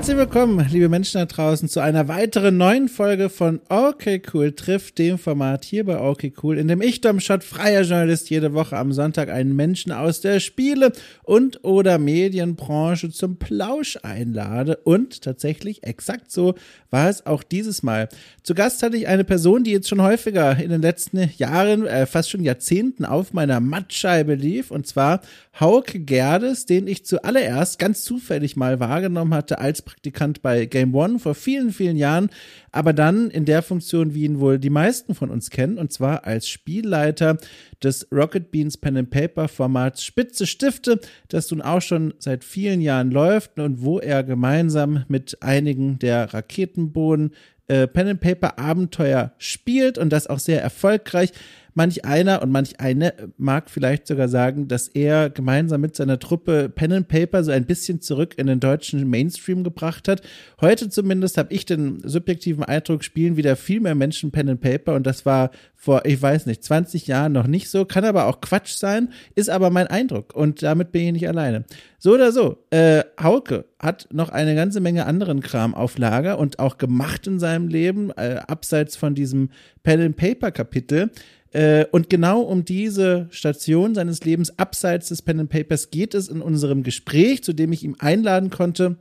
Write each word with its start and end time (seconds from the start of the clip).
Herzlich 0.00 0.16
willkommen, 0.16 0.66
liebe 0.70 0.88
Menschen 0.88 1.18
da 1.18 1.26
draußen, 1.26 1.68
zu 1.68 1.80
einer 1.80 2.08
weiteren 2.08 2.56
neuen 2.56 2.88
Folge 2.88 3.28
von 3.28 3.60
Okay 3.68 4.22
Cool 4.32 4.52
trifft, 4.52 4.96
dem 4.96 5.18
Format 5.18 5.62
hier 5.62 5.84
bei 5.84 6.00
Okay 6.00 6.32
Cool, 6.42 6.56
in 6.56 6.68
dem 6.68 6.80
ich, 6.80 7.02
Dom 7.02 7.20
Schott, 7.20 7.44
freier 7.44 7.82
Journalist, 7.82 8.30
jede 8.30 8.54
Woche 8.54 8.78
am 8.78 8.94
Sonntag 8.94 9.28
einen 9.28 9.54
Menschen 9.54 9.92
aus 9.92 10.22
der 10.22 10.40
Spiele- 10.40 10.92
und 11.22 11.64
oder 11.64 11.98
Medienbranche 11.98 13.10
zum 13.10 13.36
Plausch 13.36 13.98
einlade. 14.02 14.78
Und 14.84 15.20
tatsächlich, 15.20 15.82
exakt 15.82 16.32
so 16.32 16.54
war 16.88 17.10
es 17.10 17.26
auch 17.26 17.42
dieses 17.42 17.82
Mal. 17.82 18.08
Zu 18.42 18.54
Gast 18.54 18.82
hatte 18.82 18.96
ich 18.96 19.06
eine 19.06 19.24
Person, 19.24 19.64
die 19.64 19.72
jetzt 19.72 19.90
schon 19.90 20.00
häufiger 20.00 20.56
in 20.58 20.70
den 20.70 20.80
letzten 20.80 21.28
Jahren, 21.36 21.86
äh, 21.86 22.06
fast 22.06 22.30
schon 22.30 22.42
Jahrzehnten 22.42 23.04
auf 23.04 23.34
meiner 23.34 23.60
Mattscheibe 23.60 24.34
lief, 24.34 24.70
und 24.70 24.86
zwar 24.86 25.20
Hauke 25.58 25.98
Gerdes, 25.98 26.64
den 26.64 26.86
ich 26.86 27.04
zuallererst 27.04 27.78
ganz 27.78 28.04
zufällig 28.04 28.56
mal 28.56 28.78
wahrgenommen 28.78 29.34
hatte 29.34 29.58
als 29.58 29.82
Praktikant 29.82 30.42
bei 30.42 30.64
Game 30.66 30.94
One 30.94 31.18
vor 31.18 31.34
vielen, 31.34 31.72
vielen 31.72 31.96
Jahren, 31.96 32.30
aber 32.70 32.92
dann 32.92 33.30
in 33.30 33.44
der 33.44 33.62
Funktion, 33.62 34.14
wie 34.14 34.24
ihn 34.24 34.38
wohl 34.38 34.58
die 34.58 34.70
meisten 34.70 35.14
von 35.14 35.28
uns 35.28 35.50
kennen, 35.50 35.76
und 35.76 35.92
zwar 35.92 36.24
als 36.24 36.48
Spielleiter 36.48 37.36
des 37.82 38.06
Rocket 38.12 38.52
Beans 38.52 38.76
Pen 38.76 38.96
and 38.96 39.10
Paper 39.10 39.48
Formats 39.48 40.04
Spitze 40.04 40.46
Stifte, 40.46 41.00
das 41.28 41.50
nun 41.50 41.62
auch 41.62 41.82
schon 41.82 42.14
seit 42.18 42.44
vielen 42.44 42.80
Jahren 42.80 43.10
läuft 43.10 43.58
und 43.58 43.82
wo 43.82 43.98
er 43.98 44.22
gemeinsam 44.22 45.04
mit 45.08 45.42
einigen 45.42 45.98
der 45.98 46.32
Raketenbohnen 46.32 47.32
äh, 47.70 47.86
Pen 47.86 48.08
and 48.08 48.20
Paper 48.20 48.58
Abenteuer 48.58 49.32
spielt 49.38 49.98
und 49.98 50.10
das 50.10 50.26
auch 50.26 50.38
sehr 50.38 50.62
erfolgreich. 50.62 51.32
Manch 51.74 52.04
einer 52.04 52.42
und 52.42 52.50
manch 52.50 52.80
eine 52.80 53.14
mag 53.36 53.70
vielleicht 53.70 54.06
sogar 54.06 54.28
sagen, 54.28 54.68
dass 54.68 54.88
er 54.88 55.30
gemeinsam 55.30 55.80
mit 55.80 55.96
seiner 55.96 56.18
Truppe 56.18 56.68
Pen 56.68 56.92
and 56.92 57.08
Paper 57.08 57.44
so 57.44 57.50
ein 57.50 57.66
bisschen 57.66 58.00
zurück 58.00 58.34
in 58.36 58.46
den 58.46 58.60
deutschen 58.60 59.08
Mainstream 59.08 59.64
gebracht 59.64 60.08
hat. 60.08 60.22
Heute 60.60 60.88
zumindest 60.88 61.38
habe 61.38 61.52
ich 61.52 61.66
den 61.66 62.00
subjektiven 62.04 62.64
Eindruck, 62.64 63.04
spielen 63.04 63.36
wieder 63.36 63.56
viel 63.56 63.80
mehr 63.80 63.94
Menschen 63.94 64.30
Pen 64.30 64.48
and 64.48 64.60
Paper 64.60 64.94
und 64.94 65.06
das 65.06 65.26
war 65.26 65.50
vor, 65.76 66.04
ich 66.04 66.20
weiß 66.20 66.44
nicht, 66.44 66.62
20 66.62 67.06
Jahren 67.06 67.32
noch 67.32 67.46
nicht 67.46 67.70
so, 67.70 67.86
kann 67.86 68.04
aber 68.04 68.26
auch 68.26 68.42
Quatsch 68.42 68.74
sein, 68.74 69.12
ist 69.34 69.48
aber 69.48 69.70
mein 69.70 69.86
Eindruck 69.86 70.34
und 70.34 70.62
damit 70.62 70.92
bin 70.92 71.02
ich 71.06 71.12
nicht 71.12 71.28
alleine. 71.28 71.64
So 71.98 72.12
oder 72.12 72.32
so, 72.32 72.64
äh, 72.70 73.02
Hauke 73.20 73.64
hat 73.78 74.08
noch 74.12 74.28
eine 74.28 74.54
ganze 74.54 74.80
Menge 74.80 75.06
anderen 75.06 75.40
Kram 75.40 75.74
auf 75.74 75.96
Lager 75.96 76.38
und 76.38 76.58
auch 76.58 76.76
gemacht 76.76 77.26
in 77.26 77.38
seinem 77.38 77.68
Leben, 77.68 78.10
äh, 78.10 78.40
abseits 78.46 78.96
von 78.96 79.14
diesem 79.14 79.50
Pen 79.82 80.00
and 80.00 80.16
Paper 80.16 80.50
Kapitel. 80.50 81.10
Äh, 81.52 81.86
und 81.90 82.08
genau 82.08 82.42
um 82.42 82.64
diese 82.64 83.26
Station 83.30 83.94
seines 83.94 84.24
Lebens 84.24 84.58
abseits 84.58 85.08
des 85.08 85.22
Pen 85.22 85.40
and 85.40 85.50
Papers 85.50 85.90
geht 85.90 86.14
es 86.14 86.28
in 86.28 86.42
unserem 86.42 86.82
Gespräch, 86.82 87.42
zu 87.42 87.52
dem 87.52 87.72
ich 87.72 87.82
ihm 87.82 87.96
einladen 87.98 88.50
konnte. 88.50 88.96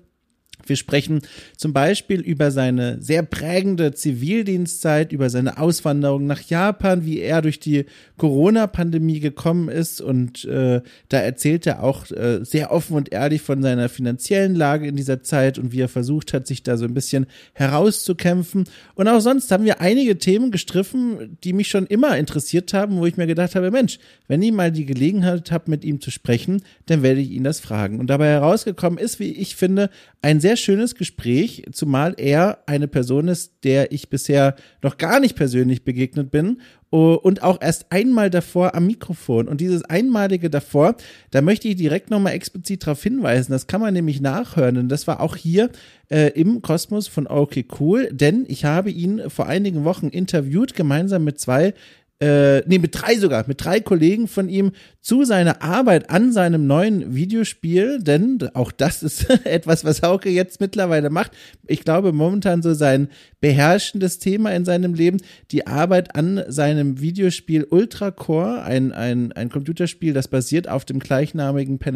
Wir 0.66 0.76
sprechen 0.76 1.22
zum 1.58 1.74
Beispiel 1.74 2.22
über 2.22 2.52
seine 2.52 3.02
sehr 3.02 3.24
prägende 3.24 3.94
Zivildienstzeit, 3.94 5.12
über 5.12 5.30
seine 5.30 5.58
Auswanderung 5.58 6.28
nach 6.28 6.42
Japan, 6.42 7.06
wie 7.06 7.20
er 7.20 7.42
durch 7.42 7.60
die 7.60 7.86
Corona-Pandemie 8.18 9.20
gekommen 9.20 9.70
ist. 9.70 10.02
Und 10.02 10.46
äh, 10.46 10.82
da 11.10 11.18
erzählt 11.18 11.66
er 11.66 11.84
auch 11.84 12.10
äh, 12.12 12.44
sehr 12.44 12.72
offen 12.72 12.96
und 12.96 13.12
ehrlich 13.12 13.42
von 13.42 13.62
seiner 13.62 13.90
finanziellen 13.90 14.56
Lage 14.56 14.88
in 14.88 14.96
dieser 14.96 15.24
Zeit 15.24 15.58
und 15.58 15.72
wie 15.72 15.82
er 15.82 15.90
versucht 15.90 16.34
hat, 16.34 16.46
sich 16.46 16.64
da 16.64 16.78
so 16.78 16.86
ein 16.86 16.94
bisschen 16.94 17.26
herauszukämpfen. 17.54 18.66
Und 18.96 19.08
auch 19.08 19.22
sonst 19.22 19.52
haben 19.52 19.66
wir 19.66 19.82
einige 19.82 20.18
Themen 20.18 20.52
gestriffen, 20.52 21.38
die 21.44 21.54
mich 21.54 21.70
schon 21.70 21.88
immer 21.88 22.18
interessiert 22.18 22.74
haben, 22.74 22.98
wo 22.98 23.06
ich 23.06 23.18
mir 23.18 23.28
gedacht 23.28 23.56
habe, 23.56 23.72
Mensch, 23.72 24.00
wenn 24.28 24.42
ich 24.42 24.52
mal 24.52 24.72
die 24.72 24.86
Gelegenheit 24.86 25.52
habe, 25.52 25.72
mit 25.72 25.84
ihm 25.84 26.02
zu 26.02 26.12
sprechen, 26.12 26.62
dann 26.86 27.02
werde 27.02 27.22
ich 27.22 27.32
ihn 27.32 27.44
das 27.44 27.60
fragen. 27.60 28.00
Und 28.00 28.08
dabei 28.08 28.28
herausgekommen 28.28 29.00
ist, 29.00 29.20
wie 29.20 29.32
ich 29.32 29.56
finde, 29.56 29.90
ein 30.22 30.42
sehr 30.42 30.49
schönes 30.56 30.96
Gespräch, 30.96 31.66
zumal 31.72 32.16
er 32.18 32.64
eine 32.66 32.88
Person 32.88 33.28
ist, 33.28 33.54
der 33.64 33.92
ich 33.92 34.10
bisher 34.10 34.56
noch 34.82 34.98
gar 34.98 35.20
nicht 35.20 35.36
persönlich 35.36 35.84
begegnet 35.84 36.32
bin 36.32 36.62
und 36.90 37.44
auch 37.44 37.62
erst 37.62 37.92
einmal 37.92 38.30
davor 38.30 38.74
am 38.74 38.88
Mikrofon. 38.88 39.48
Und 39.48 39.62
dieses 39.62 39.84
einmalige 39.84 40.50
davor, 40.50 40.96
da 41.30 41.42
möchte 41.42 41.68
ich 41.68 41.76
direkt 41.76 42.10
nochmal 42.10 42.34
explizit 42.34 42.86
darauf 42.86 43.04
hinweisen. 43.04 43.52
Das 43.52 43.68
kann 43.68 43.82
man 43.82 43.94
nämlich 43.94 44.22
nachhören. 44.22 44.78
Und 44.78 44.90
das 44.90 45.06
war 45.06 45.20
auch 45.20 45.36
hier 45.36 45.70
äh, 46.10 46.30
im 46.30 46.64
Kosmos 46.64 47.08
von 47.08 47.28
Okay 47.28 47.66
Cool, 47.80 48.10
denn 48.12 48.46
ich 48.48 48.66
habe 48.66 48.90
ihn 48.90 49.30
vor 49.30 49.46
einigen 49.46 49.84
Wochen 49.84 50.08
interviewt, 50.08 50.74
gemeinsam 50.74 51.24
mit 51.24 51.40
zwei 51.40 51.76
äh, 52.22 52.68
nee, 52.68 52.80
mit 52.80 53.02
drei 53.02 53.16
sogar, 53.18 53.46
mit 53.48 53.64
drei 53.64 53.80
Kollegen 53.80 54.28
von 54.28 54.50
ihm 54.50 54.74
zu 55.00 55.24
seiner 55.24 55.62
Arbeit 55.62 56.10
an 56.10 56.34
seinem 56.34 56.68
neuen 56.68 57.16
Videospiel, 57.16 58.00
denn 58.04 58.40
auch 58.54 58.74
das 58.74 59.04
ist 59.04 59.30
etwas, 59.46 59.86
was 59.86 60.02
Hauke 60.02 60.30
jetzt 60.30 60.60
mittlerweile 60.60 61.10
macht. 61.10 61.32
Ich 61.66 61.86
glaube, 61.86 62.12
momentan 62.12 62.62
so 62.62 62.74
sein 62.74 63.08
beherrschendes 63.40 64.20
Thema 64.20 64.54
in 64.54 64.66
seinem 64.66 64.94
Leben, 64.94 65.20
die 65.52 65.66
Arbeit 65.66 66.16
an 66.16 66.44
seinem 66.50 67.00
Videospiel 67.00 67.66
Ultra 67.70 68.12
Core, 68.12 68.64
ein, 68.64 68.92
ein, 68.92 69.32
ein 69.32 69.50
Computerspiel, 69.50 70.14
das 70.14 70.28
basiert 70.28 70.68
auf 70.68 70.84
dem 70.84 71.00
gleichnamigen 71.00 71.80
Pen 71.80 71.96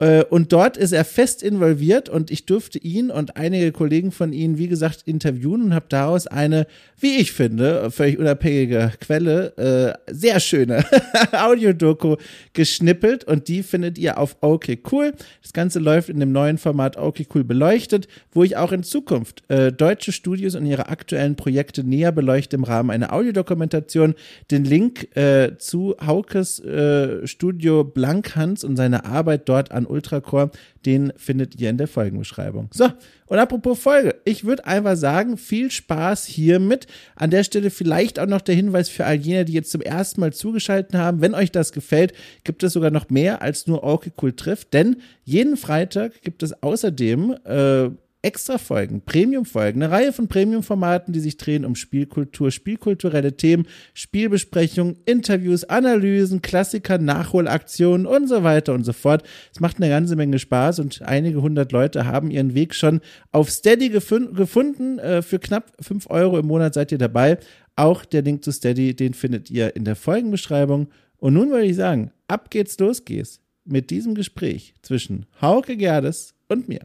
Äh, 0.00 0.24
und 0.24 0.52
dort 0.52 0.76
ist 0.76 0.92
er 0.92 1.04
fest 1.04 1.42
involviert 1.42 2.08
und 2.08 2.30
ich 2.30 2.46
durfte 2.46 2.78
ihn 2.78 3.10
und 3.10 3.36
einige 3.36 3.70
Kollegen 3.70 4.10
von 4.10 4.32
ihnen, 4.32 4.58
wie 4.58 4.66
gesagt, 4.66 5.02
interviewen 5.04 5.62
und 5.62 5.74
habe 5.74 5.86
daraus 5.88 6.26
eine, 6.26 6.66
wie 6.98 7.18
ich 7.18 7.32
finde, 7.32 7.90
völlig 7.90 8.18
unabhängige 8.18 8.92
Quelle, 9.00 9.96
äh, 10.08 10.12
sehr 10.12 10.40
schöne 10.40 10.84
Audiodoku 11.32 12.16
geschnippelt 12.54 13.24
und 13.24 13.48
die 13.48 13.62
findet 13.62 13.98
ihr 13.98 14.18
auf 14.18 14.38
Okay 14.40 14.80
Cool. 14.90 15.12
Das 15.42 15.52
Ganze 15.52 15.78
läuft 15.78 16.08
in 16.08 16.18
dem 16.18 16.32
neuen 16.32 16.56
Format 16.56 16.96
Okay 16.96 17.26
Cool 17.34 17.44
beleuchtet, 17.44 18.08
wo 18.32 18.42
ich 18.42 18.56
auch 18.56 18.72
in 18.72 18.82
Zukunft 18.82 19.42
äh, 19.48 19.70
deutsche 19.70 20.12
Studios 20.12 20.54
und 20.54 20.64
ihre 20.64 20.88
aktuellen 20.88 21.36
Projekte 21.36 21.84
näher 21.84 22.12
beleuchte 22.12 22.56
im 22.56 22.64
Rahmen 22.64 22.90
einer 22.90 23.12
Audiodokumentation. 23.12 24.14
Den 24.50 24.64
Link 24.64 25.14
äh, 25.14 25.58
zu 25.58 25.94
Haukes 26.04 26.58
äh, 26.60 27.26
Studio 27.26 27.84
Blankhans 27.84 28.64
und 28.64 28.76
seine 28.76 29.04
Arbeit 29.04 29.48
dort 29.48 29.72
an 29.72 29.86
Ultracore, 29.90 30.50
den 30.86 31.12
findet 31.16 31.60
ihr 31.60 31.70
in 31.70 31.78
der 31.78 31.88
Folgenbeschreibung. 31.88 32.68
So, 32.72 32.88
und 33.26 33.38
apropos 33.38 33.78
Folge, 33.78 34.16
ich 34.24 34.44
würde 34.44 34.66
einfach 34.66 34.96
sagen, 34.96 35.36
viel 35.36 35.70
Spaß 35.70 36.24
hiermit. 36.26 36.86
An 37.16 37.30
der 37.30 37.44
Stelle 37.44 37.70
vielleicht 37.70 38.18
auch 38.18 38.26
noch 38.26 38.40
der 38.40 38.54
Hinweis 38.54 38.88
für 38.88 39.04
all 39.04 39.16
jene, 39.16 39.44
die 39.44 39.52
jetzt 39.52 39.70
zum 39.70 39.82
ersten 39.82 40.20
Mal 40.20 40.32
zugeschaltet 40.32 40.94
haben. 40.94 41.20
Wenn 41.20 41.34
euch 41.34 41.52
das 41.52 41.72
gefällt, 41.72 42.12
gibt 42.44 42.62
es 42.62 42.72
sogar 42.72 42.90
noch 42.90 43.10
mehr 43.10 43.42
als 43.42 43.66
nur 43.66 43.80
Cool 44.20 44.32
trifft, 44.32 44.72
denn 44.72 44.96
jeden 45.24 45.56
Freitag 45.56 46.22
gibt 46.22 46.42
es 46.42 46.62
außerdem 46.62 47.36
äh, 47.44 47.90
Extra-Folgen, 48.22 49.02
Premium-Folgen, 49.02 49.82
eine 49.82 49.92
Reihe 49.92 50.12
von 50.12 50.28
Premium-Formaten, 50.28 51.12
die 51.12 51.20
sich 51.20 51.36
drehen 51.38 51.64
um 51.64 51.74
Spielkultur, 51.74 52.50
spielkulturelle 52.50 53.36
Themen, 53.36 53.66
Spielbesprechungen, 53.94 54.98
Interviews, 55.06 55.64
Analysen, 55.64 56.42
Klassiker, 56.42 56.98
Nachholaktionen 56.98 58.06
und 58.06 58.28
so 58.28 58.42
weiter 58.42 58.74
und 58.74 58.84
so 58.84 58.92
fort. 58.92 59.22
Es 59.52 59.60
macht 59.60 59.76
eine 59.78 59.88
ganze 59.88 60.16
Menge 60.16 60.38
Spaß 60.38 60.80
und 60.80 61.02
einige 61.02 61.40
hundert 61.40 61.72
Leute 61.72 62.06
haben 62.06 62.30
ihren 62.30 62.54
Weg 62.54 62.74
schon 62.74 63.00
auf 63.32 63.50
Steady 63.50 63.88
gefun 63.88 64.34
gefunden. 64.34 64.98
Äh, 64.98 65.22
für 65.22 65.38
knapp 65.38 65.72
fünf 65.80 66.10
Euro 66.10 66.38
im 66.38 66.46
Monat 66.46 66.74
seid 66.74 66.92
ihr 66.92 66.98
dabei. 66.98 67.38
Auch 67.76 68.04
der 68.04 68.22
Link 68.22 68.44
zu 68.44 68.52
Steady, 68.52 68.94
den 68.94 69.14
findet 69.14 69.50
ihr 69.50 69.74
in 69.74 69.84
der 69.84 69.96
Folgenbeschreibung. 69.96 70.88
Und 71.16 71.34
nun 71.34 71.50
würde 71.50 71.66
ich 71.66 71.76
sagen, 71.76 72.10
ab 72.28 72.50
geht's, 72.50 72.78
los 72.78 73.04
geht's 73.04 73.40
mit 73.64 73.90
diesem 73.90 74.14
Gespräch 74.14 74.74
zwischen 74.82 75.26
Hauke 75.40 75.76
Gerdes 75.76 76.34
und 76.48 76.68
mir. 76.68 76.80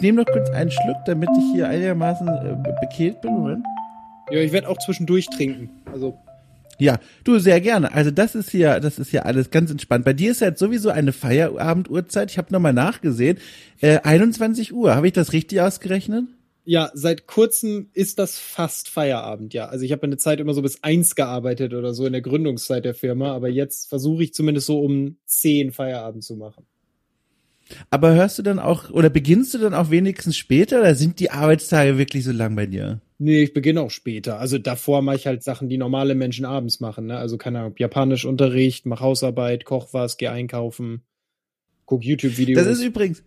Ich 0.00 0.02
nehme 0.02 0.22
noch 0.22 0.32
kurz 0.32 0.48
einen 0.48 0.70
Schluck, 0.70 0.96
damit 1.04 1.28
ich 1.36 1.52
hier 1.52 1.68
einigermaßen 1.68 2.26
äh, 2.26 2.56
bekehlt 2.80 3.20
bin. 3.20 3.32
Moment. 3.32 3.66
Ja, 4.30 4.38
ich 4.38 4.50
werde 4.50 4.66
auch 4.70 4.78
zwischendurch 4.78 5.26
trinken. 5.26 5.68
Also. 5.92 6.16
Ja, 6.78 6.98
du 7.22 7.38
sehr 7.38 7.60
gerne. 7.60 7.92
Also 7.92 8.10
das 8.10 8.34
ist 8.34 8.48
hier, 8.48 8.80
das 8.80 8.98
ist 8.98 9.10
hier 9.10 9.26
alles 9.26 9.50
ganz 9.50 9.70
entspannt. 9.70 10.06
Bei 10.06 10.14
dir 10.14 10.30
ist 10.30 10.40
ja 10.40 10.46
jetzt 10.46 10.58
sowieso 10.58 10.88
eine 10.88 11.12
Feierabenduhrzeit. 11.12 12.30
Ich 12.30 12.38
habe 12.38 12.50
nochmal 12.50 12.72
nachgesehen. 12.72 13.36
Äh, 13.82 13.98
21 14.02 14.72
Uhr. 14.72 14.94
Habe 14.96 15.06
ich 15.06 15.12
das 15.12 15.34
richtig 15.34 15.60
ausgerechnet? 15.60 16.24
Ja, 16.64 16.90
seit 16.94 17.26
kurzem 17.26 17.90
ist 17.92 18.18
das 18.18 18.38
fast 18.38 18.88
Feierabend, 18.88 19.52
ja. 19.52 19.66
Also 19.66 19.84
ich 19.84 19.92
habe 19.92 20.04
eine 20.04 20.16
Zeit 20.16 20.40
immer 20.40 20.54
so 20.54 20.62
bis 20.62 20.82
eins 20.82 21.14
gearbeitet 21.14 21.74
oder 21.74 21.92
so 21.92 22.06
in 22.06 22.12
der 22.12 22.22
Gründungszeit 22.22 22.86
der 22.86 22.94
Firma, 22.94 23.32
aber 23.32 23.50
jetzt 23.50 23.90
versuche 23.90 24.22
ich 24.22 24.32
zumindest 24.32 24.66
so 24.66 24.80
um 24.80 25.18
zehn 25.26 25.72
Feierabend 25.72 26.24
zu 26.24 26.36
machen. 26.36 26.64
Aber 27.90 28.14
hörst 28.14 28.38
du 28.38 28.42
dann 28.42 28.58
auch 28.58 28.90
oder 28.90 29.10
beginnst 29.10 29.54
du 29.54 29.58
dann 29.58 29.74
auch 29.74 29.90
wenigstens 29.90 30.36
später 30.36 30.80
oder 30.80 30.94
sind 30.94 31.20
die 31.20 31.30
Arbeitstage 31.30 31.98
wirklich 31.98 32.24
so 32.24 32.32
lang 32.32 32.56
bei 32.56 32.66
dir? 32.66 33.00
Nee, 33.18 33.42
ich 33.42 33.52
beginne 33.52 33.82
auch 33.82 33.90
später. 33.90 34.38
Also 34.38 34.58
davor 34.58 35.02
mache 35.02 35.16
ich 35.16 35.26
halt 35.26 35.42
Sachen, 35.42 35.68
die 35.68 35.76
normale 35.76 36.14
Menschen 36.14 36.46
abends 36.46 36.80
machen. 36.80 37.06
Ne? 37.06 37.18
Also 37.18 37.36
keine 37.36 37.60
Ahnung, 37.60 37.74
Japanisch 37.76 38.24
Unterricht, 38.24 38.86
mach 38.86 39.00
Hausarbeit, 39.00 39.64
koch 39.64 39.88
was, 39.92 40.16
geh 40.16 40.28
einkaufen, 40.28 41.02
guck 41.84 42.02
YouTube-Videos. 42.02 42.58
Das 42.58 42.78
ist 42.78 42.82
übrigens, 42.82 43.22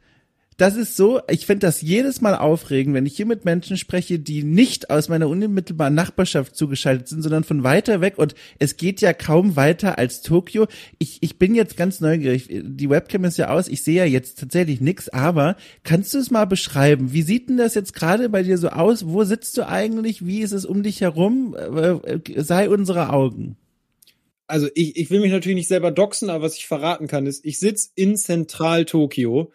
das 0.57 0.75
ist 0.75 0.95
so, 0.95 1.21
ich 1.29 1.45
finde 1.45 1.67
das 1.67 1.81
jedes 1.81 2.21
Mal 2.21 2.35
aufregend, 2.35 2.95
wenn 2.95 3.05
ich 3.05 3.15
hier 3.15 3.25
mit 3.25 3.45
Menschen 3.45 3.77
spreche, 3.77 4.19
die 4.19 4.43
nicht 4.43 4.89
aus 4.89 5.09
meiner 5.09 5.27
unmittelbaren 5.27 5.93
Nachbarschaft 5.93 6.55
zugeschaltet 6.55 7.07
sind, 7.07 7.21
sondern 7.21 7.43
von 7.43 7.63
weiter 7.63 8.01
weg 8.01 8.17
und 8.17 8.35
es 8.59 8.77
geht 8.77 9.01
ja 9.01 9.13
kaum 9.13 9.55
weiter 9.55 9.97
als 9.97 10.21
Tokio. 10.21 10.67
Ich, 10.99 11.17
ich 11.21 11.37
bin 11.39 11.55
jetzt 11.55 11.77
ganz 11.77 11.99
neugierig. 12.01 12.47
Die 12.49 12.89
Webcam 12.89 13.25
ist 13.25 13.37
ja 13.37 13.49
aus, 13.49 13.67
ich 13.67 13.83
sehe 13.83 13.97
ja 13.97 14.05
jetzt 14.05 14.39
tatsächlich 14.39 14.81
nichts, 14.81 15.09
aber 15.09 15.55
kannst 15.83 16.13
du 16.13 16.19
es 16.19 16.31
mal 16.31 16.45
beschreiben? 16.45 17.13
Wie 17.13 17.23
sieht 17.23 17.49
denn 17.49 17.57
das 17.57 17.75
jetzt 17.75 17.93
gerade 17.93 18.29
bei 18.29 18.43
dir 18.43 18.57
so 18.57 18.69
aus? 18.69 19.07
Wo 19.07 19.23
sitzt 19.23 19.57
du 19.57 19.67
eigentlich? 19.67 20.25
Wie 20.25 20.41
ist 20.41 20.51
es 20.51 20.65
um 20.65 20.83
dich 20.83 21.01
herum? 21.01 21.55
Äh, 21.55 21.91
äh, 21.91 22.41
sei 22.41 22.69
unsere 22.69 23.11
Augen 23.11 23.57
also 24.47 24.67
ich, 24.75 24.97
ich 24.97 25.09
will 25.09 25.21
mich 25.21 25.31
natürlich 25.31 25.55
nicht 25.55 25.67
selber 25.67 25.89
doxen, 25.89 26.29
aber 26.29 26.43
was 26.43 26.57
ich 26.57 26.67
verraten 26.67 27.07
kann, 27.07 27.25
ist, 27.25 27.43
ich 27.43 27.57
sitze 27.59 27.89
in 27.95 28.15
Zentral-Tokio. 28.15 29.51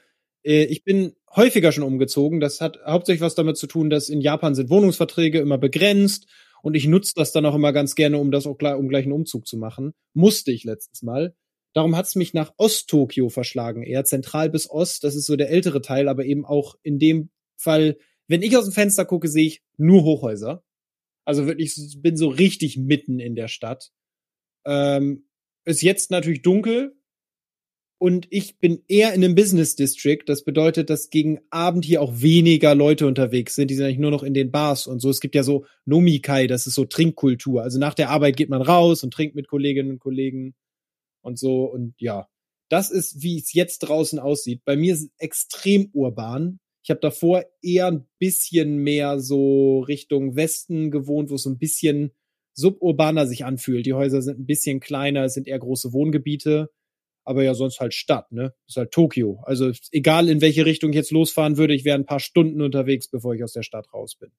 Äh, 0.48 0.64
ich 0.64 0.82
bin 0.82 1.14
häufiger 1.36 1.70
schon 1.70 1.84
umgezogen. 1.84 2.40
Das 2.40 2.60
hat 2.60 2.80
hauptsächlich 2.84 3.20
was 3.20 3.34
damit 3.34 3.58
zu 3.58 3.66
tun, 3.66 3.90
dass 3.90 4.08
in 4.08 4.20
Japan 4.20 4.54
sind 4.54 4.70
Wohnungsverträge 4.70 5.38
immer 5.38 5.58
begrenzt 5.58 6.26
und 6.62 6.74
ich 6.74 6.88
nutze 6.88 7.12
das 7.14 7.30
dann 7.32 7.46
auch 7.46 7.54
immer 7.54 7.72
ganz 7.72 7.94
gerne, 7.94 8.18
um 8.18 8.32
das 8.32 8.46
auch 8.46 8.58
gleich, 8.58 8.76
um 8.76 8.88
gleich 8.88 9.04
einen 9.04 9.12
Umzug 9.12 9.46
zu 9.46 9.58
machen. 9.58 9.92
Musste 10.14 10.50
ich 10.50 10.64
letztes 10.64 11.02
Mal. 11.02 11.36
Darum 11.74 11.96
hat's 11.96 12.16
mich 12.16 12.32
nach 12.32 12.54
Ost-Tokio 12.56 13.28
verschlagen, 13.28 13.82
eher 13.82 14.04
zentral 14.04 14.48
bis 14.48 14.68
Ost. 14.68 15.04
Das 15.04 15.14
ist 15.14 15.26
so 15.26 15.36
der 15.36 15.50
ältere 15.50 15.82
Teil, 15.82 16.08
aber 16.08 16.24
eben 16.24 16.44
auch 16.44 16.76
in 16.82 16.98
dem 16.98 17.30
Fall, 17.56 17.98
wenn 18.26 18.42
ich 18.42 18.56
aus 18.56 18.64
dem 18.64 18.72
Fenster 18.72 19.04
gucke, 19.04 19.28
sehe 19.28 19.46
ich 19.46 19.62
nur 19.76 20.02
Hochhäuser. 20.02 20.64
Also 21.24 21.46
wirklich, 21.46 21.76
bin 22.00 22.16
so 22.16 22.28
richtig 22.28 22.78
mitten 22.78 23.20
in 23.20 23.34
der 23.36 23.48
Stadt. 23.48 23.90
Ähm, 24.64 25.28
ist 25.66 25.82
jetzt 25.82 26.10
natürlich 26.10 26.40
dunkel, 26.40 26.97
und 27.98 28.28
ich 28.30 28.58
bin 28.58 28.84
eher 28.86 29.12
in 29.12 29.24
einem 29.24 29.34
Business 29.34 29.74
District. 29.74 30.20
Das 30.26 30.44
bedeutet, 30.44 30.88
dass 30.88 31.10
gegen 31.10 31.40
Abend 31.50 31.84
hier 31.84 32.00
auch 32.00 32.20
weniger 32.20 32.76
Leute 32.76 33.08
unterwegs 33.08 33.56
sind. 33.56 33.68
Die 33.70 33.74
sind 33.74 33.86
eigentlich 33.86 33.98
nur 33.98 34.12
noch 34.12 34.22
in 34.22 34.34
den 34.34 34.52
Bars 34.52 34.86
und 34.86 35.00
so. 35.00 35.10
Es 35.10 35.20
gibt 35.20 35.34
ja 35.34 35.42
so 35.42 35.66
Nomikai, 35.84 36.46
das 36.46 36.68
ist 36.68 36.74
so 36.74 36.84
Trinkkultur. 36.84 37.62
Also 37.62 37.80
nach 37.80 37.94
der 37.94 38.10
Arbeit 38.10 38.36
geht 38.36 38.50
man 38.50 38.62
raus 38.62 39.02
und 39.02 39.12
trinkt 39.12 39.34
mit 39.34 39.48
Kolleginnen 39.48 39.90
und 39.90 39.98
Kollegen 39.98 40.54
und 41.22 41.40
so. 41.40 41.64
Und 41.64 41.94
ja, 41.98 42.28
das 42.68 42.92
ist, 42.92 43.20
wie 43.20 43.38
es 43.38 43.52
jetzt 43.52 43.80
draußen 43.80 44.20
aussieht. 44.20 44.62
Bei 44.64 44.76
mir 44.76 44.94
ist 44.94 45.02
es 45.02 45.10
extrem 45.18 45.90
urban. 45.92 46.60
Ich 46.84 46.90
habe 46.90 47.00
davor 47.00 47.44
eher 47.62 47.88
ein 47.88 48.06
bisschen 48.20 48.78
mehr 48.78 49.18
so 49.18 49.80
Richtung 49.80 50.36
Westen 50.36 50.92
gewohnt, 50.92 51.30
wo 51.30 51.34
es 51.34 51.42
so 51.42 51.50
ein 51.50 51.58
bisschen 51.58 52.12
suburbaner 52.54 53.26
sich 53.26 53.44
anfühlt. 53.44 53.86
Die 53.86 53.94
Häuser 53.94 54.22
sind 54.22 54.38
ein 54.38 54.46
bisschen 54.46 54.78
kleiner, 54.78 55.24
es 55.24 55.34
sind 55.34 55.48
eher 55.48 55.58
große 55.58 55.92
Wohngebiete 55.92 56.70
aber 57.28 57.42
ja 57.44 57.54
sonst 57.54 57.78
halt 57.78 57.92
Stadt, 57.94 58.32
ne? 58.32 58.54
Ist 58.66 58.76
halt 58.76 58.90
Tokio. 58.90 59.40
Also 59.44 59.70
egal 59.92 60.28
in 60.30 60.40
welche 60.40 60.64
Richtung 60.64 60.90
ich 60.90 60.96
jetzt 60.96 61.10
losfahren 61.10 61.58
würde, 61.58 61.74
ich 61.74 61.84
wäre 61.84 61.98
ein 61.98 62.06
paar 62.06 62.20
Stunden 62.20 62.62
unterwegs, 62.62 63.08
bevor 63.08 63.34
ich 63.34 63.44
aus 63.44 63.52
der 63.52 63.62
Stadt 63.62 63.92
raus 63.92 64.16
bin. 64.16 64.30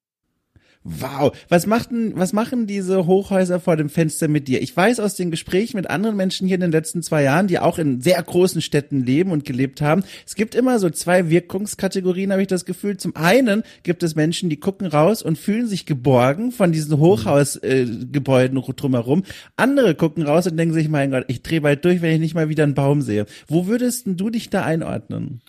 Wow, 0.82 1.36
was 1.50 1.66
machten, 1.66 2.12
was 2.16 2.32
machen 2.32 2.66
diese 2.66 3.06
Hochhäuser 3.06 3.60
vor 3.60 3.76
dem 3.76 3.90
Fenster 3.90 4.28
mit 4.28 4.48
dir? 4.48 4.62
Ich 4.62 4.74
weiß 4.74 4.98
aus 5.00 5.14
den 5.14 5.30
Gesprächen 5.30 5.76
mit 5.76 5.90
anderen 5.90 6.16
Menschen 6.16 6.46
hier 6.46 6.54
in 6.54 6.62
den 6.62 6.72
letzten 6.72 7.02
zwei 7.02 7.22
Jahren, 7.22 7.48
die 7.48 7.58
auch 7.58 7.78
in 7.78 8.00
sehr 8.00 8.22
großen 8.22 8.62
Städten 8.62 9.04
leben 9.04 9.30
und 9.30 9.44
gelebt 9.44 9.82
haben. 9.82 10.04
Es 10.26 10.36
gibt 10.36 10.54
immer 10.54 10.78
so 10.78 10.88
zwei 10.88 11.28
Wirkungskategorien, 11.28 12.32
habe 12.32 12.40
ich 12.40 12.48
das 12.48 12.64
Gefühl. 12.64 12.96
Zum 12.96 13.14
einen 13.14 13.62
gibt 13.82 14.02
es 14.02 14.14
Menschen, 14.14 14.48
die 14.48 14.58
gucken 14.58 14.86
raus 14.86 15.22
und 15.22 15.36
fühlen 15.36 15.66
sich 15.66 15.84
geborgen 15.84 16.50
von 16.50 16.72
diesen 16.72 16.98
Hochhausgebäuden 16.98 18.58
äh, 18.58 18.72
drumherum. 18.72 19.24
Andere 19.56 19.94
gucken 19.94 20.22
raus 20.22 20.46
und 20.46 20.56
denken 20.56 20.72
sich, 20.72 20.88
mein 20.88 21.10
Gott, 21.10 21.26
ich 21.28 21.42
drehe 21.42 21.60
bald 21.60 21.84
durch, 21.84 22.00
wenn 22.00 22.14
ich 22.14 22.20
nicht 22.20 22.34
mal 22.34 22.48
wieder 22.48 22.64
einen 22.64 22.72
Baum 22.72 23.02
sehe. 23.02 23.26
Wo 23.48 23.66
würdest 23.66 24.06
du 24.06 24.30
dich 24.30 24.48
da 24.48 24.64
einordnen? 24.64 25.42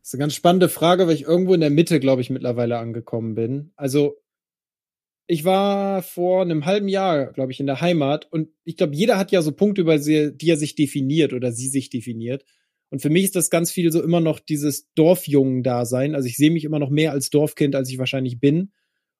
Das 0.00 0.08
ist 0.08 0.14
eine 0.14 0.20
ganz 0.20 0.34
spannende 0.34 0.70
Frage, 0.70 1.06
weil 1.06 1.14
ich 1.14 1.24
irgendwo 1.24 1.52
in 1.52 1.60
der 1.60 1.68
Mitte, 1.68 2.00
glaube 2.00 2.22
ich, 2.22 2.30
mittlerweile 2.30 2.78
angekommen 2.78 3.34
bin. 3.34 3.72
Also 3.76 4.16
ich 5.30 5.44
war 5.44 6.02
vor 6.02 6.40
einem 6.40 6.64
halben 6.64 6.88
Jahr, 6.88 7.32
glaube 7.32 7.52
ich, 7.52 7.60
in 7.60 7.66
der 7.66 7.82
Heimat 7.82 8.26
und 8.32 8.48
ich 8.64 8.78
glaube, 8.78 8.96
jeder 8.96 9.18
hat 9.18 9.30
ja 9.30 9.42
so 9.42 9.52
Punkte, 9.52 9.82
über 9.82 9.98
sie, 9.98 10.32
die 10.34 10.50
er 10.50 10.56
sich 10.56 10.74
definiert 10.74 11.34
oder 11.34 11.52
sie 11.52 11.68
sich 11.68 11.90
definiert. 11.90 12.46
Und 12.88 13.02
für 13.02 13.10
mich 13.10 13.24
ist 13.24 13.36
das 13.36 13.50
ganz 13.50 13.70
viel 13.70 13.92
so 13.92 14.02
immer 14.02 14.20
noch 14.20 14.40
dieses 14.40 14.90
Dorfjungen-Dasein. 14.94 16.14
Also 16.14 16.26
ich 16.26 16.36
sehe 16.36 16.50
mich 16.50 16.64
immer 16.64 16.78
noch 16.78 16.88
mehr 16.88 17.12
als 17.12 17.28
Dorfkind, 17.28 17.74
als 17.76 17.90
ich 17.90 17.98
wahrscheinlich 17.98 18.40
bin. 18.40 18.72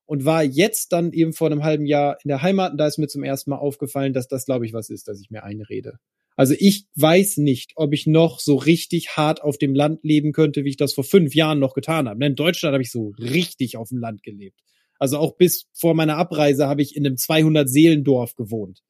Und 0.06 0.24
war 0.24 0.42
jetzt 0.42 0.92
dann 0.92 1.12
eben 1.12 1.34
vor 1.34 1.48
einem 1.48 1.62
halben 1.62 1.84
Jahr 1.84 2.16
in 2.24 2.28
der 2.28 2.40
Heimat 2.40 2.72
und 2.72 2.78
da 2.78 2.86
ist 2.86 2.96
mir 2.96 3.08
zum 3.08 3.22
ersten 3.22 3.50
Mal 3.50 3.58
aufgefallen, 3.58 4.14
dass 4.14 4.26
das, 4.26 4.46
glaube 4.46 4.64
ich, 4.64 4.72
was 4.72 4.88
ist, 4.88 5.08
dass 5.08 5.20
ich 5.20 5.28
mir 5.28 5.42
einrede. 5.44 5.98
Also 6.36 6.54
ich 6.58 6.86
weiß 6.94 7.36
nicht, 7.36 7.72
ob 7.76 7.92
ich 7.92 8.06
noch 8.06 8.40
so 8.40 8.56
richtig 8.56 9.10
hart 9.18 9.42
auf 9.42 9.58
dem 9.58 9.74
Land 9.74 10.04
leben 10.04 10.32
könnte, 10.32 10.64
wie 10.64 10.70
ich 10.70 10.78
das 10.78 10.94
vor 10.94 11.04
fünf 11.04 11.34
Jahren 11.34 11.58
noch 11.58 11.74
getan 11.74 12.08
habe. 12.08 12.24
In 12.24 12.34
Deutschland 12.34 12.72
habe 12.72 12.82
ich 12.82 12.90
so 12.90 13.12
richtig 13.18 13.76
auf 13.76 13.90
dem 13.90 13.98
Land 13.98 14.22
gelebt. 14.22 14.58
Also 14.98 15.18
auch 15.18 15.36
bis 15.36 15.66
vor 15.72 15.94
meiner 15.94 16.16
Abreise 16.16 16.66
habe 16.66 16.82
ich 16.82 16.96
in 16.96 17.06
einem 17.06 17.16
200 17.16 17.68
Seelendorf 17.68 18.34
gewohnt. 18.34 18.82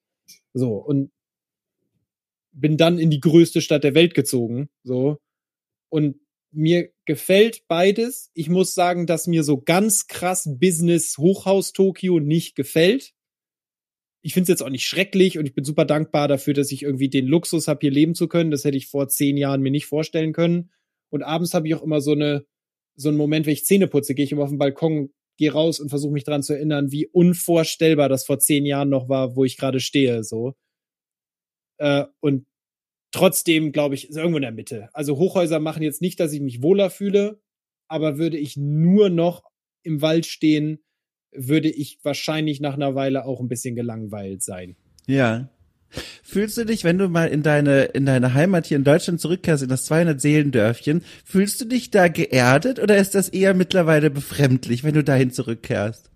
So 0.54 0.74
und 0.76 1.10
bin 2.52 2.76
dann 2.76 2.98
in 2.98 3.10
die 3.10 3.20
größte 3.20 3.60
Stadt 3.60 3.84
der 3.84 3.94
Welt 3.94 4.14
gezogen, 4.14 4.68
so. 4.82 5.18
Und 5.90 6.16
mir 6.50 6.90
gefällt 7.04 7.62
beides. 7.68 8.30
Ich 8.34 8.48
muss 8.48 8.74
sagen, 8.74 9.06
dass 9.06 9.26
mir 9.26 9.44
so 9.44 9.60
ganz 9.60 10.06
krass 10.06 10.48
Business 10.58 11.18
Hochhaus 11.18 11.72
Tokio 11.72 12.20
nicht 12.20 12.56
gefällt. 12.56 13.12
Ich 14.22 14.32
finde 14.34 14.44
es 14.44 14.48
jetzt 14.48 14.62
auch 14.62 14.70
nicht 14.70 14.86
schrecklich 14.86 15.38
und 15.38 15.46
ich 15.46 15.54
bin 15.54 15.64
super 15.64 15.84
dankbar 15.84 16.26
dafür, 16.26 16.54
dass 16.54 16.72
ich 16.72 16.82
irgendwie 16.82 17.08
den 17.08 17.26
Luxus 17.26 17.68
habe, 17.68 17.80
hier 17.82 17.90
leben 17.90 18.14
zu 18.14 18.28
können. 18.28 18.50
Das 18.50 18.64
hätte 18.64 18.76
ich 18.76 18.88
vor 18.88 19.08
zehn 19.08 19.36
Jahren 19.36 19.60
mir 19.60 19.70
nicht 19.70 19.86
vorstellen 19.86 20.32
können. 20.32 20.70
Und 21.10 21.22
abends 21.22 21.54
habe 21.54 21.68
ich 21.68 21.74
auch 21.74 21.82
immer 21.82 22.00
so 22.00 22.12
eine 22.12 22.44
so 22.98 23.08
einen 23.08 23.16
Moment, 23.16 23.46
wenn 23.46 23.52
ich 23.52 23.64
Zähne 23.64 23.86
putze, 23.86 24.14
gehe 24.14 24.24
ich 24.24 24.32
immer 24.32 24.42
auf 24.42 24.48
den 24.48 24.58
Balkon 24.58 25.10
gehe 25.38 25.52
raus 25.52 25.80
und 25.80 25.88
versuche 25.88 26.12
mich 26.12 26.24
dran 26.24 26.42
zu 26.42 26.52
erinnern, 26.52 26.92
wie 26.92 27.06
unvorstellbar 27.06 28.08
das 28.08 28.26
vor 28.26 28.38
zehn 28.38 28.66
Jahren 28.66 28.90
noch 28.90 29.08
war, 29.08 29.36
wo 29.36 29.44
ich 29.44 29.56
gerade 29.56 29.80
stehe, 29.80 30.22
so. 30.24 30.54
Äh, 31.78 32.04
und 32.20 32.46
trotzdem, 33.12 33.72
glaube 33.72 33.94
ich, 33.94 34.08
ist 34.08 34.16
irgendwo 34.16 34.36
in 34.36 34.42
der 34.42 34.52
Mitte. 34.52 34.90
Also 34.92 35.16
Hochhäuser 35.16 35.60
machen 35.60 35.82
jetzt 35.82 36.02
nicht, 36.02 36.20
dass 36.20 36.32
ich 36.32 36.40
mich 36.40 36.62
wohler 36.62 36.90
fühle, 36.90 37.40
aber 37.88 38.18
würde 38.18 38.36
ich 38.36 38.56
nur 38.56 39.08
noch 39.08 39.44
im 39.82 40.02
Wald 40.02 40.26
stehen, 40.26 40.80
würde 41.32 41.70
ich 41.70 41.98
wahrscheinlich 42.02 42.60
nach 42.60 42.74
einer 42.74 42.94
Weile 42.94 43.24
auch 43.24 43.40
ein 43.40 43.48
bisschen 43.48 43.76
gelangweilt 43.76 44.42
sein. 44.42 44.76
Ja. 45.06 45.48
Fühlst 46.22 46.56
du 46.58 46.64
dich, 46.64 46.84
wenn 46.84 46.98
du 46.98 47.08
mal 47.08 47.28
in 47.28 47.42
deine, 47.42 47.84
in 47.84 48.06
deine 48.06 48.34
Heimat 48.34 48.66
hier 48.66 48.76
in 48.76 48.84
Deutschland 48.84 49.20
zurückkehrst, 49.20 49.62
in 49.62 49.68
das 49.68 49.84
200 49.86 50.20
Seelendörfchen, 50.20 51.02
fühlst 51.24 51.60
du 51.60 51.64
dich 51.64 51.90
da 51.90 52.08
geerdet 52.08 52.78
oder 52.78 52.96
ist 52.98 53.14
das 53.14 53.28
eher 53.28 53.54
mittlerweile 53.54 54.10
befremdlich, 54.10 54.84
wenn 54.84 54.94
du 54.94 55.02
dahin 55.02 55.30
zurückkehrst? 55.30 56.10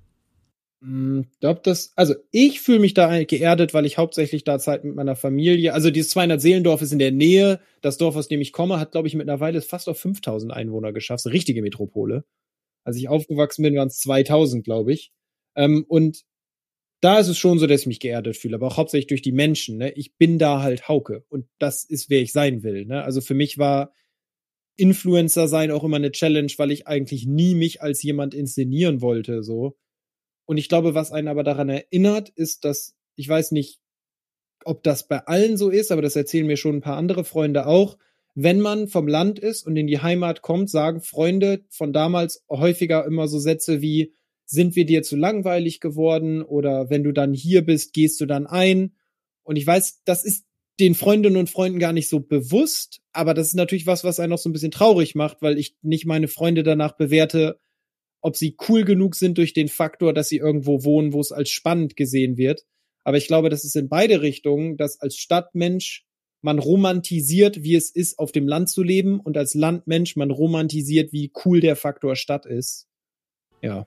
Ich 0.83 0.89
hm, 0.89 1.27
glaube, 1.39 1.61
das, 1.63 1.93
also 1.95 2.15
ich 2.33 2.61
fühle 2.61 2.81
mich 2.81 2.93
da 2.93 3.23
geerdet, 3.23 3.73
weil 3.73 3.87
ich 3.87 3.99
hauptsächlich 3.99 4.43
da 4.43 4.59
Zeit 4.59 4.83
mit 4.83 4.97
meiner 4.97 5.15
Familie, 5.15 5.75
also 5.75 5.91
dieses 5.91 6.11
200 6.11 6.41
Seelendorf 6.41 6.83
ist 6.83 6.93
in 6.93 6.99
der 6.99 7.13
Nähe. 7.13 7.61
Das 7.83 7.99
Dorf, 7.99 8.17
aus 8.17 8.27
dem 8.27 8.41
ich 8.41 8.53
komme, 8.53 8.81
hat, 8.81 8.91
glaube 8.91 9.07
ich, 9.07 9.15
mittlerweile 9.15 9.63
fast 9.63 9.89
auf 9.89 10.01
5000 10.01 10.53
Einwohner 10.53 10.93
geschafft. 10.93 11.25
Eine 11.25 11.35
richtige 11.35 11.63
Metropole. 11.63 12.25
Als 12.85 12.97
ich 12.97 13.09
aufgewachsen 13.09 13.63
bin, 13.63 13.77
waren 13.77 13.89
es 13.89 14.01
2000, 14.01 14.65
glaube 14.65 14.93
ich. 14.93 15.13
Ähm, 15.55 15.85
und 15.87 16.25
da 17.03 17.19
ist 17.19 17.27
es 17.27 17.37
schon 17.37 17.59
so, 17.59 17.67
dass 17.67 17.83
ich 17.83 17.87
mich 17.89 18.01
geerdet 18.01 18.37
fühle, 18.37 18.55
aber 18.55 18.69
auch 18.69 18.77
hauptsächlich 18.77 19.09
durch 19.09 19.23
die 19.23 19.33
Menschen. 19.33 19.77
Ne? 19.77 19.91
Ich 19.93 20.17
bin 20.17 20.39
da 20.39 20.63
halt 20.63 20.89
Hauke 20.89 21.25
und 21.29 21.47
das 21.59 21.85
ist, 21.85 22.09
wer 22.09 22.23
ich 22.23 22.33
sein 22.33 22.63
will. 22.63 22.87
Ne? 22.87 23.03
Also 23.03 23.21
für 23.21 23.35
mich 23.35 23.59
war 23.59 23.93
Influencer 24.77 25.49
sein 25.49 25.73
auch 25.73 25.83
immer 25.83 25.97
eine 25.97 26.13
Challenge, 26.13 26.53
weil 26.57 26.71
ich 26.71 26.87
eigentlich 26.87 27.27
nie 27.27 27.57
mich 27.57 27.83
als 27.83 28.03
jemand 28.05 28.35
inszenieren 28.35 29.01
wollte. 29.01 29.43
So. 29.43 29.77
Und 30.47 30.59
ich 30.59 30.69
glaube, 30.69 30.95
was 30.95 31.11
einen 31.11 31.27
aber 31.27 31.43
daran 31.43 31.69
erinnert, 31.69 32.29
ist, 32.31 32.65
dass 32.65 32.95
ich 33.17 33.29
weiß 33.29 33.51
nicht, 33.51 33.81
ob 34.65 34.85
das 34.85 35.09
bei 35.09 35.19
allen 35.27 35.57
so 35.57 35.71
ist, 35.71 35.91
aber 35.91 36.03
das 36.03 36.15
erzählen 36.15 36.47
mir 36.47 36.57
schon 36.57 36.77
ein 36.77 36.83
paar 36.83 36.97
andere 36.97 37.25
Freunde 37.25 37.67
auch. 37.67 37.99
Wenn 38.35 38.61
man 38.61 38.87
vom 38.87 39.09
Land 39.09 39.41
ist 39.41 39.67
und 39.67 39.77
in 39.77 39.89
die 39.89 40.01
Heimat 40.01 40.41
kommt, 40.41 40.71
sagen 40.71 41.01
Freunde 41.01 41.65
von 41.69 41.93
damals 41.93 42.45
häufiger 42.49 43.05
immer 43.05 43.27
so 43.27 43.41
Sätze 43.41 43.83
wie, 43.83 44.15
sind 44.47 44.77
wir 44.77 44.85
dir 44.85 45.03
zu 45.03 45.17
langweilig 45.17 45.81
geworden 45.81 46.43
oder 46.43 46.91
wenn 46.91 47.05
du 47.05 47.13
dann 47.13 47.33
hier 47.33 47.63
bist, 47.63 47.93
gehst 47.93 48.21
du 48.21 48.27
dann 48.27 48.47
ein. 48.47 48.95
Und 49.43 49.57
ich 49.57 49.67
weiß, 49.67 50.03
das 50.05 50.25
ist 50.25 50.45
den 50.81 50.95
Freundinnen 50.95 51.37
und 51.37 51.51
Freunden 51.51 51.79
gar 51.79 51.93
nicht 51.93 52.09
so 52.09 52.21
bewusst, 52.21 53.01
aber 53.13 53.35
das 53.35 53.49
ist 53.49 53.55
natürlich 53.55 53.87
was, 53.87 54.05
was 54.05 54.21
einen 54.21 54.31
noch 54.31 54.39
so 54.39 54.49
ein 54.49 54.53
bisschen 54.53 54.71
traurig 54.71 55.15
macht, 55.15 55.43
weil 55.43 55.59
ich 55.59 55.77
nicht 55.83 56.07
meine 56.07 56.29
Freunde 56.29 56.63
danach 56.63 56.97
bewerte, 56.97 57.61
ob 58.21 58.37
sie 58.37 58.57
cool 58.69 58.85
genug 58.85 59.15
sind 59.15 59.39
durch 59.39 59.53
den 59.53 59.69
Faktor, 59.69 60.13
dass 60.13 60.29
sie 60.29 60.39
irgendwo 60.39 60.85
wohnen, 60.85 61.13
wo 61.13 61.21
es 61.21 61.33
als 61.33 61.51
spannend 61.51 61.97
gesehen 61.97 62.37
wird. 62.37 62.65
Aber 63.05 63.17
ich 63.17 63.27
glaube, 63.27 63.51
das 63.51 63.65
ist 63.65 63.77
in 63.77 63.89
beide 63.89 64.23
Richtungen, 64.23 64.77
dass 64.77 65.01
als 65.01 65.17
Stadtmensch 65.17 66.05
man 66.41 66.59
romantisiert, 66.59 67.63
wie 67.63 67.75
es 67.75 67.91
ist, 67.91 68.19
auf 68.19 68.33
dem 68.33 68.49
Land 68.49 68.69
zu 68.69 68.83
leben 68.83 69.21
und 69.21 69.37
als 69.37 69.55
Landmensch 69.55 70.17
man 70.17 70.31
romantisiert, 70.31 71.13
wie 71.13 71.33
cool 71.45 71.61
der 71.61 71.77
Faktor 71.77 72.17
Stadt 72.17 72.47
ist. 72.47 72.89
Ja 73.61 73.87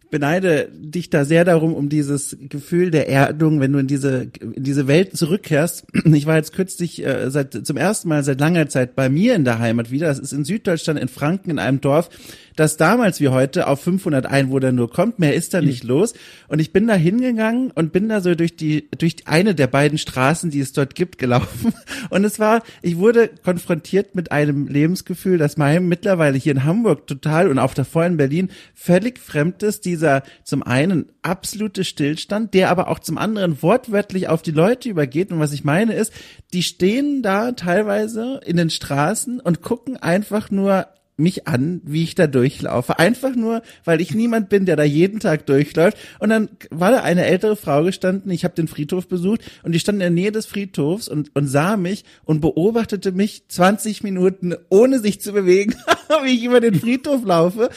beneide 0.11 0.69
dich 0.73 1.09
da 1.09 1.25
sehr 1.25 1.45
darum, 1.45 1.73
um 1.73 1.89
dieses 1.89 2.37
Gefühl 2.49 2.91
der 2.91 3.09
Erdung, 3.09 3.59
wenn 3.61 3.71
du 3.71 3.79
in 3.79 3.87
diese, 3.87 4.27
in 4.41 4.63
diese 4.63 4.87
Welt 4.87 5.17
zurückkehrst. 5.17 5.87
Ich 6.11 6.25
war 6.27 6.35
jetzt 6.35 6.53
kürzlich 6.53 7.03
äh, 7.03 7.31
seit, 7.31 7.65
zum 7.65 7.77
ersten 7.77 8.09
Mal 8.09 8.23
seit 8.23 8.39
langer 8.39 8.67
Zeit 8.67 8.95
bei 8.95 9.09
mir 9.09 9.33
in 9.33 9.45
der 9.45 9.59
Heimat 9.59 9.89
wieder. 9.89 10.07
Das 10.07 10.19
ist 10.19 10.33
in 10.33 10.43
Süddeutschland, 10.43 10.99
in 10.99 11.07
Franken, 11.07 11.49
in 11.49 11.57
einem 11.57 11.79
Dorf, 11.79 12.09
das 12.55 12.77
damals 12.77 13.21
wie 13.21 13.29
heute 13.29 13.67
auf 13.67 13.81
500 13.81 14.25
Einwohner 14.25 14.71
nur 14.71 14.91
kommt. 14.91 15.19
Mehr 15.19 15.33
ist 15.35 15.53
da 15.53 15.61
nicht 15.61 15.83
mhm. 15.83 15.89
los. 15.89 16.13
Und 16.47 16.59
ich 16.59 16.73
bin 16.73 16.85
da 16.85 16.93
hingegangen 16.93 17.71
und 17.71 17.93
bin 17.93 18.09
da 18.09 18.21
so 18.21 18.35
durch 18.35 18.55
die, 18.55 18.89
durch 18.97 19.15
eine 19.25 19.55
der 19.55 19.67
beiden 19.67 19.97
Straßen, 19.97 20.51
die 20.51 20.59
es 20.59 20.73
dort 20.73 20.95
gibt, 20.95 21.17
gelaufen. 21.17 21.73
Und 22.09 22.25
es 22.25 22.39
war, 22.39 22.61
ich 22.81 22.97
wurde 22.97 23.29
konfrontiert 23.43 24.15
mit 24.15 24.31
einem 24.31 24.67
Lebensgefühl, 24.67 25.37
das 25.37 25.57
meinem 25.57 25.87
mittlerweile 25.87 26.37
hier 26.37 26.51
in 26.51 26.65
Hamburg 26.65 27.07
total 27.07 27.47
und 27.47 27.59
auch 27.59 27.73
davor 27.73 28.05
in 28.05 28.17
Berlin 28.17 28.49
völlig 28.73 29.19
fremd 29.19 29.63
ist. 29.63 29.85
Dieser 30.01 30.23
zum 30.43 30.63
einen 30.63 31.11
absolute 31.21 31.83
Stillstand, 31.83 32.55
der 32.55 32.71
aber 32.71 32.87
auch 32.87 32.97
zum 32.97 33.19
anderen 33.19 33.61
wortwörtlich 33.61 34.29
auf 34.29 34.41
die 34.41 34.49
Leute 34.49 34.89
übergeht. 34.89 35.31
Und 35.31 35.39
was 35.39 35.53
ich 35.53 35.63
meine 35.63 35.93
ist, 35.93 36.11
die 36.53 36.63
stehen 36.63 37.21
da 37.21 37.51
teilweise 37.51 38.41
in 38.43 38.57
den 38.57 38.71
Straßen 38.71 39.39
und 39.39 39.61
gucken 39.61 39.97
einfach 39.97 40.49
nur 40.49 40.87
mich 41.17 41.47
an, 41.47 41.81
wie 41.83 42.01
ich 42.01 42.15
da 42.15 42.25
durchlaufe. 42.25 42.97
Einfach 42.97 43.35
nur, 43.35 43.61
weil 43.85 44.01
ich 44.01 44.15
niemand 44.15 44.49
bin, 44.49 44.65
der 44.65 44.75
da 44.75 44.83
jeden 44.83 45.19
Tag 45.19 45.45
durchläuft. 45.45 45.97
Und 46.17 46.29
dann 46.29 46.49
war 46.71 46.89
da 46.89 47.03
eine 47.03 47.25
ältere 47.25 47.55
Frau 47.55 47.83
gestanden, 47.83 48.31
ich 48.31 48.43
habe 48.43 48.55
den 48.55 48.67
Friedhof 48.67 49.07
besucht 49.07 49.41
und 49.61 49.73
die 49.73 49.79
stand 49.79 49.97
in 49.97 49.99
der 49.99 50.09
Nähe 50.09 50.31
des 50.31 50.47
Friedhofs 50.47 51.07
und, 51.07 51.29
und 51.35 51.45
sah 51.47 51.77
mich 51.77 52.05
und 52.23 52.41
beobachtete 52.41 53.11
mich 53.11 53.47
20 53.49 54.01
Minuten, 54.01 54.55
ohne 54.69 54.99
sich 54.99 55.21
zu 55.21 55.31
bewegen, 55.31 55.75
wie 56.23 56.35
ich 56.35 56.43
über 56.43 56.59
den 56.59 56.75
Friedhof 56.75 57.25
laufe, 57.25 57.69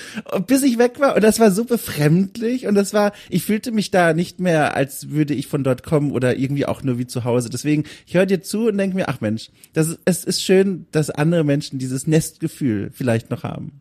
bis 0.47 0.63
ich 0.63 0.79
weg 0.79 1.01
war. 1.01 1.17
Und 1.17 1.25
das 1.25 1.41
war 1.41 1.51
so 1.51 1.65
befremdlich 1.65 2.67
und 2.67 2.75
das 2.75 2.93
war, 2.93 3.13
ich 3.31 3.45
fühlte 3.45 3.73
mich 3.73 3.91
da 3.91 4.13
nicht 4.13 4.41
mehr, 4.41 4.77
als 4.77 5.11
würde 5.11 5.35
ich 5.35 5.47
von 5.47 5.65
dort 5.65 5.83
kommen 5.83 6.13
oder 6.13 6.37
irgendwie 6.37 6.67
auch 6.67 6.83
nur 6.83 6.99
wie 6.99 7.07
zu 7.07 7.25
Hause. 7.25 7.51
Deswegen, 7.51 7.85
ich 8.07 8.15
höre 8.15 8.27
dir 8.27 8.43
zu 8.43 8.69
und 8.69 8.79
denke 8.79 8.97
mir, 8.97 9.09
ach 9.09 9.21
Mensch, 9.21 9.51
das 9.73 9.99
es 10.05 10.25
ist 10.25 10.43
schön, 10.43 10.87
dass 10.93 11.11
andere 11.11 11.45
Menschen 11.45 11.79
dieses 11.79 12.07
Nestgefühl 12.07 12.91
vielleicht 12.93 13.31
noch 13.31 13.43
haben. 13.43 13.81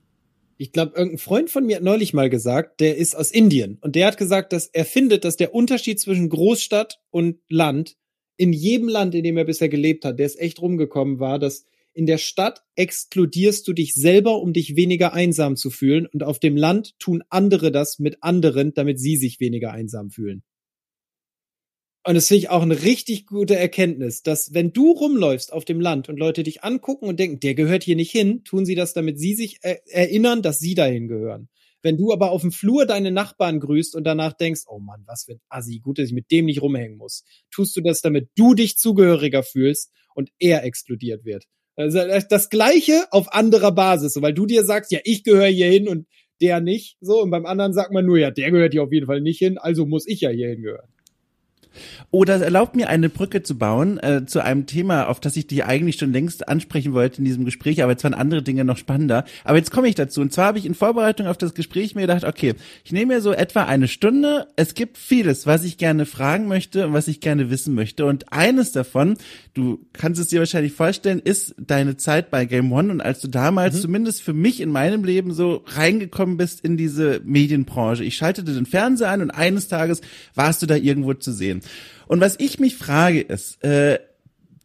Ich 0.58 0.72
glaube, 0.72 0.94
irgendein 0.96 1.18
Freund 1.18 1.50
von 1.50 1.66
mir 1.66 1.78
hat 1.78 1.84
neulich 1.84 2.14
mal 2.14 2.30
gesagt, 2.30 2.80
der 2.80 2.98
ist 2.98 3.16
aus 3.16 3.32
Indien 3.32 3.80
und 3.82 3.96
der 3.96 4.08
hat 4.08 4.18
gesagt, 4.18 4.54
dass 4.54 4.68
er 4.68 4.86
findet, 4.86 5.26
dass 5.26 5.36
der 5.36 5.54
Unterschied 5.54 6.00
zwischen 6.00 6.30
Großstadt 6.30 7.00
und 7.10 7.38
Land 7.50 7.96
in 8.38 8.54
jedem 8.54 8.88
Land, 8.88 9.16
in 9.16 9.24
dem 9.24 9.38
er 9.38 9.46
bisher 9.46 9.70
gelebt 9.70 10.06
hat, 10.06 10.20
der 10.20 10.26
ist 10.26 10.40
echt 10.40 10.62
rumgekommen 10.62 11.20
war, 11.20 11.40
dass 11.40 11.66
in 11.94 12.06
der 12.06 12.18
Stadt 12.18 12.64
exkludierst 12.76 13.68
du 13.68 13.74
dich 13.74 13.94
selber, 13.94 14.40
um 14.42 14.54
dich 14.54 14.76
weniger 14.76 15.14
einsam 15.14 15.56
zu 15.56 15.70
fühlen 15.70 16.08
und 16.08 16.24
auf 16.24 16.40
dem 16.40 16.58
Land 16.58 16.98
tun 17.00 17.24
andere 17.30 17.72
das 17.72 18.00
mit 18.00 18.18
anderen, 18.22 18.74
damit 18.74 19.00
sie 19.00 19.18
sich 19.18 19.40
weniger 19.40 19.72
einsam 19.72 20.10
fühlen. 20.10 20.44
Und 22.06 22.16
das 22.16 22.28
finde 22.28 22.40
ich 22.40 22.50
auch 22.50 22.64
eine 22.64 22.84
richtig 22.84 23.26
gute 23.28 23.56
Erkenntnis, 23.56 24.24
dass 24.24 24.54
wenn 24.54 24.74
du 24.74 24.92
rumläufst 24.92 25.54
auf 25.54 25.64
dem 25.64 25.80
Land 25.80 26.10
und 26.10 26.20
Leute 26.20 26.44
dich 26.44 26.64
angucken 26.64 27.08
und 27.08 27.18
denken, 27.18 27.40
der 27.40 27.56
gehört 27.56 27.84
hier 27.84 27.96
nicht 27.96 28.12
hin, 28.12 28.44
tun 28.44 28.66
sie 28.66 28.76
das, 28.76 28.94
damit 28.94 29.20
sie 29.20 29.36
sich 29.36 29.60
er 29.62 29.88
erinnern, 29.88 30.42
dass 30.42 30.60
sie 30.60 30.76
dahin 30.76 31.08
gehören. 31.08 31.48
Wenn 31.82 31.98
du 31.98 32.12
aber 32.12 32.32
auf 32.32 32.42
dem 32.42 32.52
Flur 32.52 32.86
deine 32.86 33.12
Nachbarn 33.12 33.60
grüßt 33.62 33.96
und 33.96 34.04
danach 34.04 34.34
denkst, 34.34 34.64
oh 34.68 34.80
Mann, 34.80 35.04
was 35.06 35.26
für 35.26 35.34
ein 35.34 35.42
Assi, 35.48 35.80
gut, 35.80 35.98
dass 35.98 36.08
ich 36.08 36.14
mit 36.14 36.30
dem 36.30 36.46
nicht 36.46 36.62
rumhängen 36.62 36.98
muss, 36.98 37.24
tust 37.52 37.76
du 37.76 37.82
das, 37.82 38.02
damit 38.02 38.30
du 38.36 38.54
dich 38.54 38.78
zugehöriger 38.78 39.44
fühlst 39.44 39.92
und 40.14 40.30
er 40.40 40.64
exkludiert 40.64 41.24
wird. 41.24 41.46
Also 41.76 42.00
das 42.30 42.50
Gleiche 42.50 43.06
auf 43.12 43.34
anderer 43.34 43.72
Basis, 43.72 44.14
so, 44.14 44.22
weil 44.22 44.34
du 44.34 44.46
dir 44.46 44.64
sagst, 44.64 44.92
ja, 44.92 45.00
ich 45.04 45.24
gehöre 45.24 45.48
hier 45.48 45.68
hin 45.68 45.88
und 45.88 46.08
der 46.42 46.62
nicht, 46.62 46.98
so, 47.02 47.22
und 47.22 47.32
beim 47.32 47.46
anderen 47.46 47.74
sagt 47.74 47.92
man 47.92 48.06
nur, 48.06 48.20
ja, 48.20 48.30
der 48.32 48.52
gehört 48.52 48.74
hier 48.74 48.84
auf 48.84 48.92
jeden 48.92 49.08
Fall 49.08 49.22
nicht 49.22 49.40
hin, 49.40 49.58
also 49.58 49.86
muss 49.86 50.08
ich 50.08 50.22
ja 50.22 50.30
hier 50.30 50.50
hingehören. 50.50 50.93
Oder 52.12 52.42
erlaubt 52.42 52.76
mir 52.76 52.90
eine 52.90 53.10
Brücke 53.10 53.44
zu 53.44 53.58
bauen 53.58 53.98
äh, 54.00 54.26
zu 54.26 54.44
einem 54.44 54.66
Thema, 54.66 55.08
auf 55.08 55.20
das 55.20 55.36
ich 55.36 55.48
dich 55.48 55.66
eigentlich 55.66 55.98
schon 55.98 56.14
längst 56.14 56.48
ansprechen 56.48 56.94
wollte 56.94 57.20
in 57.20 57.26
diesem 57.26 57.46
Gespräch, 57.46 57.82
aber 57.82 57.92
jetzt 57.92 58.04
waren 58.04 58.14
andere 58.14 58.44
Dinge 58.44 58.66
noch 58.66 58.78
spannender. 58.78 59.26
Aber 59.44 59.58
jetzt 59.58 59.72
komme 59.72 59.88
ich 59.88 59.96
dazu. 59.96 60.22
Und 60.22 60.34
zwar 60.34 60.48
habe 60.48 60.60
ich 60.60 60.66
in 60.66 60.76
Vorbereitung 60.76 61.28
auf 61.28 61.38
das 61.38 61.54
Gespräch 61.54 61.96
mir 61.96 62.02
gedacht, 62.02 62.24
okay, 62.24 62.54
ich 62.84 62.92
nehme 62.92 63.16
mir 63.16 63.22
so 63.22 63.32
etwa 63.32 63.64
eine 63.64 63.88
Stunde. 63.88 64.48
Es 64.56 64.74
gibt 64.74 64.98
vieles, 64.98 65.48
was 65.48 65.64
ich 65.64 65.78
gerne 65.78 66.06
fragen 66.06 66.48
möchte 66.48 66.88
und 66.88 66.94
was 66.94 67.08
ich 67.08 67.20
gerne 67.20 67.50
wissen 67.50 67.74
möchte. 67.74 68.06
Und 68.06 68.32
eines 68.32 68.72
davon, 68.72 69.18
du 69.54 69.80
kannst 69.94 70.22
es 70.22 70.28
dir 70.28 70.40
wahrscheinlich 70.40 70.74
vorstellen, 70.74 71.20
ist 71.20 71.56
deine 71.58 71.98
Zeit 71.98 72.30
bei 72.30 72.46
Game 72.46 72.72
One. 72.72 72.92
Und 72.92 73.02
als 73.02 73.20
du 73.22 73.28
damals, 73.28 73.76
mhm. 73.76 73.82
zumindest 73.82 74.22
für 74.22 74.34
mich 74.34 74.62
in 74.62 74.70
meinem 74.70 75.04
Leben, 75.04 75.34
so 75.34 75.64
reingekommen 75.66 76.38
bist 76.38 76.62
in 76.62 76.78
diese 76.78 77.22
Medienbranche. 77.24 78.04
Ich 78.04 78.16
schaltete 78.16 78.54
den 78.54 78.66
Fernseher 78.66 79.10
an 79.10 79.22
und 79.22 79.32
eines 79.32 79.68
Tages 79.68 80.02
warst 80.36 80.62
du 80.62 80.66
da 80.66 80.76
irgendwo 80.76 81.14
zu 81.14 81.32
sehen. 81.32 81.62
Und 82.08 82.22
was 82.22 82.40
ich 82.40 82.60
mich 82.60 82.76
frage 82.76 83.22
ist, 83.22 83.64
äh, 83.64 84.00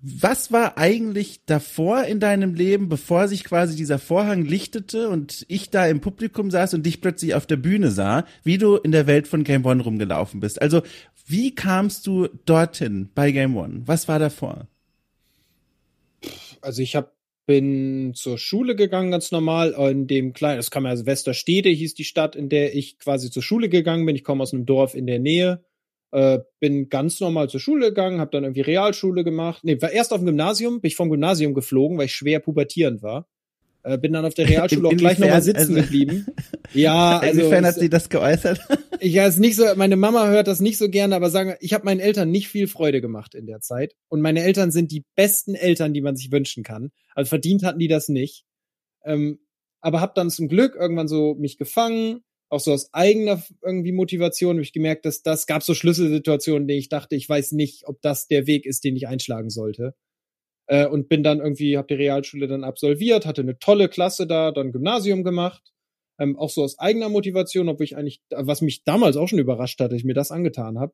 was 0.00 0.52
war 0.52 0.78
eigentlich 0.78 1.44
davor 1.44 2.04
in 2.04 2.20
deinem 2.20 2.54
Leben, 2.54 2.88
bevor 2.88 3.26
sich 3.26 3.42
quasi 3.42 3.74
dieser 3.74 3.98
Vorhang 3.98 4.44
lichtete 4.44 5.08
und 5.08 5.44
ich 5.48 5.70
da 5.70 5.86
im 5.88 6.00
Publikum 6.00 6.50
saß 6.50 6.74
und 6.74 6.86
dich 6.86 7.00
plötzlich 7.00 7.34
auf 7.34 7.46
der 7.46 7.56
Bühne 7.56 7.90
sah, 7.90 8.24
wie 8.44 8.58
du 8.58 8.76
in 8.76 8.92
der 8.92 9.08
Welt 9.08 9.26
von 9.26 9.42
Game 9.42 9.66
One 9.66 9.82
rumgelaufen 9.82 10.38
bist? 10.38 10.62
Also, 10.62 10.82
wie 11.26 11.54
kamst 11.54 12.06
du 12.06 12.28
dorthin 12.46 13.10
bei 13.14 13.32
Game 13.32 13.56
One? 13.56 13.82
Was 13.86 14.06
war 14.06 14.20
davor? 14.20 14.68
Also, 16.60 16.80
ich 16.80 16.94
habe 16.94 17.10
bin 17.48 18.12
zur 18.14 18.36
Schule 18.36 18.76
gegangen, 18.76 19.10
ganz 19.10 19.32
normal, 19.32 19.72
in 19.90 20.06
dem 20.06 20.34
kleinen, 20.34 20.58
das 20.58 20.70
kam 20.70 20.84
ja 20.84 20.90
also 20.90 21.06
Westerstede, 21.06 21.70
hieß 21.70 21.94
die 21.94 22.04
Stadt, 22.04 22.36
in 22.36 22.50
der 22.50 22.76
ich 22.76 22.98
quasi 22.98 23.30
zur 23.30 23.42
Schule 23.42 23.70
gegangen 23.70 24.04
bin. 24.04 24.14
Ich 24.14 24.22
komme 24.22 24.42
aus 24.42 24.52
einem 24.52 24.66
Dorf 24.66 24.94
in 24.94 25.06
der 25.06 25.18
Nähe 25.18 25.64
äh, 26.12 26.38
bin 26.60 26.88
ganz 26.88 27.20
normal 27.20 27.48
zur 27.48 27.60
Schule 27.60 27.88
gegangen, 27.88 28.20
habe 28.20 28.30
dann 28.30 28.44
irgendwie 28.44 28.62
Realschule 28.62 29.24
gemacht. 29.24 29.64
Nee, 29.64 29.80
war 29.80 29.90
erst 29.90 30.12
auf 30.12 30.20
dem 30.20 30.26
Gymnasium, 30.26 30.80
bin 30.80 30.88
ich 30.88 30.96
vom 30.96 31.10
Gymnasium 31.10 31.54
geflogen, 31.54 31.98
weil 31.98 32.06
ich 32.06 32.14
schwer 32.14 32.40
pubertierend 32.40 33.02
war. 33.02 33.28
Äh, 33.82 33.98
bin 33.98 34.12
dann 34.12 34.24
auf 34.24 34.34
der 34.34 34.48
Realschule 34.48 34.88
auch 34.88 34.96
gleich 34.96 35.18
nochmal 35.18 35.42
sitzen 35.42 35.76
also, 35.76 35.82
geblieben. 35.82 36.26
Ja, 36.74 37.18
also. 37.18 37.40
Inwiefern 37.40 37.64
hat 37.64 37.76
sie 37.76 37.88
das 37.88 38.10
geäußert? 38.10 38.60
ich 39.00 39.16
weiß 39.16 39.38
nicht 39.38 39.56
so, 39.56 39.64
meine 39.76 39.96
Mama 39.96 40.28
hört 40.28 40.48
das 40.48 40.60
nicht 40.60 40.76
so 40.76 40.90
gerne, 40.90 41.16
aber 41.16 41.30
sagen, 41.30 41.54
ich 41.60 41.72
habe 41.72 41.86
meinen 41.86 42.00
Eltern 42.00 42.30
nicht 42.30 42.48
viel 42.48 42.68
Freude 42.68 43.00
gemacht 43.00 43.34
in 43.34 43.46
der 43.46 43.60
Zeit. 43.60 43.94
Und 44.08 44.20
meine 44.20 44.42
Eltern 44.42 44.70
sind 44.70 44.92
die 44.92 45.06
besten 45.14 45.54
Eltern, 45.54 45.94
die 45.94 46.02
man 46.02 46.14
sich 46.14 46.30
wünschen 46.30 46.64
kann. 46.64 46.90
Also 47.14 47.30
verdient 47.30 47.62
hatten 47.62 47.78
die 47.78 47.88
das 47.88 48.10
nicht. 48.10 48.44
Ähm, 49.02 49.38
aber 49.80 50.02
hab 50.02 50.14
dann 50.14 50.28
zum 50.28 50.48
Glück 50.48 50.74
irgendwann 50.74 51.08
so 51.08 51.36
mich 51.36 51.56
gefangen, 51.56 52.20
auch 52.50 52.60
so 52.60 52.72
aus 52.72 52.92
eigener 52.94 53.42
irgendwie 53.62 53.92
Motivation 53.92 54.56
habe 54.56 54.62
ich 54.62 54.72
gemerkt, 54.72 55.04
dass 55.04 55.22
das 55.22 55.46
gab 55.46 55.62
so 55.62 55.74
Schlüsselsituationen, 55.74 56.66
die 56.66 56.74
ich 56.74 56.88
dachte, 56.88 57.14
ich 57.14 57.28
weiß 57.28 57.52
nicht, 57.52 57.86
ob 57.86 58.00
das 58.02 58.26
der 58.26 58.46
Weg 58.46 58.66
ist, 58.66 58.84
den 58.84 58.96
ich 58.96 59.06
einschlagen 59.06 59.50
sollte. 59.50 59.94
Äh, 60.66 60.86
und 60.86 61.08
bin 61.08 61.22
dann 61.22 61.40
irgendwie, 61.40 61.76
habe 61.76 61.88
die 61.88 61.94
Realschule 61.94 62.46
dann 62.46 62.64
absolviert, 62.64 63.26
hatte 63.26 63.42
eine 63.42 63.58
tolle 63.58 63.88
Klasse 63.88 64.26
da, 64.26 64.52
dann 64.52 64.72
Gymnasium 64.72 65.24
gemacht. 65.24 65.72
Ähm, 66.18 66.38
auch 66.38 66.50
so 66.50 66.62
aus 66.62 66.78
eigener 66.78 67.08
Motivation, 67.08 67.68
obwohl 67.68 67.84
ich 67.84 67.96
eigentlich, 67.96 68.22
was 68.30 68.60
mich 68.60 68.84
damals 68.84 69.16
auch 69.16 69.28
schon 69.28 69.38
überrascht 69.38 69.80
hatte, 69.80 69.96
ich 69.96 70.04
mir 70.04 70.14
das 70.14 70.30
angetan 70.30 70.78
habe. 70.78 70.92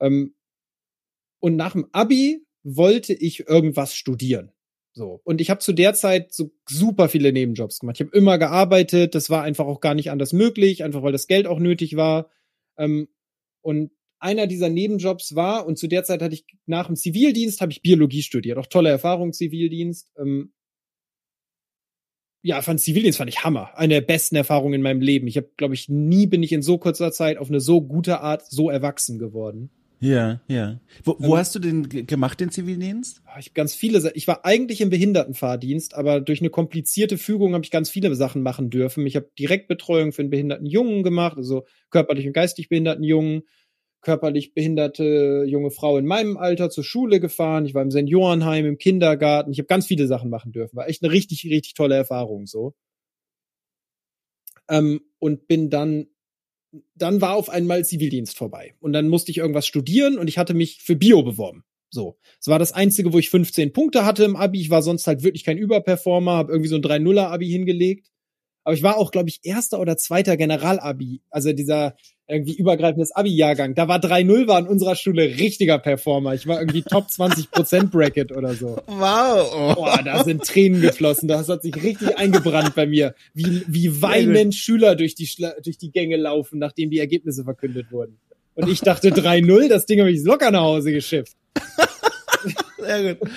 Ähm, 0.00 0.34
und 1.40 1.56
nach 1.56 1.72
dem 1.72 1.88
Abi 1.92 2.46
wollte 2.62 3.12
ich 3.12 3.48
irgendwas 3.48 3.94
studieren. 3.94 4.52
So. 4.94 5.20
Und 5.24 5.40
ich 5.40 5.48
habe 5.48 5.60
zu 5.60 5.72
der 5.72 5.94
Zeit 5.94 6.32
so 6.32 6.52
super 6.68 7.08
viele 7.08 7.32
Nebenjobs 7.32 7.78
gemacht. 7.78 7.96
Ich 7.98 8.06
habe 8.06 8.16
immer 8.16 8.38
gearbeitet, 8.38 9.14
das 9.14 9.30
war 9.30 9.42
einfach 9.42 9.66
auch 9.66 9.80
gar 9.80 9.94
nicht 9.94 10.10
anders 10.10 10.32
möglich, 10.32 10.84
einfach 10.84 11.02
weil 11.02 11.12
das 11.12 11.26
Geld 11.26 11.46
auch 11.46 11.58
nötig 11.58 11.96
war. 11.96 12.30
Ähm, 12.76 13.08
und 13.62 13.92
einer 14.18 14.46
dieser 14.46 14.68
Nebenjobs 14.68 15.34
war, 15.34 15.66
und 15.66 15.78
zu 15.78 15.88
der 15.88 16.04
Zeit 16.04 16.22
hatte 16.22 16.34
ich 16.34 16.44
nach 16.66 16.86
dem 16.86 16.96
Zivildienst, 16.96 17.60
habe 17.60 17.72
ich 17.72 17.82
Biologie 17.82 18.22
studiert. 18.22 18.58
Auch 18.58 18.66
tolle 18.66 18.90
Erfahrung, 18.90 19.32
Zivildienst. 19.32 20.12
Ähm, 20.18 20.52
ja, 22.44 22.60
fand 22.60 22.80
Zivildienst 22.80 23.18
fand 23.18 23.30
ich 23.30 23.44
Hammer. 23.44 23.76
Eine 23.76 23.94
der 23.94 24.00
besten 24.02 24.36
Erfahrungen 24.36 24.74
in 24.74 24.82
meinem 24.82 25.00
Leben. 25.00 25.26
Ich 25.26 25.36
habe, 25.36 25.50
glaube 25.56 25.74
ich, 25.74 25.88
nie 25.88 26.26
bin 26.26 26.42
ich 26.42 26.52
in 26.52 26.62
so 26.62 26.76
kurzer 26.76 27.12
Zeit 27.12 27.38
auf 27.38 27.48
eine 27.48 27.60
so 27.60 27.80
gute 27.80 28.20
Art 28.20 28.44
so 28.46 28.68
erwachsen 28.68 29.18
geworden. 29.18 29.70
Ja, 30.02 30.40
ja. 30.48 30.80
Wo, 31.04 31.16
wo 31.20 31.34
ähm, 31.34 31.36
hast 31.36 31.54
du 31.54 31.60
den 31.60 31.88
gemacht, 31.88 32.40
den 32.40 32.50
Zivildienst? 32.50 33.22
Ah, 33.24 33.38
ich 33.38 33.54
ganz 33.54 33.72
viele. 33.72 34.10
Ich 34.14 34.26
war 34.26 34.44
eigentlich 34.44 34.80
im 34.80 34.90
Behindertenfahrdienst, 34.90 35.94
aber 35.94 36.20
durch 36.20 36.40
eine 36.40 36.50
komplizierte 36.50 37.18
Fügung 37.18 37.54
habe 37.54 37.64
ich 37.64 37.70
ganz 37.70 37.88
viele 37.88 38.12
Sachen 38.16 38.42
machen 38.42 38.68
dürfen. 38.68 39.06
Ich 39.06 39.14
habe 39.14 39.30
Direktbetreuung 39.38 40.12
für 40.12 40.22
einen 40.22 40.30
behinderten 40.30 40.66
Jungen 40.66 41.04
gemacht, 41.04 41.36
also 41.36 41.64
körperlich 41.90 42.26
und 42.26 42.32
geistig 42.32 42.68
behinderten 42.68 43.04
Jungen, 43.04 43.42
körperlich 44.00 44.54
behinderte 44.54 45.44
junge 45.46 45.70
Frau 45.70 45.96
in 45.98 46.06
meinem 46.06 46.36
Alter 46.36 46.68
zur 46.68 46.82
Schule 46.82 47.20
gefahren. 47.20 47.64
Ich 47.64 47.74
war 47.74 47.82
im 47.82 47.92
Seniorenheim, 47.92 48.66
im 48.66 48.78
Kindergarten. 48.78 49.52
Ich 49.52 49.58
habe 49.58 49.68
ganz 49.68 49.86
viele 49.86 50.08
Sachen 50.08 50.30
machen 50.30 50.50
dürfen. 50.50 50.76
War 50.76 50.88
echt 50.88 51.04
eine 51.04 51.12
richtig, 51.12 51.44
richtig 51.44 51.74
tolle 51.74 51.94
Erfahrung 51.94 52.46
so. 52.46 52.74
Ähm, 54.68 55.00
und 55.20 55.46
bin 55.46 55.70
dann 55.70 56.06
dann 56.94 57.20
war 57.20 57.34
auf 57.34 57.48
einmal 57.48 57.84
Zivildienst 57.84 58.36
vorbei. 58.36 58.74
Und 58.80 58.92
dann 58.92 59.08
musste 59.08 59.30
ich 59.30 59.38
irgendwas 59.38 59.66
studieren 59.66 60.18
und 60.18 60.28
ich 60.28 60.38
hatte 60.38 60.54
mich 60.54 60.82
für 60.82 60.96
Bio 60.96 61.22
beworben. 61.22 61.64
So. 61.90 62.18
Es 62.40 62.48
war 62.48 62.58
das 62.58 62.72
einzige, 62.72 63.12
wo 63.12 63.18
ich 63.18 63.30
15 63.30 63.72
Punkte 63.72 64.04
hatte 64.04 64.24
im 64.24 64.36
Abi. 64.36 64.60
Ich 64.60 64.70
war 64.70 64.82
sonst 64.82 65.06
halt 65.06 65.22
wirklich 65.22 65.44
kein 65.44 65.58
Überperformer, 65.58 66.32
habe 66.32 66.52
irgendwie 66.52 66.68
so 66.68 66.76
ein 66.76 66.82
3-0er-Abi 66.82 67.48
hingelegt. 67.48 68.11
Aber 68.64 68.74
ich 68.74 68.82
war 68.82 68.96
auch, 68.96 69.10
glaube 69.10 69.28
ich, 69.28 69.40
erster 69.42 69.80
oder 69.80 69.96
zweiter 69.96 70.36
Generalabi, 70.36 71.20
also 71.30 71.52
dieser 71.52 71.96
irgendwie 72.28 72.54
übergreifendes 72.54 73.12
Abi-Jahrgang. 73.12 73.74
Da 73.74 73.88
war 73.88 73.98
3-0 73.98 74.46
war 74.46 74.58
in 74.60 74.66
unserer 74.66 74.96
Schule 74.96 75.24
richtiger 75.24 75.78
Performer. 75.78 76.34
Ich 76.34 76.46
war 76.46 76.60
irgendwie 76.60 76.82
Top 76.82 77.06
20% 77.06 77.90
Bracket 77.90 78.32
oder 78.32 78.54
so. 78.54 78.78
Wow. 78.86 79.74
Boah, 79.74 80.00
da 80.02 80.24
sind 80.24 80.44
Tränen 80.44 80.80
geflossen. 80.80 81.28
Das 81.28 81.48
hat 81.48 81.62
sich 81.62 81.74
richtig 81.82 82.16
eingebrannt 82.16 82.74
bei 82.74 82.86
mir. 82.86 83.14
Wie, 83.34 83.64
wie 83.66 84.00
weinend 84.00 84.54
Schüler 84.54 84.94
durch 84.96 85.14
die, 85.14 85.26
Schla 85.26 85.52
durch 85.62 85.78
die 85.78 85.90
Gänge 85.90 86.16
laufen, 86.16 86.58
nachdem 86.58 86.90
die 86.90 86.98
Ergebnisse 86.98 87.44
verkündet 87.44 87.90
wurden. 87.90 88.18
Und 88.54 88.68
ich 88.68 88.80
dachte 88.80 89.10
3-0, 89.10 89.68
das 89.68 89.86
Ding 89.86 90.00
habe 90.00 90.10
ich 90.10 90.22
locker 90.24 90.50
nach 90.50 90.62
Hause 90.62 90.92
geschifft. 90.92 91.36
Sehr 92.78 93.14
gut. 93.14 93.28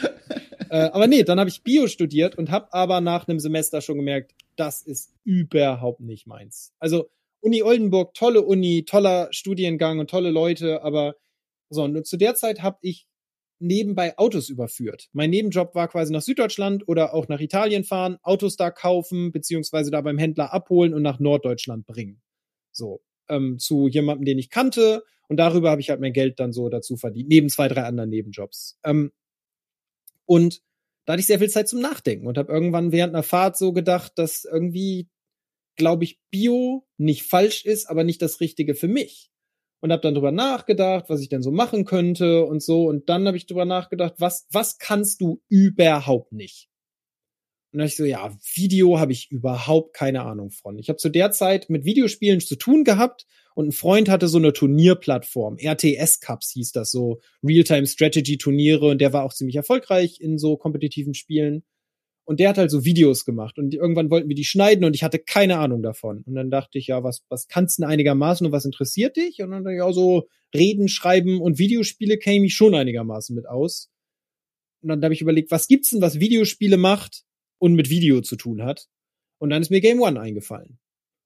Äh, 0.69 0.89
aber 0.91 1.07
nee, 1.07 1.23
dann 1.23 1.39
habe 1.39 1.49
ich 1.49 1.63
Bio 1.63 1.87
studiert 1.87 2.37
und 2.37 2.49
habe 2.49 2.73
aber 2.73 3.01
nach 3.01 3.27
einem 3.27 3.39
Semester 3.39 3.81
schon 3.81 3.97
gemerkt, 3.97 4.31
das 4.55 4.81
ist 4.81 5.13
überhaupt 5.23 6.01
nicht 6.01 6.27
meins. 6.27 6.73
Also 6.79 7.09
Uni 7.41 7.61
Oldenburg, 7.61 8.13
tolle 8.13 8.41
Uni, 8.41 8.85
toller 8.85 9.27
Studiengang 9.31 9.99
und 9.99 10.09
tolle 10.09 10.31
Leute, 10.31 10.81
aber 10.83 11.15
so, 11.69 11.83
und 11.83 12.05
zu 12.05 12.17
der 12.17 12.35
Zeit 12.35 12.61
habe 12.61 12.77
ich 12.81 13.07
nebenbei 13.59 14.17
Autos 14.17 14.49
überführt. 14.49 15.09
Mein 15.13 15.29
Nebenjob 15.29 15.75
war 15.75 15.87
quasi 15.87 16.11
nach 16.11 16.21
Süddeutschland 16.21 16.87
oder 16.87 17.13
auch 17.13 17.27
nach 17.27 17.39
Italien 17.39 17.83
fahren, 17.83 18.17
Autos 18.21 18.55
da 18.55 18.71
kaufen, 18.71 19.31
beziehungsweise 19.31 19.91
da 19.91 20.01
beim 20.01 20.17
Händler 20.17 20.53
abholen 20.53 20.93
und 20.93 21.01
nach 21.01 21.19
Norddeutschland 21.19 21.85
bringen. 21.85 22.21
So, 22.71 23.01
ähm, 23.29 23.57
zu 23.59 23.87
jemandem, 23.87 24.25
den 24.25 24.39
ich 24.39 24.49
kannte. 24.49 25.03
Und 25.27 25.37
darüber 25.37 25.71
habe 25.71 25.81
ich 25.81 25.89
halt 25.89 26.01
mein 26.01 26.13
Geld 26.13 26.39
dann 26.39 26.53
so 26.53 26.69
dazu 26.69 26.97
verdient, 26.97 27.29
neben 27.29 27.49
zwei, 27.49 27.67
drei 27.67 27.83
anderen 27.83 28.09
Nebenjobs. 28.09 28.77
Ähm, 28.83 29.11
und 30.25 30.61
da 31.05 31.13
hatte 31.13 31.21
ich 31.21 31.27
sehr 31.27 31.39
viel 31.39 31.49
Zeit 31.49 31.67
zum 31.67 31.79
Nachdenken 31.79 32.27
und 32.27 32.37
habe 32.37 32.51
irgendwann 32.51 32.91
während 32.91 33.13
einer 33.13 33.23
Fahrt 33.23 33.57
so 33.57 33.73
gedacht, 33.73 34.13
dass 34.15 34.45
irgendwie, 34.45 35.07
glaube 35.75 36.03
ich, 36.03 36.19
Bio 36.31 36.87
nicht 36.97 37.23
falsch 37.23 37.65
ist, 37.65 37.85
aber 37.89 38.03
nicht 38.03 38.21
das 38.21 38.39
Richtige 38.39 38.75
für 38.75 38.87
mich. 38.87 39.31
Und 39.81 39.91
habe 39.91 40.01
dann 40.01 40.15
drüber 40.15 40.31
nachgedacht, 40.31 41.05
was 41.09 41.21
ich 41.21 41.29
denn 41.29 41.43
so 41.43 41.51
machen 41.51 41.85
könnte 41.85 42.43
und 42.45 42.63
so. 42.63 42.85
Und 42.85 43.07
dann 43.07 43.27
habe 43.27 43.37
ich 43.37 43.45
drüber 43.45 43.65
nachgedacht, 43.65 44.15
was, 44.17 44.47
was 44.51 44.79
kannst 44.79 45.21
du 45.21 45.43
überhaupt 45.47 46.31
nicht? 46.31 46.69
Und 47.71 47.79
dann 47.79 47.87
ich 47.87 47.97
so, 47.97 48.05
ja, 48.05 48.35
Video 48.55 48.99
habe 48.99 49.11
ich 49.11 49.29
überhaupt 49.29 49.93
keine 49.93 50.23
Ahnung 50.23 50.49
von. 50.49 50.79
Ich 50.79 50.89
habe 50.89 50.97
zu 50.97 51.09
der 51.09 51.31
Zeit 51.31 51.69
mit 51.69 51.85
Videospielen 51.85 52.39
zu 52.39 52.55
tun 52.55 52.83
gehabt 52.83 53.27
und 53.55 53.69
ein 53.69 53.71
Freund 53.71 54.09
hatte 54.09 54.27
so 54.27 54.37
eine 54.37 54.51
Turnierplattform, 54.51 55.57
RTS 55.57 56.19
Cups 56.19 56.51
hieß 56.51 56.73
das, 56.73 56.91
so 56.91 57.21
Realtime 57.41 57.87
Strategy 57.87 58.37
Turniere 58.37 58.89
und 58.89 58.99
der 58.99 59.13
war 59.13 59.23
auch 59.23 59.33
ziemlich 59.33 59.55
erfolgreich 59.55 60.19
in 60.19 60.37
so 60.37 60.57
kompetitiven 60.57 61.13
Spielen. 61.13 61.63
Und 62.25 62.39
der 62.39 62.49
hat 62.49 62.57
halt 62.57 62.71
so 62.71 62.83
Videos 62.83 63.23
gemacht 63.23 63.57
und 63.57 63.73
irgendwann 63.73 64.09
wollten 64.09 64.27
wir 64.27 64.35
die 64.35 64.43
schneiden 64.43 64.83
und 64.83 64.95
ich 64.95 65.03
hatte 65.03 65.19
keine 65.19 65.59
Ahnung 65.59 65.83
davon. 65.83 66.23
Und 66.25 66.35
dann 66.35 66.49
dachte 66.49 66.77
ich, 66.79 66.87
ja, 66.87 67.03
was, 67.03 67.23
was 67.29 67.47
kannst 67.47 67.77
du 67.77 67.83
denn 67.83 67.91
einigermaßen 67.91 68.45
und 68.45 68.51
was 68.51 68.65
interessiert 68.65 69.15
dich? 69.15 69.41
Und 69.41 69.51
dann 69.51 69.63
dachte 69.63 69.75
ich 69.75 69.81
auch 69.81 69.93
so, 69.93 70.27
Reden, 70.53 70.89
Schreiben 70.89 71.39
und 71.39 71.59
Videospiele 71.59 72.17
käme 72.17 72.47
ich 72.47 72.55
schon 72.55 72.75
einigermaßen 72.75 73.35
mit 73.35 73.47
aus. 73.47 73.89
Und 74.81 74.89
dann 74.89 75.03
habe 75.03 75.13
ich 75.13 75.21
überlegt, 75.21 75.51
was 75.51 75.67
gibt's 75.67 75.91
denn, 75.91 76.01
was 76.01 76.19
Videospiele 76.19 76.77
macht 76.77 77.23
und 77.59 77.75
mit 77.75 77.89
Video 77.89 78.21
zu 78.21 78.35
tun 78.35 78.63
hat? 78.63 78.87
Und 79.37 79.51
dann 79.51 79.61
ist 79.61 79.69
mir 79.69 79.79
Game 79.79 80.01
One 80.01 80.19
eingefallen. 80.19 80.79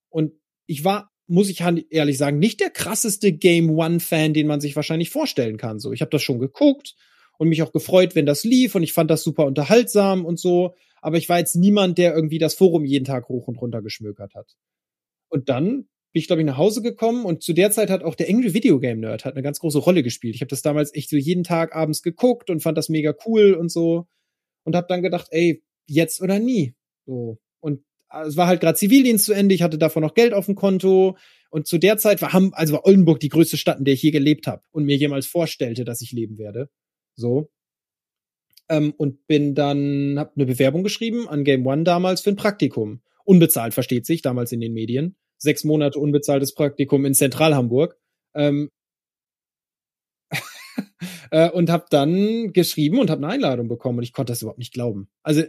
Und 0.09 0.33
ich 0.67 0.83
war 0.83 1.09
muss 1.29 1.49
ich 1.49 1.61
ehrlich 1.61 2.17
sagen, 2.17 2.39
nicht 2.39 2.59
der 2.59 2.69
krasseste 2.69 3.31
Game 3.31 3.69
One-Fan, 3.69 4.33
den 4.33 4.47
man 4.47 4.61
sich 4.61 4.75
wahrscheinlich 4.75 5.09
vorstellen 5.09 5.57
kann. 5.57 5.79
So, 5.79 5.93
ich 5.93 6.01
habe 6.01 6.11
das 6.11 6.23
schon 6.23 6.39
geguckt 6.39 6.95
und 7.37 7.49
mich 7.49 7.61
auch 7.61 7.71
gefreut, 7.71 8.15
wenn 8.15 8.25
das 8.25 8.43
lief 8.43 8.75
und 8.75 8.83
ich 8.83 8.93
fand 8.93 9.09
das 9.11 9.23
super 9.23 9.45
unterhaltsam 9.45 10.25
und 10.25 10.39
so. 10.39 10.75
Aber 11.01 11.17
ich 11.17 11.29
war 11.29 11.39
jetzt 11.39 11.55
niemand, 11.55 11.97
der 11.97 12.13
irgendwie 12.13 12.39
das 12.39 12.55
Forum 12.55 12.83
jeden 12.83 13.05
Tag 13.05 13.29
hoch 13.29 13.47
und 13.47 13.55
runter 13.61 13.81
geschmökert 13.81 14.33
hat. 14.33 14.57
Und 15.29 15.47
dann 15.49 15.87
bin 16.11 16.21
ich, 16.21 16.27
glaube 16.27 16.41
ich, 16.41 16.45
nach 16.45 16.57
Hause 16.57 16.81
gekommen 16.81 17.25
und 17.25 17.43
zu 17.43 17.53
der 17.53 17.71
Zeit 17.71 17.89
hat 17.89 18.03
auch 18.03 18.15
der 18.15 18.29
Angry 18.29 18.53
Video 18.53 18.79
Game 18.79 18.99
Nerd 18.99 19.25
hat 19.25 19.35
eine 19.35 19.43
ganz 19.43 19.59
große 19.59 19.77
Rolle 19.77 20.01
gespielt. 20.01 20.35
Ich 20.35 20.41
habe 20.41 20.49
das 20.49 20.63
damals 20.63 20.93
echt 20.95 21.09
so 21.09 21.17
jeden 21.17 21.43
Tag 21.43 21.75
abends 21.75 22.01
geguckt 22.01 22.49
und 22.49 22.61
fand 22.61 22.77
das 22.77 22.89
mega 22.89 23.13
cool 23.25 23.53
und 23.53 23.71
so 23.71 24.07
und 24.63 24.75
habe 24.75 24.87
dann 24.89 25.03
gedacht, 25.03 25.27
ey, 25.29 25.63
jetzt 25.85 26.21
oder 26.21 26.39
nie. 26.39 26.73
So. 27.05 27.37
Und 28.11 28.27
es 28.27 28.37
war 28.37 28.47
halt 28.47 28.61
gerade 28.61 28.77
Zivildienst 28.77 29.25
zu 29.25 29.33
Ende, 29.33 29.55
ich 29.55 29.61
hatte 29.61 29.77
davon 29.77 30.03
noch 30.03 30.13
Geld 30.13 30.33
auf 30.33 30.45
dem 30.45 30.55
Konto 30.55 31.17
und 31.49 31.67
zu 31.67 31.77
der 31.77 31.97
Zeit 31.97 32.21
war, 32.21 32.33
haben, 32.33 32.53
also 32.53 32.73
war 32.73 32.85
Oldenburg 32.85 33.19
die 33.19 33.29
größte 33.29 33.57
Stadt, 33.57 33.79
in 33.79 33.85
der 33.85 33.95
ich 33.95 34.03
je 34.03 34.11
gelebt 34.11 34.47
habe 34.47 34.63
und 34.71 34.85
mir 34.85 34.95
jemals 34.95 35.25
vorstellte, 35.25 35.83
dass 35.83 36.01
ich 36.01 36.11
leben 36.11 36.37
werde. 36.37 36.69
So. 37.15 37.49
Ähm, 38.69 38.93
und 38.97 39.25
bin 39.25 39.55
dann, 39.55 40.19
hab 40.19 40.35
eine 40.35 40.45
Bewerbung 40.45 40.83
geschrieben 40.83 41.27
an 41.27 41.43
Game 41.43 41.65
One 41.65 41.83
damals 41.83 42.21
für 42.21 42.29
ein 42.29 42.35
Praktikum. 42.35 43.01
Unbezahlt, 43.25 43.73
versteht 43.73 44.05
sich, 44.05 44.21
damals 44.21 44.51
in 44.51 44.61
den 44.61 44.73
Medien. 44.73 45.15
Sechs 45.37 45.63
Monate 45.63 45.99
unbezahltes 45.99 46.53
Praktikum 46.53 47.05
in 47.05 47.15
Zentralhamburg. 47.15 47.97
Ähm, 48.35 48.69
äh, 51.31 51.49
und 51.49 51.71
habe 51.71 51.85
dann 51.89 52.53
geschrieben 52.53 52.99
und 52.99 53.09
habe 53.09 53.23
eine 53.23 53.33
Einladung 53.33 53.67
bekommen 53.67 53.97
und 53.97 54.03
ich 54.03 54.13
konnte 54.13 54.31
das 54.31 54.43
überhaupt 54.43 54.59
nicht 54.59 54.73
glauben. 54.73 55.09
Also 55.23 55.43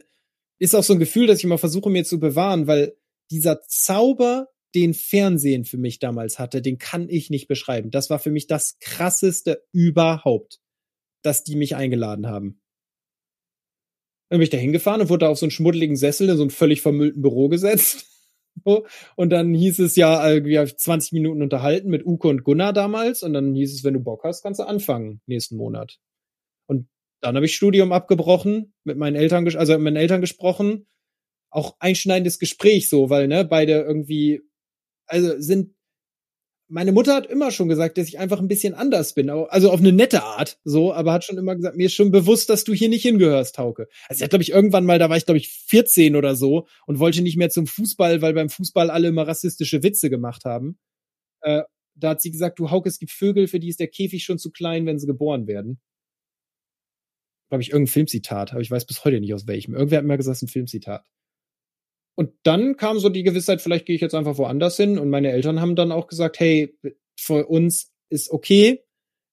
ist 0.61 0.75
auch 0.75 0.85
so 0.85 0.93
ein 0.93 0.99
Gefühl, 0.99 1.27
dass 1.27 1.39
ich 1.39 1.45
immer 1.45 1.59
versuche 1.59 1.91
mir 1.91 2.05
zu 2.05 2.21
bewahren, 2.21 2.67
weil 2.67 2.95
dieser 3.31 3.63
Zauber, 3.63 4.49
den 4.75 4.95
Fernsehen 4.95 5.65
für 5.65 5.79
mich 5.79 5.99
damals 5.99 6.39
hatte, 6.39 6.63
den 6.63 6.79
kann 6.79 7.09
ich 7.09 7.29
nicht 7.29 7.49
beschreiben. 7.49 7.91
Das 7.91 8.09
war 8.09 8.21
für 8.21 8.31
mich 8.31 8.47
das 8.47 8.79
krasseste 8.79 9.65
überhaupt, 9.73 10.61
dass 11.23 11.43
die 11.43 11.57
mich 11.57 11.75
eingeladen 11.75 12.29
haben. 12.29 12.61
Dann 14.29 14.39
bin 14.39 14.45
ich 14.45 14.51
da 14.51 14.59
hingefahren 14.59 15.01
und 15.01 15.09
wurde 15.09 15.29
auf 15.29 15.39
so 15.39 15.47
einen 15.47 15.51
schmuddeligen 15.51 15.97
Sessel 15.97 16.29
in 16.29 16.37
so 16.37 16.45
einem 16.45 16.51
völlig 16.51 16.83
vermüllten 16.83 17.21
Büro 17.21 17.49
gesetzt. 17.49 18.07
und 19.17 19.31
dann 19.31 19.55
hieß 19.55 19.81
es 19.81 19.97
ja, 19.97 20.31
irgendwie 20.31 20.65
20 20.65 21.13
Minuten 21.13 21.43
unterhalten 21.43 21.89
mit 21.89 22.07
Uke 22.07 22.29
und 22.29 22.45
Gunnar 22.45 22.73
damals. 22.73 23.25
Und 23.25 23.33
dann 23.33 23.55
hieß 23.55 23.75
es, 23.75 23.83
wenn 23.83 23.95
du 23.95 24.01
Bock 24.01 24.23
hast, 24.23 24.43
kannst 24.43 24.61
du 24.61 24.65
anfangen 24.65 25.21
nächsten 25.27 25.57
Monat. 25.57 25.99
Und 26.69 26.87
dann 27.21 27.37
habe 27.37 27.47
ich 27.47 27.55
Studium 27.55 27.93
abgebrochen, 27.93 28.75
mit 28.85 28.97
meinen 28.97 29.17
Eltern, 29.17 29.47
also 29.57 29.73
mit 29.75 29.83
meinen 29.83 29.97
Eltern 29.97 30.21
gesprochen. 30.21 30.87
Auch 31.51 31.77
einschneidendes 31.79 32.39
Gespräch 32.39 32.89
so, 32.89 33.11
weil, 33.11 33.29
ne, 33.29 33.45
beide 33.45 33.81
irgendwie, 33.81 34.41
also 35.07 35.39
sind, 35.41 35.75
meine 36.69 36.93
Mutter 36.93 37.17
hat 37.17 37.27
immer 37.27 37.51
schon 37.51 37.69
gesagt, 37.69 37.99
dass 37.99 38.07
ich 38.07 38.21
einfach 38.21 38.39
ein 38.39 38.47
bisschen 38.47 38.75
anders 38.75 39.15
bin, 39.15 39.29
also 39.29 39.73
auf 39.73 39.81
eine 39.81 39.93
nette 39.93 40.23
Art, 40.23 40.61
so, 40.63 40.93
aber 40.95 41.13
hat 41.13 41.25
schon 41.25 41.37
immer 41.37 41.57
gesagt, 41.57 41.77
mir 41.77 41.87
ist 41.87 41.95
schon 41.95 42.13
bewusst, 42.13 42.49
dass 42.49 42.63
du 42.63 42.73
hier 42.73 42.89
nicht 42.89 43.03
hingehörst, 43.03 43.57
Tauke. 43.57 43.89
Also 44.09 44.19
sie 44.19 44.25
hat, 44.25 44.31
glaube 44.31 44.45
ich, 44.45 44.53
irgendwann 44.53 44.87
mal, 44.87 45.01
da 45.01 45.11
war 45.11 45.17
ich, 45.17 45.27
glaube 45.27 45.39
ich, 45.39 45.49
14 45.49 46.15
oder 46.15 46.37
so 46.37 46.69
und 46.87 47.01
wollte 47.01 47.23
nicht 47.23 47.37
mehr 47.37 47.51
zum 47.51 47.67
Fußball, 47.67 48.23
weil 48.23 48.35
beim 48.35 48.49
Fußball 48.49 48.89
alle 48.89 49.09
immer 49.09 49.27
rassistische 49.27 49.83
Witze 49.83 50.11
gemacht 50.11 50.45
haben. 50.45 50.79
Äh, 51.41 51.63
da 51.97 52.11
hat 52.11 52.23
sie 52.23 52.31
gesagt, 52.31 52.61
du 52.61 52.71
Hauke, 52.71 52.89
es 52.89 53.01
gibt 53.01 53.11
Vögel, 53.11 53.49
für 53.49 53.59
die 53.59 53.69
ist 53.69 53.81
der 53.81 53.89
Käfig 53.89 54.23
schon 54.23 54.39
zu 54.39 54.53
klein, 54.53 54.87
wenn 54.87 55.01
sie 55.01 55.09
geboren 55.09 55.49
werden 55.49 55.81
glaube 57.51 57.63
ich, 57.63 57.71
irgendein 57.71 57.93
Filmzitat, 57.93 58.53
aber 58.53 58.61
ich 58.61 58.71
weiß 58.71 58.87
bis 58.87 59.05
heute 59.05 59.21
nicht 59.21 59.35
aus 59.35 59.47
welchem. 59.47 59.75
Irgendwer 59.75 59.99
hat 59.99 60.05
mir 60.07 60.17
gesagt, 60.17 60.37
es 60.37 60.43
ist 60.43 60.49
ein 60.49 60.53
Filmzitat. 60.53 61.05
Und 62.15 62.33
dann 62.43 62.77
kam 62.77 62.99
so 62.99 63.09
die 63.09 63.23
Gewissheit, 63.23 63.61
vielleicht 63.61 63.87
gehe 63.87 63.97
ich 63.97 64.03
jetzt 64.03 64.15
einfach 64.15 64.39
woanders 64.39 64.77
hin. 64.77 64.99
Und 64.99 65.11
meine 65.11 65.33
Eltern 65.33 65.61
haben 65.61 65.75
dann 65.75 65.93
auch 65.93 66.07
gesagt, 66.07 66.39
hey, 66.39 66.77
für 67.17 67.47
uns 67.47 67.93
ist 68.09 68.31
okay. 68.31 68.83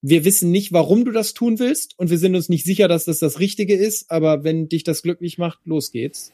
Wir 0.00 0.24
wissen 0.24 0.50
nicht, 0.50 0.72
warum 0.72 1.04
du 1.04 1.12
das 1.12 1.34
tun 1.34 1.58
willst. 1.58 1.98
Und 1.98 2.10
wir 2.10 2.18
sind 2.18 2.34
uns 2.34 2.48
nicht 2.48 2.64
sicher, 2.64 2.88
dass 2.88 3.04
das 3.04 3.18
das 3.18 3.40
Richtige 3.40 3.74
ist. 3.74 4.10
Aber 4.10 4.42
wenn 4.42 4.68
dich 4.68 4.84
das 4.84 5.02
glücklich 5.02 5.38
macht, 5.38 5.60
los 5.64 5.92
geht's. 5.92 6.32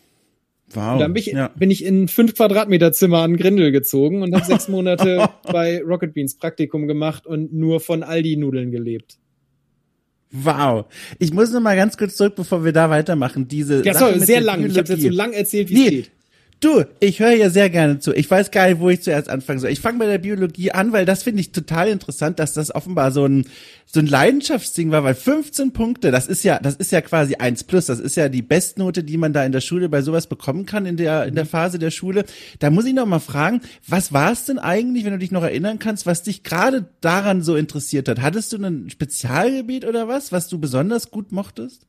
Wow. 0.73 0.95
Und 0.95 1.01
dann 1.01 1.13
bin 1.13 1.21
ich, 1.21 1.27
ja. 1.27 1.49
bin 1.49 1.71
ich 1.71 1.85
in 1.85 2.05
ein 2.05 2.09
fünf 2.09 2.35
Quadratmeter 2.35 2.93
Zimmer 2.93 3.19
an 3.19 3.37
Grindel 3.37 3.71
gezogen 3.73 4.23
und 4.23 4.35
habe 4.35 4.47
sechs 4.47 4.69
Monate 4.69 5.29
bei 5.43 5.83
Rocket 5.83 6.15
Beans 6.15 6.37
Praktikum 6.37 6.87
gemacht 6.87 7.27
und 7.27 7.53
nur 7.53 7.81
von 7.81 8.03
Aldi-Nudeln 8.03 8.71
gelebt. 8.71 9.19
Wow. 10.37 10.87
Ich 11.21 11.33
muss 11.33 11.53
noch 11.53 11.61
mal 11.61 11.77
ganz 11.77 11.97
kurz 11.97 12.17
zurück, 12.17 12.35
bevor 12.35 12.65
wir 12.65 12.73
da 12.73 12.91
weitermachen. 12.91 13.47
Diese 13.47 13.85
ja, 13.85 13.95
sorry, 13.95 14.19
sehr 14.19 14.41
lang. 14.41 14.65
Ich 14.67 14.77
habe 14.77 14.93
jetzt 14.93 15.03
so 15.03 15.09
lang 15.09 15.33
erzählt, 15.33 15.71
wie 15.71 15.75
nee, 15.75 15.85
es 15.85 15.91
geht. 15.91 16.11
Du, 16.65 16.83
ich 16.99 17.21
höre 17.21 17.33
ja 17.33 17.51
sehr 17.51 17.69
gerne 17.69 17.99
zu. 17.99 18.15
Ich 18.15 18.31
weiß 18.31 18.51
gar 18.51 18.67
nicht, 18.67 18.81
wo 18.81 18.89
ich 18.89 19.03
zuerst 19.03 19.29
anfangen 19.29 19.59
soll. 19.59 19.69
Ich 19.69 19.81
fange 19.81 19.99
bei 19.99 20.07
der 20.07 20.17
Biologie 20.17 20.73
an, 20.73 20.93
weil 20.93 21.05
das 21.05 21.23
finde 21.23 21.43
ich 21.43 21.53
total 21.53 21.89
interessant, 21.89 22.39
dass 22.39 22.55
das 22.55 22.75
offenbar 22.75 23.13
so 23.13 23.27
ein 23.27 23.45
so 23.85 24.01
ein 24.01 24.07
Leidenschaftsding 24.07 24.91
war, 24.91 25.05
weil 25.05 25.15
15 25.15 25.75
Punkte, 25.75 26.11
das 26.11 26.27
ist 26.27 26.43
ja, 26.43 26.59
das 26.59 26.77
ist 26.77 26.91
ja 26.91 27.03
quasi 27.03 27.35
eins 27.35 27.65
plus, 27.65 27.85
das 27.85 28.01
ist 28.01 28.17
ja 28.17 28.31
die 28.31 28.41
Bestnote, 28.41 29.05
die 29.05 29.19
man 29.19 29.35
da 29.35 29.45
in 29.45 29.53
der 29.53 29.61
Schule 29.61 29.91
bei 29.91 30.01
sowas 30.01 30.27
bekommen 30.27 30.65
kann 30.65 30.87
in 30.87 30.97
der 30.97 31.27
in 31.27 31.35
der 31.35 31.45
Phase 31.45 31.79
der 31.79 31.91
Schule. 31.91 32.25
Da 32.61 32.71
muss 32.71 32.87
ich 32.87 32.95
noch 32.95 33.05
mal 33.05 33.19
fragen, 33.19 33.61
was 33.87 34.15
war 34.15 34.33
es 34.33 34.47
denn 34.47 34.59
eigentlich, 34.59 35.05
wenn 35.05 35.13
du 35.13 35.19
dich 35.19 35.33
noch 35.33 35.43
erinnern 35.43 35.79
kannst, 35.79 36.07
was 36.07 36.23
dich 36.23 36.45
gerade 36.45 36.89
daran 37.03 37.43
so 37.43 37.57
interessiert 37.57 38.09
hat? 38.09 38.23
Hattest 38.23 38.55
du 38.55 38.57
ein 38.57 38.89
Spezialgebiet 38.89 39.85
oder 39.85 40.09
was, 40.09 40.33
was 40.33 40.49
du 40.49 40.59
besonders 40.59 41.11
gut 41.11 41.31
mochtest? 41.31 41.87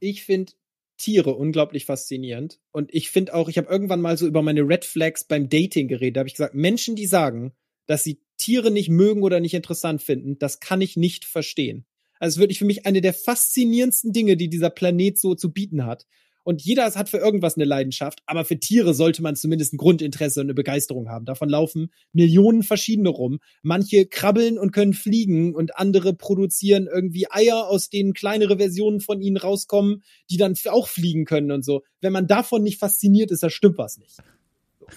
Ich 0.00 0.24
finde 0.24 0.50
Tiere 0.96 1.34
unglaublich 1.34 1.84
faszinierend. 1.84 2.58
Und 2.72 2.92
ich 2.94 3.10
finde 3.10 3.34
auch, 3.34 3.48
ich 3.48 3.58
habe 3.58 3.68
irgendwann 3.68 4.00
mal 4.00 4.16
so 4.16 4.26
über 4.26 4.42
meine 4.42 4.62
Red 4.62 4.84
Flags 4.84 5.24
beim 5.24 5.48
Dating 5.48 5.88
geredet. 5.88 6.16
Da 6.16 6.20
habe 6.20 6.28
ich 6.28 6.34
gesagt, 6.34 6.54
Menschen, 6.54 6.96
die 6.96 7.06
sagen, 7.06 7.52
dass 7.86 8.04
sie 8.04 8.20
Tiere 8.38 8.70
nicht 8.70 8.88
mögen 8.88 9.22
oder 9.22 9.40
nicht 9.40 9.54
interessant 9.54 10.02
finden, 10.02 10.38
das 10.38 10.60
kann 10.60 10.80
ich 10.80 10.96
nicht 10.96 11.24
verstehen. 11.24 11.86
Also 12.18 12.28
es 12.32 12.36
ist 12.36 12.40
wirklich 12.40 12.58
für 12.58 12.64
mich 12.64 12.86
eine 12.86 13.00
der 13.00 13.14
faszinierendsten 13.14 14.12
Dinge, 14.12 14.36
die 14.36 14.48
dieser 14.48 14.70
Planet 14.70 15.18
so 15.18 15.34
zu 15.34 15.52
bieten 15.52 15.84
hat. 15.84 16.06
Und 16.46 16.62
jeder 16.62 16.84
hat 16.84 17.08
für 17.08 17.18
irgendwas 17.18 17.56
eine 17.56 17.64
Leidenschaft, 17.64 18.20
aber 18.24 18.44
für 18.44 18.60
Tiere 18.60 18.94
sollte 18.94 19.20
man 19.20 19.34
zumindest 19.34 19.74
ein 19.74 19.78
Grundinteresse 19.78 20.40
und 20.40 20.46
eine 20.46 20.54
Begeisterung 20.54 21.08
haben. 21.08 21.24
Davon 21.24 21.48
laufen 21.48 21.90
Millionen 22.12 22.62
verschiedene 22.62 23.08
rum. 23.08 23.40
Manche 23.62 24.06
krabbeln 24.06 24.56
und 24.56 24.70
können 24.70 24.92
fliegen 24.92 25.56
und 25.56 25.76
andere 25.76 26.14
produzieren 26.14 26.86
irgendwie 26.86 27.26
Eier, 27.28 27.66
aus 27.66 27.90
denen 27.90 28.12
kleinere 28.12 28.58
Versionen 28.58 29.00
von 29.00 29.20
ihnen 29.20 29.38
rauskommen, 29.38 30.04
die 30.30 30.36
dann 30.36 30.54
auch 30.66 30.86
fliegen 30.86 31.24
können 31.24 31.50
und 31.50 31.64
so. 31.64 31.82
Wenn 32.00 32.12
man 32.12 32.28
davon 32.28 32.62
nicht 32.62 32.78
fasziniert 32.78 33.32
ist, 33.32 33.42
da 33.42 33.50
stimmt 33.50 33.78
was 33.78 33.98
nicht. 33.98 34.16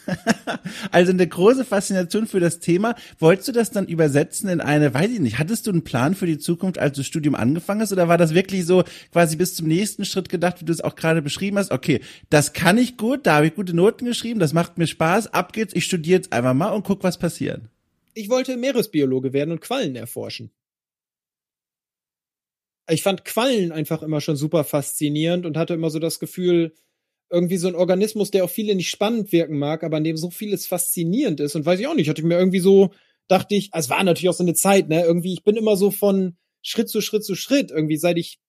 also 0.92 1.12
eine 1.12 1.28
große 1.28 1.66
Faszination 1.66 2.28
für 2.28 2.40
das 2.40 2.60
Thema. 2.60 2.96
Wolltest 3.20 3.48
du 3.48 3.52
das 3.52 3.72
dann 3.72 3.88
übersetzen 3.88 4.50
in 4.50 4.62
eine, 4.62 4.94
weiß 4.94 5.12
ich 5.12 5.20
nicht, 5.20 5.40
hattest 5.40 5.68
du 5.68 5.72
einen 5.72 5.84
Plan 5.84 6.16
für 6.16 6.26
die 6.26 6.38
Zukunft, 6.38 6.78
als 6.78 6.96
du 6.96 7.02
das 7.02 7.08
Studium 7.08 7.36
angefangen 7.36 7.82
hast, 7.82 7.92
oder 7.92 8.08
war 8.08 8.18
das 8.18 8.34
wirklich 8.34 8.66
so 8.66 8.84
quasi 9.12 9.36
bis 9.36 9.56
zum 9.56 9.68
nächsten 9.68 10.06
Schritt 10.06 10.30
gedacht, 10.30 10.62
wie 10.62 10.66
du 10.66 10.74
es 10.74 10.82
auch 10.82 10.96
gerade 10.96 11.22
beschrieben 11.22 11.58
hast? 11.58 11.72
Okay, 11.72 12.02
das 12.30 12.54
kann 12.54 12.78
ich 12.78 12.98
gut, 12.98 13.26
da 13.26 13.36
habe 13.36 13.48
ich 13.48 13.56
gute 13.56 13.76
Noten 13.76 14.06
geschrieben, 14.06 14.40
das 14.40 14.54
macht 14.54 14.78
mir 14.78 14.88
Spaß, 14.88 15.34
ab 15.34 15.54
geht's, 15.54 15.76
ich 15.76 15.86
studiere 15.86 16.18
jetzt 16.18 16.34
einfach 16.34 16.54
mal 16.54 16.70
und 16.70 16.84
guck, 16.84 17.04
was 17.04 17.18
passiert. 17.18 17.62
Ich 18.14 18.30
wollte 18.30 18.58
Meeresbiologe 18.58 19.34
werden 19.34 19.52
und 19.52 19.62
Quallen 19.62 19.96
erforschen. 19.96 20.52
Ich 22.90 23.04
fand 23.04 23.24
Quallen 23.24 23.72
einfach 23.72 24.02
immer 24.02 24.20
schon 24.20 24.36
super 24.36 24.64
faszinierend 24.64 25.46
und 25.46 25.58
hatte 25.58 25.76
immer 25.76 25.90
so 25.90 26.00
das 26.00 26.20
Gefühl, 26.20 26.74
irgendwie 27.30 27.58
so 27.58 27.68
ein 27.68 27.76
Organismus, 27.76 28.32
der 28.32 28.44
auch 28.44 28.50
viele 28.50 28.76
nicht 28.76 28.90
spannend 28.90 29.32
wirken 29.32 29.58
mag, 29.58 29.84
aber 29.84 29.98
an 29.98 30.04
dem 30.04 30.18
so 30.18 30.30
vieles 30.30 30.66
faszinierend 30.66 31.40
ist. 31.40 31.56
Und 31.56 31.66
weiß 31.66 31.80
ich 31.80 31.88
auch 31.88 31.96
nicht, 31.96 32.10
hatte 32.10 32.22
ich 32.22 32.28
mir 32.28 32.38
irgendwie 32.38 32.60
so, 32.60 32.92
dachte 33.28 33.56
ich, 33.56 33.74
also 33.74 33.88
es 33.88 33.90
war 33.90 34.04
natürlich 34.04 34.30
auch 34.30 34.34
so 34.34 34.44
eine 34.44 34.56
Zeit, 34.56 34.90
ne? 34.90 35.04
Irgendwie, 35.04 35.34
ich 35.34 35.44
bin 35.44 35.56
immer 35.56 35.76
so 35.78 35.92
von 35.92 36.36
Schritt 36.62 36.90
zu 36.90 37.02
Schritt 37.02 37.24
zu 37.24 37.36
Schritt. 37.36 37.72
Irgendwie, 37.72 37.98
seit 37.98 38.18
ich 38.18 38.40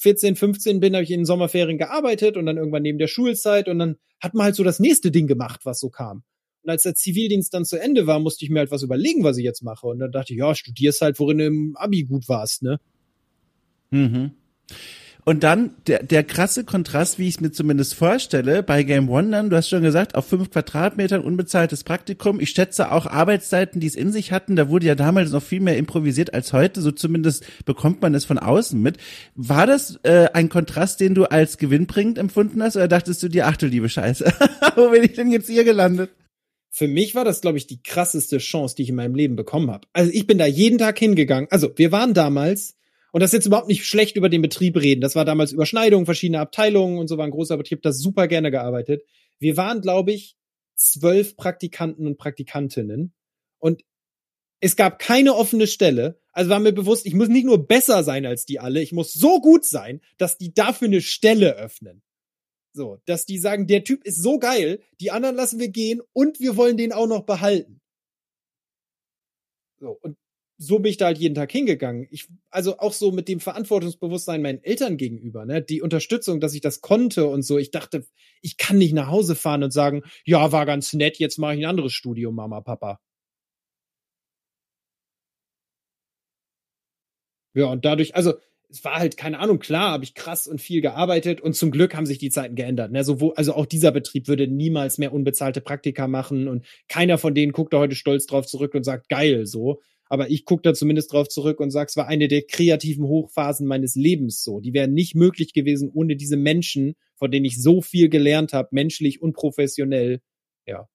14, 0.00 0.36
15 0.36 0.80
bin, 0.80 0.94
habe 0.94 1.04
ich 1.04 1.10
in 1.10 1.20
den 1.20 1.26
Sommerferien 1.26 1.78
gearbeitet 1.78 2.36
und 2.36 2.46
dann 2.46 2.56
irgendwann 2.56 2.82
neben 2.82 2.98
der 2.98 3.06
Schulzeit 3.06 3.68
und 3.68 3.78
dann 3.78 3.96
hat 4.20 4.34
man 4.34 4.44
halt 4.44 4.54
so 4.54 4.64
das 4.64 4.80
nächste 4.80 5.10
Ding 5.10 5.26
gemacht, 5.26 5.60
was 5.64 5.80
so 5.80 5.90
kam. 5.90 6.24
Und 6.62 6.70
als 6.70 6.84
der 6.84 6.94
Zivildienst 6.94 7.52
dann 7.52 7.66
zu 7.66 7.78
Ende 7.78 8.06
war, 8.06 8.18
musste 8.20 8.44
ich 8.44 8.50
mir 8.50 8.60
halt 8.60 8.70
was 8.70 8.82
überlegen, 8.82 9.22
was 9.22 9.36
ich 9.36 9.44
jetzt 9.44 9.62
mache. 9.62 9.86
Und 9.86 9.98
dann 9.98 10.12
dachte 10.12 10.32
ich, 10.32 10.38
ja, 10.38 10.54
studierst 10.54 11.02
halt, 11.02 11.18
worin 11.18 11.38
du 11.38 11.46
im 11.46 11.76
Abi 11.76 12.04
gut 12.04 12.26
warst, 12.26 12.62
ne? 12.62 12.80
Mhm. 13.90 14.32
Und 15.24 15.42
dann 15.42 15.70
der, 15.86 16.02
der 16.02 16.22
krasse 16.22 16.64
Kontrast, 16.64 17.18
wie 17.18 17.26
ich 17.26 17.36
es 17.36 17.40
mir 17.40 17.50
zumindest 17.50 17.94
vorstelle, 17.94 18.62
bei 18.62 18.82
Game 18.82 19.08
One 19.08 19.30
dann, 19.30 19.48
du 19.48 19.56
hast 19.56 19.70
schon 19.70 19.82
gesagt, 19.82 20.14
auf 20.14 20.26
fünf 20.26 20.50
Quadratmetern 20.50 21.22
unbezahltes 21.22 21.82
Praktikum. 21.82 22.40
Ich 22.40 22.50
schätze 22.50 22.92
auch 22.92 23.06
Arbeitszeiten, 23.06 23.80
die 23.80 23.86
es 23.86 23.94
in 23.94 24.12
sich 24.12 24.32
hatten. 24.32 24.54
Da 24.54 24.68
wurde 24.68 24.86
ja 24.86 24.94
damals 24.94 25.32
noch 25.32 25.42
viel 25.42 25.60
mehr 25.60 25.78
improvisiert 25.78 26.34
als 26.34 26.52
heute. 26.52 26.82
So 26.82 26.90
zumindest 26.90 27.46
bekommt 27.64 28.02
man 28.02 28.14
es 28.14 28.26
von 28.26 28.38
außen 28.38 28.80
mit. 28.80 28.98
War 29.34 29.66
das 29.66 29.98
äh, 30.02 30.28
ein 30.34 30.50
Kontrast, 30.50 31.00
den 31.00 31.14
du 31.14 31.24
als 31.24 31.56
gewinnbringend 31.56 32.18
empfunden 32.18 32.62
hast? 32.62 32.76
Oder 32.76 32.88
dachtest 32.88 33.22
du 33.22 33.28
dir, 33.28 33.46
ach 33.46 33.56
du 33.56 33.66
liebe 33.66 33.88
Scheiße, 33.88 34.30
wo 34.76 34.90
bin 34.90 35.04
ich 35.04 35.14
denn 35.14 35.30
jetzt 35.30 35.48
hier 35.48 35.64
gelandet? 35.64 36.10
Für 36.70 36.88
mich 36.88 37.14
war 37.14 37.24
das, 37.24 37.40
glaube 37.40 37.56
ich, 37.56 37.66
die 37.66 37.82
krasseste 37.82 38.38
Chance, 38.38 38.74
die 38.76 38.82
ich 38.82 38.88
in 38.90 38.96
meinem 38.96 39.14
Leben 39.14 39.36
bekommen 39.36 39.70
habe. 39.70 39.86
Also 39.92 40.10
ich 40.12 40.26
bin 40.26 40.36
da 40.36 40.44
jeden 40.44 40.76
Tag 40.76 40.98
hingegangen. 40.98 41.48
Also 41.50 41.70
wir 41.76 41.92
waren 41.92 42.12
damals 42.12 42.74
und 43.14 43.20
das 43.20 43.30
ist 43.30 43.34
jetzt 43.34 43.46
überhaupt 43.46 43.68
nicht 43.68 43.86
schlecht 43.86 44.16
über 44.16 44.28
den 44.28 44.42
Betrieb 44.42 44.76
reden. 44.76 45.00
Das 45.00 45.14
war 45.14 45.24
damals 45.24 45.52
Überschneidung, 45.52 46.04
verschiedene 46.04 46.40
Abteilungen 46.40 46.98
und 46.98 47.06
so 47.06 47.16
war 47.16 47.24
ein 47.24 47.30
großer 47.30 47.56
Betrieb, 47.56 47.80
das 47.80 48.00
super 48.00 48.26
gerne 48.26 48.50
gearbeitet. 48.50 49.04
Wir 49.38 49.56
waren, 49.56 49.80
glaube 49.80 50.10
ich, 50.10 50.36
zwölf 50.74 51.36
Praktikanten 51.36 52.08
und 52.08 52.18
Praktikantinnen 52.18 53.14
und 53.60 53.84
es 54.58 54.74
gab 54.74 54.98
keine 54.98 55.36
offene 55.36 55.68
Stelle. 55.68 56.20
Also 56.32 56.50
war 56.50 56.58
mir 56.58 56.72
bewusst, 56.72 57.06
ich 57.06 57.14
muss 57.14 57.28
nicht 57.28 57.46
nur 57.46 57.68
besser 57.68 58.02
sein 58.02 58.26
als 58.26 58.46
die 58.46 58.58
alle, 58.58 58.82
ich 58.82 58.90
muss 58.90 59.12
so 59.12 59.40
gut 59.40 59.64
sein, 59.64 60.00
dass 60.18 60.36
die 60.36 60.52
dafür 60.52 60.88
eine 60.88 61.00
Stelle 61.00 61.54
öffnen. 61.54 62.02
So, 62.72 62.98
dass 63.06 63.26
die 63.26 63.38
sagen, 63.38 63.68
der 63.68 63.84
Typ 63.84 64.02
ist 64.02 64.20
so 64.20 64.40
geil, 64.40 64.82
die 64.98 65.12
anderen 65.12 65.36
lassen 65.36 65.60
wir 65.60 65.68
gehen 65.68 66.02
und 66.12 66.40
wir 66.40 66.56
wollen 66.56 66.76
den 66.76 66.92
auch 66.92 67.06
noch 67.06 67.26
behalten. 67.26 67.80
So, 69.78 69.90
und 70.02 70.16
so 70.56 70.78
bin 70.78 70.90
ich 70.90 70.96
da 70.96 71.06
halt 71.06 71.18
jeden 71.18 71.34
Tag 71.34 71.50
hingegangen. 71.50 72.06
Ich, 72.10 72.28
also 72.50 72.78
auch 72.78 72.92
so 72.92 73.12
mit 73.12 73.28
dem 73.28 73.40
Verantwortungsbewusstsein 73.40 74.42
meinen 74.42 74.62
Eltern 74.62 74.96
gegenüber, 74.96 75.44
ne, 75.46 75.62
die 75.62 75.82
Unterstützung, 75.82 76.40
dass 76.40 76.54
ich 76.54 76.60
das 76.60 76.80
konnte 76.80 77.26
und 77.26 77.42
so. 77.42 77.58
Ich 77.58 77.70
dachte, 77.70 78.06
ich 78.40 78.56
kann 78.56 78.78
nicht 78.78 78.94
nach 78.94 79.08
Hause 79.08 79.34
fahren 79.34 79.64
und 79.64 79.72
sagen, 79.72 80.02
ja, 80.24 80.52
war 80.52 80.66
ganz 80.66 80.92
nett, 80.92 81.18
jetzt 81.18 81.38
mache 81.38 81.54
ich 81.54 81.60
ein 81.60 81.70
anderes 81.70 81.92
Studium, 81.92 82.34
Mama, 82.34 82.60
Papa. 82.60 83.00
Ja, 87.54 87.66
und 87.66 87.84
dadurch, 87.84 88.14
also 88.16 88.34
es 88.68 88.84
war 88.84 88.96
halt, 88.96 89.16
keine 89.16 89.38
Ahnung, 89.38 89.60
klar, 89.60 89.92
habe 89.92 90.04
ich 90.04 90.14
krass 90.14 90.48
und 90.48 90.60
viel 90.60 90.80
gearbeitet 90.80 91.40
und 91.40 91.54
zum 91.54 91.70
Glück 91.70 91.94
haben 91.94 92.06
sich 92.06 92.18
die 92.18 92.30
Zeiten 92.30 92.56
geändert. 92.56 92.90
Ne? 92.90 93.04
So, 93.04 93.20
wo, 93.20 93.30
also 93.32 93.54
auch 93.54 93.66
dieser 93.66 93.92
Betrieb 93.92 94.26
würde 94.26 94.48
niemals 94.48 94.98
mehr 94.98 95.12
unbezahlte 95.12 95.60
Praktika 95.60 96.08
machen 96.08 96.48
und 96.48 96.66
keiner 96.88 97.16
von 97.18 97.34
denen 97.34 97.52
guckt 97.52 97.72
da 97.72 97.78
heute 97.78 97.94
stolz 97.94 98.26
drauf 98.26 98.46
zurück 98.46 98.74
und 98.74 98.82
sagt, 98.82 99.08
geil, 99.08 99.46
so 99.46 99.80
aber 100.08 100.30
ich 100.30 100.44
gucke 100.44 100.62
da 100.62 100.74
zumindest 100.74 101.12
drauf 101.12 101.28
zurück 101.28 101.60
und 101.60 101.70
sage, 101.70 101.88
es 101.88 101.96
war 101.96 102.08
eine 102.08 102.28
der 102.28 102.42
kreativen 102.42 103.04
Hochphasen 103.04 103.66
meines 103.66 103.94
Lebens 103.94 104.42
so. 104.42 104.60
Die 104.60 104.74
wären 104.74 104.92
nicht 104.92 105.14
möglich 105.14 105.52
gewesen 105.52 105.90
ohne 105.92 106.16
diese 106.16 106.36
Menschen, 106.36 106.94
von 107.16 107.30
denen 107.30 107.46
ich 107.46 107.62
so 107.62 107.80
viel 107.80 108.08
gelernt 108.08 108.52
habe, 108.52 108.68
menschlich 108.72 109.22
und 109.22 109.34
professionell. 109.34 110.20
Ja. 110.66 110.88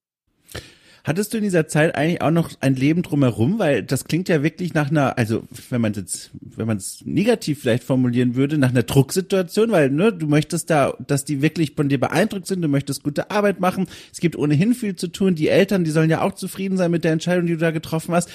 Hattest 1.03 1.33
du 1.33 1.37
in 1.37 1.43
dieser 1.43 1.67
Zeit 1.67 1.95
eigentlich 1.95 2.21
auch 2.21 2.31
noch 2.31 2.51
ein 2.59 2.75
Leben 2.75 3.01
drumherum? 3.01 3.57
Weil 3.57 3.83
das 3.83 4.05
klingt 4.05 4.29
ja 4.29 4.43
wirklich 4.43 4.73
nach 4.73 4.91
einer, 4.91 5.17
also 5.17 5.43
wenn 5.69 5.81
man 5.81 5.93
jetzt, 5.93 6.31
wenn 6.39 6.67
man 6.67 6.77
es 6.77 7.03
negativ 7.05 7.61
vielleicht 7.61 7.83
formulieren 7.83 8.35
würde, 8.35 8.57
nach 8.57 8.69
einer 8.69 8.83
Drucksituation, 8.83 9.71
weil 9.71 9.89
ne, 9.89 10.11
du 10.11 10.27
möchtest 10.27 10.69
da, 10.69 10.93
dass 10.99 11.25
die 11.25 11.41
wirklich 11.41 11.73
von 11.75 11.89
dir 11.89 11.99
beeindruckt 11.99 12.47
sind, 12.47 12.61
du 12.61 12.67
möchtest 12.67 13.03
gute 13.03 13.31
Arbeit 13.31 13.59
machen. 13.59 13.87
Es 14.11 14.19
gibt 14.19 14.35
ohnehin 14.35 14.73
viel 14.73 14.95
zu 14.95 15.07
tun. 15.07 15.35
Die 15.35 15.47
Eltern, 15.47 15.83
die 15.83 15.91
sollen 15.91 16.09
ja 16.09 16.21
auch 16.21 16.33
zufrieden 16.33 16.77
sein 16.77 16.91
mit 16.91 17.03
der 17.03 17.13
Entscheidung, 17.13 17.47
die 17.47 17.53
du 17.53 17.59
da 17.59 17.71
getroffen 17.71 18.13
hast. 18.13 18.29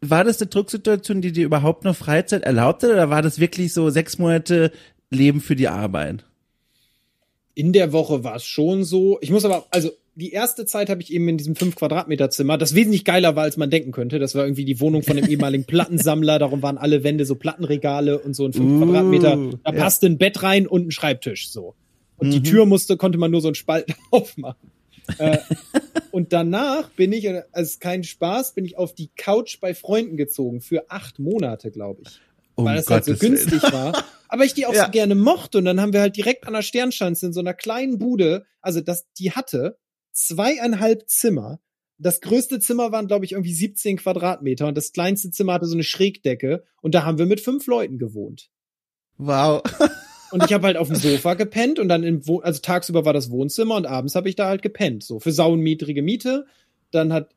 War 0.00 0.24
das 0.24 0.40
eine 0.40 0.48
Drucksituation, 0.48 1.20
die 1.20 1.32
dir 1.32 1.44
überhaupt 1.44 1.84
noch 1.84 1.96
Freizeit 1.96 2.42
erlaubte, 2.42 2.92
oder 2.92 3.10
war 3.10 3.22
das 3.22 3.38
wirklich 3.38 3.72
so 3.72 3.90
sechs 3.90 4.18
Monate 4.18 4.72
Leben 5.10 5.40
für 5.40 5.56
die 5.56 5.68
Arbeit? 5.68 6.24
In 7.54 7.72
der 7.72 7.92
Woche 7.92 8.22
war 8.22 8.36
es 8.36 8.44
schon 8.44 8.84
so. 8.84 9.18
Ich 9.20 9.30
muss 9.30 9.44
aber, 9.44 9.66
also 9.70 9.90
die 10.14 10.32
erste 10.32 10.66
Zeit 10.66 10.90
habe 10.90 11.00
ich 11.00 11.12
eben 11.12 11.28
in 11.28 11.38
diesem 11.38 11.54
5 11.54 11.76
Quadratmeter 11.76 12.28
Zimmer, 12.28 12.58
das 12.58 12.74
wesentlich 12.74 13.04
geiler 13.04 13.36
war, 13.36 13.44
als 13.44 13.56
man 13.56 13.70
denken 13.70 13.92
könnte. 13.92 14.18
Das 14.18 14.34
war 14.34 14.44
irgendwie 14.44 14.64
die 14.64 14.80
Wohnung 14.80 15.02
von 15.02 15.16
dem 15.16 15.26
ehemaligen 15.30 15.64
Plattensammler. 15.64 16.40
Darum 16.40 16.60
waren 16.60 16.76
alle 16.76 17.04
Wände 17.04 17.24
so 17.24 17.36
Plattenregale 17.36 18.18
und 18.18 18.34
so 18.34 18.44
ein 18.44 18.52
5 18.52 18.64
uh, 18.64 18.84
Quadratmeter. 18.84 19.36
Da 19.64 19.72
ja. 19.72 19.78
passte 19.78 20.06
ein 20.06 20.18
Bett 20.18 20.42
rein 20.42 20.66
und 20.66 20.88
ein 20.88 20.90
Schreibtisch 20.90 21.50
so. 21.50 21.74
Und 22.16 22.28
mhm. 22.28 22.32
die 22.32 22.42
Tür 22.42 22.66
musste, 22.66 22.96
konnte 22.96 23.16
man 23.16 23.30
nur 23.30 23.40
so 23.40 23.48
einen 23.48 23.54
Spalt 23.54 23.94
aufmachen. 24.10 24.70
Äh, 25.18 25.38
und 26.10 26.32
danach 26.32 26.90
bin 26.90 27.12
ich, 27.12 27.28
also 27.52 27.78
kein 27.80 28.04
Spaß, 28.04 28.54
bin 28.54 28.64
ich 28.64 28.76
auf 28.76 28.94
die 28.94 29.10
Couch 29.16 29.60
bei 29.60 29.74
Freunden 29.74 30.16
gezogen 30.16 30.60
für 30.60 30.90
acht 30.90 31.18
Monate, 31.18 31.70
glaube 31.70 32.02
ich. 32.06 32.20
Um 32.54 32.64
weil 32.64 32.76
das 32.76 32.86
Gottes 32.86 33.08
halt 33.08 33.20
so 33.20 33.26
günstig 33.26 33.62
Willen. 33.62 33.72
war. 33.72 34.04
Aber 34.28 34.44
ich 34.44 34.54
die 34.54 34.66
auch 34.66 34.74
ja. 34.74 34.86
so 34.86 34.90
gerne 34.90 35.14
mochte. 35.14 35.58
Und 35.58 35.64
dann 35.64 35.80
haben 35.80 35.92
wir 35.92 36.00
halt 36.00 36.16
direkt 36.16 36.46
an 36.46 36.54
der 36.54 36.62
Sternschanze 36.62 37.26
in 37.26 37.32
so 37.32 37.40
einer 37.40 37.54
kleinen 37.54 37.98
Bude, 37.98 38.44
also 38.60 38.80
das, 38.80 39.06
die 39.18 39.32
hatte 39.32 39.78
zweieinhalb 40.12 41.08
Zimmer. 41.08 41.60
Das 41.98 42.20
größte 42.20 42.60
Zimmer 42.60 42.92
waren, 42.92 43.08
glaube 43.08 43.24
ich, 43.24 43.32
irgendwie 43.32 43.54
17 43.54 43.96
Quadratmeter 43.96 44.68
und 44.68 44.76
das 44.76 44.92
kleinste 44.92 45.30
Zimmer 45.30 45.54
hatte 45.54 45.66
so 45.66 45.74
eine 45.74 45.82
Schrägdecke 45.82 46.64
und 46.80 46.94
da 46.94 47.04
haben 47.04 47.18
wir 47.18 47.26
mit 47.26 47.40
fünf 47.40 47.66
Leuten 47.66 47.98
gewohnt. 47.98 48.50
Wow. 49.16 49.62
und 50.30 50.44
ich 50.44 50.52
habe 50.52 50.66
halt 50.66 50.76
auf 50.76 50.88
dem 50.88 50.96
Sofa 50.96 51.34
gepennt 51.34 51.78
und 51.78 51.88
dann 51.88 52.02
im 52.02 52.26
Wo 52.26 52.40
also 52.40 52.60
tagsüber 52.60 53.04
war 53.04 53.12
das 53.12 53.30
Wohnzimmer 53.30 53.76
und 53.76 53.86
abends 53.86 54.14
habe 54.14 54.28
ich 54.28 54.36
da 54.36 54.46
halt 54.46 54.62
gepennt, 54.62 55.02
so 55.02 55.20
für 55.20 55.32
sauenmietrige 55.32 56.02
Miete. 56.02 56.46
Dann 56.90 57.12
hat 57.12 57.30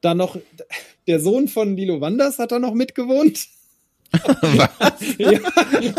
da 0.00 0.14
noch 0.14 0.36
der 1.06 1.20
Sohn 1.20 1.48
von 1.48 1.76
Lilo 1.76 2.00
Wanders 2.00 2.38
hat 2.38 2.52
da 2.52 2.58
noch 2.58 2.74
mitgewohnt. 2.74 3.48
ja, 5.18 5.40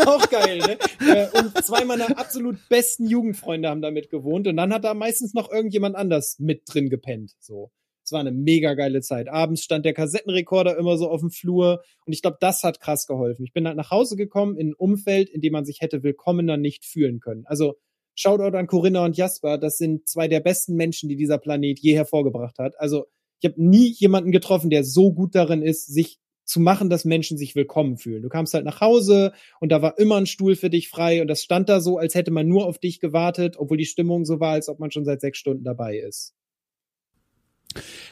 auch 0.06 0.28
geil, 0.30 0.58
ne? 0.58 1.30
Und 1.32 1.64
zwei 1.64 1.84
meiner 1.84 2.18
absolut 2.18 2.56
besten 2.68 3.06
Jugendfreunde 3.06 3.68
haben 3.68 3.82
da 3.82 3.90
mit 3.90 4.10
gewohnt 4.10 4.48
und 4.48 4.56
dann 4.56 4.72
hat 4.72 4.84
da 4.84 4.94
meistens 4.94 5.32
noch 5.32 5.50
irgendjemand 5.50 5.94
anders 5.94 6.38
mit 6.40 6.62
drin 6.66 6.90
gepennt, 6.90 7.34
so. 7.38 7.70
Es 8.10 8.12
war 8.12 8.18
eine 8.18 8.32
mega 8.32 8.74
geile 8.74 9.02
Zeit. 9.02 9.28
Abends 9.28 9.62
stand 9.62 9.84
der 9.84 9.94
Kassettenrekorder 9.94 10.76
immer 10.76 10.98
so 10.98 11.08
auf 11.08 11.20
dem 11.20 11.30
Flur 11.30 11.84
und 12.04 12.12
ich 12.12 12.22
glaube, 12.22 12.38
das 12.40 12.64
hat 12.64 12.80
krass 12.80 13.06
geholfen. 13.06 13.44
Ich 13.44 13.52
bin 13.52 13.68
halt 13.68 13.76
nach 13.76 13.92
Hause 13.92 14.16
gekommen 14.16 14.56
in 14.56 14.70
ein 14.70 14.74
Umfeld, 14.74 15.30
in 15.30 15.40
dem 15.40 15.52
man 15.52 15.64
sich 15.64 15.80
hätte 15.80 16.02
willkommener 16.02 16.56
nicht 16.56 16.84
fühlen 16.84 17.20
können. 17.20 17.46
Also 17.46 17.76
Shoutout 18.16 18.56
an 18.56 18.66
Corinna 18.66 19.04
und 19.04 19.16
Jasper, 19.16 19.58
das 19.58 19.78
sind 19.78 20.08
zwei 20.08 20.26
der 20.26 20.40
besten 20.40 20.74
Menschen, 20.74 21.08
die 21.08 21.14
dieser 21.14 21.38
Planet 21.38 21.78
je 21.78 21.94
hervorgebracht 21.94 22.58
hat. 22.58 22.74
Also 22.80 23.06
ich 23.40 23.48
habe 23.48 23.62
nie 23.62 23.92
jemanden 23.92 24.32
getroffen, 24.32 24.70
der 24.70 24.82
so 24.82 25.12
gut 25.12 25.36
darin 25.36 25.62
ist, 25.62 25.86
sich 25.86 26.18
zu 26.44 26.58
machen, 26.58 26.90
dass 26.90 27.04
Menschen 27.04 27.38
sich 27.38 27.54
willkommen 27.54 27.96
fühlen. 27.96 28.22
Du 28.22 28.28
kamst 28.28 28.54
halt 28.54 28.64
nach 28.64 28.80
Hause 28.80 29.34
und 29.60 29.70
da 29.70 29.82
war 29.82 30.00
immer 30.00 30.16
ein 30.16 30.26
Stuhl 30.26 30.56
für 30.56 30.68
dich 30.68 30.88
frei 30.88 31.22
und 31.22 31.28
das 31.28 31.44
stand 31.44 31.68
da 31.68 31.80
so, 31.80 31.96
als 31.96 32.16
hätte 32.16 32.32
man 32.32 32.48
nur 32.48 32.66
auf 32.66 32.80
dich 32.80 32.98
gewartet, 32.98 33.54
obwohl 33.56 33.76
die 33.76 33.86
Stimmung 33.86 34.24
so 34.24 34.40
war, 34.40 34.54
als 34.54 34.68
ob 34.68 34.80
man 34.80 34.90
schon 34.90 35.04
seit 35.04 35.20
sechs 35.20 35.38
Stunden 35.38 35.62
dabei 35.62 35.98
ist. 35.98 36.34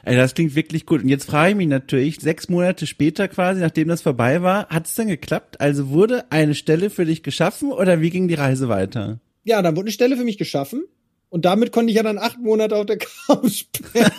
Ey, 0.05 0.17
das 0.17 0.35
klingt 0.35 0.55
wirklich 0.55 0.87
gut. 0.87 1.03
Und 1.03 1.09
jetzt 1.09 1.27
frage 1.27 1.51
ich 1.51 1.57
mich 1.57 1.69
natürlich, 1.69 2.21
sechs 2.21 2.49
Monate 2.49 2.87
später 2.87 3.29
quasi, 3.29 3.61
nachdem 3.61 3.89
das 3.89 4.03
vorbei 4.03 4.43
war, 4.43 4.69
hat 4.69 4.87
es 4.87 4.95
denn 4.95 5.09
geklappt? 5.09 5.61
Also 5.61 5.91
wurde 5.91 6.31
eine 6.31 6.55
Stelle 6.55 6.91
für 6.91 7.05
dich 7.05 7.23
geschaffen 7.23 7.73
oder 7.73 8.01
wie 8.01 8.11
ging 8.11 8.29
die 8.29 8.35
Reise 8.35 8.69
weiter? 8.69 9.21
ja, 9.49 9.63
dann 9.63 9.75
wurde 9.77 9.87
eine 9.87 9.93
Stelle 9.93 10.17
für 10.17 10.25
mich 10.25 10.39
geschaffen. 10.39 10.85
Und 11.31 11.45
damit 11.45 11.73
konnte 11.73 11.91
ich 11.91 11.97
ja 11.97 12.03
dann 12.03 12.19
acht 12.19 12.39
Monate 12.39 12.77
auf 12.77 12.87
der 12.87 12.99
Couch 12.99 13.65
pennen. 13.73 14.11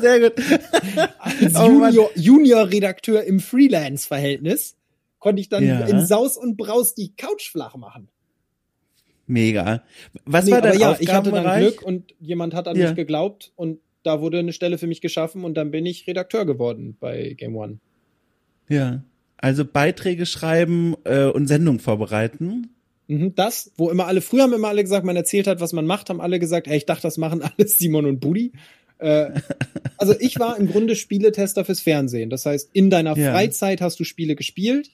Sehr 0.00 0.20
gut. 0.20 0.32
Als 1.18 1.54
oh, 1.56 1.66
Junior, 1.66 2.10
Junior-Redakteur 2.16 3.24
im 3.24 3.38
Freelance-Verhältnis 3.38 4.76
konnte 5.18 5.40
ich 5.40 5.48
dann 5.48 5.64
ja. 5.64 5.80
in 5.80 6.04
Saus 6.04 6.36
und 6.36 6.56
Braus 6.56 6.94
die 6.94 7.14
Couch 7.14 7.50
flach 7.50 7.76
machen. 7.76 8.08
Mega. 9.26 9.84
Was 10.24 10.46
nee, 10.46 10.52
war 10.52 10.62
dein 10.62 10.78
ja, 10.80 10.96
ich 10.98 11.12
hatte 11.12 11.30
dann 11.30 11.60
Glück 11.60 11.82
und 11.82 12.14
jemand 12.18 12.54
hat 12.54 12.66
an 12.66 12.76
ja. 12.76 12.86
mich 12.86 12.96
geglaubt 12.96 13.52
und 13.54 13.78
da 14.02 14.20
wurde 14.20 14.38
eine 14.38 14.52
Stelle 14.52 14.78
für 14.78 14.86
mich 14.86 15.00
geschaffen 15.00 15.44
und 15.44 15.54
dann 15.54 15.70
bin 15.70 15.86
ich 15.86 16.06
Redakteur 16.06 16.46
geworden 16.46 16.96
bei 16.98 17.34
Game 17.36 17.56
One. 17.56 17.78
Ja. 18.68 19.02
Also 19.36 19.64
Beiträge 19.64 20.26
schreiben 20.26 20.96
äh, 21.04 21.24
und 21.24 21.46
Sendung 21.46 21.78
vorbereiten. 21.78 22.74
Mhm, 23.08 23.34
das, 23.34 23.72
wo 23.76 23.90
immer 23.90 24.06
alle, 24.06 24.20
früher 24.20 24.44
haben 24.44 24.52
immer 24.52 24.68
alle 24.68 24.82
gesagt, 24.82 25.04
man 25.04 25.16
erzählt 25.16 25.46
hat, 25.46 25.60
was 25.60 25.72
man 25.72 25.86
macht, 25.86 26.10
haben 26.10 26.20
alle 26.20 26.38
gesagt, 26.38 26.68
ey, 26.68 26.76
ich 26.76 26.86
dachte, 26.86 27.02
das 27.02 27.18
machen 27.18 27.42
alles 27.58 27.78
Simon 27.78 28.06
und 28.06 28.20
Budi. 28.20 28.52
Äh, 28.98 29.30
also 29.96 30.14
ich 30.18 30.38
war 30.38 30.56
im 30.58 30.68
Grunde 30.68 30.94
Spieletester 30.94 31.64
fürs 31.64 31.80
Fernsehen. 31.80 32.30
Das 32.30 32.46
heißt, 32.46 32.70
in 32.72 32.90
deiner 32.90 33.16
ja. 33.16 33.32
Freizeit 33.32 33.80
hast 33.80 33.98
du 33.98 34.04
Spiele 34.04 34.36
gespielt. 34.36 34.90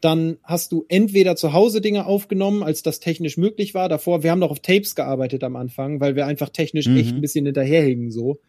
Dann 0.00 0.38
hast 0.42 0.72
du 0.72 0.84
entweder 0.88 1.36
zu 1.36 1.52
Hause 1.52 1.80
Dinge 1.80 2.06
aufgenommen, 2.06 2.62
als 2.62 2.82
das 2.82 3.00
technisch 3.00 3.36
möglich 3.36 3.74
war. 3.74 3.88
Davor, 3.88 4.22
wir 4.22 4.30
haben 4.30 4.38
noch 4.38 4.50
auf 4.50 4.60
Tapes 4.60 4.94
gearbeitet 4.94 5.44
am 5.44 5.56
Anfang, 5.56 6.00
weil 6.00 6.16
wir 6.16 6.26
einfach 6.26 6.48
technisch 6.48 6.86
mhm. 6.86 6.96
echt 6.96 7.14
ein 7.14 7.20
bisschen 7.20 7.44
hinterherhingen 7.44 8.10
so. 8.10 8.40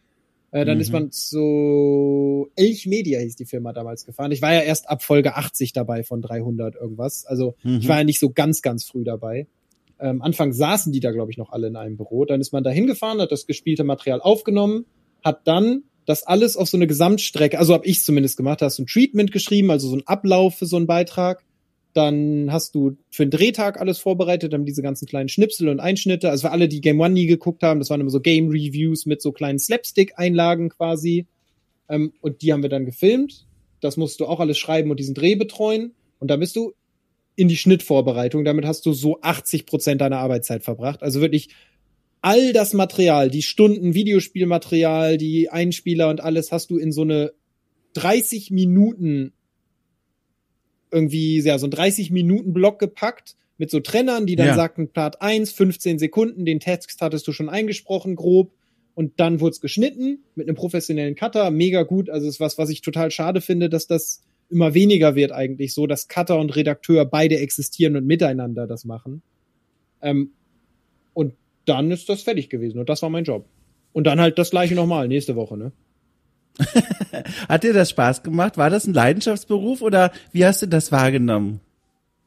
Äh, 0.52 0.66
dann 0.66 0.76
mhm. 0.76 0.82
ist 0.82 0.92
man 0.92 1.10
zu 1.10 2.50
Elch 2.56 2.86
Media 2.86 3.20
hieß 3.20 3.36
die 3.36 3.46
Firma 3.46 3.72
damals 3.72 4.04
gefahren. 4.04 4.32
Ich 4.32 4.42
war 4.42 4.52
ja 4.52 4.60
erst 4.60 4.88
ab 4.88 5.02
Folge 5.02 5.34
80 5.34 5.72
dabei 5.72 6.04
von 6.04 6.20
300 6.20 6.74
irgendwas. 6.74 7.24
Also 7.24 7.54
mhm. 7.62 7.78
ich 7.78 7.88
war 7.88 7.98
ja 7.98 8.04
nicht 8.04 8.20
so 8.20 8.30
ganz, 8.30 8.60
ganz 8.62 8.84
früh 8.84 9.02
dabei. 9.02 9.46
Ähm, 9.98 10.20
Anfang 10.20 10.52
saßen 10.52 10.92
die 10.92 11.00
da, 11.00 11.10
glaube 11.10 11.30
ich, 11.30 11.38
noch 11.38 11.52
alle 11.52 11.68
in 11.68 11.76
einem 11.76 11.96
Büro. 11.96 12.26
Dann 12.26 12.40
ist 12.40 12.52
man 12.52 12.64
da 12.64 12.70
hingefahren, 12.70 13.20
hat 13.20 13.32
das 13.32 13.46
gespielte 13.46 13.84
Material 13.84 14.20
aufgenommen, 14.20 14.84
hat 15.24 15.46
dann 15.46 15.84
das 16.06 16.24
alles 16.24 16.56
auf 16.56 16.68
so 16.68 16.76
eine 16.76 16.86
Gesamtstrecke, 16.86 17.58
also 17.58 17.74
habe 17.74 17.86
ich 17.86 18.02
zumindest 18.02 18.36
gemacht, 18.36 18.62
hast 18.62 18.78
du 18.78 18.82
ein 18.82 18.86
Treatment 18.86 19.32
geschrieben, 19.32 19.70
also 19.70 19.88
so 19.88 19.96
ein 19.96 20.06
Ablauf 20.06 20.56
für 20.56 20.66
so 20.66 20.76
einen 20.76 20.86
Beitrag 20.86 21.44
dann 21.92 22.50
hast 22.50 22.74
du 22.74 22.96
für 23.10 23.26
den 23.26 23.30
Drehtag 23.30 23.80
alles 23.80 23.98
vorbereitet, 23.98 24.52
dann 24.52 24.64
diese 24.64 24.82
ganzen 24.82 25.06
kleinen 25.06 25.28
Schnipsel 25.28 25.68
und 25.68 25.80
Einschnitte. 25.80 26.30
Also 26.30 26.48
für 26.48 26.52
alle, 26.52 26.68
die 26.68 26.80
Game 26.80 27.00
One 27.00 27.12
nie 27.12 27.26
geguckt 27.26 27.62
haben, 27.62 27.80
das 27.80 27.90
waren 27.90 28.00
immer 28.00 28.10
so 28.10 28.20
Game 28.20 28.48
Reviews 28.48 29.04
mit 29.04 29.20
so 29.20 29.32
kleinen 29.32 29.58
Slapstick-Einlagen 29.58 30.70
quasi. 30.70 31.26
Ähm, 31.88 32.12
und 32.20 32.42
die 32.42 32.52
haben 32.52 32.62
wir 32.62 32.70
dann 32.70 32.86
gefilmt. 32.86 33.46
Das 33.80 33.96
musst 33.96 34.20
du 34.20 34.26
auch 34.26 34.40
alles 34.40 34.58
schreiben 34.58 34.90
und 34.90 35.00
diesen 35.00 35.14
Dreh 35.14 35.34
betreuen. 35.34 35.92
Und 36.18 36.30
da 36.30 36.36
bist 36.36 36.56
du 36.56 36.72
in 37.36 37.48
die 37.48 37.56
Schnittvorbereitung. 37.56 38.44
Damit 38.44 38.64
hast 38.64 38.86
du 38.86 38.94
so 38.94 39.20
80 39.20 39.66
Prozent 39.66 40.00
deiner 40.00 40.18
Arbeitszeit 40.18 40.62
verbracht. 40.62 41.02
Also 41.02 41.20
wirklich 41.20 41.50
all 42.22 42.52
das 42.52 42.72
Material, 42.72 43.28
die 43.28 43.42
Stunden 43.42 43.94
Videospielmaterial, 43.94 45.18
die 45.18 45.50
Einspieler 45.50 46.08
und 46.08 46.22
alles 46.22 46.52
hast 46.52 46.70
du 46.70 46.78
in 46.78 46.92
so 46.92 47.02
eine 47.02 47.32
30 47.94 48.50
Minuten 48.50 49.32
irgendwie 50.90 51.40
ja, 51.40 51.58
so 51.58 51.66
ein 51.66 51.72
30-Minuten-Block 51.72 52.78
gepackt 52.78 53.36
mit 53.58 53.70
so 53.70 53.80
Trennern, 53.80 54.26
die 54.26 54.36
dann 54.36 54.48
ja. 54.48 54.54
sagten, 54.54 54.88
Part 54.88 55.20
1, 55.22 55.52
15 55.52 55.98
Sekunden, 55.98 56.44
den 56.44 56.60
Text 56.60 57.00
hattest 57.00 57.26
du 57.26 57.32
schon 57.32 57.48
eingesprochen, 57.48 58.14
grob. 58.14 58.52
Und 58.94 59.18
dann 59.20 59.40
wurde 59.40 59.52
es 59.52 59.60
geschnitten 59.60 60.22
mit 60.34 60.48
einem 60.48 60.56
professionellen 60.56 61.14
Cutter, 61.14 61.50
mega 61.50 61.82
gut. 61.82 62.10
Also 62.10 62.28
ist 62.28 62.40
was, 62.40 62.58
was 62.58 62.68
ich 62.68 62.82
total 62.82 63.10
schade 63.10 63.40
finde, 63.40 63.70
dass 63.70 63.86
das 63.86 64.22
immer 64.50 64.74
weniger 64.74 65.14
wird 65.14 65.32
eigentlich 65.32 65.72
so, 65.72 65.86
dass 65.86 66.08
Cutter 66.08 66.38
und 66.38 66.54
Redakteur 66.54 67.06
beide 67.06 67.38
existieren 67.38 67.96
und 67.96 68.06
miteinander 68.06 68.66
das 68.66 68.84
machen. 68.84 69.22
Ähm, 70.02 70.32
dann 71.64 71.90
ist 71.90 72.08
das 72.08 72.22
fertig 72.22 72.48
gewesen 72.48 72.78
und 72.78 72.88
das 72.88 73.02
war 73.02 73.10
mein 73.10 73.24
Job. 73.24 73.46
Und 73.92 74.06
dann 74.06 74.20
halt 74.20 74.38
das 74.38 74.50
gleiche 74.50 74.74
nochmal, 74.74 75.08
nächste 75.08 75.36
Woche, 75.36 75.56
ne? 75.56 75.72
Hat 77.48 77.62
dir 77.62 77.72
das 77.72 77.90
Spaß 77.90 78.22
gemacht? 78.22 78.56
War 78.58 78.70
das 78.70 78.86
ein 78.86 78.94
Leidenschaftsberuf 78.94 79.82
oder 79.82 80.12
wie 80.32 80.44
hast 80.44 80.62
du 80.62 80.66
das 80.66 80.92
wahrgenommen? 80.92 81.60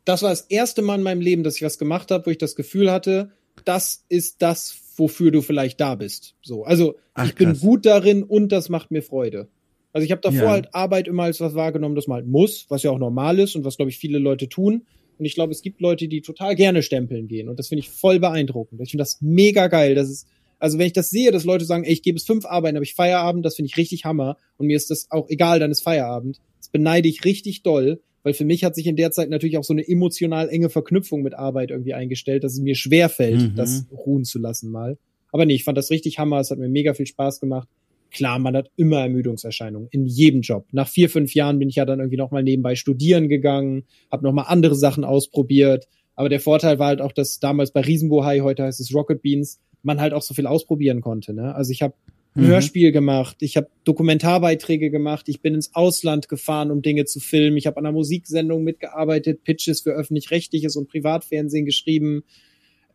Das 0.04 0.22
war 0.22 0.30
das 0.30 0.42
erste 0.42 0.82
Mal 0.82 0.96
in 0.96 1.04
meinem 1.04 1.22
Leben, 1.22 1.44
dass 1.44 1.56
ich 1.56 1.64
was 1.64 1.80
gemacht 1.80 2.12
habe, 2.12 2.26
wo 2.26 2.30
ich 2.32 2.38
das 2.38 2.56
Gefühl 2.56 2.92
hatte, 2.92 3.32
das 3.66 4.06
ist 4.10 4.42
das, 4.42 4.76
wofür 4.98 5.32
du 5.32 5.42
vielleicht 5.42 5.80
da 5.80 5.96
bist. 5.96 6.36
So, 6.42 6.64
also 6.64 6.96
Ach, 7.14 7.26
ich 7.26 7.36
bin 7.36 7.50
krass. 7.50 7.62
gut 7.62 7.86
darin 7.86 8.24
und 8.24 8.52
das 8.52 8.70
macht 8.70 8.92
mir 8.92 9.02
Freude. 9.02 9.48
Also 9.94 10.06
ich 10.06 10.12
habe 10.12 10.22
davor 10.22 10.44
ja. 10.44 10.50
halt 10.50 10.76
Arbeit 10.76 11.08
immer 11.08 11.24
als 11.24 11.40
was 11.40 11.56
wahrgenommen, 11.56 11.96
das 11.96 12.08
man 12.08 12.18
halt 12.18 12.28
muss, 12.28 12.66
was 12.70 12.84
ja 12.84 12.92
auch 12.92 13.00
normal 13.00 13.40
ist 13.40 13.56
und 13.56 13.64
was 13.64 13.78
glaube 13.78 13.90
ich 13.90 13.98
viele 13.98 14.20
Leute 14.20 14.50
tun. 14.50 14.86
Und 15.18 15.26
ich 15.26 15.36
glaube, 15.36 15.52
es 15.52 15.62
gibt 15.62 15.82
Leute, 15.82 16.08
die 16.08 16.22
total 16.22 16.56
gerne 16.56 16.82
stempeln 16.82 17.28
gehen 17.28 17.50
und 17.50 17.58
das 17.60 17.70
finde 17.70 17.82
ich 17.82 17.90
voll 17.90 18.20
beeindruckend. 18.20 18.82
Ich 18.82 18.92
finde 18.92 19.02
das 19.02 19.20
mega 19.22 19.68
geil, 19.68 19.96
dass 19.96 20.10
es 20.10 20.26
also 20.60 20.78
wenn 20.78 20.88
ich 20.88 20.94
das 20.94 21.10
sehe, 21.10 21.32
dass 21.32 21.44
Leute 21.44 21.66
sagen, 21.66 21.84
ey, 21.84 21.94
ich 21.94 22.02
gebe 22.02 22.18
es 22.18 22.24
fünf 22.24 22.46
Arbeiten, 22.46 22.76
habe 22.76 22.86
ich 22.86 22.94
Feierabend, 22.94 23.46
das 23.46 23.56
finde 23.56 23.68
ich 23.68 23.78
richtig 23.78 24.06
Hammer 24.06 24.38
und 24.58 24.68
mir 24.68 24.78
ist 24.78 24.90
das 24.90 25.08
auch 25.12 25.30
egal, 25.30 25.60
dann 25.60 25.72
ist 25.72 25.82
Feierabend. 25.82 26.40
Das 26.60 26.70
beneide 26.70 27.08
ich 27.08 27.26
richtig 27.26 27.64
doll, 27.64 28.02
weil 28.24 28.34
für 28.34 28.46
mich 28.46 28.64
hat 28.64 28.76
sich 28.76 28.88
in 28.88 28.96
der 28.96 29.12
Zeit 29.12 29.30
natürlich 29.30 29.58
auch 29.58 29.64
so 29.64 29.74
eine 29.74 29.88
emotional 29.88 30.50
enge 30.50 30.70
Verknüpfung 30.70 31.22
mit 31.22 31.34
Arbeit 31.34 31.72
irgendwie 31.72 31.94
eingestellt, 31.94 32.44
dass 32.44 32.54
es 32.54 32.62
mir 32.62 32.76
schwer 32.76 33.10
fällt, 33.10 33.42
mhm. 33.42 33.56
das 33.56 33.86
ruhen 33.92 34.24
zu 34.24 34.40
lassen 34.40 34.72
mal. 34.72 34.98
Aber 35.32 35.46
nee, 35.46 35.56
ich 35.56 35.66
fand 35.66 35.78
das 35.78 35.92
richtig 35.92 36.18
Hammer, 36.18 36.40
es 36.40 36.50
hat 36.50 36.58
mir 36.58 36.70
mega 36.70 36.94
viel 36.94 37.08
Spaß 37.08 37.40
gemacht. 37.40 37.68
Klar, 38.16 38.40
man 38.40 38.56
hat 38.56 38.72
immer 38.78 39.02
Ermüdungserscheinungen 39.02 39.90
in 39.92 40.06
jedem 40.06 40.40
Job. 40.40 40.68
Nach 40.72 40.88
vier, 40.88 41.10
fünf 41.10 41.36
Jahren 41.36 41.60
bin 41.60 41.68
ich 41.68 41.76
ja 41.76 41.84
dann 41.84 42.00
irgendwie 42.00 42.16
nochmal 42.16 42.44
nebenbei 42.44 42.76
studieren 42.76 43.28
gegangen, 43.28 43.84
habe 44.10 44.24
nochmal 44.24 44.46
andere 44.48 44.76
Sachen 44.76 45.04
ausprobiert. 45.04 45.90
Aber 46.16 46.30
der 46.30 46.40
Vorteil 46.40 46.80
war 46.80 46.88
halt 46.88 47.02
auch, 47.02 47.12
dass 47.12 47.42
damals 47.42 47.72
bei 47.72 47.82
Riesenbohai, 47.82 48.40
heute 48.40 48.64
heißt 48.64 48.80
es 48.80 48.96
Rocket 48.96 49.22
Beans, 49.22 49.60
man 49.84 50.00
halt 50.00 50.14
auch 50.14 50.22
so 50.22 50.34
viel 50.34 50.48
ausprobieren 50.48 51.02
konnte. 51.02 51.34
Ne? 51.34 51.54
Also 51.54 51.74
ich 51.74 51.82
habe 51.82 51.96
ein 52.36 52.44
mhm. 52.44 52.48
Hörspiel 52.48 52.94
gemacht, 52.94 53.36
ich 53.42 53.58
habe 53.58 53.68
Dokumentarbeiträge 53.84 54.92
gemacht, 54.92 55.28
ich 55.28 55.42
bin 55.42 55.54
ins 55.54 55.76
Ausland 55.76 56.30
gefahren, 56.30 56.72
um 56.72 56.82
Dinge 56.82 57.04
zu 57.04 57.20
filmen, 57.20 57.58
ich 57.58 57.68
habe 57.68 57.76
an 57.76 57.86
einer 57.86 57.92
Musiksendung 57.92 58.64
mitgearbeitet, 58.64 59.44
Pitches 59.44 59.82
für 59.82 59.92
öffentlich-rechtliches 59.92 60.78
und 60.78 60.88
Privatfernsehen 60.88 61.66
geschrieben, 61.66 62.24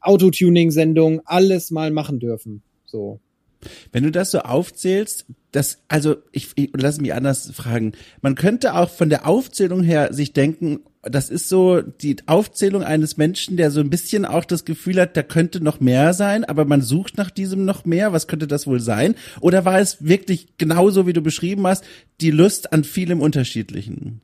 Autotuning-Sendungen, 0.01 1.21
alles 1.27 1.71
mal 1.71 1.91
machen 1.91 2.21
dürfen. 2.21 2.63
So. 2.87 3.21
Wenn 3.92 4.05
du 4.05 4.11
das 4.11 4.31
so 4.31 4.40
aufzählst, 4.40 5.27
das, 5.53 5.79
also 5.88 6.16
ich, 6.33 6.49
ich 6.55 6.70
lass 6.75 7.01
mich 7.01 7.12
anders 7.12 7.51
fragen. 7.53 7.92
Man 8.23 8.35
könnte 8.35 8.75
auch 8.75 8.90
von 8.90 9.11
der 9.11 9.27
Aufzählung 9.27 9.83
her 9.83 10.12
sich 10.12 10.33
denken, 10.33 10.81
das 11.03 11.31
ist 11.31 11.49
so 11.49 11.81
die 11.81 12.16
Aufzählung 12.27 12.83
eines 12.83 13.16
Menschen, 13.16 13.57
der 13.57 13.70
so 13.70 13.81
ein 13.81 13.90
bisschen 13.90 14.27
auch 14.27 14.44
das 14.44 14.64
Gefühl 14.64 15.01
hat, 15.01 15.16
da 15.16 15.23
könnte 15.23 15.62
noch 15.62 15.81
mehr 15.81 16.12
sein, 16.12 16.44
aber 16.44 16.66
man 16.66 16.83
sucht 16.83 17.16
nach 17.16 17.31
diesem 17.31 17.64
noch 17.64 17.85
mehr. 17.85 18.12
Was 18.12 18.27
könnte 18.27 18.46
das 18.46 18.66
wohl 18.66 18.81
sein? 18.81 19.14
Oder 19.40 19.64
war 19.64 19.81
es 19.81 20.05
wirklich 20.05 20.59
genauso, 20.59 21.07
wie 21.07 21.14
du 21.14 21.23
beschrieben 21.23 21.66
hast, 21.66 21.85
die 22.20 22.31
Lust 22.31 22.73
an 22.73 22.85
vielem 22.85 23.20
Unterschiedlichen? 23.20 24.20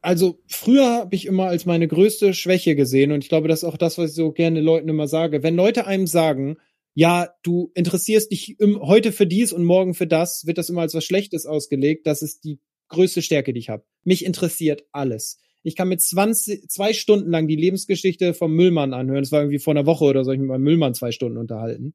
Also 0.00 0.38
früher 0.46 0.86
habe 0.92 1.16
ich 1.16 1.26
immer 1.26 1.46
als 1.46 1.66
meine 1.66 1.88
größte 1.88 2.32
Schwäche 2.32 2.76
gesehen 2.76 3.10
und 3.10 3.24
ich 3.24 3.28
glaube, 3.28 3.48
das 3.48 3.64
ist 3.64 3.68
auch 3.68 3.76
das, 3.76 3.98
was 3.98 4.10
ich 4.10 4.16
so 4.16 4.30
gerne 4.30 4.60
Leuten 4.60 4.88
immer 4.88 5.08
sage. 5.08 5.42
Wenn 5.42 5.56
Leute 5.56 5.88
einem 5.88 6.06
sagen, 6.06 6.58
ja, 6.96 7.28
du 7.42 7.70
interessierst 7.74 8.32
dich 8.32 8.58
im, 8.58 8.80
heute 8.80 9.12
für 9.12 9.26
dies 9.26 9.52
und 9.52 9.64
morgen 9.64 9.92
für 9.92 10.06
das, 10.06 10.46
wird 10.46 10.56
das 10.56 10.70
immer 10.70 10.80
als 10.80 10.94
was 10.94 11.04
Schlechtes 11.04 11.44
ausgelegt. 11.44 12.06
Das 12.06 12.22
ist 12.22 12.42
die 12.44 12.58
größte 12.88 13.20
Stärke, 13.20 13.52
die 13.52 13.60
ich 13.60 13.68
habe. 13.68 13.84
Mich 14.02 14.24
interessiert 14.24 14.86
alles. 14.92 15.38
Ich 15.62 15.76
kann 15.76 15.88
mit 15.88 16.00
20, 16.00 16.70
zwei 16.70 16.94
Stunden 16.94 17.30
lang 17.30 17.48
die 17.48 17.56
Lebensgeschichte 17.56 18.32
vom 18.32 18.54
Müllmann 18.54 18.94
anhören. 18.94 19.22
Das 19.22 19.30
war 19.30 19.42
irgendwie 19.42 19.58
vor 19.58 19.74
einer 19.74 19.84
Woche 19.84 20.06
oder 20.06 20.24
so, 20.24 20.32
ich 20.32 20.38
mit 20.38 20.48
meinem 20.48 20.62
Müllmann 20.62 20.94
zwei 20.94 21.12
Stunden 21.12 21.36
unterhalten. 21.36 21.92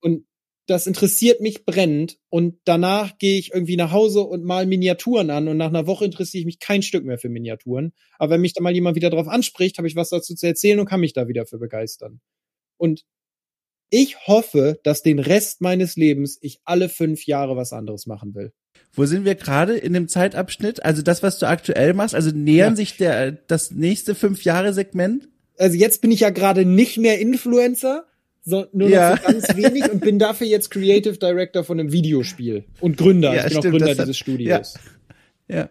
Und 0.00 0.24
das 0.66 0.86
interessiert 0.86 1.42
mich 1.42 1.66
brennend 1.66 2.18
und 2.30 2.58
danach 2.64 3.18
gehe 3.18 3.38
ich 3.38 3.52
irgendwie 3.52 3.76
nach 3.76 3.92
Hause 3.92 4.22
und 4.22 4.44
mal 4.44 4.64
Miniaturen 4.64 5.28
an 5.28 5.48
und 5.48 5.58
nach 5.58 5.68
einer 5.68 5.86
Woche 5.86 6.06
interessiere 6.06 6.40
ich 6.40 6.46
mich 6.46 6.58
kein 6.58 6.80
Stück 6.80 7.04
mehr 7.04 7.18
für 7.18 7.28
Miniaturen. 7.28 7.92
Aber 8.18 8.30
wenn 8.30 8.40
mich 8.40 8.54
da 8.54 8.62
mal 8.62 8.72
jemand 8.72 8.96
wieder 8.96 9.10
drauf 9.10 9.28
anspricht, 9.28 9.76
habe 9.76 9.88
ich 9.88 9.96
was 9.96 10.08
dazu 10.08 10.34
zu 10.34 10.46
erzählen 10.46 10.80
und 10.80 10.86
kann 10.86 11.00
mich 11.00 11.12
da 11.12 11.28
wieder 11.28 11.44
für 11.44 11.58
begeistern. 11.58 12.22
Und 12.78 13.04
ich 13.92 14.26
hoffe, 14.26 14.80
dass 14.84 15.02
den 15.02 15.18
Rest 15.18 15.60
meines 15.60 15.96
Lebens 15.96 16.38
ich 16.40 16.60
alle 16.64 16.88
fünf 16.88 17.26
Jahre 17.26 17.56
was 17.56 17.74
anderes 17.74 18.06
machen 18.06 18.34
will. 18.34 18.52
Wo 18.94 19.04
sind 19.04 19.26
wir 19.26 19.34
gerade 19.34 19.76
in 19.76 19.92
dem 19.92 20.08
Zeitabschnitt? 20.08 20.82
Also 20.82 21.02
das, 21.02 21.22
was 21.22 21.38
du 21.38 21.46
aktuell 21.46 21.92
machst, 21.92 22.14
also 22.14 22.30
nähern 22.30 22.72
ja. 22.72 22.76
sich 22.76 22.96
der 22.96 23.32
das 23.32 23.70
nächste 23.70 24.14
fünf 24.14 24.44
Jahre 24.44 24.72
Segment? 24.72 25.28
Also 25.58 25.76
jetzt 25.76 26.00
bin 26.00 26.10
ich 26.10 26.20
ja 26.20 26.30
gerade 26.30 26.64
nicht 26.64 26.96
mehr 26.96 27.20
Influencer, 27.20 28.06
so, 28.42 28.66
nur 28.72 28.88
noch 28.88 28.94
ja. 28.94 29.16
so 29.18 29.30
ganz 29.30 29.56
wenig 29.56 29.90
und 29.90 30.00
bin 30.00 30.18
dafür 30.18 30.46
jetzt 30.46 30.70
Creative 30.70 31.18
Director 31.18 31.62
von 31.62 31.78
einem 31.78 31.92
Videospiel 31.92 32.64
und 32.80 32.96
Gründer. 32.96 33.34
Ja, 33.34 33.46
ich 33.46 33.52
bin 33.52 33.58
stimmt, 33.58 33.74
auch 33.74 33.78
Gründer 33.78 33.94
dieses 33.94 34.16
Studios. 34.16 34.74
Ja. 35.48 35.56
ja. 35.56 35.70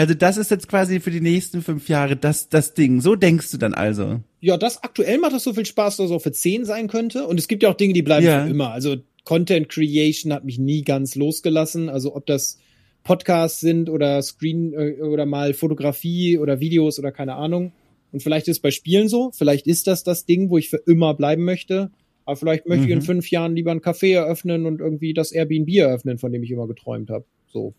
Also 0.00 0.14
das 0.14 0.38
ist 0.38 0.50
jetzt 0.50 0.66
quasi 0.66 0.98
für 0.98 1.10
die 1.10 1.20
nächsten 1.20 1.60
fünf 1.60 1.90
Jahre 1.90 2.16
das, 2.16 2.48
das 2.48 2.72
Ding. 2.72 3.02
So 3.02 3.16
denkst 3.16 3.50
du 3.50 3.58
dann 3.58 3.74
also. 3.74 4.20
Ja, 4.40 4.56
das 4.56 4.82
aktuell 4.82 5.18
macht 5.18 5.34
das 5.34 5.44
so 5.44 5.52
viel 5.52 5.66
Spaß, 5.66 5.98
dass 5.98 6.06
es 6.06 6.10
auch 6.10 6.22
für 6.22 6.32
zehn 6.32 6.64
sein 6.64 6.88
könnte. 6.88 7.26
Und 7.26 7.38
es 7.38 7.48
gibt 7.48 7.62
ja 7.62 7.68
auch 7.68 7.74
Dinge, 7.74 7.92
die 7.92 8.00
bleiben 8.00 8.24
ja. 8.24 8.42
für 8.42 8.50
immer. 8.50 8.70
Also 8.70 8.96
Content 9.24 9.68
Creation 9.68 10.32
hat 10.32 10.46
mich 10.46 10.58
nie 10.58 10.84
ganz 10.84 11.16
losgelassen. 11.16 11.90
Also 11.90 12.16
ob 12.16 12.24
das 12.24 12.58
Podcasts 13.02 13.60
sind 13.60 13.90
oder 13.90 14.22
Screen 14.22 14.72
äh, 14.72 15.02
oder 15.02 15.26
mal 15.26 15.52
Fotografie 15.52 16.38
oder 16.38 16.60
Videos 16.60 16.98
oder 16.98 17.12
keine 17.12 17.34
Ahnung. 17.34 17.72
Und 18.10 18.22
vielleicht 18.22 18.48
ist 18.48 18.56
es 18.56 18.62
bei 18.62 18.70
Spielen 18.70 19.10
so, 19.10 19.32
vielleicht 19.34 19.66
ist 19.66 19.86
das 19.86 20.02
das 20.02 20.24
Ding, 20.24 20.48
wo 20.48 20.56
ich 20.56 20.70
für 20.70 20.80
immer 20.86 21.12
bleiben 21.12 21.44
möchte. 21.44 21.90
Aber 22.24 22.36
vielleicht 22.36 22.66
möchte 22.66 22.84
mhm. 22.84 22.88
ich 22.88 22.92
in 22.92 22.98
mhm. 23.00 23.04
fünf 23.04 23.30
Jahren 23.30 23.54
lieber 23.54 23.70
ein 23.70 23.82
Café 23.82 24.14
eröffnen 24.14 24.64
und 24.64 24.80
irgendwie 24.80 25.12
das 25.12 25.30
Airbnb 25.30 25.68
eröffnen, 25.68 26.16
von 26.16 26.32
dem 26.32 26.42
ich 26.42 26.50
immer 26.50 26.66
geträumt 26.66 27.10
habe. 27.10 27.26
So. 27.48 27.74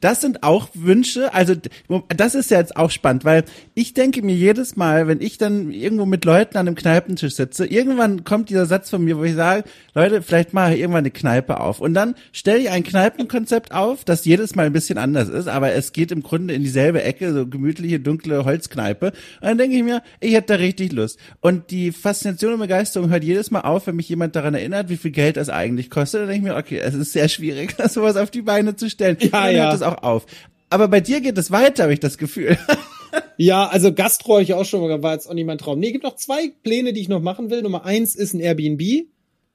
Das 0.00 0.20
sind 0.20 0.42
auch 0.42 0.68
Wünsche, 0.74 1.34
also 1.34 1.54
das 2.08 2.34
ist 2.34 2.50
ja 2.50 2.58
jetzt 2.58 2.76
auch 2.76 2.90
spannend, 2.90 3.24
weil 3.24 3.44
ich 3.74 3.94
denke 3.94 4.22
mir 4.22 4.34
jedes 4.34 4.76
Mal, 4.76 5.08
wenn 5.08 5.20
ich 5.20 5.38
dann 5.38 5.70
irgendwo 5.72 6.06
mit 6.06 6.24
Leuten 6.24 6.56
an 6.56 6.66
einem 6.66 6.76
Kneipentisch 6.76 7.34
sitze, 7.34 7.66
irgendwann 7.66 8.24
kommt 8.24 8.50
dieser 8.50 8.66
Satz 8.66 8.90
von 8.90 9.04
mir, 9.04 9.18
wo 9.18 9.24
ich 9.24 9.34
sage, 9.34 9.64
Leute, 9.94 10.22
vielleicht 10.22 10.54
mache 10.54 10.74
ich 10.74 10.80
irgendwann 10.80 11.00
eine 11.00 11.10
Kneipe 11.10 11.60
auf. 11.60 11.80
Und 11.80 11.94
dann 11.94 12.14
stelle 12.32 12.58
ich 12.58 12.70
ein 12.70 12.84
Kneipenkonzept 12.84 13.72
auf, 13.72 14.04
das 14.04 14.24
jedes 14.24 14.54
Mal 14.54 14.66
ein 14.66 14.72
bisschen 14.72 14.98
anders 14.98 15.28
ist, 15.28 15.48
aber 15.48 15.72
es 15.72 15.92
geht 15.92 16.12
im 16.12 16.22
Grunde 16.22 16.54
in 16.54 16.62
dieselbe 16.62 17.02
Ecke, 17.02 17.32
so 17.32 17.46
gemütliche, 17.46 18.00
dunkle 18.00 18.44
Holzkneipe. 18.44 19.06
Und 19.06 19.14
dann 19.48 19.58
denke 19.58 19.76
ich 19.76 19.82
mir, 19.82 20.02
ich 20.20 20.34
hätte 20.34 20.54
da 20.54 20.54
richtig 20.56 20.92
Lust. 20.92 21.18
Und 21.40 21.70
die 21.70 21.92
Faszination 21.92 22.54
und 22.54 22.60
Begeisterung 22.60 23.10
hört 23.10 23.24
jedes 23.24 23.50
Mal 23.50 23.60
auf, 23.62 23.86
wenn 23.86 23.96
mich 23.96 24.08
jemand 24.08 24.36
daran 24.36 24.54
erinnert, 24.54 24.88
wie 24.88 24.96
viel 24.96 25.10
Geld 25.10 25.36
das 25.36 25.48
eigentlich 25.48 25.90
kostet. 25.90 26.22
Dann 26.22 26.28
denke 26.28 26.46
ich 26.48 26.52
mir, 26.52 26.58
okay, 26.58 26.78
es 26.78 26.94
ist 26.94 27.12
sehr 27.12 27.28
schwierig, 27.28 27.74
sowas 27.88 28.16
auf 28.16 28.30
die 28.30 28.42
Beine 28.42 28.76
zu 28.76 28.88
stellen. 28.88 29.16
Ja, 29.20 29.48
ja 29.48 29.63
hört 29.64 29.74
es 29.74 29.82
auch 29.82 30.02
auf. 30.02 30.26
Aber 30.70 30.88
bei 30.88 31.00
dir 31.00 31.20
geht 31.20 31.38
es 31.38 31.50
weiter, 31.50 31.84
habe 31.84 31.92
ich 31.92 32.00
das 32.00 32.18
Gefühl. 32.18 32.58
ja, 33.36 33.66
also 33.66 33.92
Gastro 33.92 34.40
ich 34.40 34.54
auch 34.54 34.64
schon 34.64 34.80
mal, 34.80 35.02
war 35.02 35.12
jetzt 35.14 35.28
auch 35.28 35.34
nicht 35.34 35.46
mein 35.46 35.58
Traum. 35.58 35.78
Nee, 35.78 35.92
gibt 35.92 36.04
noch 36.04 36.16
zwei 36.16 36.52
Pläne, 36.62 36.92
die 36.92 37.00
ich 37.00 37.08
noch 37.08 37.22
machen 37.22 37.50
will. 37.50 37.62
Nummer 37.62 37.84
eins 37.84 38.14
ist 38.14 38.34
ein 38.34 38.40
Airbnb. 38.40 38.82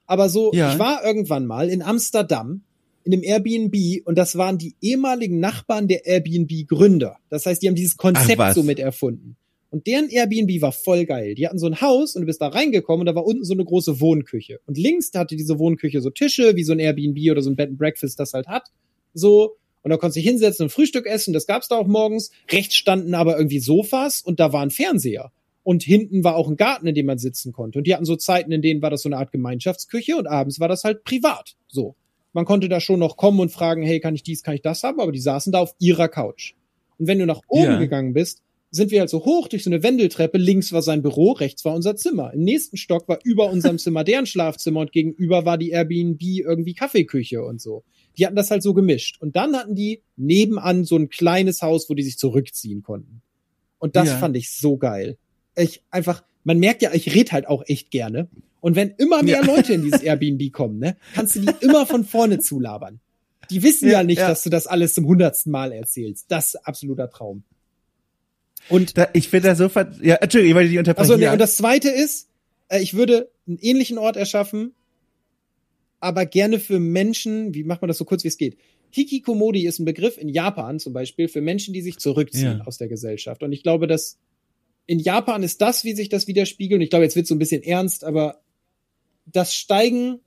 Aber 0.05 0.29
so, 0.29 0.51
ja. 0.53 0.73
ich 0.73 0.79
war 0.79 1.03
irgendwann 1.03 1.45
mal 1.45 1.69
in 1.69 1.81
Amsterdam 1.81 2.63
in 3.03 3.13
einem 3.13 3.23
Airbnb 3.23 4.05
und 4.05 4.17
das 4.17 4.37
waren 4.37 4.57
die 4.57 4.75
ehemaligen 4.81 5.39
Nachbarn 5.39 5.87
der 5.87 6.05
Airbnb-Gründer. 6.05 7.17
Das 7.29 7.45
heißt, 7.45 7.61
die 7.61 7.67
haben 7.67 7.75
dieses 7.75 7.97
Konzept 7.97 8.53
so 8.53 8.63
mit 8.63 8.79
erfunden. 8.79 9.35
Und 9.71 9.87
deren 9.87 10.09
Airbnb 10.09 10.61
war 10.61 10.71
voll 10.71 11.05
geil. 11.05 11.35
Die 11.35 11.47
hatten 11.47 11.59
so 11.59 11.67
ein 11.67 11.79
Haus 11.79 12.15
und 12.15 12.21
du 12.21 12.25
bist 12.25 12.41
da 12.41 12.47
reingekommen 12.47 13.01
und 13.01 13.05
da 13.05 13.15
war 13.15 13.25
unten 13.25 13.43
so 13.43 13.53
eine 13.53 13.63
große 13.63 13.99
Wohnküche. 13.99 14.59
Und 14.65 14.77
links 14.77 15.11
hatte 15.13 15.35
diese 15.35 15.59
Wohnküche 15.59 16.01
so 16.01 16.09
Tische, 16.09 16.55
wie 16.55 16.63
so 16.63 16.73
ein 16.73 16.79
Airbnb 16.79 17.17
oder 17.31 17.41
so 17.41 17.49
ein 17.49 17.55
Bed 17.55 17.69
and 17.69 17.77
Breakfast 17.77 18.19
das 18.19 18.33
halt 18.33 18.47
hat. 18.47 18.69
So, 19.13 19.57
und 19.81 19.91
da 19.91 19.97
konntest 19.97 20.17
du 20.17 20.19
dich 20.19 20.29
hinsetzen 20.29 20.65
und 20.65 20.69
Frühstück 20.69 21.05
essen, 21.05 21.33
das 21.33 21.47
gab's 21.47 21.67
da 21.67 21.77
auch 21.77 21.87
morgens. 21.87 22.31
Rechts 22.51 22.75
standen 22.75 23.13
aber 23.13 23.37
irgendwie 23.37 23.59
Sofas 23.59 24.21
und 24.21 24.39
da 24.39 24.51
war 24.51 24.61
ein 24.61 24.71
Fernseher. 24.71 25.31
Und 25.63 25.83
hinten 25.83 26.23
war 26.23 26.35
auch 26.35 26.47
ein 26.47 26.57
Garten, 26.57 26.87
in 26.87 26.95
dem 26.95 27.05
man 27.05 27.17
sitzen 27.17 27.51
konnte. 27.51 27.79
Und 27.79 27.85
die 27.85 27.93
hatten 27.93 28.05
so 28.05 28.15
Zeiten, 28.15 28.51
in 28.51 28.61
denen 28.61 28.81
war 28.81 28.89
das 28.89 29.03
so 29.03 29.09
eine 29.09 29.17
Art 29.17 29.31
Gemeinschaftsküche 29.31 30.17
und 30.17 30.27
abends 30.27 30.59
war 30.59 30.67
das 30.67 30.83
halt 30.83 31.03
privat. 31.03 31.55
So. 31.67 31.95
Man 32.33 32.45
konnte 32.45 32.69
da 32.69 32.79
schon 32.79 32.99
noch 32.99 33.17
kommen 33.17 33.39
und 33.39 33.51
fragen, 33.51 33.83
hey, 33.83 33.99
kann 33.99 34.15
ich 34.15 34.23
dies, 34.23 34.43
kann 34.43 34.55
ich 34.55 34.61
das 34.61 34.83
haben? 34.83 34.99
Aber 34.99 35.11
die 35.11 35.19
saßen 35.19 35.51
da 35.51 35.59
auf 35.59 35.75
ihrer 35.79 36.07
Couch. 36.07 36.53
Und 36.97 37.07
wenn 37.07 37.19
du 37.19 37.25
nach 37.25 37.41
oben 37.47 37.63
ja. 37.63 37.79
gegangen 37.79 38.13
bist, 38.13 38.41
sind 38.71 38.91
wir 38.91 38.99
halt 38.99 39.09
so 39.09 39.25
hoch 39.25 39.47
durch 39.47 39.63
so 39.63 39.69
eine 39.69 39.81
Wendeltreppe. 39.81 40.37
Links 40.37 40.71
war 40.71 40.81
sein 40.81 41.01
Büro, 41.01 41.31
rechts 41.31 41.65
war 41.65 41.73
unser 41.73 41.95
Zimmer. 41.95 42.33
Im 42.33 42.43
nächsten 42.43 42.77
Stock 42.77 43.07
war 43.07 43.19
über 43.23 43.49
unserem 43.49 43.79
Zimmer 43.79 44.03
deren 44.03 44.27
Schlafzimmer 44.27 44.81
und 44.81 44.91
gegenüber 44.91 45.45
war 45.45 45.57
die 45.57 45.71
Airbnb 45.71 46.21
irgendwie 46.21 46.73
Kaffeeküche 46.73 47.43
und 47.43 47.61
so 47.61 47.83
die 48.19 48.25
hatten 48.25 48.35
das 48.35 48.51
halt 48.51 48.61
so 48.61 48.73
gemischt. 48.73 49.21
Und 49.21 49.35
dann 49.35 49.55
hatten 49.55 49.75
die 49.75 50.03
nebenan 50.17 50.83
so 50.83 50.97
ein 50.97 51.09
kleines 51.09 51.61
Haus, 51.61 51.89
wo 51.89 51.93
die 51.93 52.03
sich 52.03 52.17
zurückziehen 52.17 52.83
konnten. 52.83 53.21
Und 53.77 53.95
das 53.95 54.09
ja. 54.09 54.17
fand 54.17 54.35
ich 54.35 54.51
so 54.51 54.77
geil. 54.77 55.17
Ich 55.55 55.81
einfach, 55.89 56.23
man 56.43 56.59
merkt 56.59 56.81
ja, 56.81 56.93
ich 56.93 57.15
rede 57.15 57.31
halt 57.31 57.47
auch 57.47 57.63
echt 57.67 57.91
gerne. 57.91 58.27
Und 58.59 58.75
wenn 58.75 58.89
immer 58.97 59.23
mehr 59.23 59.41
ja. 59.41 59.45
Leute 59.45 59.73
in 59.73 59.83
dieses 59.83 60.01
Airbnb 60.03 60.51
kommen, 60.51 60.79
ne, 60.79 60.97
kannst 61.15 61.37
du 61.37 61.39
die 61.39 61.53
immer 61.61 61.85
von 61.85 62.03
vorne 62.03 62.39
zulabern. 62.39 62.99
Die 63.49 63.63
wissen 63.63 63.87
ja, 63.87 63.99
ja 63.99 64.03
nicht, 64.03 64.21
dass 64.21 64.43
du 64.43 64.49
das 64.49 64.67
alles 64.67 64.93
zum 64.93 65.05
hundertsten 65.07 65.51
Mal 65.51 65.71
erzählst. 65.71 66.25
Das 66.27 66.53
ist 66.53 66.67
absoluter 66.67 67.09
Traum. 67.09 67.43
Und 68.67 68.97
da, 68.97 69.07
ich 69.13 69.29
finde 69.29 69.47
das 69.47 69.57
so 69.57 69.69
ver 69.69 69.91
ja, 70.01 70.15
Entschuldigung, 70.15 70.51
ich 70.51 70.55
wollte 70.55 70.69
die 70.69 70.77
unterbrechen. 70.77 71.11
Also, 71.11 71.17
ne, 71.17 71.31
und 71.31 71.39
das 71.39 71.55
zweite 71.55 71.89
ist, 71.89 72.27
äh, 72.67 72.81
ich 72.81 72.93
würde 72.93 73.31
einen 73.47 73.57
ähnlichen 73.59 73.97
Ort 73.97 74.17
erschaffen, 74.17 74.75
aber 75.99 76.25
gerne 76.25 76.59
für 76.59 76.79
Menschen, 76.79 77.53
wie 77.53 77.63
macht 77.63 77.81
man 77.81 77.87
das 77.87 77.97
so 77.97 78.05
kurz 78.05 78.23
wie 78.23 78.29
es 78.29 78.37
geht? 78.37 78.57
Hikikomori 78.91 79.65
ist 79.65 79.79
ein 79.79 79.85
Begriff 79.85 80.17
in 80.17 80.29
Japan 80.29 80.79
zum 80.79 80.93
Beispiel 80.93 81.27
für 81.27 81.41
Menschen, 81.41 81.73
die 81.73 81.81
sich 81.81 81.97
zurückziehen 81.97 82.59
ja. 82.59 82.65
aus 82.65 82.77
der 82.77 82.87
Gesellschaft. 82.87 83.43
Und 83.43 83.51
ich 83.51 83.61
glaube, 83.63 83.87
dass 83.87 84.17
in 84.87 84.99
Japan 84.99 85.43
ist 85.43 85.61
das, 85.61 85.83
wie 85.83 85.93
sich 85.93 86.09
das 86.09 86.27
widerspiegelt. 86.27 86.79
Und 86.79 86.81
ich 86.81 86.89
glaube, 86.89 87.05
jetzt 87.05 87.15
wird 87.15 87.27
so 87.27 87.35
ein 87.35 87.39
bisschen 87.39 87.61
ernst, 87.61 88.03
aber 88.03 88.41
das 89.27 89.53
Steigen 89.53 90.21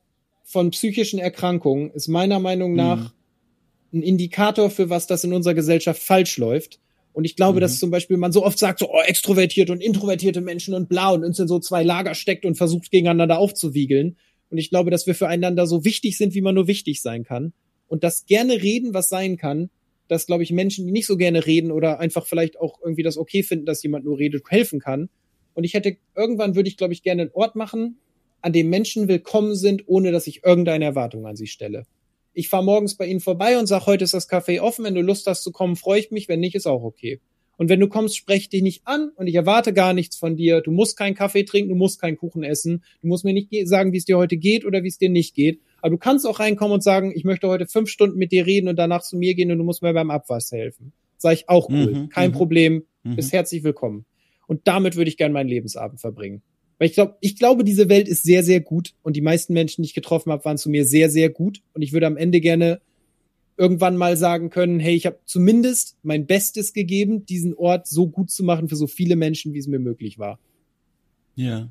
von 0.44 0.70
psychischen 0.70 1.18
Erkrankungen 1.18 1.90
ist 1.90 2.08
meiner 2.08 2.38
Meinung 2.38 2.74
nach 2.74 3.12
mhm. 3.90 3.98
ein 3.98 4.02
Indikator 4.02 4.70
für 4.70 4.88
was, 4.88 5.08
das 5.08 5.24
in 5.24 5.32
unserer 5.32 5.54
Gesellschaft 5.54 6.00
falsch 6.00 6.38
läuft. 6.38 6.78
Und 7.12 7.24
ich 7.24 7.37
glaube, 7.37 7.56
mhm. 7.56 7.62
dass 7.62 7.78
zum 7.78 7.90
Beispiel 7.90 8.16
man 8.16 8.32
so 8.32 8.44
oft 8.44 8.58
sagt, 8.58 8.78
so 8.78 8.90
oh, 8.90 9.02
extrovertierte 9.04 9.72
und 9.72 9.82
introvertierte 9.82 10.40
Menschen 10.40 10.74
und 10.74 10.88
bla 10.88 11.11
und 11.11 11.24
uns 11.24 11.38
in 11.38 11.48
so 11.48 11.58
zwei 11.58 11.82
Lager 11.82 12.14
steckt 12.14 12.44
und 12.44 12.54
versucht 12.54 12.90
gegeneinander 12.90 13.38
aufzuwiegeln. 13.38 14.16
Und 14.52 14.58
ich 14.58 14.68
glaube, 14.68 14.90
dass 14.90 15.06
wir 15.06 15.14
füreinander 15.14 15.66
so 15.66 15.82
wichtig 15.82 16.18
sind, 16.18 16.34
wie 16.34 16.42
man 16.42 16.54
nur 16.54 16.66
wichtig 16.66 17.00
sein 17.00 17.24
kann. 17.24 17.54
Und 17.88 18.04
das 18.04 18.26
gerne 18.26 18.62
reden, 18.62 18.92
was 18.92 19.08
sein 19.08 19.38
kann, 19.38 19.70
dass, 20.08 20.26
glaube 20.26 20.42
ich, 20.42 20.52
Menschen, 20.52 20.84
die 20.84 20.92
nicht 20.92 21.06
so 21.06 21.16
gerne 21.16 21.46
reden 21.46 21.72
oder 21.72 22.00
einfach 22.00 22.26
vielleicht 22.26 22.60
auch 22.60 22.78
irgendwie 22.82 23.02
das 23.02 23.16
okay 23.16 23.42
finden, 23.42 23.64
dass 23.64 23.82
jemand 23.82 24.04
nur 24.04 24.18
redet, 24.18 24.44
helfen 24.50 24.78
kann. 24.78 25.08
Und 25.54 25.64
ich 25.64 25.72
hätte, 25.72 25.96
irgendwann 26.14 26.54
würde 26.54 26.68
ich, 26.68 26.76
glaube 26.76 26.92
ich, 26.92 27.02
gerne 27.02 27.22
einen 27.22 27.30
Ort 27.32 27.56
machen, 27.56 27.96
an 28.42 28.52
dem 28.52 28.68
Menschen 28.68 29.08
willkommen 29.08 29.54
sind, 29.54 29.84
ohne 29.86 30.12
dass 30.12 30.26
ich 30.26 30.44
irgendeine 30.44 30.84
Erwartung 30.84 31.26
an 31.26 31.36
sie 31.36 31.46
stelle. 31.46 31.84
Ich 32.34 32.50
fahre 32.50 32.64
morgens 32.64 32.98
bei 32.98 33.06
ihnen 33.06 33.20
vorbei 33.20 33.58
und 33.58 33.66
sage, 33.66 33.86
heute 33.86 34.04
ist 34.04 34.12
das 34.12 34.28
Café 34.28 34.60
offen, 34.60 34.84
wenn 34.84 34.94
du 34.94 35.00
Lust 35.00 35.26
hast 35.26 35.44
zu 35.44 35.50
kommen, 35.50 35.76
freue 35.76 36.00
ich 36.00 36.10
mich, 36.10 36.28
wenn 36.28 36.40
nicht, 36.40 36.54
ist 36.54 36.66
auch 36.66 36.82
okay. 36.82 37.20
Und 37.56 37.68
wenn 37.68 37.80
du 37.80 37.88
kommst, 37.88 38.16
sprech 38.16 38.48
dich 38.48 38.62
nicht 38.62 38.82
an 38.86 39.10
und 39.14 39.26
ich 39.26 39.34
erwarte 39.34 39.72
gar 39.72 39.92
nichts 39.92 40.16
von 40.16 40.36
dir. 40.36 40.62
Du 40.62 40.70
musst 40.70 40.96
keinen 40.96 41.14
Kaffee 41.14 41.44
trinken, 41.44 41.70
du 41.70 41.76
musst 41.76 42.00
keinen 42.00 42.16
Kuchen 42.16 42.42
essen. 42.42 42.82
Du 43.02 43.08
musst 43.08 43.24
mir 43.24 43.34
nicht 43.34 43.50
sagen, 43.68 43.92
wie 43.92 43.98
es 43.98 44.04
dir 44.04 44.16
heute 44.16 44.36
geht 44.36 44.64
oder 44.64 44.82
wie 44.82 44.88
es 44.88 44.98
dir 44.98 45.10
nicht 45.10 45.34
geht. 45.34 45.60
Aber 45.80 45.90
du 45.90 45.98
kannst 45.98 46.26
auch 46.26 46.40
reinkommen 46.40 46.74
und 46.74 46.82
sagen, 46.82 47.12
ich 47.14 47.24
möchte 47.24 47.48
heute 47.48 47.66
fünf 47.66 47.88
Stunden 47.88 48.18
mit 48.18 48.32
dir 48.32 48.46
reden 48.46 48.68
und 48.68 48.76
danach 48.76 49.02
zu 49.02 49.16
mir 49.16 49.34
gehen 49.34 49.50
und 49.50 49.58
du 49.58 49.64
musst 49.64 49.82
mir 49.82 49.92
beim 49.92 50.10
Abwasch 50.10 50.50
helfen. 50.50 50.92
Sag 51.18 51.34
ich 51.34 51.48
auch 51.48 51.68
cool. 51.68 51.92
Mhm, 51.92 52.08
Kein 52.08 52.30
mhm. 52.30 52.34
Problem. 52.34 52.84
Mhm. 53.02 53.16
Bist 53.16 53.32
herzlich 53.32 53.62
willkommen. 53.64 54.06
Und 54.46 54.62
damit 54.64 54.96
würde 54.96 55.08
ich 55.08 55.16
gerne 55.16 55.32
meinen 55.32 55.48
Lebensabend 55.48 56.00
verbringen. 56.00 56.42
Weil 56.78 56.88
ich 56.88 56.94
glaube, 56.94 57.16
ich 57.20 57.36
glaube, 57.36 57.64
diese 57.64 57.88
Welt 57.88 58.08
ist 58.08 58.24
sehr, 58.24 58.42
sehr 58.42 58.60
gut 58.60 58.94
und 59.02 59.14
die 59.14 59.20
meisten 59.20 59.52
Menschen, 59.52 59.82
die 59.82 59.86
ich 59.86 59.94
getroffen 59.94 60.32
habe, 60.32 60.44
waren 60.44 60.58
zu 60.58 60.68
mir 60.68 60.84
sehr, 60.84 61.10
sehr 61.10 61.30
gut. 61.30 61.62
Und 61.74 61.82
ich 61.82 61.92
würde 61.92 62.06
am 62.06 62.16
Ende 62.16 62.40
gerne 62.40 62.80
irgendwann 63.62 63.96
mal 63.96 64.16
sagen 64.16 64.51
können, 64.51 64.81
hey, 64.81 64.96
ich 64.96 65.07
habe 65.07 65.20
zumindest 65.25 65.96
mein 66.03 66.27
Bestes 66.27 66.72
gegeben, 66.72 67.27
diesen 67.27 67.55
Ort 67.55 67.87
so 67.87 68.09
gut 68.09 68.29
zu 68.29 68.42
machen 68.42 68.68
für 68.68 68.75
so 68.75 68.88
viele 68.88 69.14
Menschen, 69.14 69.55
wie 69.55 69.59
es 69.59 69.68
mir 69.68 69.79
möglich 69.79 70.18
war. 70.18 70.40
Ja. 71.37 71.70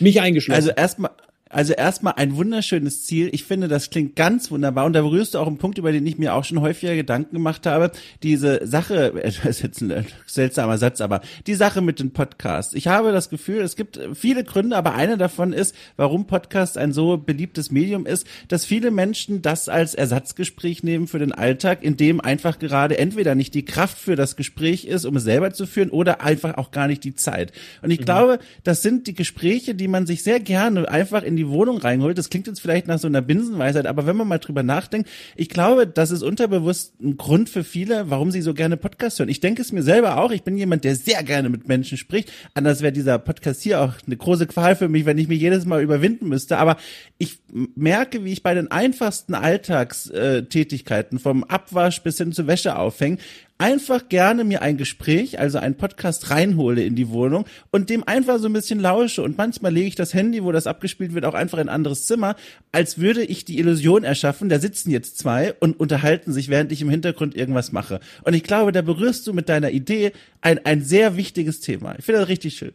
Mich 0.00 0.22
eingeschlossen. 0.22 0.56
Also 0.56 0.70
erstmal 0.70 1.10
also 1.48 1.74
erstmal 1.74 2.14
ein 2.16 2.36
wunderschönes 2.36 3.04
Ziel. 3.04 3.28
Ich 3.32 3.44
finde, 3.44 3.68
das 3.68 3.90
klingt 3.90 4.16
ganz 4.16 4.50
wunderbar. 4.50 4.84
Und 4.84 4.94
da 4.94 5.02
berührst 5.02 5.34
du 5.34 5.38
auch 5.38 5.46
einen 5.46 5.58
Punkt, 5.58 5.78
über 5.78 5.92
den 5.92 6.04
ich 6.04 6.18
mir 6.18 6.34
auch 6.34 6.44
schon 6.44 6.60
häufiger 6.60 6.96
Gedanken 6.96 7.36
gemacht 7.36 7.66
habe. 7.66 7.92
Diese 8.24 8.66
Sache, 8.66 9.12
das 9.22 9.44
ist 9.44 9.62
jetzt 9.62 9.80
ein 9.80 10.06
seltsamer 10.26 10.76
Satz, 10.78 11.00
aber 11.00 11.20
die 11.46 11.54
Sache 11.54 11.82
mit 11.82 12.00
den 12.00 12.10
Podcasts. 12.10 12.74
Ich 12.74 12.88
habe 12.88 13.12
das 13.12 13.30
Gefühl, 13.30 13.60
es 13.60 13.76
gibt 13.76 14.00
viele 14.14 14.42
Gründe, 14.42 14.76
aber 14.76 14.94
einer 14.94 15.16
davon 15.16 15.52
ist, 15.52 15.74
warum 15.96 16.26
Podcast 16.26 16.78
ein 16.78 16.92
so 16.92 17.16
beliebtes 17.16 17.70
Medium 17.70 18.06
ist, 18.06 18.26
dass 18.48 18.64
viele 18.64 18.90
Menschen 18.90 19.40
das 19.40 19.68
als 19.68 19.94
Ersatzgespräch 19.94 20.82
nehmen 20.82 21.06
für 21.06 21.20
den 21.20 21.32
Alltag, 21.32 21.84
in 21.84 21.96
dem 21.96 22.20
einfach 22.20 22.58
gerade 22.58 22.98
entweder 22.98 23.36
nicht 23.36 23.54
die 23.54 23.64
Kraft 23.64 23.98
für 23.98 24.16
das 24.16 24.34
Gespräch 24.34 24.84
ist, 24.84 25.04
um 25.04 25.14
es 25.16 25.22
selber 25.22 25.52
zu 25.52 25.66
führen, 25.66 25.90
oder 25.90 26.22
einfach 26.22 26.58
auch 26.58 26.72
gar 26.72 26.88
nicht 26.88 27.04
die 27.04 27.14
Zeit. 27.14 27.52
Und 27.82 27.92
ich 27.92 28.00
mhm. 28.00 28.04
glaube, 28.04 28.38
das 28.64 28.82
sind 28.82 29.06
die 29.06 29.14
Gespräche, 29.14 29.76
die 29.76 29.86
man 29.86 30.06
sich 30.06 30.24
sehr 30.24 30.40
gerne 30.40 30.88
einfach 30.88 31.22
in 31.22 31.35
die 31.36 31.48
Wohnung 31.48 31.78
reinholt. 31.78 32.18
Das 32.18 32.30
klingt 32.30 32.46
jetzt 32.46 32.60
vielleicht 32.60 32.86
nach 32.86 32.98
so 32.98 33.06
einer 33.06 33.22
Binsenweisheit, 33.22 33.86
aber 33.86 34.06
wenn 34.06 34.16
man 34.16 34.28
mal 34.28 34.38
drüber 34.38 34.62
nachdenkt, 34.62 35.08
ich 35.36 35.48
glaube, 35.48 35.86
das 35.86 36.10
ist 36.10 36.22
unterbewusst 36.22 37.00
ein 37.00 37.16
Grund 37.16 37.48
für 37.48 37.64
viele, 37.64 38.10
warum 38.10 38.30
sie 38.30 38.42
so 38.42 38.54
gerne 38.54 38.76
Podcast 38.76 39.18
hören. 39.18 39.28
Ich 39.28 39.40
denke 39.40 39.62
es 39.62 39.72
mir 39.72 39.82
selber 39.82 40.18
auch. 40.18 40.30
Ich 40.30 40.42
bin 40.42 40.56
jemand, 40.56 40.84
der 40.84 40.96
sehr 40.96 41.22
gerne 41.22 41.48
mit 41.48 41.68
Menschen 41.68 41.98
spricht. 41.98 42.32
Anders 42.54 42.82
wäre 42.82 42.92
dieser 42.92 43.18
Podcast 43.18 43.62
hier 43.62 43.80
auch 43.80 43.94
eine 44.06 44.16
große 44.16 44.46
Qual 44.46 44.76
für 44.76 44.88
mich, 44.88 45.06
wenn 45.06 45.18
ich 45.18 45.28
mich 45.28 45.40
jedes 45.40 45.64
Mal 45.64 45.82
überwinden 45.82 46.28
müsste. 46.28 46.58
Aber 46.58 46.76
ich 47.18 47.38
merke, 47.74 48.24
wie 48.24 48.32
ich 48.32 48.42
bei 48.42 48.54
den 48.54 48.70
einfachsten 48.70 49.34
Alltagstätigkeiten 49.34 51.18
vom 51.18 51.44
Abwasch 51.44 52.02
bis 52.02 52.18
hin 52.18 52.32
zu 52.32 52.46
Wäsche 52.46 52.78
aufhängen, 52.78 53.18
einfach 53.58 54.08
gerne 54.08 54.44
mir 54.44 54.62
ein 54.62 54.76
Gespräch, 54.76 55.38
also 55.38 55.58
einen 55.58 55.76
Podcast 55.76 56.30
reinhole 56.30 56.84
in 56.84 56.94
die 56.94 57.08
Wohnung 57.08 57.46
und 57.70 57.88
dem 57.88 58.06
einfach 58.06 58.38
so 58.38 58.48
ein 58.48 58.52
bisschen 58.52 58.80
lausche. 58.80 59.22
Und 59.22 59.38
manchmal 59.38 59.72
lege 59.72 59.88
ich 59.88 59.94
das 59.94 60.14
Handy, 60.14 60.44
wo 60.44 60.52
das 60.52 60.66
abgespielt 60.66 61.14
wird, 61.14 61.24
auch 61.24 61.34
einfach 61.34 61.58
in 61.58 61.68
ein 61.68 61.74
anderes 61.74 62.04
Zimmer, 62.04 62.36
als 62.72 62.98
würde 62.98 63.24
ich 63.24 63.44
die 63.44 63.58
Illusion 63.58 64.04
erschaffen, 64.04 64.48
da 64.48 64.58
sitzen 64.58 64.90
jetzt 64.90 65.18
zwei 65.18 65.54
und 65.54 65.80
unterhalten 65.80 66.32
sich, 66.32 66.48
während 66.48 66.70
ich 66.72 66.82
im 66.82 66.90
Hintergrund 66.90 67.34
irgendwas 67.34 67.72
mache. 67.72 68.00
Und 68.24 68.34
ich 68.34 68.42
glaube, 68.42 68.72
da 68.72 68.82
berührst 68.82 69.26
du 69.26 69.32
mit 69.32 69.48
deiner 69.48 69.70
Idee 69.70 70.12
ein, 70.40 70.64
ein 70.64 70.82
sehr 70.82 71.16
wichtiges 71.16 71.60
Thema. 71.60 71.94
Ich 71.98 72.04
finde 72.04 72.20
das 72.20 72.28
richtig 72.28 72.56
schön. 72.56 72.74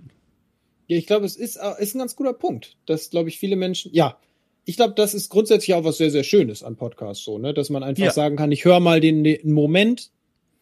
Ja, 0.88 0.98
ich 0.98 1.06
glaube, 1.06 1.26
es 1.26 1.36
ist, 1.36 1.58
äh, 1.58 1.82
ist 1.82 1.96
ein 1.96 2.00
ganz 2.00 2.16
guter 2.16 2.34
Punkt, 2.34 2.76
dass, 2.86 3.10
glaube 3.12 3.30
ich, 3.30 3.38
viele 3.38 3.56
Menschen, 3.56 3.94
ja, 3.94 4.18
ich 4.66 4.76
glaube, 4.76 4.94
das 4.96 5.14
ist 5.14 5.30
grundsätzlich 5.30 5.74
auch 5.74 5.84
was 5.84 5.98
sehr, 5.98 6.12
sehr 6.12 6.24
Schönes 6.24 6.64
an 6.64 6.76
Podcasts 6.76 7.24
so, 7.24 7.38
ne? 7.38 7.54
Dass 7.54 7.70
man 7.70 7.84
einfach 7.84 8.04
ja. 8.04 8.12
sagen 8.12 8.36
kann, 8.36 8.52
ich 8.52 8.66
höre 8.66 8.80
mal 8.80 9.00
den, 9.00 9.24
den 9.24 9.54
Moment, 9.54 10.12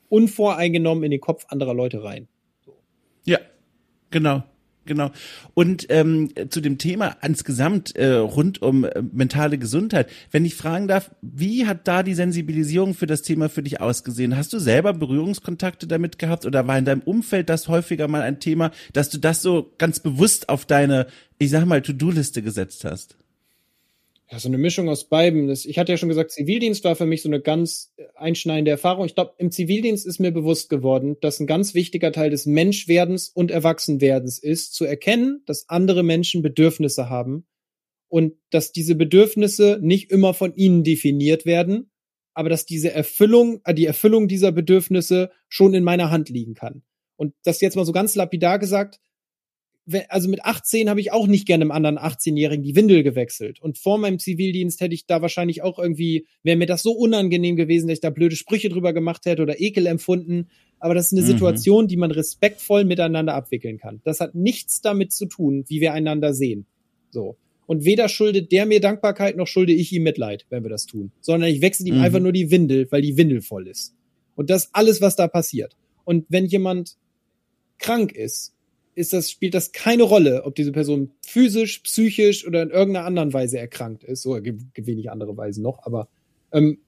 unvoreingenommen 0.09 1.03
in 1.03 1.11
den 1.11 1.21
Kopf 1.21 1.45
anderer 1.49 1.73
Leute 1.73 2.03
rein. 2.03 2.27
So. 2.65 2.77
Ja, 3.25 3.39
Genau. 4.11 4.43
Genau. 4.85 5.11
Und 5.53 5.85
ähm, 5.89 6.31
zu 6.49 6.61
dem 6.61 6.79
Thema 6.79 7.15
insgesamt 7.21 7.95
äh, 7.95 8.13
rund 8.13 8.63
um 8.63 8.85
äh, 8.85 9.03
mentale 9.11 9.59
Gesundheit, 9.59 10.09
wenn 10.31 10.45
ich 10.45 10.55
fragen 10.55 10.87
darf, 10.87 11.11
wie 11.21 11.67
hat 11.67 11.87
da 11.87 12.01
die 12.01 12.15
Sensibilisierung 12.15 12.95
für 12.95 13.05
das 13.05 13.21
Thema 13.21 13.49
für 13.49 13.61
dich 13.61 13.81
ausgesehen? 13.81 14.35
Hast 14.35 14.51
du 14.51 14.57
selber 14.57 14.93
Berührungskontakte 14.93 15.85
damit 15.85 16.17
gehabt 16.17 16.47
oder 16.47 16.65
war 16.65 16.75
in 16.75 16.85
deinem 16.85 17.01
Umfeld 17.01 17.49
das 17.49 17.67
häufiger 17.67 18.07
mal 18.07 18.23
ein 18.23 18.39
Thema, 18.39 18.71
dass 18.91 19.11
du 19.11 19.19
das 19.19 19.43
so 19.43 19.71
ganz 19.77 19.99
bewusst 19.99 20.49
auf 20.49 20.65
deine, 20.65 21.05
ich 21.37 21.51
sag 21.51 21.65
mal, 21.65 21.83
To-Do-Liste 21.83 22.41
gesetzt 22.41 22.83
hast? 22.83 23.15
Ja, 24.31 24.37
so 24.37 24.47
eine 24.47 24.59
Mischung 24.59 24.89
aus 24.89 25.09
beiden. 25.09 25.49
ich 25.49 25.79
hatte 25.79 25.91
ja 25.91 25.97
schon 25.97 26.09
gesagt, 26.09 26.31
Zivildienst 26.31 26.83
war 26.83 26.95
für 26.95 27.07
mich 27.07 27.23
so 27.23 27.29
eine 27.29 27.41
ganz 27.41 27.93
einschneidende 28.15 28.69
Erfahrung. 28.69 29.05
Ich 29.05 29.15
glaube, 29.15 29.33
im 29.37 29.51
Zivildienst 29.51 30.05
ist 30.05 30.19
mir 30.19 30.31
bewusst 30.31 30.69
geworden, 30.69 31.17
dass 31.21 31.39
ein 31.39 31.47
ganz 31.47 31.73
wichtiger 31.73 32.11
Teil 32.11 32.29
des 32.29 32.45
Menschwerdens 32.45 33.29
und 33.29 33.49
Erwachsenwerdens 33.49 34.37
ist, 34.37 34.75
zu 34.75 34.85
erkennen, 34.85 35.41
dass 35.47 35.67
andere 35.67 36.03
Menschen 36.03 36.43
Bedürfnisse 36.43 37.09
haben 37.09 37.47
und 38.07 38.35
dass 38.51 38.71
diese 38.71 38.93
Bedürfnisse 38.93 39.79
nicht 39.81 40.11
immer 40.11 40.35
von 40.35 40.53
ihnen 40.53 40.83
definiert 40.83 41.47
werden, 41.47 41.89
aber 42.35 42.49
dass 42.49 42.67
diese 42.67 42.91
Erfüllung, 42.91 43.61
äh, 43.63 43.73
die 43.73 43.85
Erfüllung 43.85 44.27
dieser 44.27 44.51
Bedürfnisse 44.51 45.31
schon 45.47 45.73
in 45.73 45.83
meiner 45.83 46.11
Hand 46.11 46.29
liegen 46.29 46.53
kann. 46.53 46.83
Und 47.15 47.33
das 47.43 47.61
jetzt 47.61 47.75
mal 47.75 47.85
so 47.85 47.91
ganz 47.91 48.15
lapidar 48.15 48.59
gesagt, 48.59 48.99
also 50.09 50.29
mit 50.29 50.45
18 50.45 50.89
habe 50.89 50.99
ich 50.99 51.11
auch 51.11 51.27
nicht 51.27 51.45
gerne 51.45 51.63
einem 51.63 51.71
anderen 51.71 51.97
18-Jährigen 51.97 52.63
die 52.63 52.75
Windel 52.75 53.03
gewechselt. 53.03 53.61
Und 53.61 53.77
vor 53.77 53.97
meinem 53.97 54.19
Zivildienst 54.19 54.81
hätte 54.81 54.93
ich 54.93 55.05
da 55.05 55.21
wahrscheinlich 55.21 55.61
auch 55.61 55.79
irgendwie, 55.79 56.25
wäre 56.43 56.57
mir 56.57 56.65
das 56.65 56.83
so 56.83 56.91
unangenehm 56.91 57.55
gewesen, 57.55 57.87
dass 57.87 57.97
ich 57.97 58.01
da 58.01 58.09
blöde 58.09 58.35
Sprüche 58.35 58.69
drüber 58.69 58.93
gemacht 58.93 59.25
hätte 59.25 59.41
oder 59.41 59.59
Ekel 59.59 59.85
empfunden. 59.87 60.47
Aber 60.79 60.93
das 60.93 61.07
ist 61.07 61.13
eine 61.13 61.21
mhm. 61.21 61.31
Situation, 61.31 61.87
die 61.87 61.97
man 61.97 62.11
respektvoll 62.11 62.85
miteinander 62.85 63.33
abwickeln 63.33 63.77
kann. 63.77 64.01
Das 64.03 64.19
hat 64.19 64.35
nichts 64.35 64.81
damit 64.81 65.11
zu 65.11 65.25
tun, 65.25 65.65
wie 65.67 65.81
wir 65.81 65.93
einander 65.93 66.33
sehen. 66.33 66.65
So. 67.09 67.37
Und 67.65 67.85
weder 67.85 68.09
schuldet 68.09 68.51
der 68.51 68.65
mir 68.65 68.81
Dankbarkeit, 68.81 69.37
noch 69.37 69.47
schulde 69.47 69.73
ich 69.73 69.91
ihm 69.91 70.03
Mitleid, 70.03 70.45
wenn 70.49 70.63
wir 70.63 70.69
das 70.69 70.85
tun. 70.85 71.11
Sondern 71.21 71.49
ich 71.49 71.61
wechsle 71.61 71.87
ihm 71.87 71.97
mhm. 71.97 72.01
einfach 72.01 72.19
nur 72.19 72.31
die 72.31 72.49
Windel, 72.51 72.87
weil 72.91 73.01
die 73.01 73.17
Windel 73.17 73.41
voll 73.41 73.67
ist. 73.67 73.93
Und 74.35 74.49
das 74.49 74.65
ist 74.65 74.69
alles, 74.73 75.01
was 75.01 75.15
da 75.15 75.27
passiert. 75.27 75.75
Und 76.03 76.25
wenn 76.29 76.45
jemand 76.45 76.97
krank 77.77 78.11
ist, 78.11 78.53
ist 78.99 79.13
das, 79.13 79.31
spielt 79.31 79.53
das 79.53 79.71
keine 79.71 80.03
Rolle, 80.03 80.43
ob 80.43 80.55
diese 80.55 80.73
Person 80.73 81.11
physisch, 81.25 81.79
psychisch 81.79 82.45
oder 82.45 82.61
in 82.61 82.69
irgendeiner 82.69 83.05
anderen 83.05 83.31
Weise 83.31 83.57
erkrankt 83.57 84.03
ist. 84.03 84.23
So, 84.23 84.33
gibt, 84.41 84.73
gibt 84.73 84.87
wenig 84.87 85.09
andere 85.09 85.37
Weisen 85.37 85.63
noch, 85.63 85.85
aber 85.85 86.09
ähm, 86.51 86.79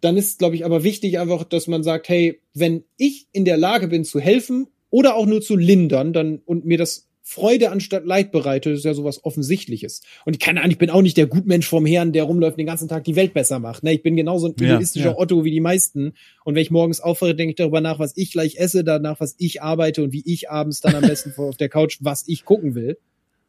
dann 0.00 0.16
ist, 0.16 0.40
glaube 0.40 0.56
ich, 0.56 0.64
aber 0.64 0.82
wichtig 0.82 1.20
einfach, 1.20 1.44
dass 1.44 1.68
man 1.68 1.84
sagt, 1.84 2.08
hey, 2.08 2.40
wenn 2.52 2.84
ich 2.96 3.28
in 3.32 3.44
der 3.44 3.56
Lage 3.56 3.86
bin 3.86 4.04
zu 4.04 4.18
helfen 4.18 4.66
oder 4.90 5.14
auch 5.14 5.24
nur 5.24 5.40
zu 5.40 5.56
lindern, 5.56 6.12
dann 6.12 6.40
und 6.44 6.64
mir 6.64 6.78
das 6.78 7.08
Freude 7.26 7.70
anstatt 7.70 8.04
Leid 8.04 8.32
bereitet, 8.32 8.76
ist 8.76 8.84
ja 8.84 8.92
sowas 8.92 9.24
Offensichtliches. 9.24 10.02
Und 10.26 10.34
ich 10.34 10.40
kann 10.40 10.60
ich 10.70 10.76
bin 10.76 10.90
auch 10.90 11.00
nicht 11.00 11.16
der 11.16 11.26
Gutmensch 11.26 11.66
vom 11.66 11.86
Herrn, 11.86 12.12
der 12.12 12.24
rumläuft 12.24 12.58
den 12.58 12.66
ganzen 12.66 12.86
Tag 12.86 13.04
die 13.04 13.16
Welt 13.16 13.32
besser 13.32 13.58
macht. 13.58 13.82
Ne, 13.82 13.94
ich 13.94 14.02
bin 14.02 14.14
genauso 14.14 14.48
ein 14.48 14.54
egoistischer 14.60 15.06
ja, 15.06 15.12
ja. 15.12 15.18
Otto 15.18 15.42
wie 15.42 15.50
die 15.50 15.60
meisten. 15.60 16.12
Und 16.44 16.54
wenn 16.54 16.60
ich 16.60 16.70
morgens 16.70 17.00
aufwache, 17.00 17.34
denke 17.34 17.52
ich 17.52 17.56
darüber 17.56 17.80
nach, 17.80 17.98
was 17.98 18.14
ich 18.16 18.30
gleich 18.30 18.56
esse, 18.56 18.84
danach, 18.84 19.20
was 19.20 19.36
ich 19.38 19.62
arbeite 19.62 20.02
und 20.02 20.12
wie 20.12 20.22
ich 20.26 20.50
abends 20.50 20.82
dann 20.82 20.94
am 20.94 21.00
besten 21.00 21.32
auf 21.38 21.56
der 21.56 21.70
Couch, 21.70 21.96
was 22.02 22.28
ich 22.28 22.44
gucken 22.44 22.74
will. 22.74 22.98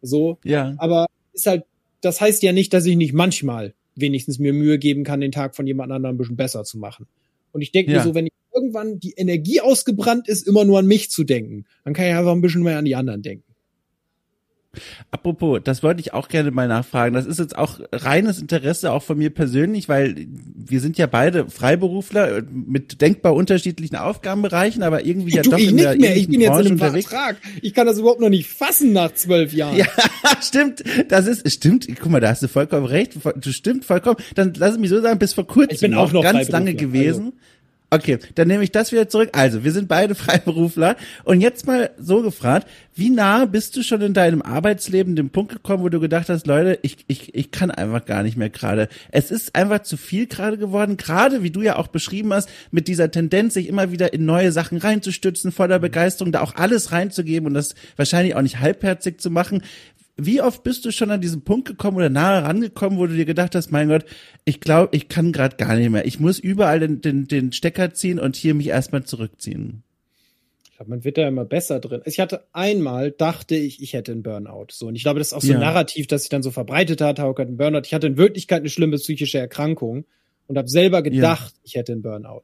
So. 0.01 0.37
Ja. 0.45 0.73
Aber 0.77 1.07
ist 1.33 1.45
halt, 1.45 1.65
das 1.99 2.21
heißt 2.21 2.43
ja 2.43 2.53
nicht, 2.53 2.73
dass 2.73 2.85
ich 2.85 2.95
nicht 2.95 3.13
manchmal 3.13 3.73
wenigstens 3.93 4.39
mir 4.39 4.53
Mühe 4.53 4.79
geben 4.79 5.03
kann, 5.03 5.19
den 5.19 5.33
Tag 5.33 5.53
von 5.53 5.67
jemand 5.67 5.91
anderem 5.91 6.15
ein 6.15 6.17
bisschen 6.17 6.37
besser 6.37 6.63
zu 6.63 6.77
machen. 6.77 7.07
Und 7.51 7.61
ich 7.61 7.73
denke 7.73 7.91
ja. 7.91 7.97
mir 7.97 8.03
so, 8.05 8.15
wenn 8.15 8.27
ich 8.27 8.33
irgendwann 8.53 8.99
die 8.99 9.15
Energie 9.17 9.59
ausgebrannt 9.59 10.29
ist, 10.29 10.47
immer 10.47 10.63
nur 10.63 10.79
an 10.79 10.87
mich 10.87 11.09
zu 11.11 11.25
denken, 11.25 11.65
dann 11.83 11.93
kann 11.93 12.05
ich 12.05 12.13
einfach 12.13 12.31
ein 12.31 12.41
bisschen 12.41 12.63
mehr 12.63 12.77
an 12.77 12.85
die 12.85 12.95
anderen 12.95 13.21
denken. 13.21 13.54
Apropos, 15.11 15.59
das 15.63 15.83
wollte 15.83 16.01
ich 16.01 16.13
auch 16.13 16.27
gerne 16.27 16.51
mal 16.51 16.67
nachfragen. 16.67 17.13
Das 17.13 17.25
ist 17.25 17.39
jetzt 17.39 17.57
auch 17.57 17.79
reines 17.91 18.39
Interesse 18.39 18.91
auch 18.91 19.03
von 19.03 19.17
mir 19.17 19.29
persönlich, 19.29 19.89
weil 19.89 20.27
wir 20.55 20.79
sind 20.79 20.97
ja 20.97 21.07
beide 21.07 21.49
Freiberufler 21.49 22.41
mit 22.51 23.01
denkbar 23.01 23.35
unterschiedlichen 23.35 23.95
Aufgabenbereichen, 23.95 24.83
aber 24.83 25.05
irgendwie 25.05 25.35
ja 25.35 25.41
du, 25.41 25.51
doch 25.51 25.57
ich 25.57 25.69
in 25.69 25.77
der 25.77 25.95
mehr. 25.95 26.15
Ich 26.15 26.27
bin 26.27 26.39
Branche 26.41 26.43
jetzt 26.43 26.59
in 26.59 26.65
einem 26.65 26.71
unterwegs. 26.73 27.07
Vertrag. 27.07 27.37
Ich 27.61 27.73
kann 27.73 27.87
das 27.87 27.97
überhaupt 27.97 28.21
noch 28.21 28.29
nicht 28.29 28.49
fassen 28.49 28.93
nach 28.93 29.13
zwölf 29.13 29.53
Jahren. 29.53 29.77
Ja, 29.77 29.87
stimmt. 30.41 30.83
Das 31.09 31.27
ist 31.27 31.49
stimmt. 31.51 31.87
Guck 31.99 32.11
mal, 32.11 32.19
da 32.19 32.29
hast 32.29 32.43
du 32.43 32.47
vollkommen 32.47 32.85
recht. 32.85 33.13
Du 33.35 33.51
stimmt 33.51 33.85
vollkommen. 33.85 34.17
Dann 34.35 34.53
lass 34.55 34.73
es 34.73 34.79
mich 34.79 34.89
so 34.89 35.01
sagen, 35.01 35.19
bis 35.19 35.33
vor 35.33 35.47
kurzem 35.47 35.75
ich 35.75 35.81
bin 35.81 35.93
auch 35.93 36.11
noch 36.11 36.23
ganz 36.23 36.49
lange 36.49 36.73
gewesen. 36.75 37.25
Also. 37.25 37.33
Okay, 37.91 38.17
dann 38.33 38.47
nehme 38.47 38.63
ich 38.63 38.71
das 38.71 38.91
wieder 38.91 39.07
zurück. 39.07 39.29
Also, 39.33 39.63
wir 39.63 39.71
sind 39.71 39.87
beide 39.87 40.15
Freiberufler. 40.15 40.95
Und 41.23 41.39
jetzt 41.39 41.67
mal 41.67 41.91
so 41.97 42.21
gefragt, 42.21 42.67
wie 42.95 43.09
nah 43.09 43.45
bist 43.45 43.75
du 43.75 43.83
schon 43.83 44.01
in 44.01 44.13
deinem 44.13 44.41
Arbeitsleben 44.41 45.15
dem 45.15 45.29
Punkt 45.29 45.51
gekommen, 45.51 45.83
wo 45.83 45.89
du 45.89 45.99
gedacht 45.99 46.29
hast, 46.29 46.47
Leute, 46.47 46.79
ich, 46.81 46.97
ich, 47.07 47.35
ich 47.35 47.51
kann 47.51 47.69
einfach 47.69 48.05
gar 48.05 48.23
nicht 48.23 48.37
mehr 48.37 48.49
gerade. 48.49 48.89
Es 49.11 49.31
ist 49.31 49.55
einfach 49.55 49.83
zu 49.83 49.97
viel 49.97 50.27
gerade 50.27 50.57
geworden, 50.57 50.97
gerade 50.97 51.43
wie 51.43 51.51
du 51.51 51.61
ja 51.61 51.75
auch 51.75 51.87
beschrieben 51.87 52.33
hast, 52.33 52.49
mit 52.71 52.87
dieser 52.87 53.11
Tendenz, 53.11 53.53
sich 53.53 53.67
immer 53.67 53.91
wieder 53.91 54.13
in 54.13 54.25
neue 54.25 54.51
Sachen 54.51 54.77
reinzustützen, 54.77 55.51
voller 55.51 55.79
Begeisterung, 55.79 56.31
da 56.31 56.41
auch 56.41 56.55
alles 56.55 56.91
reinzugeben 56.91 57.47
und 57.47 57.53
das 57.53 57.75
wahrscheinlich 57.97 58.35
auch 58.35 58.41
nicht 58.41 58.59
halbherzig 58.59 59.21
zu 59.21 59.29
machen. 59.29 59.61
Wie 60.17 60.41
oft 60.41 60.63
bist 60.63 60.85
du 60.85 60.91
schon 60.91 61.11
an 61.11 61.19
diesen 61.19 61.43
Punkt 61.43 61.67
gekommen 61.67 61.97
oder 61.97 62.09
nahe 62.09 62.43
rangekommen, 62.43 62.97
wo 62.97 63.05
du 63.05 63.15
dir 63.15 63.25
gedacht 63.25 63.53
hast, 63.53 63.71
mein 63.71 63.89
Gott, 63.89 64.05
ich 64.45 64.61
glaube, 64.61 64.95
ich 64.95 65.09
kann 65.09 65.33
gerade 65.33 65.57
gar 65.57 65.75
nicht 65.75 65.89
mehr. 65.89 66.05
Ich 66.05 66.21
muss 66.21 66.39
überall 66.39 66.79
den, 66.79 67.01
den, 67.01 67.27
den 67.27 67.51
Stecker 67.51 67.93
ziehen 67.93 68.19
und 68.19 68.37
hier 68.37 68.53
mich 68.53 68.67
erstmal 68.67 69.03
zurückziehen. 69.03 69.83
Ich 70.63 70.77
glaube, 70.77 70.89
man 70.89 71.03
wird 71.03 71.17
da 71.17 71.27
immer 71.27 71.43
besser 71.43 71.79
drin. 71.79 72.01
Ich 72.05 72.19
hatte 72.19 72.45
einmal, 72.53 73.11
dachte 73.11 73.55
ich, 73.55 73.81
ich 73.81 73.93
hätte 73.93 74.13
einen 74.13 74.23
Burnout. 74.23 74.67
So, 74.71 74.87
und 74.87 74.95
ich 74.95 75.03
glaube, 75.03 75.19
das 75.19 75.27
ist 75.27 75.33
auch 75.33 75.41
so 75.41 75.53
ein 75.53 75.59
Narrativ, 75.59 76.07
das 76.07 76.23
sich 76.23 76.29
dann 76.29 76.43
so 76.43 76.51
verbreitet 76.51 77.01
hat, 77.01 77.19
Hauke 77.19 77.41
hat 77.41 77.49
einen 77.49 77.57
Burnout. 77.57 77.81
Ich 77.85 77.93
hatte 77.93 78.07
in 78.07 78.17
Wirklichkeit 78.17 78.59
eine 78.59 78.69
schlimme 78.69 78.95
psychische 78.97 79.37
Erkrankung 79.37 80.05
und 80.47 80.57
habe 80.57 80.69
selber 80.69 81.01
gedacht, 81.01 81.53
ja. 81.55 81.61
ich 81.63 81.75
hätte 81.75 81.91
einen 81.91 82.01
Burnout. 82.01 82.43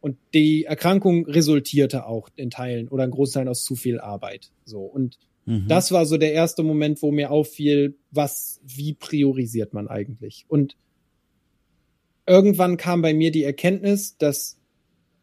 Und 0.00 0.16
die 0.34 0.64
Erkrankung 0.64 1.26
resultierte 1.26 2.06
auch 2.06 2.28
in 2.36 2.50
Teilen 2.50 2.88
oder 2.88 3.04
in 3.04 3.10
Großteilen 3.10 3.48
aus 3.48 3.62
zu 3.62 3.76
viel 3.76 4.00
Arbeit. 4.00 4.50
So. 4.64 4.80
Und 4.80 5.18
Mhm. 5.46 5.66
Das 5.68 5.92
war 5.92 6.06
so 6.06 6.16
der 6.16 6.32
erste 6.32 6.62
Moment, 6.62 7.02
wo 7.02 7.10
mir 7.10 7.30
auffiel, 7.30 7.96
was, 8.10 8.60
wie 8.64 8.94
priorisiert 8.94 9.74
man 9.74 9.88
eigentlich? 9.88 10.44
Und 10.48 10.76
irgendwann 12.26 12.76
kam 12.76 13.02
bei 13.02 13.14
mir 13.14 13.30
die 13.30 13.44
Erkenntnis, 13.44 14.16
dass 14.16 14.58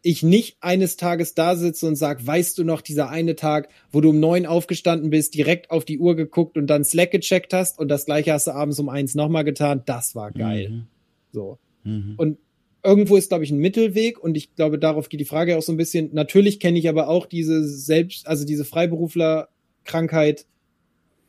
ich 0.01 0.23
nicht 0.23 0.57
eines 0.61 0.95
Tages 0.95 1.33
da 1.33 1.55
sitze 1.55 1.85
und 1.85 1.95
sag, 1.95 2.25
weißt 2.25 2.57
du 2.57 2.63
noch, 2.63 2.81
dieser 2.81 3.09
eine 3.09 3.35
Tag, 3.35 3.69
wo 3.91 3.99
du 3.99 4.11
um 4.11 4.19
neun 4.19 4.45
aufgestanden 4.45 5.09
bist, 5.09 5.35
direkt 5.35 5.71
auf 5.71 5.83
die 5.83 5.99
Uhr 5.99 6.15
geguckt 6.15 6.57
und 6.57 6.67
dann 6.67 6.85
Slack 6.85 7.11
gecheckt 7.11 7.53
hast 7.53 7.79
und 7.79 7.89
das 7.89 8.05
gleiche 8.05 8.31
hast 8.31 8.47
du 8.47 8.51
abends 8.51 8.79
um 8.79 8.87
eins 8.87 9.15
nochmal 9.15 9.43
getan, 9.43 9.83
das 9.85 10.15
war 10.15 10.31
geil. 10.31 10.69
Mhm. 10.69 10.87
So. 11.31 11.59
Mhm. 11.83 12.13
Und 12.15 12.37
irgendwo 12.81 13.17
ist, 13.17 13.29
glaube 13.29 13.43
ich, 13.43 13.51
ein 13.51 13.57
Mittelweg 13.57 14.23
und 14.23 14.37
ich 14.37 14.55
glaube, 14.55 14.79
darauf 14.79 15.09
geht 15.09 15.19
die 15.19 15.25
Frage 15.25 15.57
auch 15.57 15.61
so 15.61 15.73
ein 15.73 15.77
bisschen. 15.77 16.11
Natürlich 16.13 16.59
kenne 16.61 16.79
ich 16.79 16.87
aber 16.87 17.09
auch 17.09 17.25
diese 17.25 17.67
selbst, 17.67 18.25
also 18.25 18.45
diese 18.45 18.63
Freiberufler 18.63 19.49
Krankheit, 19.89 20.45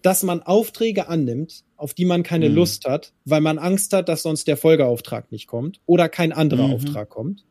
dass 0.02 0.22
man 0.22 0.42
Aufträge 0.42 1.08
annimmt, 1.08 1.64
auf 1.76 1.94
die 1.94 2.04
man 2.04 2.22
keine 2.22 2.48
mhm. 2.48 2.56
Lust 2.56 2.84
hat, 2.84 3.12
weil 3.24 3.40
man 3.40 3.58
Angst 3.58 3.92
hat, 3.92 4.08
dass 4.08 4.22
sonst 4.22 4.48
der 4.48 4.56
Folgeauftrag 4.56 5.32
nicht 5.32 5.46
kommt 5.46 5.80
oder 5.86 6.08
kein 6.08 6.32
anderer 6.32 6.68
mhm. 6.68 6.74
Auftrag 6.74 7.08
kommt. 7.08 7.44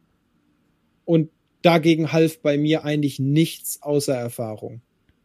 Und 1.06 1.30
dagegen 1.62 2.12
half 2.12 2.42
bei 2.42 2.58
mir 2.58 2.86
eigentlich 2.86 3.20
nichts 3.20 3.82
außer 3.82 4.16
Erfahrung. 4.16 4.82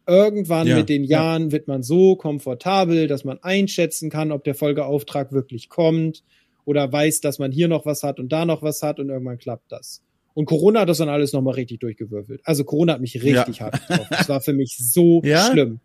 Irgendwann 0.07 0.67
ja, 0.67 0.77
mit 0.77 0.89
den 0.89 1.03
Jahren 1.03 1.45
ja. 1.45 1.51
wird 1.51 1.67
man 1.67 1.81
so 1.81 2.15
komfortabel, 2.15 3.07
dass 3.07 3.23
man 3.23 3.41
einschätzen 3.41 4.09
kann, 4.09 4.31
ob 4.31 4.43
der 4.43 4.55
Folgeauftrag 4.55 5.31
wirklich 5.31 5.69
kommt 5.69 6.23
oder 6.63 6.91
weiß, 6.91 7.21
dass 7.21 7.39
man 7.39 7.51
hier 7.51 7.67
noch 7.67 7.85
was 7.85 8.03
hat 8.03 8.19
und 8.19 8.31
da 8.31 8.45
noch 8.45 8.61
was 8.61 8.83
hat 8.83 8.99
und 8.99 9.09
irgendwann 9.09 9.37
klappt 9.37 9.71
das. 9.71 10.03
Und 10.35 10.45
Corona 10.45 10.81
hat 10.81 10.89
das 10.89 10.97
dann 10.97 11.07
alles 11.09 11.31
nochmal 11.31 11.53
richtig 11.55 11.79
durchgewürfelt. 11.79 12.41
Also 12.43 12.65
Corona 12.65 12.93
hat 12.93 13.01
mich 13.01 13.15
richtig 13.23 13.57
ja. 13.57 13.65
hart 13.65 13.87
getroffen. 13.87 14.07
Das 14.11 14.29
war 14.29 14.41
für 14.41 14.53
mich 14.53 14.77
so 14.77 15.21
ja? 15.25 15.49
schlimm. 15.49 15.79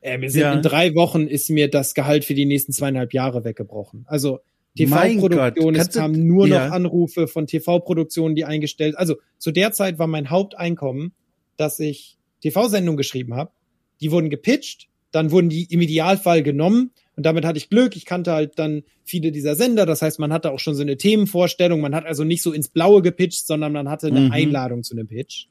Äh, 0.00 0.16
mir 0.18 0.30
sind 0.30 0.40
ja. 0.40 0.52
in 0.54 0.62
drei 0.62 0.94
Wochen 0.94 1.26
ist 1.28 1.50
mir 1.50 1.70
das 1.70 1.94
Gehalt 1.94 2.24
für 2.24 2.34
die 2.34 2.46
nächsten 2.46 2.72
zweieinhalb 2.72 3.12
Jahre 3.12 3.44
weggebrochen. 3.44 4.04
Also 4.08 4.40
TV-Produktion, 4.76 5.74
es 5.74 5.90
kamen 5.90 6.26
nur 6.26 6.48
noch 6.48 6.58
Anrufe 6.58 7.28
von 7.28 7.46
TV-Produktionen, 7.46 8.34
die 8.34 8.46
eingestellt. 8.46 8.96
Also 8.96 9.16
zu 9.36 9.52
der 9.52 9.72
Zeit 9.72 9.98
war 9.98 10.06
mein 10.06 10.30
Haupteinkommen, 10.30 11.12
dass 11.58 11.78
ich 11.78 12.18
TV-Sendungen 12.40 12.96
geschrieben 12.96 13.34
habe. 13.34 13.52
Die 14.00 14.10
wurden 14.10 14.30
gepitcht, 14.30 14.88
dann 15.10 15.30
wurden 15.30 15.50
die 15.50 15.64
im 15.64 15.82
Idealfall 15.82 16.42
genommen 16.42 16.92
und 17.16 17.26
damit 17.26 17.44
hatte 17.44 17.58
ich 17.58 17.68
Glück. 17.68 17.94
Ich 17.96 18.06
kannte 18.06 18.32
halt 18.32 18.58
dann 18.58 18.84
viele 19.04 19.32
dieser 19.32 19.54
Sender. 19.54 19.84
Das 19.84 20.00
heißt, 20.00 20.18
man 20.18 20.32
hatte 20.32 20.50
auch 20.50 20.58
schon 20.58 20.74
so 20.74 20.82
eine 20.82 20.96
Themenvorstellung. 20.96 21.80
Man 21.80 21.94
hat 21.94 22.06
also 22.06 22.24
nicht 22.24 22.42
so 22.42 22.52
ins 22.52 22.68
Blaue 22.68 23.02
gepitcht, 23.02 23.46
sondern 23.46 23.72
man 23.72 23.88
hatte 23.88 24.06
eine 24.06 24.20
mhm. 24.20 24.32
Einladung 24.32 24.82
zu 24.82 24.94
einem 24.94 25.08
Pitch. 25.08 25.46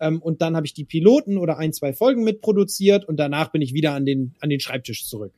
Ähm, 0.00 0.20
und 0.20 0.42
dann 0.42 0.54
habe 0.54 0.66
ich 0.66 0.74
die 0.74 0.84
Piloten 0.84 1.38
oder 1.38 1.58
ein, 1.58 1.72
zwei 1.72 1.92
Folgen 1.92 2.24
mitproduziert 2.24 3.06
und 3.06 3.16
danach 3.16 3.52
bin 3.52 3.62
ich 3.62 3.72
wieder 3.72 3.94
an 3.94 4.04
den, 4.04 4.34
an 4.40 4.50
den 4.50 4.60
Schreibtisch 4.60 5.06
zurück. 5.06 5.32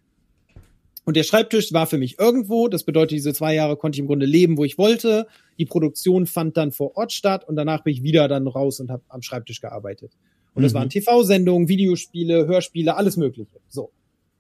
Und 1.05 1.17
der 1.17 1.23
Schreibtisch 1.23 1.73
war 1.73 1.87
für 1.87 1.99
mich 1.99 2.19
irgendwo. 2.19 2.67
Das 2.69 2.83
bedeutet, 2.83 3.13
diese 3.13 3.35
zwei 3.35 3.55
Jahre 3.55 3.77
konnte 3.77 3.97
ich 3.97 4.01
im 4.01 4.07
Grunde 4.07 4.25
leben, 4.25 4.57
wo 4.57 4.65
ich 4.65 4.79
wollte. 4.79 5.27
Die 5.59 5.67
Produktion 5.67 6.27
fand 6.27 6.57
dann 6.57 6.73
vor 6.73 6.97
Ort 6.97 7.13
statt 7.13 7.47
und 7.47 7.57
danach 7.57 7.85
bin 7.85 7.93
ich 7.93 8.03
wieder 8.03 8.27
dann 8.27 8.49
raus 8.49 8.81
und 8.81 8.91
habe 8.91 9.03
am 9.09 9.21
Schreibtisch 9.21 9.61
gearbeitet. 9.61 10.13
Und 10.55 10.63
das 10.63 10.73
mhm. 10.73 10.79
waren 10.79 10.89
TV-Sendungen, 10.89 11.69
Videospiele, 11.69 12.47
Hörspiele, 12.47 12.97
alles 12.97 13.17
Mögliche. 13.17 13.61
So. 13.69 13.91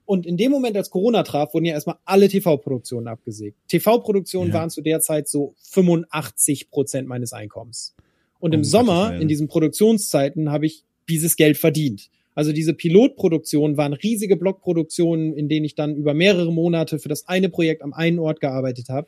Und 0.06 0.26
in 0.26 0.36
dem 0.36 0.50
Moment, 0.50 0.76
als 0.76 0.90
Corona 0.90 1.22
traf, 1.22 1.54
wurden 1.54 1.64
ja 1.64 1.72
erstmal 1.72 1.96
alle 2.04 2.28
TV-Produktionen 2.28 3.08
abgesägt. 3.08 3.56
TV-Produktionen 3.68 4.50
ja. 4.50 4.54
waren 4.54 4.70
zu 4.70 4.82
der 4.82 5.00
Zeit 5.00 5.28
so 5.28 5.54
85 5.70 6.70
Prozent 6.70 7.08
meines 7.08 7.32
Einkommens. 7.32 7.94
Und 8.38 8.52
im 8.52 8.64
Sommer, 8.64 9.18
in 9.18 9.28
diesen 9.28 9.48
Produktionszeiten, 9.48 10.50
habe 10.50 10.66
ich 10.66 10.84
dieses 11.08 11.36
Geld 11.36 11.56
verdient. 11.56 12.10
Also 12.34 12.52
diese 12.52 12.74
Pilotproduktionen 12.74 13.76
waren 13.76 13.92
riesige 13.94 14.36
Blockproduktionen, 14.36 15.32
in 15.32 15.48
denen 15.48 15.64
ich 15.64 15.74
dann 15.74 15.96
über 15.96 16.14
mehrere 16.14 16.52
Monate 16.52 16.98
für 16.98 17.08
das 17.08 17.26
eine 17.28 17.48
Projekt 17.48 17.82
am 17.82 17.94
einen 17.94 18.18
Ort 18.18 18.40
gearbeitet 18.40 18.88
habe. 18.88 19.06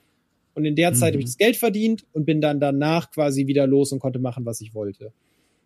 Und 0.55 0.65
in 0.65 0.75
der 0.75 0.95
Zeit 0.95 1.13
mhm. 1.13 1.17
habe 1.17 1.19
ich 1.21 1.27
das 1.27 1.37
Geld 1.37 1.57
verdient 1.57 2.07
und 2.13 2.25
bin 2.25 2.41
dann 2.41 2.61
danach 2.61 3.11
quasi 3.11 3.47
wieder 3.47 3.67
los 3.67 3.93
und 3.93 3.99
konnte 3.99 4.19
machen, 4.19 4.47
was 4.47 4.61
ich 4.63 4.75
wollte. 4.75 5.13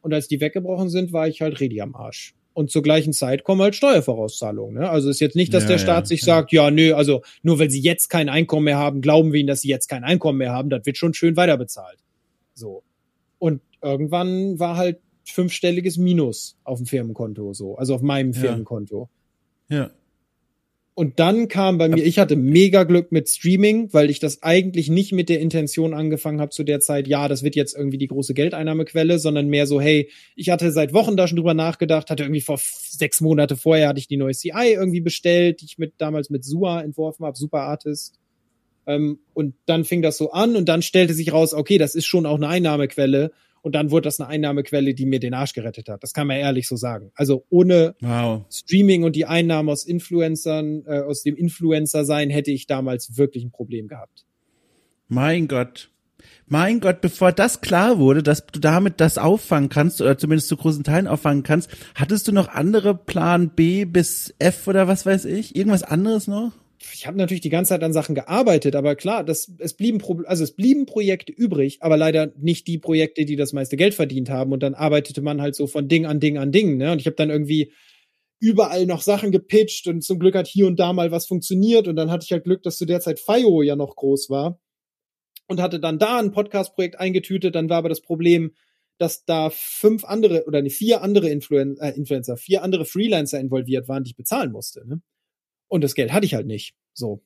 Und 0.03 0.15
als 0.15 0.27
die 0.27 0.41
weggebrochen 0.41 0.89
sind, 0.89 1.13
war 1.13 1.29
ich 1.29 1.43
halt 1.43 1.61
ready 1.61 1.81
am 1.81 1.95
Arsch. 1.95 2.35
Und 2.53 2.71
zur 2.71 2.83
gleichen 2.83 3.13
Zeit 3.13 3.45
kommen 3.45 3.63
halt 3.63 3.77
Steuervorauszahlungen. 3.77 4.75
Ne? 4.83 4.91
Also 4.91 5.09
ist 5.09 5.21
jetzt 5.21 5.37
nicht, 5.37 5.55
dass 5.55 5.65
ja, 5.65 5.71
der 5.71 5.79
Staat 5.79 6.05
ja, 6.05 6.07
sich 6.07 6.21
ja. 6.23 6.27
sagt, 6.27 6.53
ja, 6.53 6.71
nö, 6.71 6.95
also 6.95 7.23
nur 7.43 7.59
weil 7.59 7.71
sie 7.71 7.81
jetzt 7.81 8.09
kein 8.09 8.29
Einkommen 8.29 8.65
mehr 8.65 8.79
haben, 8.79 9.01
glauben 9.01 9.33
wir 9.33 9.41
ihnen, 9.41 9.47
dass 9.47 9.61
sie 9.61 9.69
jetzt 9.69 9.89
kein 9.89 10.05
Einkommen 10.05 10.39
mehr 10.39 10.53
haben. 10.53 10.69
Das 10.69 10.85
wird 10.85 10.97
schon 10.97 11.15
schön 11.15 11.37
weiterbezahlt. 11.37 11.99
So. 12.55 12.83
Und 13.39 13.63
irgendwann 13.83 14.59
war 14.59 14.77
halt 14.77 14.99
fünfstelliges 15.25 15.97
Minus 15.97 16.57
auf 16.65 16.79
dem 16.79 16.87
Firmenkonto, 16.87 17.55
so, 17.55 17.77
also 17.77 17.95
auf 17.95 18.03
meinem 18.03 18.35
Firmenkonto. 18.35 19.09
Ja. 19.69 19.91
Und 21.01 21.19
dann 21.19 21.49
kam 21.49 21.79
bei 21.79 21.89
mir, 21.89 22.05
ich 22.05 22.19
hatte 22.19 22.37
mega 22.37 22.85
Glück 22.85 23.11
mit 23.11 23.27
Streaming, 23.27 23.91
weil 23.95 24.11
ich 24.11 24.19
das 24.19 24.43
eigentlich 24.43 24.91
nicht 24.91 25.13
mit 25.13 25.31
der 25.31 25.41
Intention 25.41 25.95
angefangen 25.95 26.43
habe 26.43 26.51
zu 26.51 26.63
der 26.63 26.81
Zeit, 26.81 27.09
ja, 27.09 27.27
das 27.27 27.43
wird 27.43 27.57
jetzt 27.57 27.75
irgendwie 27.75 27.97
die 27.97 28.09
große 28.09 28.35
Geldeinnahmequelle, 28.35 29.19
sondern 29.19 29.49
mehr 29.49 29.67
so, 29.67 29.81
hey, 29.81 30.11
ich 30.37 30.51
hatte 30.51 30.71
seit 30.73 30.93
Wochen 30.93 31.17
da 31.17 31.27
schon 31.27 31.37
drüber 31.37 31.55
nachgedacht, 31.55 32.11
hatte 32.11 32.25
irgendwie 32.25 32.43
vor 32.43 32.61
sechs 32.61 33.23
Monate 33.23 33.57
vorher 33.57 33.89
hatte 33.89 33.99
ich 33.99 34.09
die 34.09 34.19
neue 34.19 34.35
CI 34.35 34.75
irgendwie 34.75 35.01
bestellt, 35.01 35.63
die 35.63 35.65
ich 35.65 35.79
mit 35.79 35.95
damals 35.97 36.29
mit 36.29 36.45
Sua 36.45 36.83
entworfen 36.83 37.25
habe, 37.25 37.35
Super 37.35 37.63
Artist. 37.63 38.21
Ähm, 38.87 39.21
und 39.33 39.55
dann 39.65 39.87
fing 39.87 40.03
das 40.03 40.19
so 40.19 40.33
an 40.33 40.55
und 40.55 40.69
dann 40.69 40.83
stellte 40.83 41.15
sich 41.15 41.33
raus, 41.33 41.55
okay, 41.55 41.79
das 41.79 41.95
ist 41.95 42.05
schon 42.05 42.27
auch 42.27 42.37
eine 42.37 42.49
Einnahmequelle. 42.49 43.33
Und 43.63 43.75
dann 43.75 43.91
wurde 43.91 44.05
das 44.05 44.21
eine 44.21 44.29
Einnahmequelle, 44.29 44.95
die 44.95 45.07
mir 45.07 45.21
den 45.21 45.35
Arsch 45.35 45.53
gerettet 45.53 45.89
hat. 45.89 46.03
Das 46.03 46.15
kann 46.15 46.27
man 46.27 46.39
ehrlich 46.39 46.67
so 46.67 46.77
sagen. 46.77 47.11
Also 47.15 47.45
ohne 47.51 47.95
wow. 48.01 48.45
Streaming 48.51 49.05
und 49.05 49.17
die 49.17 49.27
Einnahmen 49.27 49.69
aus 49.69 49.85
Influencern, 49.85 50.85
äh, 50.87 51.01
aus 51.01 51.23
dem 51.23 51.37
Influencer 51.37 52.05
sein, 52.05 52.31
hätte 52.31 52.51
ich 52.51 52.67
damals 52.67 53.19
wirklich 53.19 53.45
ein 53.45 53.51
Problem 53.51 53.89
gehabt. 53.89 54.25
Mein 55.09 55.49
Gott. 55.49 55.91
Mein 56.47 56.81
Gott, 56.81 57.01
bevor 57.01 57.33
das 57.33 57.61
klar 57.61 57.99
wurde, 57.99 58.23
dass 58.23 58.47
du 58.47 58.61
damit 58.61 59.01
das 59.01 59.19
auffangen 59.19 59.69
kannst 59.69 60.01
oder 60.01 60.19
zumindest 60.19 60.49
zu 60.49 60.57
großen 60.57 60.85
Teilen 60.85 61.07
auffangen 61.07 61.43
kannst, 61.43 61.71
hattest 61.95 62.29
du 62.29 62.33
noch 62.33 62.49
andere 62.49 62.95
Plan 62.95 63.51
B 63.51 63.85
bis 63.85 64.35
F 64.39 64.67
oder 64.67 64.89
was 64.89 65.07
weiß 65.07 65.27
ich? 65.27 65.55
Irgendwas 65.55 65.83
anderes 65.83 66.27
noch? 66.27 66.53
Ich 66.95 67.07
habe 67.07 67.19
natürlich 67.19 67.43
die 67.43 67.51
ganze 67.51 67.71
Zeit 67.71 67.83
an 67.83 67.93
Sachen 67.93 68.15
gearbeitet, 68.15 68.75
aber 68.75 68.97
klar, 68.97 69.23
das, 69.23 69.53
es 69.59 69.75
blieben 69.75 69.99
Pro 69.99 70.23
also 70.25 70.43
es 70.43 70.53
blieben 70.53 70.87
Projekte 70.87 71.31
übrig, 71.31 71.79
aber 71.83 71.97
leider 71.97 72.33
nicht 72.39 72.67
die 72.67 72.79
Projekte, 72.79 73.27
die 73.27 73.37
das 73.37 73.53
meiste 73.53 73.77
Geld 73.77 73.95
verdient 73.95 74.31
haben. 74.31 74.53
Und 74.53 74.63
dann 74.63 74.75
arbeitete 74.75 75.21
man 75.21 75.43
halt 75.43 75.55
so 75.55 75.67
von 75.67 75.89
Ding 75.89 76.07
an 76.07 76.21
Ding 76.21 76.39
an 76.39 76.53
Ding. 76.53 76.79
Ne? 76.79 76.93
Und 76.93 77.01
ich 77.01 77.07
habe 77.07 77.17
dann 77.17 77.29
irgendwie 77.29 77.73
überall 78.39 78.87
noch 78.87 79.03
Sachen 79.03 79.31
gepitcht 79.31 79.87
und 79.89 80.03
zum 80.03 80.19
Glück 80.19 80.35
hat 80.35 80.47
hier 80.47 80.67
und 80.67 80.81
da 80.81 80.95
mal 80.95 81.11
was 81.11 81.27
funktioniert. 81.27 81.87
Und 81.87 81.97
dann 81.97 82.11
hatte 82.11 82.25
ich 82.25 82.33
halt 82.33 82.45
Glück, 82.45 82.63
dass 82.63 82.79
zu 82.79 82.87
der 82.87 83.01
Zeit 83.01 83.21
FIO 83.21 83.61
ja 83.61 83.77
noch 83.77 83.95
groß 83.97 84.31
war 84.31 84.59
und 85.49 85.61
hatte 85.61 85.81
dann 85.81 85.99
da 85.99 86.19
ein 86.19 86.33
Podcast-Projekt 86.33 86.99
eingetütet. 86.99 87.55
Dann 87.55 87.69
war 87.69 87.79
aber 87.79 87.91
das 87.91 88.01
Problem, 88.01 88.55
dass 88.97 89.27
da 89.27 89.51
fünf 89.51 90.05
andere 90.05 90.47
oder 90.47 90.65
vier 90.71 91.03
andere 91.03 91.29
Influen 91.29 91.77
äh, 91.79 91.91
Influencer, 91.91 92.39
vier 92.39 92.63
andere 92.63 92.87
Freelancer 92.87 93.39
involviert 93.39 93.87
waren, 93.87 94.05
die 94.05 94.11
ich 94.11 94.17
bezahlen 94.17 94.53
musste. 94.53 94.87
Ne? 94.89 95.03
Und 95.71 95.85
das 95.85 95.95
Geld 95.95 96.13
hatte 96.13 96.27
ich 96.27 96.35
halt 96.35 96.47
nicht. 96.47 96.75
So. 96.93 97.23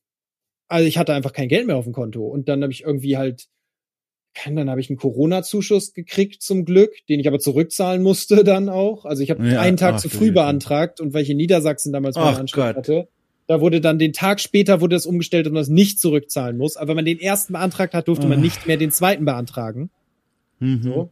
Also 0.68 0.86
ich 0.86 0.98
hatte 0.98 1.14
einfach 1.14 1.32
kein 1.32 1.48
Geld 1.48 1.66
mehr 1.66 1.76
auf 1.76 1.84
dem 1.84 1.94
Konto. 1.94 2.26
Und 2.26 2.48
dann 2.48 2.62
habe 2.62 2.72
ich 2.72 2.82
irgendwie 2.82 3.16
halt, 3.16 3.48
dann 4.44 4.68
habe 4.68 4.80
ich 4.80 4.90
einen 4.90 4.98
Corona-Zuschuss 4.98 5.94
gekriegt 5.94 6.42
zum 6.42 6.64
Glück, 6.64 6.92
den 7.08 7.20
ich 7.20 7.26
aber 7.26 7.38
zurückzahlen 7.38 8.02
musste 8.02 8.44
dann 8.44 8.68
auch. 8.68 9.06
Also 9.06 9.22
ich 9.22 9.30
habe 9.30 9.48
ja, 9.48 9.60
einen 9.60 9.78
Tag 9.78 9.94
ach, 9.94 10.00
zu 10.00 10.10
früh 10.10 10.30
beantragt 10.30 11.00
und 11.00 11.14
weil 11.14 11.22
ich 11.22 11.30
in 11.30 11.38
Niedersachsen 11.38 11.92
damals 11.92 12.16
meinen 12.16 12.36
Anspruch 12.36 12.64
hatte, 12.64 13.08
da 13.46 13.60
wurde 13.60 13.80
dann 13.80 13.98
den 13.98 14.12
Tag 14.12 14.40
später 14.40 14.80
wurde 14.80 14.96
das 14.96 15.06
umgestellt 15.06 15.46
und 15.46 15.54
das 15.54 15.68
nicht 15.68 16.00
zurückzahlen 16.00 16.58
muss. 16.58 16.76
Aber 16.76 16.88
wenn 16.88 16.96
man 16.96 17.04
den 17.06 17.20
ersten 17.20 17.54
beantragt 17.54 17.94
hat, 17.94 18.08
durfte 18.08 18.26
man 18.26 18.40
nicht 18.40 18.66
mehr 18.66 18.76
den 18.76 18.90
zweiten 18.90 19.24
beantragen. 19.24 19.90
Mhm. 20.60 20.82
So. 20.82 21.10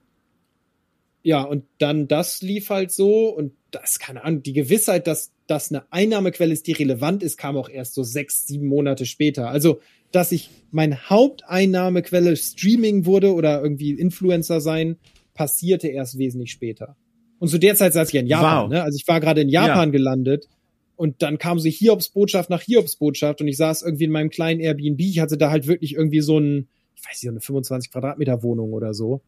Ja, 1.23 1.43
und 1.43 1.65
dann 1.79 2.09
das 2.09 2.43
lief 2.43 2.69
halt 2.69 2.91
so 2.91 3.29
und 3.29 3.53
das, 3.71 3.99
keine 3.99 4.25
Ahnung, 4.25 4.43
die 4.43 4.53
Gewissheit, 4.53 5.07
dass 5.07 5.32
das 5.47 5.71
eine 5.71 5.85
Einnahmequelle 5.91 6.53
ist, 6.53 6.67
die 6.67 6.73
relevant 6.73 7.23
ist, 7.23 7.37
kam 7.37 7.57
auch 7.57 7.69
erst 7.69 7.95
so 7.95 8.03
sechs, 8.03 8.47
sieben 8.47 8.67
Monate 8.67 9.07
später. 9.07 9.49
Also, 9.49 9.81
dass 10.11 10.33
ich 10.33 10.51
mein 10.71 11.09
Haupteinnahmequelle 11.09 12.37
Streaming 12.37 13.07
wurde 13.07 13.35
oder 13.35 13.63
irgendwie 13.63 13.93
Influencer 13.93 14.61
sein, 14.61 14.97
passierte 15.35 15.89
erst 15.89 16.19
wesentlich 16.19 16.53
später. 16.53 16.97
Und 17.39 17.49
zu 17.49 17.59
der 17.59 17.75
Zeit 17.75 17.93
saß 17.93 18.09
ich 18.09 18.15
ja 18.15 18.21
in 18.21 18.27
Japan, 18.27 18.65
wow. 18.65 18.71
ne? 18.71 18.83
Also 18.83 18.97
ich 18.97 19.09
war 19.09 19.21
gerade 19.21 19.41
in 19.41 19.49
Japan 19.49 19.89
ja. 19.89 19.93
gelandet 19.93 20.49
und 20.97 21.23
dann 21.23 21.39
kam 21.39 21.59
so 21.59 21.69
Hiobs-Botschaft 21.69 22.51
nach 22.51 22.63
Hiobs-Botschaft 22.63 23.41
und 23.41 23.49
ich 23.49 23.57
saß 23.57 23.83
irgendwie 23.83 24.05
in 24.05 24.13
meinem 24.13 24.31
kleinen 24.31 24.61
Airbnb. 24.61 25.01
Ich 25.01 25.19
hatte 25.19 25.37
da 25.37 25.51
halt 25.51 25.67
wirklich 25.67 25.95
irgendwie 25.95 26.21
so 26.21 26.39
ein, 26.39 26.69
ich 26.95 27.03
weiß 27.03 27.15
nicht, 27.15 27.23
so 27.23 27.31
eine 27.31 27.41
25 27.41 27.91
Quadratmeter 27.91 28.43
Wohnung 28.43 28.73
oder 28.73 28.95
so 28.95 29.23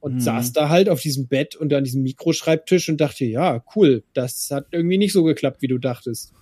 und 0.00 0.14
mhm. 0.14 0.20
saß 0.20 0.52
da 0.52 0.68
halt 0.68 0.88
auf 0.88 1.00
diesem 1.00 1.26
Bett 1.26 1.56
und 1.56 1.72
an 1.72 1.84
diesem 1.84 2.02
Mikroschreibtisch 2.02 2.88
und 2.88 3.00
dachte, 3.00 3.24
ja, 3.24 3.64
cool, 3.74 4.04
das 4.14 4.50
hat 4.50 4.66
irgendwie 4.70 4.98
nicht 4.98 5.12
so 5.12 5.24
geklappt, 5.24 5.62
wie 5.62 5.68
du 5.68 5.78
dachtest. 5.78 6.32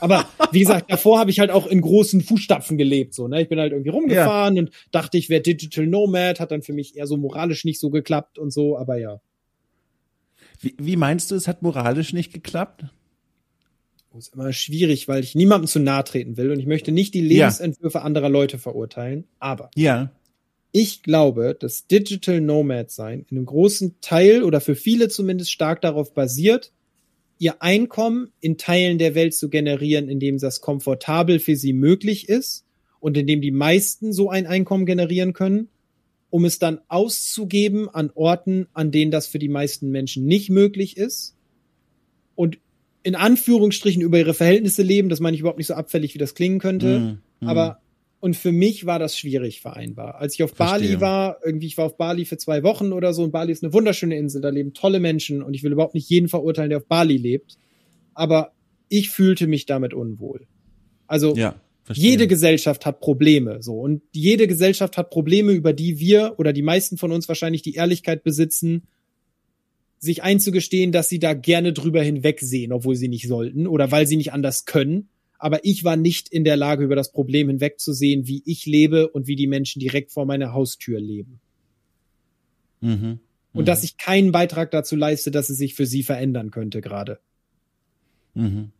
Aber 0.00 0.28
wie 0.50 0.60
gesagt, 0.60 0.90
davor 0.90 1.20
habe 1.20 1.30
ich 1.30 1.38
halt 1.38 1.50
auch 1.50 1.66
in 1.66 1.80
großen 1.80 2.22
Fußstapfen 2.22 2.76
gelebt. 2.76 3.14
So, 3.14 3.28
ne? 3.28 3.42
Ich 3.42 3.48
bin 3.48 3.60
halt 3.60 3.72
irgendwie 3.72 3.90
rumgefahren 3.90 4.56
ja. 4.56 4.62
und 4.62 4.70
dachte, 4.90 5.16
ich 5.16 5.30
wäre 5.30 5.42
Digital 5.42 5.86
Nomad, 5.86 6.40
hat 6.40 6.50
dann 6.50 6.62
für 6.62 6.72
mich 6.72 6.96
eher 6.96 7.06
so 7.06 7.16
moralisch 7.16 7.64
nicht 7.64 7.78
so 7.78 7.88
geklappt 7.88 8.38
und 8.38 8.52
so, 8.52 8.76
aber 8.76 8.98
ja. 8.98 9.20
Wie, 10.58 10.74
wie 10.78 10.96
meinst 10.96 11.30
du, 11.30 11.36
es 11.36 11.46
hat 11.46 11.62
moralisch 11.62 12.12
nicht 12.12 12.32
geklappt? 12.32 12.84
Oh, 14.12 14.18
ist 14.18 14.34
immer 14.34 14.52
schwierig, 14.52 15.08
weil 15.08 15.22
ich 15.22 15.34
niemandem 15.34 15.68
zu 15.68 15.78
nahe 15.78 16.04
treten 16.04 16.36
will 16.36 16.50
und 16.50 16.58
ich 16.58 16.66
möchte 16.66 16.92
nicht 16.92 17.14
die 17.14 17.22
Lebensentwürfe 17.22 17.98
ja. 17.98 18.04
anderer 18.04 18.28
Leute 18.28 18.58
verurteilen. 18.58 19.24
Aber 19.38 19.70
ja 19.76 20.10
ich 20.72 21.02
glaube, 21.02 21.54
dass 21.58 21.86
Digital 21.86 22.40
Nomad 22.40 22.90
sein 22.90 23.26
in 23.30 23.36
einem 23.36 23.46
großen 23.46 23.96
Teil 24.00 24.42
oder 24.42 24.60
für 24.60 24.74
viele 24.74 25.08
zumindest 25.08 25.52
stark 25.52 25.82
darauf 25.82 26.14
basiert, 26.14 26.72
ihr 27.38 27.60
Einkommen 27.60 28.32
in 28.40 28.56
Teilen 28.56 28.98
der 28.98 29.14
Welt 29.14 29.34
zu 29.34 29.50
generieren, 29.50 30.08
in 30.08 30.18
dem 30.18 30.38
das 30.38 30.62
komfortabel 30.62 31.40
für 31.40 31.56
sie 31.56 31.74
möglich 31.74 32.28
ist 32.28 32.64
und 33.00 33.16
in 33.18 33.26
dem 33.26 33.42
die 33.42 33.50
meisten 33.50 34.12
so 34.12 34.30
ein 34.30 34.46
Einkommen 34.46 34.86
generieren 34.86 35.34
können, 35.34 35.68
um 36.30 36.46
es 36.46 36.58
dann 36.58 36.80
auszugeben 36.88 37.90
an 37.90 38.10
Orten, 38.14 38.66
an 38.72 38.92
denen 38.92 39.10
das 39.10 39.26
für 39.26 39.38
die 39.38 39.48
meisten 39.48 39.90
Menschen 39.90 40.24
nicht 40.24 40.48
möglich 40.48 40.96
ist 40.96 41.36
und 42.34 42.58
in 43.02 43.14
Anführungsstrichen 43.14 44.00
über 44.00 44.18
ihre 44.18 44.32
Verhältnisse 44.32 44.82
leben. 44.82 45.10
Das 45.10 45.20
meine 45.20 45.34
ich 45.34 45.40
überhaupt 45.40 45.58
nicht 45.58 45.66
so 45.66 45.74
abfällig, 45.74 46.14
wie 46.14 46.18
das 46.18 46.34
klingen 46.34 46.60
könnte. 46.60 47.20
Mm, 47.40 47.44
mm. 47.44 47.48
Aber 47.48 47.81
und 48.22 48.36
für 48.36 48.52
mich 48.52 48.86
war 48.86 49.00
das 49.00 49.18
schwierig 49.18 49.60
vereinbar. 49.60 50.20
Als 50.20 50.34
ich 50.34 50.44
auf 50.44 50.52
Verstehe. 50.52 50.90
Bali 50.90 51.00
war, 51.00 51.38
irgendwie, 51.44 51.66
ich 51.66 51.76
war 51.76 51.86
auf 51.86 51.96
Bali 51.96 52.24
für 52.24 52.36
zwei 52.36 52.62
Wochen 52.62 52.92
oder 52.92 53.12
so 53.14 53.24
und 53.24 53.32
Bali 53.32 53.50
ist 53.50 53.64
eine 53.64 53.72
wunderschöne 53.72 54.16
Insel, 54.16 54.40
da 54.40 54.50
leben 54.50 54.74
tolle 54.74 55.00
Menschen 55.00 55.42
und 55.42 55.54
ich 55.54 55.64
will 55.64 55.72
überhaupt 55.72 55.94
nicht 55.94 56.08
jeden 56.08 56.28
verurteilen, 56.28 56.70
der 56.70 56.78
auf 56.78 56.86
Bali 56.86 57.16
lebt. 57.16 57.58
Aber 58.14 58.52
ich 58.88 59.10
fühlte 59.10 59.48
mich 59.48 59.66
damit 59.66 59.92
unwohl. 59.92 60.46
Also, 61.08 61.34
ja, 61.34 61.60
jede 61.92 62.28
Gesellschaft 62.28 62.86
hat 62.86 63.00
Probleme, 63.00 63.60
so. 63.60 63.80
Und 63.80 64.02
jede 64.12 64.46
Gesellschaft 64.46 64.96
hat 64.96 65.10
Probleme, 65.10 65.50
über 65.50 65.72
die 65.72 65.98
wir 65.98 66.36
oder 66.38 66.52
die 66.52 66.62
meisten 66.62 66.98
von 66.98 67.10
uns 67.10 67.26
wahrscheinlich 67.26 67.62
die 67.62 67.74
Ehrlichkeit 67.74 68.22
besitzen, 68.22 68.86
sich 69.98 70.22
einzugestehen, 70.22 70.92
dass 70.92 71.08
sie 71.08 71.18
da 71.18 71.34
gerne 71.34 71.72
drüber 71.72 72.04
hinwegsehen, 72.04 72.72
obwohl 72.72 72.94
sie 72.94 73.08
nicht 73.08 73.26
sollten 73.26 73.66
oder 73.66 73.90
weil 73.90 74.06
sie 74.06 74.16
nicht 74.16 74.32
anders 74.32 74.64
können 74.64 75.08
aber 75.42 75.64
ich 75.64 75.82
war 75.82 75.96
nicht 75.96 76.28
in 76.28 76.44
der 76.44 76.56
Lage, 76.56 76.84
über 76.84 76.94
das 76.94 77.10
Problem 77.10 77.48
hinwegzusehen, 77.48 78.28
wie 78.28 78.42
ich 78.46 78.64
lebe 78.64 79.08
und 79.08 79.26
wie 79.26 79.34
die 79.34 79.48
Menschen 79.48 79.80
direkt 79.80 80.12
vor 80.12 80.24
meiner 80.24 80.52
Haustür 80.52 81.00
leben. 81.00 81.40
Mhm. 82.80 83.18
Und 83.52 83.66
dass 83.66 83.82
ich 83.82 83.96
keinen 83.96 84.30
Beitrag 84.30 84.70
dazu 84.70 84.94
leiste, 84.94 85.32
dass 85.32 85.50
es 85.50 85.58
sich 85.58 85.74
für 85.74 85.84
sie 85.84 86.04
verändern 86.04 86.52
könnte 86.52 86.80
gerade. 86.80 87.18
Mhm. 88.34 88.70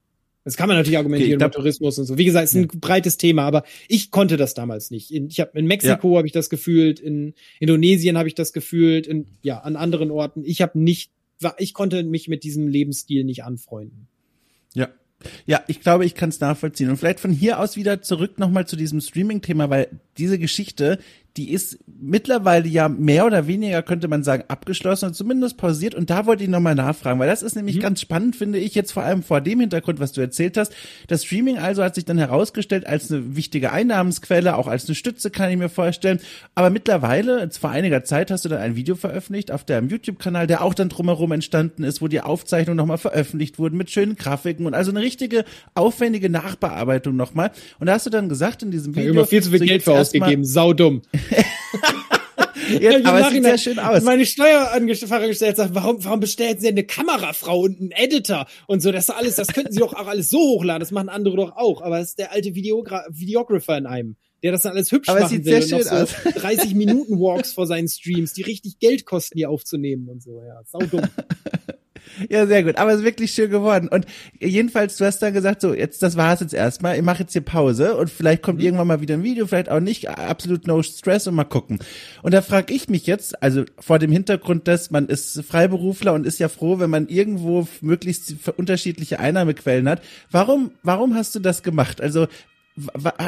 Das 0.44 0.56
kann 0.56 0.68
man 0.68 0.76
natürlich 0.76 0.98
argumentieren 0.98 1.34
okay, 1.34 1.46
mit 1.46 1.54
Tourismus 1.54 1.98
und 1.98 2.04
so. 2.06 2.16
Wie 2.16 2.24
gesagt, 2.24 2.44
es 2.44 2.50
ist 2.52 2.56
ein 2.56 2.68
ja. 2.72 2.78
breites 2.80 3.16
Thema, 3.16 3.42
aber 3.42 3.64
ich 3.88 4.12
konnte 4.12 4.36
das 4.36 4.54
damals 4.54 4.92
nicht. 4.92 5.10
In, 5.10 5.28
ich 5.28 5.40
habe 5.40 5.58
in 5.58 5.66
Mexiko 5.66 6.12
ja. 6.12 6.18
habe 6.18 6.28
ich 6.28 6.32
das 6.32 6.48
gefühlt, 6.48 7.00
in 7.00 7.34
Indonesien 7.58 8.16
habe 8.16 8.28
ich 8.28 8.36
das 8.36 8.52
gefühlt, 8.52 9.08
in 9.08 9.26
ja 9.42 9.58
an 9.58 9.74
anderen 9.74 10.12
Orten. 10.12 10.44
Ich 10.44 10.62
habe 10.62 10.78
nicht, 10.78 11.10
ich 11.58 11.74
konnte 11.74 12.04
mich 12.04 12.28
mit 12.28 12.44
diesem 12.44 12.68
Lebensstil 12.68 13.24
nicht 13.24 13.42
anfreunden. 13.42 14.06
Ja, 14.74 14.88
ja, 15.46 15.62
ich 15.66 15.80
glaube, 15.80 16.04
ich 16.04 16.14
kann 16.14 16.28
es 16.28 16.40
nachvollziehen. 16.40 16.90
Und 16.90 16.96
vielleicht 16.96 17.20
von 17.20 17.32
hier 17.32 17.58
aus 17.58 17.76
wieder 17.76 18.02
zurück 18.02 18.38
nochmal 18.38 18.66
zu 18.66 18.76
diesem 18.76 19.00
Streaming-Thema, 19.00 19.70
weil 19.70 19.88
diese 20.18 20.38
Geschichte, 20.38 20.98
die 21.37 21.51
ist 21.51 21.78
mittlerweile 21.87 22.68
ja 22.68 22.89
mehr 22.89 23.24
oder 23.24 23.47
weniger, 23.47 23.83
könnte 23.83 24.07
man 24.07 24.22
sagen, 24.22 24.45
abgeschlossen 24.49 25.07
und 25.07 25.14
zumindest 25.14 25.57
pausiert. 25.57 25.95
Und 25.95 26.11
da 26.11 26.26
wollte 26.26 26.45
ich 26.45 26.51
nochmal 26.51 26.74
nachfragen, 26.74 27.18
weil 27.18 27.28
das 27.28 27.43
ist 27.43 27.57
nämlich 27.57 27.76
mhm. 27.76 27.80
ganz 27.80 28.01
spannend, 28.03 28.37
finde 28.37 28.59
ich, 28.59 28.74
jetzt 28.74 28.93
vor 28.93 29.03
allem 29.03 29.22
vor 29.22 29.41
dem 29.41 29.61
Hintergrund, 29.61 29.99
was 29.99 30.12
du 30.12 30.20
erzählt 30.20 30.59
hast. 30.59 30.74
Das 31.09 31.24
Streaming 31.24 31.57
also 31.57 31.83
hat 31.83 31.95
sich 31.95 32.05
dann 32.05 32.18
herausgestellt 32.18 32.87
als 32.87 33.11
eine 33.11 33.35
wichtige 33.35 33.72
Einnahmensquelle, 33.72 34.57
auch 34.57 34.66
als 34.66 34.87
eine 34.87 34.95
Stütze, 34.95 35.30
kann 35.30 35.51
ich 35.51 35.57
mir 35.57 35.70
vorstellen. 35.70 36.20
Aber 36.55 36.68
mittlerweile, 36.68 37.41
jetzt 37.41 37.59
vor 37.59 37.70
einiger 37.70 38.05
Zeit, 38.05 38.30
hast 38.30 38.45
du 38.45 38.51
dann 38.51 38.61
ein 38.61 38.76
Video 38.76 38.95
veröffentlicht 38.95 39.51
auf 39.51 39.64
deinem 39.64 39.89
YouTube-Kanal, 39.89 40.47
der 40.47 40.62
auch 40.62 40.74
dann 40.74 40.91
drumherum 40.91 41.33
entstanden 41.33 41.83
ist, 41.83 42.03
wo 42.03 42.09
die 42.09 42.20
Aufzeichnungen 42.20 42.76
nochmal 42.76 42.99
veröffentlicht 42.99 43.59
wurden 43.59 43.78
mit 43.78 43.91
schönen 43.91 44.16
Grafiken 44.16 44.66
und 44.66 44.74
also 44.74 44.91
eine 44.91 45.01
richtige 45.01 45.47
aufwendige 45.74 46.28
Nachbearbeitung 46.28 47.16
nochmal. 47.16 47.53
Und 47.78 47.87
da 47.87 47.95
hast 47.95 48.05
du 48.05 48.11
dann 48.11 48.28
gesagt 48.28 48.62
in 48.62 48.70
diesem 48.70 48.95
Video. 48.95 49.03
Ich 49.03 49.09
habe 49.09 49.18
immer 49.20 49.26
viel 49.26 49.43
zu 49.43 49.51
viel 49.51 49.61
so 49.61 49.64
Geld 49.64 49.83
für 49.83 49.93
ausgegeben, 49.93 50.45
saudumm. 50.45 51.01
Jetzt, 52.80 53.06
aber 53.06 53.20
es 53.20 53.30
sieht 53.30 53.42
sehr 53.42 53.58
schön 53.58 53.78
aus. 53.78 54.02
Meine 54.02 54.24
Steuerfahrer 54.24 55.26
gestellt 55.26 55.56
sagt, 55.56 55.74
warum, 55.74 56.02
warum 56.04 56.20
bestellen 56.20 56.58
Sie 56.58 56.68
eine 56.68 56.84
Kamerafrau 56.84 57.60
und 57.60 57.80
einen 57.80 57.90
Editor 57.90 58.46
und 58.66 58.80
so? 58.80 58.92
Das 58.92 59.10
alles, 59.10 59.36
das 59.36 59.48
könnten 59.48 59.72
Sie 59.72 59.80
doch 59.80 59.94
auch 59.94 60.06
alles 60.06 60.30
so 60.30 60.38
hochladen. 60.38 60.80
Das 60.80 60.90
machen 60.90 61.08
andere 61.08 61.36
doch 61.36 61.56
auch. 61.56 61.82
Aber 61.82 61.98
es 61.98 62.10
ist 62.10 62.18
der 62.18 62.32
alte 62.32 62.54
Videogra 62.54 63.04
Videographer 63.10 63.76
in 63.78 63.86
einem, 63.86 64.16
der 64.42 64.52
das 64.52 64.62
dann 64.62 64.72
alles 64.72 64.92
hübsch 64.92 65.08
aber 65.08 65.20
machen 65.20 65.36
sieht 65.36 65.44
will. 65.44 65.62
Sehr 65.62 65.82
schön 65.82 66.06
so 66.06 66.30
30 66.40 66.74
Minuten 66.74 67.18
Walks 67.18 67.52
vor 67.52 67.66
seinen 67.66 67.88
Streams, 67.88 68.32
die 68.32 68.42
richtig 68.42 68.78
Geld 68.78 69.04
kosten, 69.04 69.36
die 69.36 69.46
aufzunehmen 69.46 70.08
und 70.08 70.22
so. 70.22 70.42
Ja, 70.42 70.62
sau 70.64 70.78
dumm. 70.80 71.02
Ja, 72.28 72.46
sehr 72.46 72.62
gut. 72.62 72.76
Aber 72.76 72.92
es 72.92 72.98
ist 72.98 73.05
wirklich 73.05 73.32
schön 73.32 73.50
geworden. 73.50 73.88
Und 73.88 74.07
jedenfalls, 74.38 74.96
du 74.96 75.05
hast 75.05 75.20
dann 75.20 75.32
gesagt, 75.32 75.61
so, 75.61 75.74
jetzt, 75.74 76.03
das 76.03 76.16
war's 76.16 76.40
jetzt 76.40 76.55
erstmal. 76.55 76.96
Ich 76.96 77.03
mache 77.03 77.20
jetzt 77.20 77.32
hier 77.32 77.42
Pause 77.42 77.96
und 77.96 78.11
vielleicht 78.11 78.42
kommt 78.42 78.59
mhm. 78.59 78.64
irgendwann 78.64 78.86
mal 78.86 79.00
wieder 79.00 79.14
ein 79.14 79.22
Video, 79.22 79.46
vielleicht 79.46 79.70
auch 79.70 79.80
nicht. 79.80 80.09
Absolut 80.09 80.66
no 80.66 80.82
stress 80.82 81.26
und 81.26 81.34
mal 81.34 81.44
gucken. 81.44 81.78
Und 82.22 82.34
da 82.34 82.42
frage 82.42 82.72
ich 82.74 82.88
mich 82.88 83.07
jetzt, 83.07 83.42
also 83.42 83.64
vor 83.78 83.98
dem 83.98 84.12
Hintergrund, 84.12 84.68
dass 84.68 84.90
man 84.90 85.07
ist 85.07 85.42
Freiberufler 85.44 86.12
und 86.12 86.26
ist 86.26 86.38
ja 86.38 86.48
froh, 86.48 86.78
wenn 86.78 86.90
man 86.90 87.09
irgendwo 87.09 87.66
möglichst 87.80 88.34
unterschiedliche 88.57 89.18
Einnahmequellen 89.18 89.88
hat. 89.88 90.03
Warum, 90.30 90.72
warum 90.82 91.14
hast 91.14 91.34
du 91.34 91.40
das 91.40 91.62
gemacht? 91.62 92.00
Also, 92.00 92.26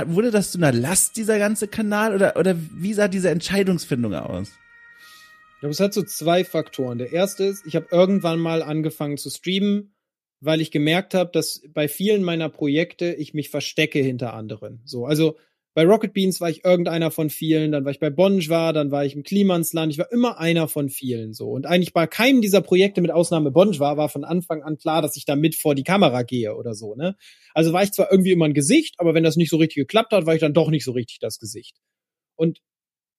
wurde 0.06 0.30
das 0.30 0.52
zu 0.52 0.58
einer 0.58 0.72
Last, 0.72 1.16
dieser 1.16 1.38
ganze 1.38 1.68
Kanal, 1.68 2.14
oder, 2.14 2.36
oder 2.36 2.56
wie 2.74 2.94
sah 2.94 3.08
diese 3.08 3.30
Entscheidungsfindung 3.30 4.14
aus? 4.14 4.50
Glaube, 5.64 5.72
es 5.72 5.80
hat 5.80 5.94
so 5.94 6.02
zwei 6.02 6.44
Faktoren. 6.44 6.98
Der 6.98 7.10
erste 7.10 7.44
ist, 7.44 7.64
ich 7.66 7.74
habe 7.74 7.86
irgendwann 7.90 8.38
mal 8.38 8.62
angefangen 8.62 9.16
zu 9.16 9.30
streamen, 9.30 9.94
weil 10.40 10.60
ich 10.60 10.70
gemerkt 10.70 11.14
habe, 11.14 11.30
dass 11.32 11.62
bei 11.72 11.88
vielen 11.88 12.22
meiner 12.22 12.50
Projekte 12.50 13.14
ich 13.14 13.32
mich 13.32 13.48
verstecke 13.48 13.98
hinter 13.98 14.34
anderen. 14.34 14.82
So, 14.84 15.06
also 15.06 15.38
bei 15.72 15.86
Rocket 15.86 16.12
Beans 16.12 16.38
war 16.42 16.50
ich 16.50 16.66
irgendeiner 16.66 17.10
von 17.10 17.30
vielen, 17.30 17.72
dann 17.72 17.86
war 17.86 17.92
ich 17.92 17.98
bei 17.98 18.10
Bonjwa, 18.10 18.74
dann 18.74 18.90
war 18.90 19.06
ich 19.06 19.14
im 19.16 19.22
Klimansland, 19.22 19.90
ich 19.90 19.96
war 19.96 20.12
immer 20.12 20.38
einer 20.38 20.68
von 20.68 20.90
vielen 20.90 21.32
so. 21.32 21.48
Und 21.48 21.64
eigentlich 21.64 21.94
bei 21.94 22.06
keinem 22.06 22.42
dieser 22.42 22.60
Projekte 22.60 23.00
mit 23.00 23.10
Ausnahme 23.10 23.50
Bonjwa 23.50 23.96
war 23.96 24.10
von 24.10 24.24
Anfang 24.24 24.62
an 24.62 24.76
klar, 24.76 25.00
dass 25.00 25.16
ich 25.16 25.24
da 25.24 25.34
mit 25.34 25.54
vor 25.54 25.74
die 25.74 25.82
Kamera 25.82 26.24
gehe 26.24 26.54
oder 26.54 26.74
so, 26.74 26.94
ne? 26.94 27.16
Also 27.54 27.72
war 27.72 27.82
ich 27.82 27.92
zwar 27.92 28.12
irgendwie 28.12 28.32
immer 28.32 28.44
ein 28.44 28.52
Gesicht, 28.52 28.96
aber 28.98 29.14
wenn 29.14 29.24
das 29.24 29.36
nicht 29.36 29.48
so 29.48 29.56
richtig 29.56 29.76
geklappt 29.76 30.12
hat, 30.12 30.26
war 30.26 30.34
ich 30.34 30.40
dann 30.42 30.52
doch 30.52 30.68
nicht 30.68 30.84
so 30.84 30.92
richtig 30.92 31.20
das 31.20 31.38
Gesicht. 31.38 31.78
Und 32.36 32.60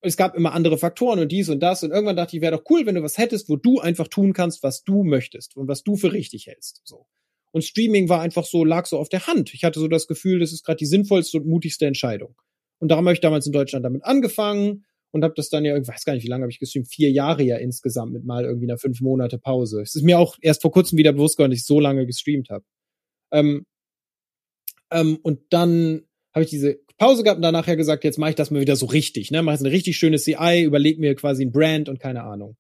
es 0.06 0.18
gab 0.18 0.36
immer 0.36 0.54
andere 0.54 0.78
Faktoren 0.78 1.20
und 1.20 1.32
dies 1.32 1.50
und 1.50 1.62
das. 1.62 1.84
Und 1.84 1.92
irgendwann 1.92 2.16
dachte 2.16 2.36
ich, 2.36 2.42
wäre 2.42 2.56
doch 2.56 2.64
cool, 2.70 2.86
wenn 2.86 2.96
du 2.96 3.04
was 3.04 3.18
hättest, 3.18 3.50
wo 3.50 3.56
du 3.56 3.80
einfach 3.80 4.08
tun 4.08 4.34
kannst, 4.34 4.64
was 4.64 4.84
du 4.84 5.04
möchtest 5.04 5.56
und 5.58 5.68
was 5.68 5.84
du 5.84 5.96
für 5.96 6.14
richtig 6.14 6.48
hältst. 6.48 6.82
So. 6.84 7.08
Und 7.52 7.64
Streaming 7.64 8.10
war 8.10 8.22
einfach 8.22 8.46
so, 8.46 8.64
lag 8.66 8.86
so 8.86 9.00
auf 9.00 9.10
der 9.10 9.28
Hand. 9.28 9.54
Ich 9.54 9.64
hatte 9.64 9.80
so 9.80 9.88
das 9.88 10.08
Gefühl, 10.08 10.40
das 10.40 10.52
ist 10.52 10.66
gerade 10.66 10.78
die 10.78 10.86
sinnvollste 10.86 11.38
und 11.38 11.48
mutigste 11.48 11.86
Entscheidung. 11.86 12.36
Und 12.80 12.90
darum 12.90 13.06
habe 13.06 13.14
ich 13.14 13.22
damals 13.22 13.46
in 13.46 13.54
Deutschland 13.54 13.86
damit 13.86 14.04
angefangen 14.04 14.86
und 15.12 15.24
habe 15.24 15.34
das 15.36 15.50
dann 15.50 15.64
ja, 15.64 15.78
ich 15.78 15.88
weiß 15.88 16.04
gar 16.04 16.14
nicht, 16.14 16.26
wie 16.26 16.28
lange 16.28 16.44
habe 16.44 16.52
ich 16.52 16.60
gestreamt, 16.60 16.90
vier 16.90 17.10
Jahre 17.10 17.44
ja 17.44 17.56
insgesamt 17.58 18.12
mit 18.12 18.26
mal 18.26 18.44
irgendwie 18.44 18.66
einer 18.66 18.78
fünf 18.78 19.00
Monate 19.00 19.38
Pause. 19.38 19.82
Es 19.82 19.96
ist 19.96 20.04
mir 20.04 20.20
auch 20.20 20.36
erst 20.42 20.62
vor 20.62 20.72
kurzem 20.72 20.98
wieder 20.98 21.14
bewusst 21.14 21.38
geworden, 21.38 21.52
dass 21.52 21.62
ich 21.62 21.66
so 21.66 21.80
lange 21.80 22.06
gestreamt 22.06 22.50
habe. 22.50 22.66
Ähm, 23.32 23.66
ähm, 24.92 25.18
und 25.24 25.40
dann 25.52 26.04
habe 26.36 26.44
ich 26.44 26.50
diese 26.50 26.80
Pause 26.98 27.24
gehabt 27.24 27.38
und 27.38 27.44
danach 27.44 27.66
ja 27.66 27.76
gesagt, 27.76 28.04
jetzt 28.04 28.20
mache 28.20 28.32
ich 28.32 28.36
das 28.36 28.52
mal 28.52 28.60
wieder 28.60 28.76
so 28.76 28.86
richtig, 28.86 29.32
ne? 29.32 29.42
Mache 29.42 29.56
jetzt 29.56 29.66
eine 29.66 29.74
richtig 29.74 29.98
schöne 29.98 30.18
CI, 30.18 30.64
überleg 30.64 31.00
mir 31.00 31.16
quasi 31.16 31.46
ein 31.46 31.52
Brand 31.52 31.88
und 31.88 32.00
keine 32.00 32.24
Ahnung. 32.24 32.58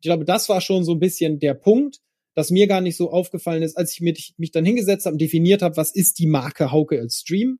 Ich 0.00 0.04
glaube, 0.04 0.24
das 0.24 0.48
war 0.48 0.62
schon 0.62 0.82
so 0.82 0.92
ein 0.92 0.98
bisschen 0.98 1.38
der 1.38 1.54
Punkt, 1.54 1.98
dass 2.34 2.50
mir 2.50 2.66
gar 2.66 2.80
nicht 2.80 2.96
so 2.96 3.10
aufgefallen 3.10 3.62
ist, 3.62 3.76
als 3.76 3.92
ich 3.92 4.00
mich, 4.00 4.34
mich 4.38 4.50
dann 4.50 4.64
hingesetzt 4.64 5.04
habe 5.04 5.14
und 5.14 5.20
definiert 5.20 5.60
habe, 5.60 5.76
was 5.76 5.94
ist 5.94 6.18
die 6.18 6.26
Marke 6.26 6.72
Hauke 6.72 6.98
als 6.98 7.16
Stream, 7.16 7.58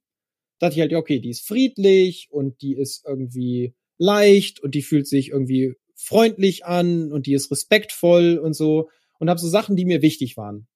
dachte 0.59 0.75
ich 0.77 0.81
halt, 0.81 0.95
okay, 0.95 1.21
die 1.21 1.31
ist 1.31 1.47
friedlich 1.47 2.29
und 2.31 2.63
die 2.63 2.75
ist 2.75 3.05
irgendwie 3.07 3.75
leicht 3.99 4.61
und 4.61 4.75
die 4.75 4.83
fühlt 4.83 5.07
sich 5.07 5.31
irgendwie 5.31 5.75
freundlich 5.97 6.65
an 6.65 7.13
und 7.13 7.27
die 7.27 7.35
ist 7.35 7.51
respektvoll 7.51 8.39
und 8.39 8.55
so 8.55 8.89
und 9.19 9.29
habe 9.29 9.41
so 9.41 9.49
Sachen, 9.49 9.77
die 9.77 9.85
mir 9.85 10.01
wichtig 10.01 10.37
waren 10.37 10.67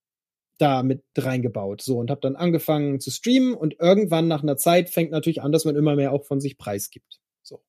da 0.57 0.83
mit 0.83 1.03
reingebaut. 1.17 1.81
So 1.81 1.97
und 1.97 2.09
habe 2.09 2.21
dann 2.21 2.35
angefangen 2.35 2.99
zu 2.99 3.11
streamen 3.11 3.53
und 3.53 3.75
irgendwann 3.79 4.27
nach 4.27 4.43
einer 4.43 4.57
Zeit 4.57 4.89
fängt 4.89 5.11
natürlich 5.11 5.41
an, 5.41 5.51
dass 5.51 5.65
man 5.65 5.75
immer 5.75 5.95
mehr 5.95 6.11
auch 6.11 6.25
von 6.25 6.39
sich 6.39 6.57
preisgibt. 6.57 7.19
So. 7.41 7.63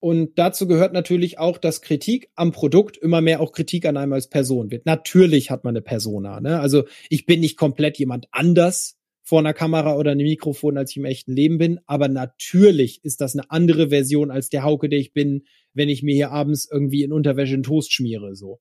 Und 0.00 0.38
dazu 0.38 0.66
gehört 0.66 0.92
natürlich 0.92 1.38
auch, 1.38 1.58
dass 1.58 1.82
Kritik 1.82 2.30
am 2.34 2.52
Produkt 2.52 2.96
immer 2.96 3.20
mehr 3.20 3.40
auch 3.40 3.52
Kritik 3.52 3.86
an 3.86 3.96
einem 3.96 4.14
als 4.14 4.28
Person 4.28 4.70
wird. 4.70 4.86
Natürlich 4.86 5.50
hat 5.50 5.64
man 5.64 5.72
eine 5.72 5.82
Persona. 5.82 6.40
Ne? 6.40 6.60
Also 6.60 6.84
ich 7.08 7.26
bin 7.26 7.40
nicht 7.40 7.56
komplett 7.56 7.98
jemand 7.98 8.26
anders 8.30 8.96
vor 9.22 9.38
einer 9.38 9.54
Kamera 9.54 9.96
oder 9.96 10.10
einem 10.10 10.26
Mikrofon, 10.26 10.76
als 10.76 10.90
ich 10.90 10.96
im 10.96 11.04
echten 11.04 11.32
Leben 11.32 11.58
bin. 11.58 11.78
Aber 11.86 12.08
natürlich 12.08 13.04
ist 13.04 13.20
das 13.20 13.36
eine 13.36 13.50
andere 13.50 13.90
Version 13.90 14.30
als 14.30 14.48
der 14.48 14.64
Hauke, 14.64 14.88
der 14.88 14.98
ich 14.98 15.12
bin, 15.12 15.44
wenn 15.72 15.88
ich 15.88 16.02
mir 16.02 16.14
hier 16.14 16.32
abends 16.32 16.68
irgendwie 16.68 17.04
in 17.04 17.12
Unterwäsche 17.12 17.54
einen 17.54 17.62
Toast 17.62 17.92
schmiere. 17.92 18.34
So. 18.34 18.60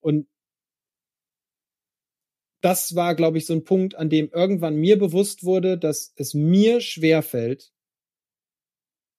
Und 0.00 0.28
das 2.64 2.94
war, 2.94 3.14
glaube 3.14 3.36
ich, 3.36 3.44
so 3.44 3.52
ein 3.52 3.64
Punkt, 3.64 3.94
an 3.94 4.08
dem 4.08 4.30
irgendwann 4.32 4.76
mir 4.76 4.98
bewusst 4.98 5.44
wurde, 5.44 5.76
dass 5.76 6.14
es 6.16 6.32
mir 6.32 6.80
schwerfällt, 6.80 7.72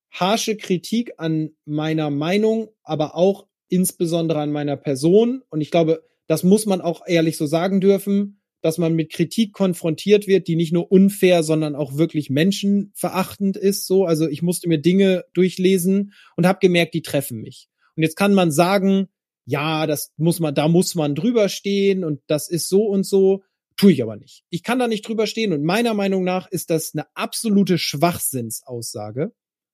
harsche 0.09 0.57
Kritik 0.57 1.13
an 1.17 1.51
meiner 1.63 2.09
Meinung, 2.09 2.69
aber 2.81 3.15
auch 3.15 3.45
insbesondere 3.67 4.39
an 4.39 4.51
meiner 4.51 4.77
Person. 4.77 5.43
Und 5.49 5.61
ich 5.61 5.69
glaube, 5.69 6.03
das 6.25 6.43
muss 6.43 6.65
man 6.65 6.81
auch 6.81 7.03
ehrlich 7.05 7.37
so 7.37 7.45
sagen 7.45 7.81
dürfen, 7.81 8.41
dass 8.61 8.79
man 8.79 8.95
mit 8.95 9.11
Kritik 9.11 9.53
konfrontiert 9.53 10.25
wird, 10.25 10.47
die 10.47 10.55
nicht 10.55 10.73
nur 10.73 10.91
unfair, 10.91 11.43
sondern 11.43 11.75
auch 11.75 11.97
wirklich 11.97 12.31
menschenverachtend 12.31 13.57
ist. 13.57 13.85
So, 13.85 14.05
also 14.05 14.27
ich 14.27 14.41
musste 14.41 14.67
mir 14.67 14.79
Dinge 14.79 15.23
durchlesen 15.35 16.13
und 16.35 16.47
habe 16.47 16.57
gemerkt, 16.59 16.95
die 16.95 17.03
treffen 17.03 17.41
mich. 17.41 17.69
Und 17.95 18.01
jetzt 18.01 18.15
kann 18.15 18.33
man 18.33 18.51
sagen, 18.51 19.07
ja, 19.45 19.85
das 19.87 20.11
muss 20.17 20.39
man, 20.39 20.55
da 20.55 20.67
muss 20.67 20.95
man 20.95 21.15
drüber 21.15 21.49
stehen 21.49 22.03
und 22.03 22.21
das 22.27 22.49
ist 22.49 22.67
so 22.67 22.85
und 22.85 23.05
so. 23.05 23.43
Tue 23.77 23.91
ich 23.91 24.01
aber 24.01 24.15
nicht. 24.15 24.43
Ich 24.49 24.63
kann 24.63 24.79
da 24.79 24.87
nicht 24.87 25.07
drüber 25.07 25.27
stehen 25.27 25.53
und 25.53 25.63
meiner 25.63 25.93
Meinung 25.93 26.23
nach 26.23 26.49
ist 26.49 26.69
das 26.69 26.93
eine 26.93 27.05
absolute 27.13 27.77
Schwachsinnsaussage, 27.77 29.33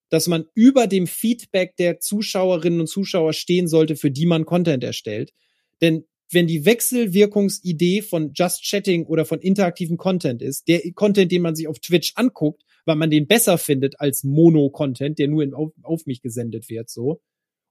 dass 0.10 0.28
man 0.28 0.46
über 0.56 0.88
dem 0.88 1.08
Feedback 1.08 1.76
der 1.78 2.00
Zuschauerinnen 2.00 2.82
und 2.82 2.88
Zuschauer 2.88 3.34
stehen 3.34 3.68
sollte, 3.68 3.96
für 3.96 4.12
die 4.12 4.26
man 4.26 4.46
Content 4.46 4.84
erstellt. 4.84 5.34
Denn 5.82 6.06
wenn 6.32 6.48
die 6.48 6.66
Wechselwirkungsidee 6.66 8.02
von 8.02 8.32
Just 8.34 8.64
Chatting 8.64 9.06
oder 9.06 9.26
von 9.26 9.40
interaktivem 9.40 9.98
Content 9.98 10.42
ist, 10.42 10.68
der 10.68 10.82
Content, 10.94 11.32
den 11.32 11.42
man 11.42 11.56
sich 11.56 11.68
auf 11.68 11.80
Twitch 11.80 12.14
anguckt, 12.16 12.64
weil 12.86 12.96
man 12.96 13.10
den 13.10 13.28
besser 13.28 13.58
findet 13.58 14.00
als 14.00 14.24
Mono-Content, 14.24 15.20
der 15.20 15.28
nur 15.28 15.44
in, 15.44 15.54
auf, 15.54 15.72
auf 15.84 16.06
mich 16.06 16.22
gesendet 16.22 16.70
wird, 16.70 16.90
so, 16.90 17.22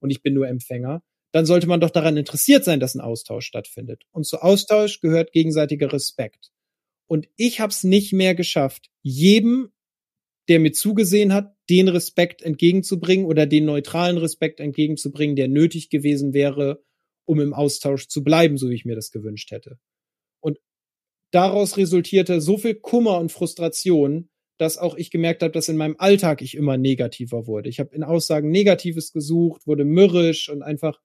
und 0.01 0.11
ich 0.11 0.23
bin 0.23 0.35
nur 0.35 0.49
Empfänger, 0.49 1.03
dann 1.33 1.47
sollte 1.47 1.67
man 1.67 1.81
doch 1.81 1.91
daran 1.91 2.17
interessiert 2.17 2.65
sein, 2.65 2.81
dass 2.81 2.95
ein 2.95 3.01
Austausch 3.01 3.47
stattfindet. 3.47 4.05
Und 4.11 4.27
zu 4.27 4.43
Austausch 4.43 5.01
gehört 5.01 5.33
gegenseitiger 5.33 5.93
Respekt. 5.93 6.51
Und 7.07 7.29
ich 7.37 7.61
habe 7.61 7.71
es 7.71 7.85
nicht 7.85 8.13
mehr 8.13 8.35
geschafft, 8.35 8.91
jedem, 9.03 9.73
der 10.49 10.61
mir 10.61 10.73
zugesehen 10.73 11.33
hat, 11.33 11.55
den 11.69 11.89
Respekt 11.89 12.43
entgegenzubringen 12.43 13.27
oder 13.27 13.47
den 13.47 13.65
neutralen 13.65 14.19
Respekt 14.19 14.61
entgegenzubringen, 14.61 15.37
der 15.37 15.49
nötig 15.49 15.91
gewesen 15.91 16.33
wäre, 16.33 16.83
um 17.25 17.41
im 17.41 17.55
Austausch 17.55 18.09
zu 18.09 18.25
bleiben, 18.25 18.59
so 18.59 18.71
wie 18.71 18.75
ich 18.75 18.85
mir 18.85 18.97
das 18.97 19.13
gewünscht 19.13 19.53
hätte. 19.53 19.79
Und 20.41 20.59
daraus 21.31 21.77
resultierte 21.77 22.41
so 22.41 22.59
viel 22.59 22.75
Kummer 22.75 23.19
und 23.19 23.31
Frustration, 23.31 24.29
dass 24.59 24.79
auch 24.79 24.97
ich 24.97 25.11
gemerkt 25.11 25.43
habe, 25.43 25.53
dass 25.53 25.69
in 25.69 25.77
meinem 25.77 25.97
Alltag 25.99 26.43
ich 26.43 26.57
immer 26.57 26.77
negativer 26.77 27.47
wurde. 27.47 27.69
Ich 27.69 27.81
habe 27.81 27.95
in 27.95 28.03
Aussagen 28.03 28.51
Negatives 28.51 29.13
gesucht, 29.13 29.67
wurde 29.67 29.85
mürrisch 29.85 30.49
und 30.49 30.63
einfach 30.63 31.01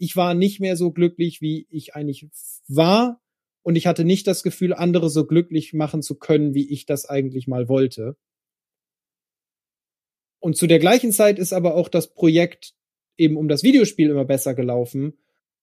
ich 0.00 0.16
war 0.16 0.32
nicht 0.34 0.60
mehr 0.60 0.76
so 0.76 0.90
glücklich, 0.92 1.42
wie 1.42 1.66
ich 1.68 1.94
eigentlich 1.94 2.26
war. 2.68 3.20
Und 3.62 3.76
ich 3.76 3.86
hatte 3.86 4.04
nicht 4.04 4.26
das 4.26 4.42
Gefühl, 4.42 4.72
andere 4.72 5.10
so 5.10 5.26
glücklich 5.26 5.74
machen 5.74 6.00
zu 6.00 6.18
können, 6.18 6.54
wie 6.54 6.72
ich 6.72 6.86
das 6.86 7.04
eigentlich 7.04 7.46
mal 7.46 7.68
wollte. 7.68 8.16
Und 10.40 10.56
zu 10.56 10.66
der 10.66 10.78
gleichen 10.78 11.12
Zeit 11.12 11.38
ist 11.38 11.52
aber 11.52 11.74
auch 11.74 11.90
das 11.90 12.14
Projekt 12.14 12.74
eben 13.18 13.36
um 13.36 13.46
das 13.46 13.62
Videospiel 13.62 14.08
immer 14.08 14.24
besser 14.24 14.54
gelaufen. 14.54 15.18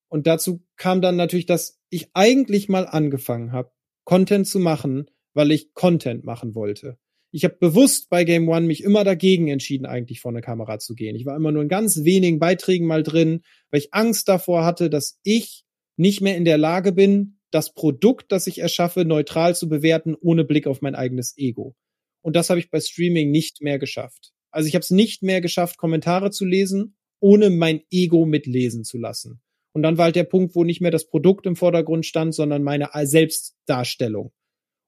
Und 0.08 0.28
dazu 0.28 0.64
kam 0.76 1.02
dann 1.02 1.16
natürlich, 1.16 1.48
dass 1.48 1.82
ich 1.90 2.12
eigentlich 2.14 2.70
mal 2.70 2.86
angefangen 2.86 3.52
habe, 3.52 3.72
Content 4.04 4.46
zu 4.46 4.60
machen, 4.60 5.10
weil 5.34 5.52
ich 5.52 5.74
Content 5.74 6.24
machen 6.24 6.54
wollte. 6.54 7.00
Ich 7.32 7.44
habe 7.44 7.58
bewusst 7.60 8.10
bei 8.10 8.24
Game 8.24 8.48
One 8.48 8.66
mich 8.66 8.84
immer 8.84 9.04
dagegen 9.04 9.48
entschieden, 9.48 9.86
eigentlich 9.86 10.22
vor 10.22 10.32
eine 10.32 10.42
Kamera 10.42 10.80
zu 10.80 10.96
gehen. 10.96 11.16
Ich 11.16 11.26
war 11.26 11.36
immer 11.36 11.52
nur 11.52 11.62
in 11.62 11.68
ganz 11.68 12.04
wenigen 12.04 12.40
Beiträgen 12.40 12.88
mal 12.88 13.04
drin, 13.04 13.42
weil 13.70 13.80
ich 13.80 13.94
Angst 13.94 14.30
davor 14.30 14.66
hatte, 14.66 14.90
dass 14.90 15.20
ich 15.24 15.66
nicht 15.98 16.22
mehr 16.22 16.38
in 16.38 16.46
der 16.46 16.58
Lage 16.58 16.92
bin, 16.92 17.40
das 17.52 17.74
Produkt, 17.74 18.32
das 18.32 18.48
ich 18.48 18.60
erschaffe, 18.60 19.06
neutral 19.06 19.56
zu 19.56 19.68
bewerten, 19.70 20.16
ohne 20.20 20.44
Blick 20.46 20.68
auf 20.68 20.82
mein 20.82 20.96
eigenes 20.96 21.38
Ego. 21.38 21.76
Und 22.22 22.36
das 22.36 22.50
habe 22.50 22.60
ich 22.60 22.70
bei 22.70 22.80
Streaming 22.80 23.32
nicht 23.32 23.62
mehr 23.62 23.80
geschafft. 23.80 24.34
Also 24.52 24.68
ich 24.68 24.76
habe 24.76 24.84
es 24.84 24.92
nicht 24.92 25.24
mehr 25.24 25.42
geschafft, 25.42 25.78
Kommentare 25.78 26.32
zu 26.32 26.46
lesen, 26.46 26.98
ohne 27.20 27.50
mein 27.50 27.82
Ego 27.90 28.26
mitlesen 28.26 28.84
zu 28.84 28.98
lassen. 28.98 29.42
Und 29.74 29.84
dann 29.84 29.98
war 29.98 30.06
halt 30.06 30.16
der 30.16 30.24
Punkt, 30.24 30.56
wo 30.56 30.64
nicht 30.64 30.82
mehr 30.82 30.92
das 30.92 31.08
Produkt 31.08 31.46
im 31.46 31.56
Vordergrund 31.56 32.06
stand, 32.06 32.34
sondern 32.34 32.64
meine 32.64 32.90
Selbstdarstellung. 32.94 34.32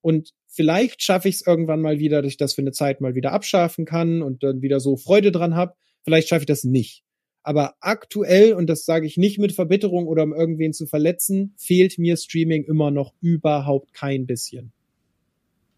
Und 0.01 0.33
vielleicht 0.47 1.03
schaffe 1.03 1.29
ich 1.29 1.35
es 1.35 1.47
irgendwann 1.47 1.81
mal 1.81 1.99
wieder, 1.99 2.21
dass 2.21 2.31
ich 2.31 2.37
das 2.37 2.53
für 2.53 2.61
eine 2.61 2.71
Zeit 2.71 3.01
mal 3.01 3.15
wieder 3.15 3.31
abschaffen 3.31 3.85
kann 3.85 4.21
und 4.21 4.43
dann 4.43 4.61
wieder 4.61 4.79
so 4.79 4.97
Freude 4.97 5.31
dran 5.31 5.55
habe. 5.55 5.75
Vielleicht 6.03 6.29
schaffe 6.29 6.43
ich 6.43 6.47
das 6.47 6.63
nicht. 6.63 7.03
Aber 7.43 7.75
aktuell, 7.79 8.53
und 8.53 8.67
das 8.67 8.85
sage 8.85 9.05
ich 9.05 9.17
nicht 9.17 9.39
mit 9.39 9.53
Verbitterung 9.53 10.07
oder 10.07 10.23
um 10.23 10.33
irgendwen 10.33 10.73
zu 10.73 10.87
verletzen, 10.87 11.53
fehlt 11.57 11.97
mir 11.97 12.17
Streaming 12.17 12.63
immer 12.63 12.91
noch 12.91 13.13
überhaupt 13.21 13.93
kein 13.93 14.25
bisschen. 14.25 14.71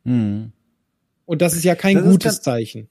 Hm. 0.03 0.51
Und 1.25 1.41
das 1.41 1.55
ist 1.55 1.63
ja 1.63 1.75
kein 1.75 1.95
das 1.95 2.05
gutes 2.05 2.41
Zeichen. 2.41 2.89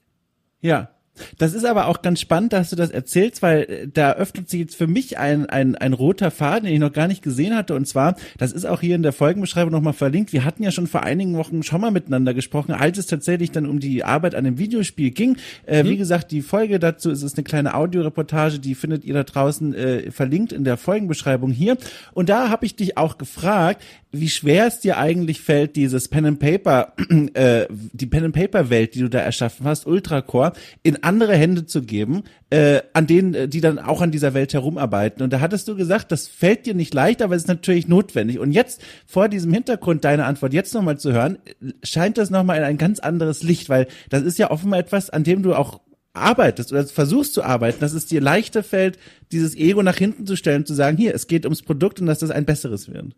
Ja, 0.61 0.95
das 1.37 1.53
ist 1.53 1.65
aber 1.65 1.87
auch 1.87 2.01
ganz 2.01 2.19
spannend, 2.19 2.53
dass 2.53 2.69
du 2.69 2.75
das 2.75 2.89
erzählst, 2.89 3.41
weil 3.41 3.61
äh, 3.63 3.87
da 3.87 4.13
öffnet 4.13 4.49
sich 4.49 4.59
jetzt 4.59 4.75
für 4.75 4.87
mich 4.87 5.17
ein, 5.17 5.45
ein, 5.47 5.75
ein 5.75 5.93
roter 5.93 6.31
Faden, 6.31 6.65
den 6.65 6.73
ich 6.73 6.79
noch 6.79 6.93
gar 6.93 7.07
nicht 7.07 7.21
gesehen 7.21 7.55
hatte. 7.55 7.75
Und 7.75 7.87
zwar, 7.87 8.15
das 8.37 8.51
ist 8.51 8.65
auch 8.65 8.81
hier 8.81 8.95
in 8.95 9.03
der 9.03 9.13
Folgenbeschreibung 9.13 9.71
nochmal 9.71 9.93
verlinkt. 9.93 10.33
Wir 10.33 10.45
hatten 10.45 10.63
ja 10.63 10.71
schon 10.71 10.87
vor 10.87 11.03
einigen 11.03 11.35
Wochen 11.35 11.63
schon 11.63 11.81
mal 11.81 11.91
miteinander 11.91 12.33
gesprochen, 12.33 12.73
als 12.73 12.97
es 12.97 13.07
tatsächlich 13.07 13.51
dann 13.51 13.65
um 13.65 13.79
die 13.79 14.03
Arbeit 14.03 14.35
an 14.35 14.43
dem 14.43 14.57
Videospiel 14.57 15.11
ging. 15.11 15.37
Äh, 15.65 15.83
mhm. 15.83 15.89
Wie 15.89 15.97
gesagt, 15.97 16.31
die 16.31 16.41
Folge 16.41 16.79
dazu 16.79 17.09
ist, 17.09 17.23
ist 17.23 17.37
eine 17.37 17.43
kleine 17.43 17.73
Audioreportage, 17.73 18.59
die 18.59 18.75
findet 18.75 19.03
ihr 19.05 19.13
da 19.13 19.23
draußen 19.23 19.73
äh, 19.73 20.11
verlinkt 20.11 20.51
in 20.51 20.63
der 20.63 20.77
Folgenbeschreibung 20.77 21.51
hier. 21.51 21.77
Und 22.13 22.29
da 22.29 22.49
habe 22.49 22.65
ich 22.65 22.75
dich 22.75 22.97
auch 22.97 23.17
gefragt, 23.17 23.83
wie 24.11 24.29
schwer 24.29 24.67
es 24.67 24.79
dir 24.79 24.97
eigentlich 24.97 25.41
fällt, 25.41 25.75
dieses 25.75 26.09
Pen 26.09 26.25
and 26.25 26.39
Paper, 26.39 26.93
äh, 27.33 27.65
die 27.69 28.05
Pen 28.05 28.25
and 28.25 28.35
Paper 28.35 28.69
Welt, 28.69 28.95
die 28.95 28.99
du 28.99 29.09
da 29.09 29.19
erschaffen 29.19 29.65
hast, 29.65 29.87
Ultracore, 29.87 30.53
in 30.83 31.03
andere 31.03 31.35
Hände 31.35 31.65
zu 31.65 31.81
geben, 31.81 32.23
äh, 32.49 32.81
an 32.93 33.07
denen, 33.07 33.33
äh, 33.33 33.47
die 33.47 33.61
dann 33.61 33.79
auch 33.79 34.01
an 34.01 34.11
dieser 34.11 34.33
Welt 34.33 34.53
herumarbeiten. 34.53 35.23
Und 35.23 35.31
da 35.31 35.39
hattest 35.39 35.67
du 35.67 35.75
gesagt, 35.75 36.11
das 36.11 36.27
fällt 36.27 36.65
dir 36.65 36.73
nicht 36.73 36.93
leicht, 36.93 37.21
aber 37.21 37.35
es 37.35 37.43
ist 37.43 37.47
natürlich 37.47 37.87
notwendig. 37.87 38.39
Und 38.39 38.51
jetzt 38.51 38.81
vor 39.05 39.29
diesem 39.29 39.53
Hintergrund 39.53 40.03
deine 40.03 40.25
Antwort 40.25 40.53
jetzt 40.53 40.73
nochmal 40.73 40.99
zu 40.99 41.13
hören, 41.13 41.37
scheint 41.83 42.17
das 42.17 42.29
nochmal 42.29 42.57
in 42.57 42.63
ein 42.63 42.77
ganz 42.77 42.99
anderes 42.99 43.43
Licht, 43.43 43.69
weil 43.69 43.87
das 44.09 44.23
ist 44.23 44.37
ja 44.37 44.51
offenbar 44.51 44.79
etwas, 44.79 45.09
an 45.09 45.23
dem 45.23 45.41
du 45.41 45.55
auch 45.55 45.79
arbeitest 46.13 46.73
oder 46.73 46.85
versuchst 46.85 47.33
zu 47.33 47.43
arbeiten, 47.43 47.79
dass 47.79 47.93
es 47.93 48.05
dir 48.05 48.19
leichter 48.19 48.63
fällt, 48.63 48.99
dieses 49.31 49.55
Ego 49.55 49.81
nach 49.81 49.95
hinten 49.95 50.27
zu 50.27 50.35
stellen, 50.35 50.65
zu 50.65 50.73
sagen, 50.73 50.97
hier, 50.97 51.15
es 51.15 51.27
geht 51.27 51.45
ums 51.45 51.61
Produkt 51.61 52.01
und 52.01 52.07
dass 52.07 52.19
das 52.19 52.31
ein 52.31 52.43
besseres 52.43 52.91
wird. 52.91 53.15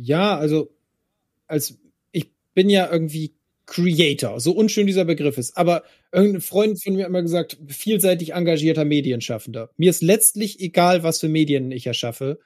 Ja, 0.00 0.38
also 0.38 0.70
als 1.48 1.76
ich 2.12 2.30
bin 2.54 2.70
ja 2.70 2.90
irgendwie 2.90 3.34
Creator, 3.66 4.38
so 4.38 4.52
unschön 4.52 4.86
dieser 4.86 5.04
Begriff 5.04 5.38
ist, 5.38 5.56
aber 5.56 5.82
irgendein 6.12 6.40
Freund 6.40 6.82
von 6.82 6.94
mir 6.94 7.02
hat 7.02 7.08
immer 7.08 7.22
gesagt, 7.22 7.58
vielseitig 7.66 8.32
engagierter 8.32 8.84
Medienschaffender. 8.84 9.70
Mir 9.76 9.90
ist 9.90 10.00
letztlich 10.00 10.60
egal, 10.60 11.02
was 11.02 11.18
für 11.18 11.28
Medien 11.28 11.72
ich 11.72 11.86
erschaffe, 11.86 12.38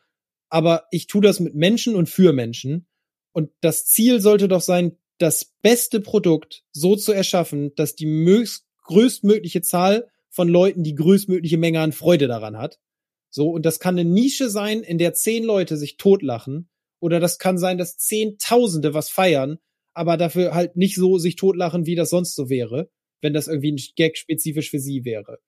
aber 0.49 0.87
ich 0.91 1.09
tue 1.09 1.21
das 1.21 1.41
mit 1.41 1.55
Menschen 1.55 1.95
und 1.95 2.09
für 2.09 2.33
Menschen 2.33 2.87
und 3.33 3.51
das 3.61 3.85
Ziel 3.85 4.23
sollte 4.23 4.49
doch 4.49 4.63
sein, 4.63 4.97
das 5.19 5.53
beste 5.61 6.01
Produkt 6.01 6.65
so 6.73 6.97
zu 6.97 7.13
erschaffen, 7.13 7.75
dass 7.75 7.95
die 7.95 8.07
mögst, 8.07 8.65
größtmögliche 8.85 9.61
Zahl 9.61 10.09
von 10.31 10.49
Leuten 10.49 10.85
die 10.85 10.95
größtmögliche 10.95 11.59
Menge 11.59 11.81
an 11.81 11.93
Freude 11.93 12.29
daran 12.29 12.57
hat. 12.57 12.81
So, 13.29 13.51
und 13.51 13.67
das 13.67 13.79
kann 13.79 13.99
eine 13.99 14.09
Nische 14.09 14.49
sein, 14.49 14.83
in 14.83 14.97
der 14.97 15.13
zehn 15.13 15.45
Leute 15.45 15.77
sich 15.77 15.99
totlachen 15.99 16.71
oder 17.03 17.19
das 17.19 17.39
kann 17.39 17.59
sein, 17.59 17.79
dass 17.79 17.99
Zehntausende 17.99 18.95
was 18.95 19.11
feiern, 19.11 19.59
aber 19.93 20.17
dafür 20.17 20.55
halt 20.55 20.77
nicht 20.77 20.95
so 20.95 21.19
sich 21.19 21.35
totlachen, 21.35 21.85
wie 21.85 21.97
das 21.97 22.11
sonst 22.11 22.37
so 22.37 22.49
wäre, 22.49 22.91
wenn 23.21 23.35
das 23.35 23.49
irgendwie 23.49 23.73
ein 23.73 23.81
Gag 23.97 24.17
spezifisch 24.17 24.71
für 24.71 24.79
sie 24.79 25.05
wäre. 25.05 25.41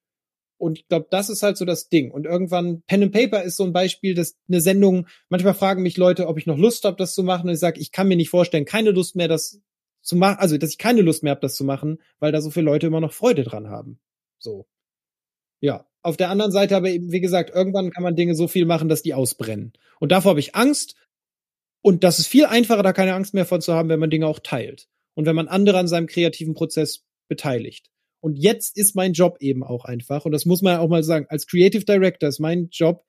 Und 0.59 0.81
ich 0.81 0.89
glaube, 0.89 1.07
das 1.11 1.31
ist 1.31 1.45
halt 1.45 1.57
so 1.57 1.65
das 1.65 1.89
Ding. 1.89 2.11
Und 2.11 2.27
irgendwann, 2.27 2.83
Pen 2.89 3.05
and 3.05 3.13
Paper 3.13 3.45
ist 3.45 3.57
so 3.57 3.63
ein 3.63 3.73
Beispiel, 3.73 4.15
dass 4.15 4.37
eine 4.49 4.61
Sendung, 4.61 5.07
manchmal 5.29 5.55
fragen 5.55 5.83
mich 5.83 5.97
Leute, 5.97 6.27
ob 6.27 6.39
ich 6.39 6.47
noch 6.47 6.59
Lust 6.59 6.85
habe, 6.85 6.97
das 6.97 7.15
zu 7.15 7.23
machen. 7.23 7.49
Und 7.49 7.55
ich 7.55 7.61
sage, 7.61 7.81
ich 7.81 7.93
kann 7.93 8.09
mir 8.09 8.17
nicht 8.17 8.31
vorstellen, 8.31 8.65
keine 8.65 8.91
Lust 8.91 9.15
mehr, 9.15 9.29
das 9.29 9.61
zu 10.03 10.17
machen, 10.17 10.39
also 10.41 10.59
dass 10.59 10.71
ich 10.71 10.79
keine 10.79 11.03
Lust 11.03 11.23
mehr 11.23 11.31
habe, 11.33 11.41
das 11.41 11.55
zu 11.55 11.65
machen, 11.65 12.01
weil 12.19 12.33
da 12.33 12.41
so 12.41 12.51
viele 12.51 12.67
Leute 12.67 12.89
immer 12.89 13.01
noch 13.01 13.13
Freude 13.13 13.45
dran 13.45 13.69
haben. 13.69 14.01
So. 14.39 14.67
Ja. 15.61 15.87
Auf 16.03 16.17
der 16.17 16.31
anderen 16.31 16.53
Seite 16.53 16.77
aber 16.77 16.91
eben, 16.91 17.13
wie 17.13 17.21
gesagt, 17.21 17.51
irgendwann 17.55 17.91
kann 17.91 18.03
man 18.03 18.17
Dinge 18.17 18.35
so 18.35 18.49
viel 18.49 18.67
machen, 18.67 18.89
dass 18.89 19.03
die 19.03 19.15
ausbrennen. 19.15 19.73
Und 20.01 20.13
davor 20.13 20.31
habe 20.31 20.41
ich 20.41 20.55
Angst 20.55 20.97
und 21.85 22.03
das 22.03 22.19
ist 22.19 22.29
viel 22.29 22.47
einfacher, 22.47 22.83
da 22.83 22.95
keine 22.95 23.13
Angst 23.13 23.35
mehr 23.35 23.45
von 23.45 23.61
zu 23.61 23.75
haben, 23.75 23.91
wenn 23.91 24.01
man 24.01 24.09
Dinge 24.09 24.27
auch 24.27 24.39
teilt. 24.39 24.89
Und 25.13 25.27
wenn 25.27 25.37
man 25.37 25.49
andere 25.49 25.79
an 25.79 25.87
seinem 25.87 26.07
kreativen 26.07 26.55
Prozess 26.55 27.05
beteiligt. 27.29 27.91
Und 28.21 28.37
jetzt 28.37 28.79
ist 28.79 28.97
mein 28.97 29.13
Job 29.13 29.37
eben 29.41 29.63
auch 29.63 29.85
einfach, 29.85 30.25
und 30.25 30.33
das 30.33 30.47
muss 30.47 30.63
man 30.63 30.73
ja 30.73 30.81
auch 30.81 30.89
mal 30.89 31.03
sagen, 31.03 31.27
als 31.29 31.47
Creative 31.47 31.85
Director 31.85 32.27
ist 32.27 32.41
mein 32.41 32.69
Job, 32.71 33.05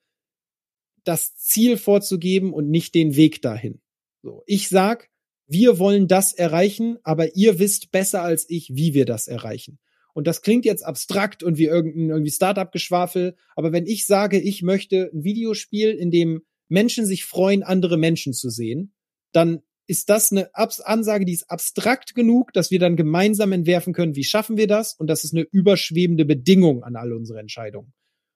das 1.06 1.38
Ziel 1.38 1.78
vorzugeben 1.78 2.52
und 2.52 2.70
nicht 2.70 2.94
den 2.96 3.16
Weg 3.16 3.42
dahin. 3.42 3.80
So, 4.22 4.44
ich 4.46 4.68
sag, 4.68 5.10
wir 5.48 5.80
wollen 5.80 6.10
das 6.10 6.34
erreichen, 6.34 6.98
aber 7.04 7.34
ihr 7.34 7.60
wisst 7.60 7.94
besser 7.94 8.24
als 8.24 8.46
ich, 8.50 8.76
wie 8.76 8.94
wir 8.94 9.06
das 9.06 9.30
erreichen. 9.30 9.80
Und 10.14 10.28
das 10.28 10.42
klingt 10.42 10.66
jetzt 10.66 10.86
abstrakt 10.86 11.44
und 11.44 11.58
wie 11.58 11.66
irgendein 11.66 12.10
irgendwie 12.10 12.32
Startup-Geschwafel, 12.32 13.38
aber 13.56 13.72
wenn 13.72 13.86
ich 13.86 14.06
sage, 14.06 14.38
ich 14.38 14.64
möchte 14.64 15.10
ein 15.14 15.24
Videospiel, 15.24 15.92
in 15.92 16.12
dem 16.12 16.42
Menschen 16.68 17.06
sich 17.06 17.26
freuen, 17.26 17.64
andere 17.64 17.98
Menschen 17.98 18.34
zu 18.34 18.50
sehen, 18.50 18.94
dann 19.32 19.62
ist 19.88 20.10
das 20.10 20.32
eine 20.32 20.54
Abs 20.56 20.80
Ansage, 20.80 21.26
die 21.26 21.34
ist 21.34 21.50
abstrakt 21.50 22.16
genug, 22.16 22.54
dass 22.54 22.72
wir 22.72 22.80
dann 22.80 22.96
gemeinsam 22.96 23.52
entwerfen 23.52 23.94
können, 23.94 24.16
wie 24.16 24.24
schaffen 24.24 24.58
wir 24.58 24.68
das? 24.68 24.94
Und 24.94 25.08
das 25.08 25.24
ist 25.24 25.34
eine 25.34 25.44
überschwebende 25.44 26.26
Bedingung 26.26 26.84
an 26.84 26.96
all 26.96 27.14
unsere 27.14 27.40
Entscheidungen. 27.40 27.94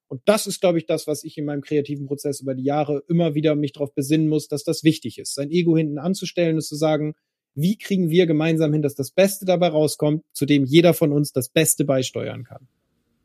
Und 0.07 0.21
das 0.25 0.47
ist, 0.47 0.59
glaube 0.59 0.79
ich, 0.79 0.85
das, 0.85 1.07
was 1.07 1.23
ich 1.23 1.37
in 1.37 1.45
meinem 1.45 1.61
kreativen 1.61 2.07
Prozess 2.07 2.41
über 2.41 2.55
die 2.55 2.63
Jahre 2.63 3.03
immer 3.07 3.35
wieder 3.35 3.55
mich 3.55 3.73
darauf 3.73 3.93
besinnen 3.93 4.27
muss, 4.27 4.47
dass 4.47 4.63
das 4.63 4.83
wichtig 4.83 5.19
ist, 5.19 5.35
sein 5.35 5.51
Ego 5.51 5.77
hinten 5.77 5.99
anzustellen 5.99 6.55
und 6.55 6.61
zu 6.61 6.75
sagen, 6.75 7.13
wie 7.55 7.77
kriegen 7.77 8.09
wir 8.09 8.25
gemeinsam 8.25 8.73
hin, 8.73 8.81
dass 8.81 8.95
das 8.95 9.11
Beste 9.11 9.45
dabei 9.45 9.69
rauskommt, 9.69 10.23
zu 10.33 10.45
dem 10.45 10.65
jeder 10.65 10.93
von 10.93 11.11
uns 11.11 11.31
das 11.31 11.49
Beste 11.49 11.85
beisteuern 11.85 12.43
kann. 12.43 12.67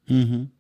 Mhm 0.07 0.51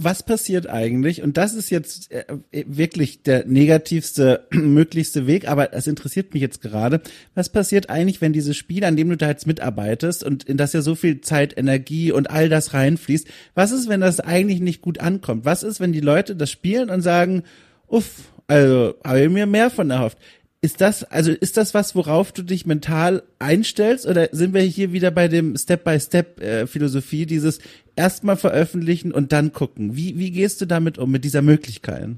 was 0.00 0.22
passiert 0.22 0.68
eigentlich? 0.68 1.22
Und 1.22 1.36
das 1.36 1.54
ist 1.54 1.70
jetzt 1.70 2.12
äh, 2.12 2.24
wirklich 2.52 3.24
der 3.24 3.46
negativste 3.46 4.46
möglichste 4.52 5.26
Weg, 5.26 5.48
aber 5.48 5.72
es 5.72 5.88
interessiert 5.88 6.32
mich 6.34 6.40
jetzt 6.40 6.62
gerade. 6.62 7.00
Was 7.34 7.48
passiert 7.48 7.90
eigentlich, 7.90 8.20
wenn 8.20 8.32
dieses 8.32 8.56
Spiel, 8.56 8.84
an 8.84 8.96
dem 8.96 9.08
du 9.08 9.16
da 9.16 9.28
jetzt 9.28 9.48
mitarbeitest 9.48 10.22
und 10.22 10.44
in 10.44 10.56
das 10.56 10.72
ja 10.72 10.82
so 10.82 10.94
viel 10.94 11.20
Zeit, 11.20 11.58
Energie 11.58 12.12
und 12.12 12.30
all 12.30 12.48
das 12.48 12.74
reinfließt, 12.74 13.26
was 13.54 13.72
ist, 13.72 13.88
wenn 13.88 14.00
das 14.00 14.20
eigentlich 14.20 14.60
nicht 14.60 14.82
gut 14.82 15.00
ankommt? 15.00 15.44
Was 15.44 15.64
ist, 15.64 15.80
wenn 15.80 15.92
die 15.92 16.00
Leute 16.00 16.36
das 16.36 16.50
spielen 16.50 16.90
und 16.90 17.02
sagen, 17.02 17.42
uff, 17.88 18.30
also 18.46 18.94
habe 19.04 19.22
ich 19.22 19.30
mir 19.30 19.46
mehr 19.46 19.68
von 19.68 19.90
erhofft? 19.90 20.18
Ist 20.60 20.80
das, 20.80 21.04
also 21.04 21.30
ist 21.30 21.56
das 21.56 21.72
was, 21.72 21.94
worauf 21.94 22.32
du 22.32 22.42
dich 22.42 22.66
mental 22.66 23.22
einstellst 23.38 24.06
oder 24.06 24.28
sind 24.32 24.54
wir 24.54 24.62
hier 24.62 24.92
wieder 24.92 25.12
bei 25.12 25.28
dem 25.28 25.56
Step-by-Step-Philosophie, 25.56 27.22
äh, 27.22 27.26
dieses 27.26 27.60
erstmal 27.94 28.36
veröffentlichen 28.36 29.12
und 29.12 29.30
dann 29.30 29.52
gucken? 29.52 29.94
Wie, 29.94 30.18
wie 30.18 30.32
gehst 30.32 30.60
du 30.60 30.66
damit 30.66 30.98
um, 30.98 31.12
mit 31.12 31.24
dieser 31.24 31.42
Möglichkeit? 31.42 32.10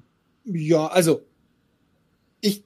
Ja, 0.46 0.86
also 0.86 1.20
ich, 2.40 2.64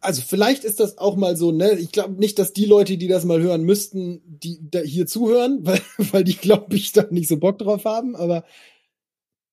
also 0.00 0.22
vielleicht 0.26 0.64
ist 0.64 0.80
das 0.80 0.98
auch 0.98 1.14
mal 1.14 1.36
so, 1.36 1.52
ne? 1.52 1.78
Ich 1.78 1.92
glaube 1.92 2.18
nicht, 2.18 2.40
dass 2.40 2.52
die 2.52 2.66
Leute, 2.66 2.96
die 2.96 3.06
das 3.06 3.24
mal 3.24 3.40
hören 3.40 3.62
müssten, 3.62 4.22
die 4.26 4.58
da 4.72 4.80
hier 4.80 5.06
zuhören, 5.06 5.60
weil, 5.64 5.80
weil 5.98 6.24
die, 6.24 6.36
glaube 6.36 6.74
ich, 6.74 6.90
da 6.90 7.06
nicht 7.10 7.28
so 7.28 7.36
Bock 7.36 7.58
drauf 7.58 7.84
haben, 7.84 8.16
aber 8.16 8.44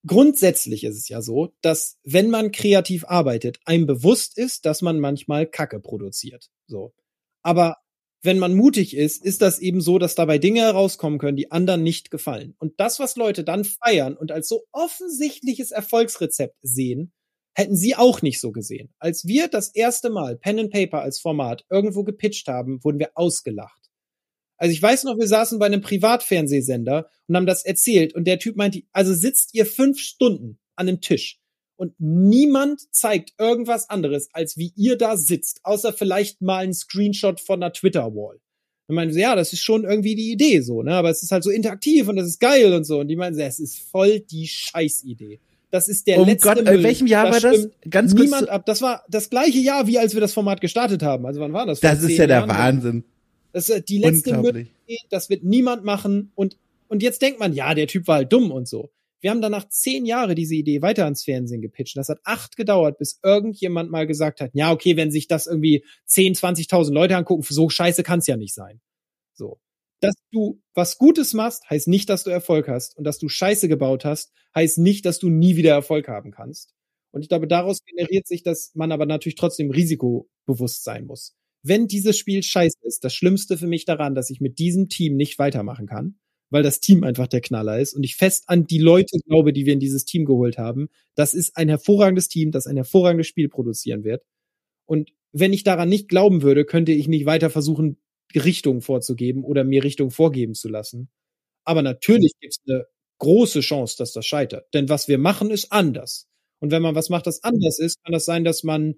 grundsätzlich 0.05 0.83
ist 0.83 0.97
es 0.97 1.09
ja 1.09 1.21
so, 1.21 1.53
dass 1.61 1.97
wenn 2.03 2.29
man 2.29 2.51
kreativ 2.51 3.05
arbeitet, 3.05 3.59
einem 3.65 3.85
bewusst 3.85 4.37
ist, 4.37 4.65
dass 4.65 4.81
man 4.81 4.99
manchmal 4.99 5.47
Kacke 5.47 5.79
produziert. 5.79 6.49
So. 6.67 6.93
Aber 7.41 7.77
wenn 8.21 8.39
man 8.39 8.53
mutig 8.53 8.95
ist, 8.95 9.23
ist 9.23 9.41
das 9.41 9.59
eben 9.59 9.79
so, 9.79 9.97
dass 9.97 10.15
dabei 10.15 10.39
Dinge 10.39 10.61
herauskommen 10.61 11.19
können, 11.19 11.37
die 11.37 11.51
anderen 11.51 11.83
nicht 11.83 12.11
gefallen. 12.11 12.53
Und 12.59 12.73
das, 12.77 12.99
was 12.99 13.15
Leute 13.15 13.43
dann 13.43 13.63
feiern 13.63 14.17
und 14.17 14.31
als 14.31 14.49
so 14.49 14.65
offensichtliches 14.73 15.71
Erfolgsrezept 15.71 16.57
sehen, 16.61 17.13
hätten 17.53 17.77
sie 17.77 17.95
auch 17.95 18.21
nicht 18.21 18.39
so 18.39 18.51
gesehen. 18.51 18.93
Als 18.99 19.25
wir 19.25 19.47
das 19.47 19.73
erste 19.73 20.09
Mal 20.09 20.37
Pen 20.37 20.59
and 20.59 20.71
Paper 20.71 21.01
als 21.01 21.19
Format 21.19 21.65
irgendwo 21.69 22.03
gepitcht 22.03 22.47
haben, 22.47 22.83
wurden 22.83 22.99
wir 22.99 23.11
ausgelacht. 23.15 23.78
Also 24.59 24.73
ich 24.73 24.81
weiß 24.81 25.05
noch, 25.05 25.17
wir 25.17 25.27
saßen 25.27 25.57
bei 25.57 25.65
einem 25.65 25.81
Privatfernsehsender 25.81 27.09
und 27.27 27.35
haben 27.35 27.45
das 27.45 27.65
erzählt 27.65 28.13
und 28.13 28.25
der 28.25 28.39
Typ 28.39 28.57
meinte, 28.57 28.83
also 28.91 29.13
sitzt 29.13 29.55
ihr 29.55 29.65
fünf 29.65 29.99
Stunden 29.99 30.59
an 30.75 30.87
einem 30.87 31.01
Tisch 31.01 31.39
und 31.77 31.93
niemand 31.97 32.81
zeigt 32.93 33.33
irgendwas 33.39 33.89
anderes, 33.89 34.27
als 34.33 34.57
wie 34.57 34.73
ihr 34.75 34.97
da 34.97 35.15
sitzt, 35.15 35.61
außer 35.63 35.93
vielleicht 35.93 36.41
mal 36.41 36.65
ein 36.65 36.73
Screenshot 36.73 37.39
von 37.39 37.63
einer 37.63 37.71
Twitter-Wall. 37.71 38.39
Und 38.87 38.95
meinen 38.95 39.13
so, 39.13 39.19
ja, 39.19 39.35
das 39.35 39.53
ist 39.53 39.61
schon 39.61 39.85
irgendwie 39.85 40.15
die 40.15 40.31
Idee 40.31 40.59
so, 40.59 40.83
ne? 40.83 40.93
Aber 40.93 41.09
es 41.09 41.23
ist 41.23 41.31
halt 41.31 41.43
so 41.43 41.51
interaktiv 41.51 42.07
und 42.09 42.17
das 42.17 42.27
ist 42.27 42.39
geil 42.39 42.73
und 42.73 42.83
so. 42.83 42.99
Und 42.99 43.07
die 43.07 43.15
meinen 43.15 43.35
so, 43.35 43.41
es 43.41 43.59
ist 43.59 43.79
voll 43.79 44.19
die 44.19 44.47
Scheißidee. 44.47 45.39
Das 45.71 45.87
ist 45.87 46.07
der 46.07 46.19
um 46.19 46.27
letzte 46.27 46.47
Gott, 46.49 46.65
Müll. 46.65 46.77
in 46.77 46.83
welchem 46.83 47.07
Jahr 47.07 47.31
war 47.31 47.39
das? 47.39 47.69
Ganz 47.89 48.13
niemand 48.13 48.49
ab. 48.49 48.65
Das 48.65 48.81
war 48.81 49.05
das 49.07 49.29
gleiche 49.29 49.59
Jahr, 49.59 49.87
wie 49.87 49.99
als 49.99 50.15
wir 50.15 50.21
das 50.21 50.33
Format 50.33 50.59
gestartet 50.59 51.03
haben. 51.03 51.25
Also 51.25 51.39
wann 51.39 51.53
war 51.53 51.65
das? 51.65 51.79
Vor 51.79 51.89
das 51.89 52.03
ist 52.03 52.17
ja 52.17 52.27
der 52.27 52.37
Jahren? 52.39 52.49
Wahnsinn. 52.49 53.03
Das 53.51 53.69
ist 53.69 53.89
die 53.89 53.97
letzte 53.97 54.37
Müll. 54.37 54.67
Das 55.09 55.29
wird 55.29 55.43
niemand 55.43 55.83
machen. 55.83 56.31
Und, 56.35 56.57
und 56.87 57.03
jetzt 57.03 57.21
denkt 57.21 57.39
man, 57.39 57.53
ja, 57.53 57.73
der 57.73 57.87
Typ 57.87 58.07
war 58.07 58.17
halt 58.17 58.33
dumm 58.33 58.51
und 58.51 58.67
so. 58.67 58.91
Wir 59.21 59.31
haben 59.31 59.41
danach 59.41 59.67
zehn 59.67 60.05
Jahre 60.05 60.33
diese 60.33 60.55
Idee 60.55 60.81
weiter 60.81 61.03
ans 61.03 61.25
Fernsehen 61.25 61.61
gepitcht. 61.61 61.97
Das 61.97 62.09
hat 62.09 62.19
acht 62.23 62.55
gedauert, 62.55 62.97
bis 62.97 63.19
irgendjemand 63.21 63.91
mal 63.91 64.07
gesagt 64.07 64.39
hat, 64.39 64.51
ja, 64.53 64.71
okay, 64.71 64.95
wenn 64.95 65.11
sich 65.11 65.27
das 65.27 65.45
irgendwie 65.45 65.83
10, 66.05 66.35
20.000 66.35 66.93
Leute 66.93 67.17
angucken, 67.17 67.43
so 67.47 67.69
scheiße 67.69 68.03
kann's 68.03 68.27
ja 68.27 68.37
nicht 68.37 68.53
sein. 68.53 68.79
So. 69.33 69.59
Dass 69.99 70.15
du 70.31 70.61
was 70.73 70.97
Gutes 70.97 71.33
machst, 71.33 71.69
heißt 71.69 71.89
nicht, 71.89 72.09
dass 72.09 72.23
du 72.23 72.29
Erfolg 72.29 72.69
hast. 72.69 72.97
Und 72.97 73.03
dass 73.03 73.19
du 73.19 73.27
Scheiße 73.27 73.67
gebaut 73.67 74.05
hast, 74.05 74.31
heißt 74.55 74.77
nicht, 74.77 75.05
dass 75.05 75.19
du 75.19 75.29
nie 75.29 75.57
wieder 75.57 75.71
Erfolg 75.71 76.07
haben 76.07 76.31
kannst. 76.31 76.73
Und 77.11 77.21
ich 77.23 77.29
glaube, 77.29 77.47
daraus 77.47 77.83
generiert 77.83 78.27
sich, 78.27 78.43
dass 78.43 78.71
man 78.75 78.91
aber 78.91 79.05
natürlich 79.05 79.35
trotzdem 79.35 79.71
risikobewusst 79.71 80.83
sein 80.83 81.05
muss. 81.05 81.35
Wenn 81.63 81.87
dieses 81.87 82.17
Spiel 82.17 82.43
scheiße 82.43 82.77
ist, 82.83 83.03
das 83.03 83.13
Schlimmste 83.13 83.57
für 83.57 83.67
mich 83.67 83.85
daran, 83.85 84.15
dass 84.15 84.29
ich 84.29 84.41
mit 84.41 84.59
diesem 84.59 84.89
Team 84.89 85.15
nicht 85.15 85.39
weitermachen 85.39 85.87
kann, 85.87 86.19
weil 86.49 86.63
das 86.63 86.79
Team 86.79 87.03
einfach 87.03 87.27
der 87.27 87.41
Knaller 87.41 87.79
ist 87.79 87.93
und 87.93 88.03
ich 88.03 88.15
fest 88.15 88.45
an 88.47 88.65
die 88.65 88.79
Leute 88.79 89.17
glaube, 89.27 89.53
die 89.53 89.65
wir 89.65 89.73
in 89.73 89.79
dieses 89.79 90.05
Team 90.05 90.25
geholt 90.25 90.57
haben. 90.57 90.89
Das 91.15 91.33
ist 91.33 91.57
ein 91.57 91.69
hervorragendes 91.69 92.29
Team, 92.29 92.51
das 92.51 92.65
ein 92.67 92.77
hervorragendes 92.77 93.27
Spiel 93.27 93.49
produzieren 93.49 94.03
wird. 94.03 94.23
Und 94.85 95.11
wenn 95.31 95.53
ich 95.53 95.63
daran 95.63 95.89
nicht 95.89 96.09
glauben 96.09 96.41
würde, 96.41 96.65
könnte 96.65 96.91
ich 96.91 97.07
nicht 97.07 97.25
weiter 97.25 97.49
versuchen, 97.49 97.97
Richtung 98.35 98.81
vorzugeben 98.81 99.43
oder 99.43 99.63
mir 99.63 99.83
Richtung 99.83 100.11
vorgeben 100.11 100.53
zu 100.55 100.69
lassen. 100.69 101.09
Aber 101.65 101.81
natürlich 101.81 102.33
gibt 102.39 102.53
es 102.53 102.59
eine 102.67 102.85
große 103.19 103.61
Chance, 103.61 103.95
dass 103.97 104.13
das 104.13 104.25
scheitert. 104.25 104.73
Denn 104.73 104.89
was 104.89 105.07
wir 105.07 105.17
machen, 105.17 105.51
ist 105.51 105.71
anders. 105.71 106.27
Und 106.59 106.71
wenn 106.71 106.81
man 106.81 106.95
was 106.95 107.09
macht, 107.09 107.27
das 107.27 107.43
anders 107.43 107.79
ist, 107.79 108.03
kann 108.03 108.13
das 108.13 108.25
sein, 108.25 108.43
dass 108.43 108.63
man 108.63 108.95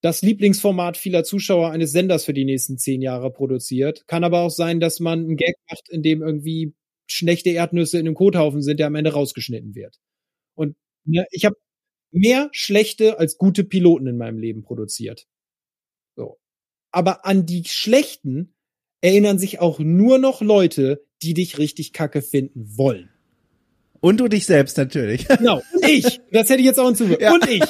das 0.00 0.22
Lieblingsformat 0.22 0.96
vieler 0.96 1.24
Zuschauer 1.24 1.70
eines 1.70 1.92
Senders 1.92 2.24
für 2.24 2.34
die 2.34 2.44
nächsten 2.44 2.78
zehn 2.78 3.02
Jahre 3.02 3.32
produziert. 3.32 4.06
Kann 4.06 4.24
aber 4.24 4.42
auch 4.42 4.50
sein, 4.50 4.80
dass 4.80 5.00
man 5.00 5.20
einen 5.20 5.36
Gag 5.36 5.56
macht, 5.68 5.88
in 5.88 6.02
dem 6.02 6.22
irgendwie 6.22 6.74
schlechte 7.06 7.50
Erdnüsse 7.50 7.98
in 7.98 8.06
einem 8.06 8.14
Kothaufen 8.14 8.62
sind, 8.62 8.78
der 8.78 8.86
am 8.86 8.94
Ende 8.94 9.12
rausgeschnitten 9.12 9.74
wird. 9.74 9.98
Und 10.54 10.76
ne, 11.04 11.26
ich 11.30 11.44
habe 11.44 11.56
mehr 12.10 12.48
schlechte 12.52 13.18
als 13.18 13.38
gute 13.38 13.64
Piloten 13.64 14.06
in 14.06 14.16
meinem 14.16 14.38
Leben 14.38 14.62
produziert. 14.62 15.26
So. 16.16 16.38
Aber 16.90 17.26
an 17.26 17.46
die 17.46 17.64
schlechten 17.66 18.54
erinnern 19.00 19.38
sich 19.38 19.60
auch 19.60 19.78
nur 19.78 20.18
noch 20.18 20.40
Leute, 20.40 21.04
die 21.22 21.34
dich 21.34 21.58
richtig 21.58 21.92
kacke 21.92 22.22
finden 22.22 22.76
wollen. 22.76 23.10
Und 24.00 24.20
du 24.20 24.28
dich 24.28 24.46
selbst 24.46 24.76
natürlich. 24.76 25.26
Genau. 25.38 25.62
Und 25.74 25.88
ich. 25.88 26.20
Das 26.30 26.48
hätte 26.48 26.60
ich 26.60 26.66
jetzt 26.66 26.78
auch 26.78 26.86
hinzugefügt. 26.86 27.22
Ja. 27.22 27.34
Und 27.34 27.48
ich. 27.48 27.62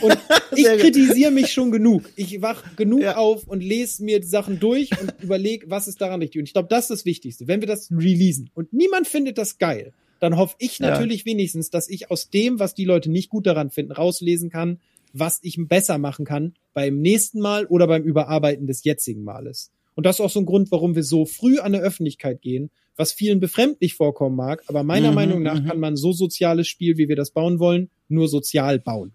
Und 0.00 0.18
ich 0.56 0.64
kritisiere 0.64 1.30
mich 1.30 1.52
schon 1.52 1.70
genug. 1.70 2.10
Ich 2.16 2.40
wach 2.42 2.76
genug 2.76 3.02
ja. 3.02 3.16
auf 3.16 3.46
und 3.46 3.62
lese 3.62 4.04
mir 4.04 4.20
die 4.20 4.26
Sachen 4.26 4.60
durch 4.60 4.90
und 5.00 5.14
überlege, 5.22 5.70
was 5.70 5.88
ist 5.88 6.00
daran 6.00 6.20
richtig. 6.20 6.40
Und 6.40 6.46
ich 6.46 6.52
glaube, 6.52 6.68
das 6.68 6.84
ist 6.84 6.90
das 6.90 7.04
Wichtigste. 7.04 7.48
Wenn 7.48 7.60
wir 7.60 7.68
das 7.68 7.90
releasen 7.90 8.50
und 8.54 8.72
niemand 8.72 9.06
findet 9.06 9.38
das 9.38 9.58
geil, 9.58 9.92
dann 10.20 10.36
hoffe 10.36 10.56
ich 10.58 10.80
natürlich 10.80 11.20
ja. 11.20 11.26
wenigstens, 11.26 11.70
dass 11.70 11.88
ich 11.88 12.10
aus 12.10 12.30
dem, 12.30 12.58
was 12.58 12.74
die 12.74 12.84
Leute 12.84 13.10
nicht 13.10 13.30
gut 13.30 13.46
daran 13.46 13.70
finden, 13.70 13.92
rauslesen 13.92 14.50
kann, 14.50 14.78
was 15.12 15.40
ich 15.42 15.56
besser 15.58 15.98
machen 15.98 16.24
kann 16.24 16.54
beim 16.72 17.00
nächsten 17.00 17.40
Mal 17.40 17.66
oder 17.66 17.86
beim 17.86 18.02
Überarbeiten 18.02 18.66
des 18.66 18.84
jetzigen 18.84 19.24
Males. 19.24 19.70
Und 19.94 20.06
das 20.06 20.16
ist 20.16 20.20
auch 20.20 20.30
so 20.30 20.40
ein 20.40 20.46
Grund, 20.46 20.70
warum 20.70 20.94
wir 20.94 21.02
so 21.02 21.24
früh 21.24 21.58
an 21.58 21.72
der 21.72 21.82
Öffentlichkeit 21.82 22.42
gehen, 22.42 22.70
was 22.96 23.12
vielen 23.12 23.40
befremdlich 23.40 23.94
vorkommen 23.94 24.36
mag, 24.36 24.62
aber 24.66 24.82
meiner 24.82 25.10
mhm, 25.10 25.14
Meinung 25.14 25.42
nach 25.42 25.60
mhm. 25.60 25.66
kann 25.66 25.80
man 25.80 25.96
so 25.96 26.12
soziales 26.12 26.68
Spiel, 26.68 26.96
wie 26.96 27.08
wir 27.08 27.16
das 27.16 27.30
bauen 27.30 27.58
wollen, 27.58 27.90
nur 28.08 28.28
sozial 28.28 28.78
bauen. 28.78 29.12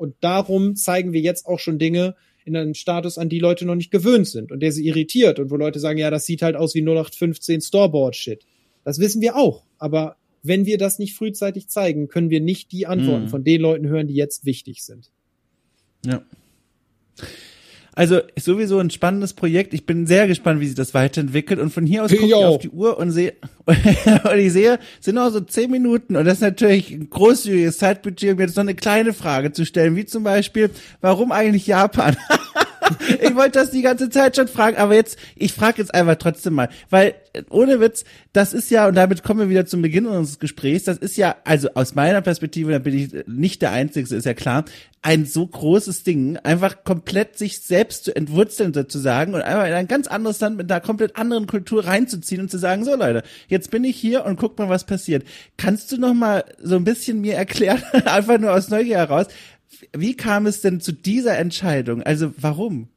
Und 0.00 0.14
darum 0.20 0.76
zeigen 0.76 1.12
wir 1.12 1.20
jetzt 1.20 1.44
auch 1.44 1.58
schon 1.58 1.78
Dinge 1.78 2.14
in 2.46 2.56
einem 2.56 2.72
Status, 2.72 3.18
an 3.18 3.28
die 3.28 3.38
Leute 3.38 3.66
noch 3.66 3.74
nicht 3.74 3.90
gewöhnt 3.90 4.26
sind 4.26 4.50
und 4.50 4.60
der 4.60 4.72
sie 4.72 4.86
irritiert 4.86 5.38
und 5.38 5.50
wo 5.50 5.56
Leute 5.56 5.78
sagen, 5.78 5.98
ja, 5.98 6.10
das 6.10 6.24
sieht 6.24 6.40
halt 6.40 6.56
aus 6.56 6.74
wie 6.74 6.80
0815 6.80 7.60
Storeboard-Shit. 7.60 8.46
Das 8.82 8.98
wissen 8.98 9.20
wir 9.20 9.36
auch. 9.36 9.66
Aber 9.76 10.16
wenn 10.42 10.64
wir 10.64 10.78
das 10.78 10.98
nicht 10.98 11.14
frühzeitig 11.14 11.68
zeigen, 11.68 12.08
können 12.08 12.30
wir 12.30 12.40
nicht 12.40 12.72
die 12.72 12.86
Antworten 12.86 13.24
mhm. 13.24 13.28
von 13.28 13.44
den 13.44 13.60
Leuten 13.60 13.88
hören, 13.88 14.06
die 14.06 14.14
jetzt 14.14 14.46
wichtig 14.46 14.82
sind. 14.82 15.10
Ja. 16.06 16.22
Also 17.94 18.20
sowieso 18.38 18.78
ein 18.78 18.90
spannendes 18.90 19.34
Projekt. 19.34 19.74
Ich 19.74 19.84
bin 19.84 20.06
sehr 20.06 20.26
gespannt, 20.26 20.60
wie 20.60 20.66
sich 20.66 20.76
das 20.76 20.94
weiterentwickelt. 20.94 21.60
Und 21.60 21.72
von 21.72 21.86
hier 21.86 22.04
aus 22.04 22.10
gucke 22.10 22.26
ich 22.26 22.34
auf 22.34 22.58
die 22.58 22.70
Uhr 22.70 22.98
und 22.98 23.10
sehe, 23.10 23.34
und 23.66 24.38
ich 24.38 24.52
sehe, 24.52 24.78
es 24.98 25.06
sind 25.06 25.16
noch 25.16 25.30
so 25.30 25.40
zehn 25.40 25.70
Minuten. 25.70 26.16
Und 26.16 26.24
das 26.24 26.34
ist 26.34 26.42
natürlich 26.42 26.92
ein 26.92 27.10
großzügiges 27.10 27.78
Zeitbudget, 27.78 28.34
um 28.34 28.40
jetzt 28.40 28.56
noch 28.56 28.62
eine 28.62 28.74
kleine 28.74 29.12
Frage 29.12 29.52
zu 29.52 29.66
stellen, 29.66 29.96
wie 29.96 30.04
zum 30.04 30.22
Beispiel, 30.22 30.70
warum 31.00 31.32
eigentlich 31.32 31.66
Japan? 31.66 32.16
ich 33.22 33.34
wollte 33.34 33.58
das 33.58 33.70
die 33.70 33.82
ganze 33.82 34.10
Zeit 34.10 34.36
schon 34.36 34.48
fragen, 34.48 34.76
aber 34.76 34.94
jetzt, 34.94 35.18
ich 35.36 35.52
frage 35.52 35.78
jetzt 35.78 35.94
einfach 35.94 36.16
trotzdem 36.16 36.54
mal, 36.54 36.68
weil 36.88 37.14
ohne 37.48 37.80
Witz, 37.80 38.04
das 38.32 38.52
ist 38.52 38.70
ja, 38.70 38.88
und 38.88 38.94
damit 38.94 39.22
kommen 39.22 39.40
wir 39.40 39.48
wieder 39.48 39.66
zum 39.66 39.82
Beginn 39.82 40.06
unseres 40.06 40.38
Gesprächs, 40.38 40.84
das 40.84 40.98
ist 40.98 41.16
ja, 41.16 41.36
also 41.44 41.68
aus 41.74 41.94
meiner 41.94 42.20
Perspektive, 42.22 42.72
da 42.72 42.78
bin 42.78 42.94
ich 42.94 43.26
nicht 43.26 43.62
der 43.62 43.72
Einzige, 43.72 44.14
ist 44.14 44.26
ja 44.26 44.34
klar, 44.34 44.64
ein 45.02 45.24
so 45.24 45.46
großes 45.46 46.02
Ding, 46.02 46.36
einfach 46.38 46.84
komplett 46.84 47.38
sich 47.38 47.60
selbst 47.60 48.04
zu 48.04 48.14
entwurzeln 48.14 48.74
sozusagen 48.74 49.34
und 49.34 49.40
einfach 49.40 49.66
in 49.66 49.72
ein 49.72 49.88
ganz 49.88 50.06
anderes 50.06 50.40
Land 50.40 50.58
mit 50.58 50.70
einer 50.70 50.80
komplett 50.80 51.16
anderen 51.16 51.46
Kultur 51.46 51.86
reinzuziehen 51.86 52.42
und 52.42 52.50
zu 52.50 52.58
sagen, 52.58 52.84
so 52.84 52.94
Leute, 52.94 53.22
jetzt 53.48 53.70
bin 53.70 53.84
ich 53.84 53.96
hier 53.96 54.26
und 54.26 54.36
guck 54.36 54.58
mal, 54.58 54.68
was 54.68 54.84
passiert. 54.84 55.24
Kannst 55.56 55.90
du 55.90 55.96
noch 55.96 56.12
mal 56.12 56.44
so 56.62 56.76
ein 56.76 56.84
bisschen 56.84 57.22
mir 57.22 57.34
erklären, 57.34 57.82
einfach 58.04 58.38
nur 58.38 58.52
aus 58.52 58.68
Neugier 58.68 58.98
heraus, 58.98 59.26
wie 59.96 60.16
kam 60.16 60.46
es 60.46 60.60
denn 60.60 60.80
zu 60.80 60.92
dieser 60.92 61.38
Entscheidung? 61.38 62.02
Also 62.02 62.32
warum? 62.36 62.88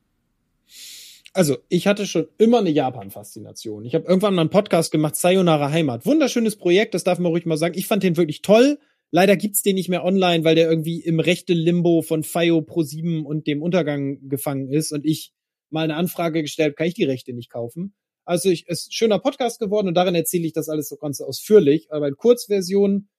Also, 1.36 1.58
ich 1.68 1.88
hatte 1.88 2.06
schon 2.06 2.28
immer 2.38 2.60
eine 2.60 2.70
Japan-Faszination. 2.70 3.86
Ich 3.86 3.96
habe 3.96 4.06
irgendwann 4.06 4.36
mal 4.36 4.42
einen 4.42 4.52
Podcast 4.52 4.92
gemacht, 4.92 5.16
Sayonara 5.16 5.72
Heimat. 5.72 6.06
Wunderschönes 6.06 6.58
Projekt, 6.58 6.94
das 6.94 7.04
darf 7.04 7.18
man 7.18 7.32
ruhig 7.32 7.48
mal 7.48 7.58
sagen. 7.58 7.76
Ich 7.76 7.88
fand 7.88 8.04
den 8.04 8.18
wirklich 8.18 8.44
toll. 8.44 8.78
Leider 9.10 9.36
gibt's 9.36 9.64
den 9.64 9.76
nicht 9.76 9.90
mehr 9.90 10.04
online, 10.04 10.44
weil 10.44 10.54
der 10.54 10.70
irgendwie 10.70 11.00
im 11.00 11.20
rechte 11.20 11.54
Limbo 11.54 12.04
von 12.04 12.24
FIO 12.24 12.62
Pro 12.62 12.84
7 12.84 13.26
und 13.26 13.48
dem 13.48 13.64
Untergang 13.64 14.28
gefangen 14.30 14.70
ist 14.70 14.92
und 14.92 15.06
ich 15.06 15.34
mal 15.72 15.84
eine 15.84 15.96
Anfrage 15.96 16.44
gestellt, 16.44 16.78
kann 16.78 16.88
ich 16.88 16.94
die 16.94 17.04
Rechte 17.04 17.34
nicht 17.34 17.52
kaufen. 17.52 17.96
Also 18.26 18.50
ich, 18.50 18.66
es 18.68 18.84
ist 18.84 18.94
schöner 18.94 19.20
Podcast 19.20 19.60
geworden 19.60 19.88
und 19.88 19.96
darin 19.96 20.16
erzähle 20.16 20.46
ich 20.46 20.54
das 20.54 20.70
alles 20.70 20.88
so 20.88 20.98
ganz 20.98 21.20
ausführlich. 21.20 21.92
Aber 21.92 22.08
in 22.08 22.16
Kurzversion 22.16 23.10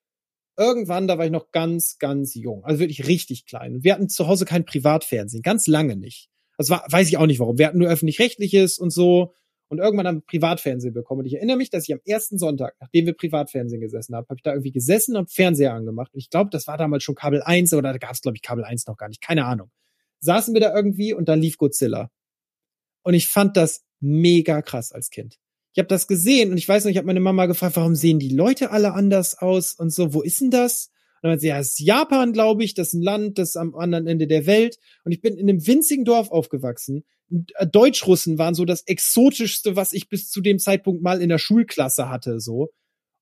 irgendwann, 0.56 1.08
da 1.08 1.18
war 1.18 1.24
ich 1.24 1.30
noch 1.30 1.50
ganz, 1.50 1.98
ganz 1.98 2.34
jung, 2.34 2.64
also 2.64 2.78
wirklich 2.80 3.06
richtig 3.06 3.46
klein. 3.46 3.82
Wir 3.82 3.94
hatten 3.94 4.08
zu 4.08 4.26
Hause 4.26 4.44
kein 4.44 4.64
Privatfernsehen, 4.64 5.42
ganz 5.42 5.66
lange 5.66 5.96
nicht. 5.96 6.28
Das 6.56 6.70
war, 6.70 6.84
weiß 6.88 7.08
ich 7.08 7.16
auch 7.16 7.26
nicht 7.26 7.40
warum. 7.40 7.58
Wir 7.58 7.66
hatten 7.66 7.78
nur 7.78 7.88
öffentlich-rechtliches 7.88 8.78
und 8.78 8.90
so. 8.90 9.34
Und 9.68 9.78
irgendwann 9.78 10.06
haben 10.06 10.18
wir 10.18 10.26
Privatfernsehen 10.26 10.94
bekommen. 10.94 11.20
Und 11.20 11.26
ich 11.26 11.34
erinnere 11.34 11.56
mich, 11.56 11.70
dass 11.70 11.88
ich 11.88 11.92
am 11.94 12.00
ersten 12.04 12.38
Sonntag, 12.38 12.76
nachdem 12.80 13.06
wir 13.06 13.14
Privatfernsehen 13.14 13.80
gesessen 13.80 14.14
haben, 14.14 14.26
habe 14.28 14.36
ich 14.36 14.42
da 14.42 14.52
irgendwie 14.52 14.70
gesessen 14.70 15.16
und 15.16 15.32
Fernseher 15.32 15.72
angemacht. 15.72 16.12
Und 16.14 16.20
ich 16.20 16.30
glaube, 16.30 16.50
das 16.50 16.66
war 16.66 16.76
damals 16.76 17.02
schon 17.02 17.14
Kabel 17.14 17.42
1 17.42 17.72
oder 17.72 17.92
da 17.92 17.98
gab 17.98 18.12
es, 18.12 18.20
glaube 18.20 18.36
ich, 18.36 18.42
Kabel 18.42 18.64
1 18.64 18.86
noch 18.86 18.96
gar 18.96 19.08
nicht. 19.08 19.20
Keine 19.20 19.46
Ahnung. 19.46 19.70
Saßen 20.20 20.54
wir 20.54 20.60
da 20.60 20.74
irgendwie 20.74 21.12
und 21.12 21.28
dann 21.28 21.40
lief 21.40 21.58
Godzilla. 21.58 22.10
Und 23.02 23.14
ich 23.14 23.28
fand 23.28 23.56
das 23.56 23.84
mega 24.00 24.62
krass 24.62 24.92
als 24.92 25.10
Kind. 25.10 25.38
Ich 25.74 25.78
habe 25.78 25.88
das 25.88 26.06
gesehen 26.06 26.52
und 26.52 26.56
ich 26.56 26.68
weiß 26.68 26.84
noch, 26.84 26.90
ich 26.90 26.96
habe 26.96 27.08
meine 27.08 27.20
Mama 27.20 27.46
gefragt, 27.46 27.74
warum 27.74 27.96
sehen 27.96 28.20
die 28.20 28.28
Leute 28.28 28.70
alle 28.70 28.94
anders 28.94 29.36
aus 29.38 29.74
und 29.74 29.92
so, 29.92 30.14
wo 30.14 30.22
ist 30.22 30.40
denn 30.40 30.50
das? 30.50 30.90
Und 31.20 31.30
dann 31.30 31.38
sie, 31.40 31.48
ja, 31.48 31.58
es 31.58 31.70
ist 31.70 31.80
Japan, 31.80 32.32
glaube 32.32 32.62
ich, 32.62 32.74
das 32.74 32.88
ist 32.88 32.94
ein 32.94 33.02
Land, 33.02 33.38
das 33.38 33.50
ist 33.50 33.56
am 33.56 33.74
anderen 33.74 34.06
Ende 34.06 34.28
der 34.28 34.46
Welt. 34.46 34.78
Und 35.04 35.10
ich 35.10 35.20
bin 35.20 35.36
in 35.36 35.48
einem 35.48 35.66
winzigen 35.66 36.04
Dorf 36.04 36.30
aufgewachsen. 36.30 37.02
Äh, 37.54 37.66
Deutschrussen 37.66 38.38
waren 38.38 38.54
so 38.54 38.64
das 38.64 38.82
exotischste, 38.82 39.74
was 39.74 39.92
ich 39.92 40.08
bis 40.08 40.30
zu 40.30 40.40
dem 40.40 40.60
Zeitpunkt 40.60 41.02
mal 41.02 41.20
in 41.20 41.28
der 41.28 41.38
Schulklasse 41.38 42.08
hatte, 42.08 42.38
so. 42.38 42.70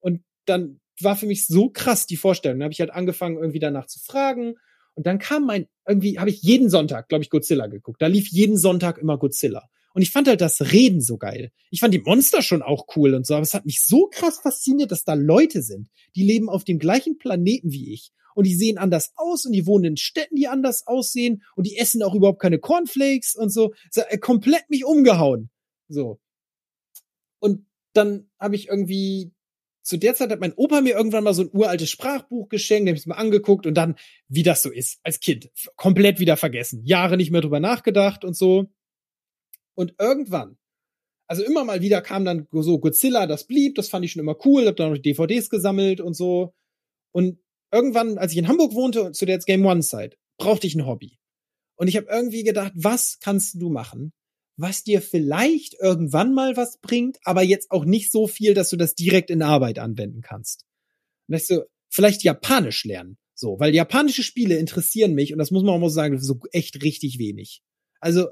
Und 0.01 0.21
dann 0.45 0.81
war 1.01 1.17
für 1.17 1.27
mich 1.27 1.47
so 1.47 1.71
krass 1.71 2.07
die 2.07 2.17
Vorstellung. 2.17 2.59
Dann 2.59 2.65
habe 2.65 2.73
ich 2.73 2.81
halt 2.81 2.91
angefangen, 2.91 3.39
irgendwie 3.39 3.61
danach 3.61 3.87
zu 3.87 3.99
fragen. 3.99 4.57
Und 4.95 5.07
dann 5.07 5.19
kam 5.19 5.47
mein, 5.47 5.69
irgendwie 5.87 6.19
habe 6.19 6.29
ich 6.29 6.43
jeden 6.43 6.69
Sonntag, 6.69 7.09
glaube 7.09 7.25
ich, 7.25 7.31
Godzilla 7.31 7.67
geguckt. 7.67 8.03
Da 8.03 8.09
lief 8.09 8.29
jeden 8.29 8.59
Sonntag 8.59 8.99
immer 8.99 9.17
Godzilla. 9.17 9.71
Und 9.95 10.03
ich 10.03 10.11
fand 10.11 10.29
halt 10.29 10.41
das 10.41 10.73
Reden 10.73 11.01
so 11.01 11.19
geil. 11.19 11.53
Ich 11.71 11.81
fand 11.81 11.93
die 11.93 12.01
Monster 12.01 12.43
schon 12.43 12.63
auch 12.63 12.87
cool 12.97 13.15
und 13.15 13.27
so, 13.27 13.35
aber 13.35 13.43
es 13.43 13.55
hat 13.55 13.67
mich 13.67 13.85
so 13.85 14.09
krass 14.11 14.41
fasziniert, 14.41 14.91
dass 14.91 15.05
da 15.05 15.15
Leute 15.15 15.63
sind, 15.63 15.89
die 16.15 16.25
leben 16.25 16.49
auf 16.49 16.65
dem 16.65 16.79
gleichen 16.79 17.19
Planeten 17.19 17.73
wie 17.73 17.93
ich. 17.93 18.13
Und 18.35 18.47
die 18.47 18.55
sehen 18.55 18.79
anders 18.79 19.13
aus 19.17 19.45
und 19.45 19.53
die 19.53 19.67
wohnen 19.67 19.85
in 19.85 19.97
Städten, 19.99 20.37
die 20.37 20.49
anders 20.49 20.87
aussehen 20.87 21.43
und 21.55 21.67
die 21.67 21.77
essen 21.77 22.03
auch 22.03 22.15
überhaupt 22.15 22.41
keine 22.41 22.59
Cornflakes 22.59 23.35
und 23.37 23.53
so. 23.53 23.75
Hat 23.95 24.21
komplett 24.23 24.71
mich 24.71 24.87
umgehauen. 24.87 25.51
So. 25.89 26.19
Und 27.41 27.67
dann 27.93 28.31
habe 28.39 28.57
ich 28.57 28.69
irgendwie 28.69 29.33
zu 29.83 29.97
der 29.97 30.15
Zeit 30.15 30.31
hat 30.31 30.41
mein 30.41 30.55
Opa 30.55 30.81
mir 30.81 30.95
irgendwann 30.95 31.25
mal 31.25 31.35
so 31.35 31.43
ein 31.43 31.51
uraltes 31.53 31.91
Sprachbuch 31.91 32.49
geschenkt, 32.49 32.89
habe 32.89 32.97
ich 32.97 33.07
mal 33.07 33.17
angeguckt 33.17 33.67
und 33.67 33.75
dann, 33.75 33.97
wie 34.29 34.45
das 34.45 34.63
so 34.63 34.71
ist, 34.71 35.01
als 35.03 35.21
Kind, 35.21 35.51
komplett 35.77 36.21
wieder 36.21 36.37
vergessen. 36.37 36.85
Jahre 36.85 37.17
nicht 37.17 37.31
mehr 37.31 37.41
drüber 37.41 37.61
nachgedacht 37.61 38.25
und 38.25 38.37
so. 38.37 38.71
Und 39.75 39.95
irgendwann, 39.99 40.59
also 41.27 41.43
immer 41.45 41.65
mal 41.65 41.81
wieder 41.81 42.03
kam 42.03 42.25
dann 42.25 42.47
so 42.53 42.79
Godzilla, 42.79 43.27
das 43.27 43.47
blieb, 43.47 43.75
das 43.75 43.89
fand 43.89 44.05
ich 44.05 44.13
schon 44.13 44.21
immer 44.21 44.37
cool, 44.45 44.67
hab 44.67 44.77
dann 44.77 44.93
noch 44.93 44.99
DVDs 44.99 45.49
gesammelt 45.49 46.01
und 46.01 46.15
so. 46.15 46.53
Und 47.13 47.39
irgendwann, 47.73 48.19
als 48.19 48.33
ich 48.33 48.39
in 48.39 48.49
Hamburg 48.49 48.75
wohnte, 48.75 49.13
zu 49.13 49.27
der 49.27 49.39
Game 49.39 49.65
One 49.65 49.81
Zeit, 49.81 50.19
brauchte 50.39 50.67
ich 50.67 50.75
ein 50.75 50.87
Hobby. 50.87 51.19
Und 51.77 51.89
ich 51.89 51.97
habe 51.97 52.07
irgendwie 52.11 52.45
gedacht, 52.45 52.73
was 52.75 53.19
kannst 53.21 53.61
du 53.61 53.71
machen, 53.71 54.13
was 54.57 54.85
dir 54.85 55.01
vielleicht 55.01 55.75
irgendwann 55.81 56.35
mal 56.35 56.57
was 56.57 56.79
bringt, 56.79 57.19
aber 57.25 57.43
jetzt 57.43 57.71
auch 57.71 57.85
nicht 57.85 58.13
so 58.13 58.27
viel, 58.27 58.55
dass 58.55 58.71
du 58.71 58.77
das 58.77 58.95
direkt 58.95 59.31
in 59.31 59.43
Arbeit 59.43 59.79
anwenden 59.79 60.21
kannst. 60.21 60.65
Und 61.29 61.37
ich 61.37 61.47
so, 61.47 61.65
vielleicht 61.89 62.23
Japanisch 62.23 62.85
lernen. 62.85 63.19
So, 63.35 63.59
weil 63.59 63.75
japanische 63.75 64.23
Spiele 64.23 64.57
interessieren 64.57 65.15
mich 65.15 65.33
und 65.33 65.39
das 65.39 65.51
muss 65.51 65.65
man 65.65 65.75
auch 65.75 65.81
mal 65.81 65.91
sagen, 65.91 66.21
so 66.21 66.39
echt 66.53 66.83
richtig 66.85 67.19
wenig. 67.19 67.63
Also 67.99 68.29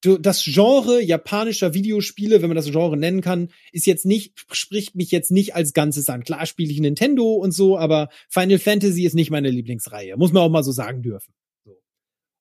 das 0.00 0.44
Genre 0.44 1.02
japanischer 1.02 1.74
Videospiele, 1.74 2.40
wenn 2.40 2.48
man 2.48 2.56
das 2.56 2.70
Genre 2.70 2.96
nennen 2.96 3.20
kann, 3.20 3.50
ist 3.72 3.86
jetzt 3.86 4.06
nicht, 4.06 4.32
spricht 4.52 4.94
mich 4.94 5.10
jetzt 5.10 5.30
nicht 5.30 5.54
als 5.54 5.72
Ganzes 5.72 6.08
an. 6.08 6.22
Klar 6.22 6.46
spiele 6.46 6.70
ich 6.70 6.80
Nintendo 6.80 7.34
und 7.34 7.52
so, 7.52 7.76
aber 7.76 8.08
Final 8.28 8.58
Fantasy 8.58 9.04
ist 9.04 9.14
nicht 9.14 9.30
meine 9.30 9.50
Lieblingsreihe. 9.50 10.16
Muss 10.16 10.32
man 10.32 10.44
auch 10.44 10.50
mal 10.50 10.62
so 10.62 10.72
sagen 10.72 11.02
dürfen. 11.02 11.34
So. 11.64 11.76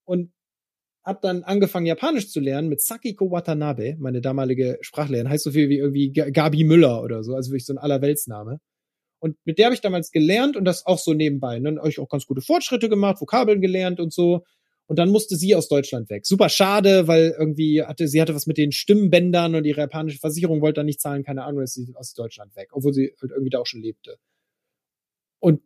Und 0.06 0.32
hab 1.04 1.22
dann 1.22 1.44
angefangen, 1.44 1.86
Japanisch 1.86 2.30
zu 2.30 2.40
lernen 2.40 2.68
mit 2.68 2.82
Sakiko 2.82 3.32
Watanabe, 3.32 3.96
meine 3.98 4.22
damalige 4.22 4.78
Sprachlehrerin. 4.82 5.30
Heißt 5.30 5.46
so 5.46 5.52
viel 5.52 5.70
wie 5.70 5.78
irgendwie 5.78 6.12
Gabi 6.12 6.64
Müller 6.64 7.02
oder 7.02 7.24
so, 7.24 7.34
also 7.34 7.52
wirklich 7.52 7.66
so 7.66 7.74
ein 7.74 7.78
Allerweltsname. 7.78 8.60
Und 9.20 9.38
mit 9.46 9.58
der 9.58 9.68
habe 9.68 9.74
ich 9.74 9.82
damals 9.82 10.12
gelernt 10.12 10.58
und 10.58 10.66
das 10.66 10.86
auch 10.86 11.00
so 11.00 11.14
nebenbei. 11.14 11.58
Und 11.58 11.64
dann 11.64 11.78
habe 11.80 11.90
ich 11.90 12.00
auch 12.00 12.10
ganz 12.10 12.26
gute 12.28 12.42
Fortschritte 12.42 12.90
gemacht, 12.90 13.20
Vokabeln 13.20 13.62
gelernt 13.62 14.00
und 14.00 14.14
so. 14.14 14.44
Und 14.88 14.98
dann 15.00 15.10
musste 15.10 15.36
sie 15.36 15.54
aus 15.54 15.68
Deutschland 15.68 16.10
weg. 16.10 16.26
Super 16.26 16.50
schade, 16.50 17.08
weil 17.08 17.36
irgendwie 17.38 17.84
hatte, 17.84 18.08
sie 18.08 18.22
hatte 18.22 18.34
was 18.34 18.48
mit 18.48 18.58
den 18.58 18.72
Stimmbändern 18.72 19.54
und 19.56 19.66
ihre 19.66 19.82
japanische 19.82 20.20
Versicherung 20.20 20.62
wollte 20.62 20.80
dann 20.80 20.86
nicht 20.86 21.02
zahlen, 21.02 21.24
keine 21.24 21.44
Ahnung, 21.44 21.62
ist 21.62 21.74
sie 21.74 21.94
aus 21.94 22.14
Deutschland 22.14 22.56
weg, 22.56 22.70
obwohl 22.72 22.94
sie 22.94 23.14
halt 23.22 23.32
irgendwie 23.32 23.50
da 23.50 23.60
auch 23.60 23.66
schon 23.66 23.82
lebte. 23.82 24.18
Und 25.40 25.62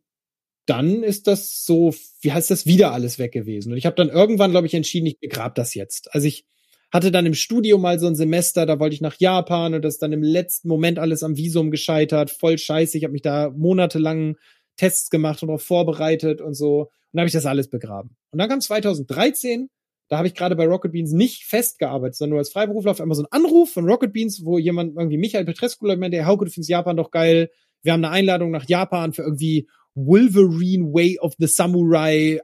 dann 0.66 1.04
ist 1.04 1.28
das 1.28 1.66
so, 1.66 1.94
wie 2.22 2.32
heißt 2.32 2.50
das, 2.50 2.66
wieder 2.66 2.92
alles 2.94 3.20
weg 3.20 3.32
gewesen. 3.32 3.72
Und 3.72 3.78
ich 3.78 3.86
habe 3.86 3.96
dann 3.96 4.10
irgendwann, 4.10 4.52
glaube 4.52 4.68
ich, 4.68 4.74
entschieden, 4.74 5.06
ich 5.06 5.20
begrab 5.20 5.56
das 5.56 5.76
jetzt. 5.76 6.14
Also 6.14 6.28
ich 6.28 6.46
hatte 6.92 7.12
dann 7.12 7.26
im 7.26 7.34
Studio 7.34 7.78
mal 7.78 8.00
so 8.00 8.08
ein 8.08 8.16
Semester, 8.16 8.66
da 8.66 8.80
wollte 8.80 8.96
ich 8.96 9.02
nach 9.02 9.16
Japan 9.18 9.74
und 9.74 9.84
das 9.84 9.96
ist 9.96 10.02
dann 10.02 10.14
im 10.14 10.24
letzten 10.24 10.68
Moment 10.68 11.00
alles 11.00 11.24
am 11.24 11.38
Visum 11.38 11.72
gescheitert, 11.72 12.32
voll 12.32 12.58
scheiße. 12.58 12.98
Ich 12.98 13.04
habe 13.04 13.14
mich 13.14 13.22
da 13.22 13.50
monatelang 13.50 14.38
Tests 14.82 15.12
gemacht 15.12 15.44
und 15.44 15.50
darauf 15.50 15.62
vorbereitet 15.62 16.42
und 16.42 16.56
so. 16.56 16.82
Und 16.82 16.90
dann 17.14 17.22
habe 17.22 17.28
ich 17.28 17.34
das 17.34 17.46
alles 17.46 17.70
begraben. 17.70 18.16
Und 18.32 18.40
dann 18.40 18.50
kam 18.50 18.62
2013, 18.62 19.70
da 20.10 20.18
habe 20.18 20.28
ich 20.28 20.34
gerade 20.34 20.56
bei 20.56 20.66
Rocket 20.66 20.92
Beans 20.92 21.12
nicht 21.12 21.44
festgearbeitet, 21.46 22.16
sondern 22.16 22.32
nur 22.32 22.40
als 22.40 22.52
Freiberufler 22.52 22.92
auf 22.92 23.00
einmal 23.00 23.16
so 23.16 23.22
ein 23.22 23.32
Anruf 23.32 23.72
von 23.72 23.88
Rocket 23.88 24.12
Beans, 24.12 24.44
wo 24.44 24.58
jemand 24.58 24.98
irgendwie 24.98 25.20
Michael 25.20 25.46
Petrescu 25.46 25.86
meinte, 25.86 26.18
der 26.18 26.26
Hauke, 26.26 26.46
du 26.46 26.52
findest 26.52 26.70
Japan 26.72 26.98
doch 26.98 27.12
geil. 27.12 27.52
Wir 27.84 27.94
haben 27.94 28.04
eine 28.04 28.12
Einladung 28.12 28.50
nach 28.50 28.68
Japan 28.68 29.14
für 29.14 29.22
irgendwie 29.22 29.70
Wolverine 29.94 30.92
Way 30.94 31.20
of 31.20 31.36
the 31.38 31.48
Samurai 31.48 32.40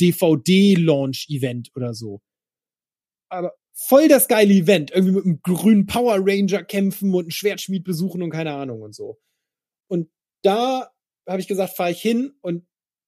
DVD 0.00 0.74
Launch 0.74 1.26
Event 1.28 1.70
oder 1.76 1.92
so. 1.92 2.22
Aber 3.28 3.52
voll 3.74 4.08
das 4.08 4.26
geile 4.26 4.54
Event. 4.54 4.90
Irgendwie 4.90 5.14
mit 5.14 5.24
einem 5.26 5.40
grünen 5.42 5.86
Power 5.86 6.16
Ranger 6.18 6.62
kämpfen 6.64 7.12
und 7.14 7.24
einen 7.24 7.30
Schwertschmied 7.30 7.84
besuchen 7.84 8.22
und 8.22 8.30
keine 8.30 8.54
Ahnung 8.54 8.80
und 8.80 8.94
so. 8.94 9.18
Und 9.88 10.08
da 10.42 10.88
habe 11.26 11.40
ich 11.40 11.48
gesagt, 11.48 11.76
fahre 11.76 11.90
ich 11.90 12.00
hin 12.00 12.32
und 12.40 12.64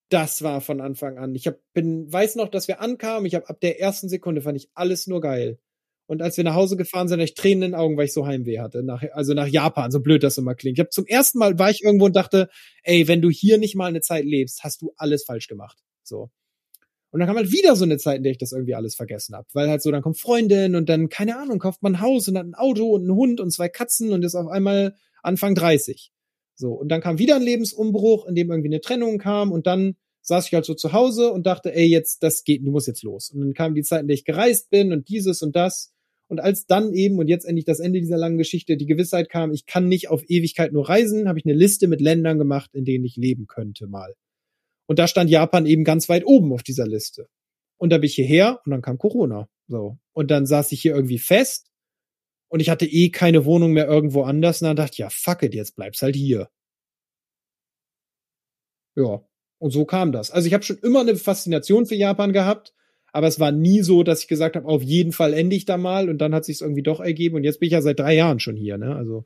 das 0.09 0.43
war 0.43 0.61
von 0.61 0.81
Anfang 0.81 1.19
an. 1.19 1.35
Ich 1.35 1.47
hab, 1.47 1.57
bin, 1.73 2.13
weiß 2.13 2.37
noch, 2.37 2.49
dass 2.49 2.69
wir 2.69 2.81
ankamen. 2.81 3.27
Ich 3.27 3.35
habe 3.35 3.49
ab 3.49 3.61
der 3.61 3.81
ersten 3.81 4.09
Sekunde 4.09 4.43
fand 4.43 4.57
ich 4.57 4.69
alles 4.75 5.07
nur 5.07 5.21
geil. 5.21 5.59
Und 6.07 6.21
als 6.21 6.37
wir 6.37 6.45
nach 6.45 6.55
Hause 6.55 6.77
gefahren 6.77 7.09
sind, 7.09 7.19
hatte 7.19 7.31
ich 7.31 7.35
Tränen 7.35 7.63
in 7.63 7.71
den 7.71 7.75
Augen, 7.75 7.97
weil 7.97 8.05
ich 8.05 8.13
so 8.13 8.27
Heimweh 8.27 8.61
hatte. 8.61 8.83
Nach, 8.83 9.03
also 9.13 9.33
nach 9.33 9.47
Japan, 9.47 9.91
so 9.91 10.01
blöd 10.01 10.23
das 10.23 10.37
immer 10.37 10.55
klingt. 10.55 10.79
Ich 10.79 10.81
habe 10.81 10.91
zum 10.91 11.07
ersten 11.07 11.39
Mal 11.39 11.59
war 11.59 11.71
ich 11.71 11.83
irgendwo 11.83 12.05
und 12.05 12.15
dachte, 12.15 12.49
ey, 12.83 13.09
wenn 13.09 13.23
du 13.23 13.31
hier 13.31 13.57
nicht 13.57 13.75
mal 13.75 13.87
eine 13.87 14.03
Zeit 14.03 14.25
lebst, 14.25 14.63
hast 14.63 14.83
du 14.83 14.93
alles 14.97 15.25
falsch 15.25 15.49
gemacht. 15.49 15.79
So. 16.03 16.31
Und 17.11 17.21
dann 17.21 17.29
kam 17.29 17.37
halt 17.37 17.53
wieder 17.53 17.75
so 17.75 17.85
eine 17.85 17.97
Zeit, 17.97 18.19
in 18.19 18.23
der 18.25 18.33
ich 18.33 18.39
das 18.39 18.53
irgendwie 18.53 18.75
alles 18.75 18.97
vergessen 18.97 19.35
habe. 19.35 19.47
Weil 19.55 19.71
halt 19.71 19.83
so, 19.83 19.91
dann 19.91 20.03
kommt 20.03 20.21
Freundin 20.21 20.75
und 20.75 20.89
dann, 20.89 21.09
keine 21.09 21.39
Ahnung, 21.39 21.59
kauft 21.59 21.83
man 21.83 21.95
ein 21.95 22.01
Haus 22.01 22.29
und 22.29 22.37
hat 22.37 22.45
ein 22.45 22.55
Auto 22.55 22.91
und 22.91 23.03
einen 23.03 23.15
Hund 23.15 23.41
und 23.41 23.51
zwei 23.51 23.69
Katzen 23.69 24.13
und 24.13 24.25
ist 24.25 24.35
auf 24.35 24.49
einmal 24.49 24.97
Anfang 25.23 25.55
30. 25.55 26.13
So, 26.57 26.73
und 26.73 26.89
dann 26.89 27.01
kam 27.01 27.19
wieder 27.19 27.37
ein 27.37 27.43
Lebensumbruch, 27.43 28.27
in 28.27 28.35
dem 28.35 28.51
irgendwie 28.51 28.69
eine 28.69 28.81
Trennung 28.81 29.19
kam 29.19 29.53
und 29.53 29.67
dann 29.67 29.97
saß 30.23 30.47
ich 30.47 30.55
halt 30.55 30.65
so 30.65 30.75
zu 30.75 30.93
Hause 30.93 31.33
und 31.33 31.47
dachte, 31.47 31.75
ey, 31.75 31.87
jetzt, 31.87 32.23
das 32.23 32.45
geht, 32.45 32.65
du 32.65 32.71
musst 32.71 32.87
jetzt 32.87 33.03
los. 33.03 33.31
Und 33.31 33.41
dann 33.41 33.55
kam 33.55 33.75
die 33.75 33.83
Zeit, 33.83 34.03
in 34.03 34.09
der 34.09 34.15
ich 34.15 34.25
gereist 34.25 34.71
bin 34.71 34.93
und 34.93 35.09
dieses 35.09 35.43
und 35.43 35.55
das. 35.55 35.93
Und 36.29 36.41
als 36.41 36.67
dann 36.67 36.95
eben, 36.95 37.19
und 37.19 37.29
jetzt 37.29 37.45
endlich 37.45 37.67
das 37.67 37.81
Ende 37.81 38.01
dieser 38.01 38.17
langen 38.17 38.39
Geschichte, 38.39 38.79
die 38.79 38.87
Gewissheit 38.87 39.29
kam, 39.29 39.53
ich 39.53 39.67
kann 39.67 39.89
nicht 39.89 40.09
auf 40.09 40.23
Ewigkeit 40.29 40.73
nur 40.73 40.89
reisen, 40.89 41.29
habe 41.29 41.39
ich 41.39 41.45
eine 41.45 41.55
Liste 41.55 41.89
mit 41.89 42.01
Ländern 42.01 42.39
gemacht, 42.39 42.71
in 42.75 42.87
denen 42.87 43.05
ich 43.05 43.17
leben 43.17 43.47
könnte 43.47 43.87
mal. 43.87 44.15
Und 44.87 44.99
da 44.99 45.07
stand 45.07 45.29
Japan 45.29 45.67
eben 45.67 45.85
ganz 45.85 46.09
weit 46.09 46.25
oben 46.25 46.53
auf 46.53 46.63
dieser 46.63 46.87
Liste. 46.87 47.29
Und 47.77 47.91
da 47.91 47.99
bin 47.99 48.07
ich 48.07 48.15
hierher 48.15 48.61
und 48.65 48.71
dann 48.71 48.81
kam 48.81 48.97
Corona. 48.97 49.49
So. 49.69 49.99
Und 50.13 50.31
dann 50.31 50.47
saß 50.47 50.73
ich 50.73 50.81
hier 50.81 50.95
irgendwie 50.95 51.19
fest 51.19 51.71
und 52.49 52.61
ich 52.61 52.71
hatte 52.71 52.87
eh 52.87 53.11
keine 53.11 53.45
Wohnung 53.45 53.73
mehr 53.73 53.87
irgendwo 53.87 54.23
anders 54.23 54.63
und 54.63 54.69
dann 54.69 54.77
dachte 54.77 54.93
ich, 54.93 54.99
ja, 54.99 55.11
fuck 55.11 55.43
it, 55.43 55.55
jetzt 55.55 55.77
bleibst 55.77 56.03
halt 56.03 56.17
hier. 56.17 56.49
Ja, 58.97 59.23
und 59.59 59.71
so 59.71 59.85
kam 59.85 60.13
das. 60.13 60.31
Also 60.31 60.47
ich 60.47 60.55
habe 60.55 60.63
schon 60.65 60.79
immer 60.79 61.01
eine 61.01 61.17
Faszination 61.17 61.87
für 61.87 61.97
Japan 61.97 62.33
gehabt, 62.33 62.75
aber 63.13 63.27
es 63.27 63.41
war 63.41 63.53
nie 63.53 63.83
so, 63.83 64.03
dass 64.03 64.21
ich 64.21 64.29
gesagt 64.29 64.57
habe, 64.57 64.69
auf 64.69 64.83
jeden 64.83 65.13
Fall 65.13 65.35
ende 65.35 65.57
ich 65.57 65.65
da 65.65 65.77
mal 65.77 66.09
und 66.09 66.19
dann 66.19 66.35
hat 66.35 66.45
sich 66.45 66.61
irgendwie 66.61 66.83
doch 66.83 67.01
ergeben 67.01 67.37
und 67.37 67.45
jetzt 67.45 67.61
bin 67.61 67.69
ich 67.69 67.73
ja 67.73 67.83
seit 67.83 67.99
drei 67.99 68.15
Jahren 68.15 68.41
schon 68.41 68.57
hier, 68.57 68.79
ne? 68.79 68.95
Also 68.95 69.25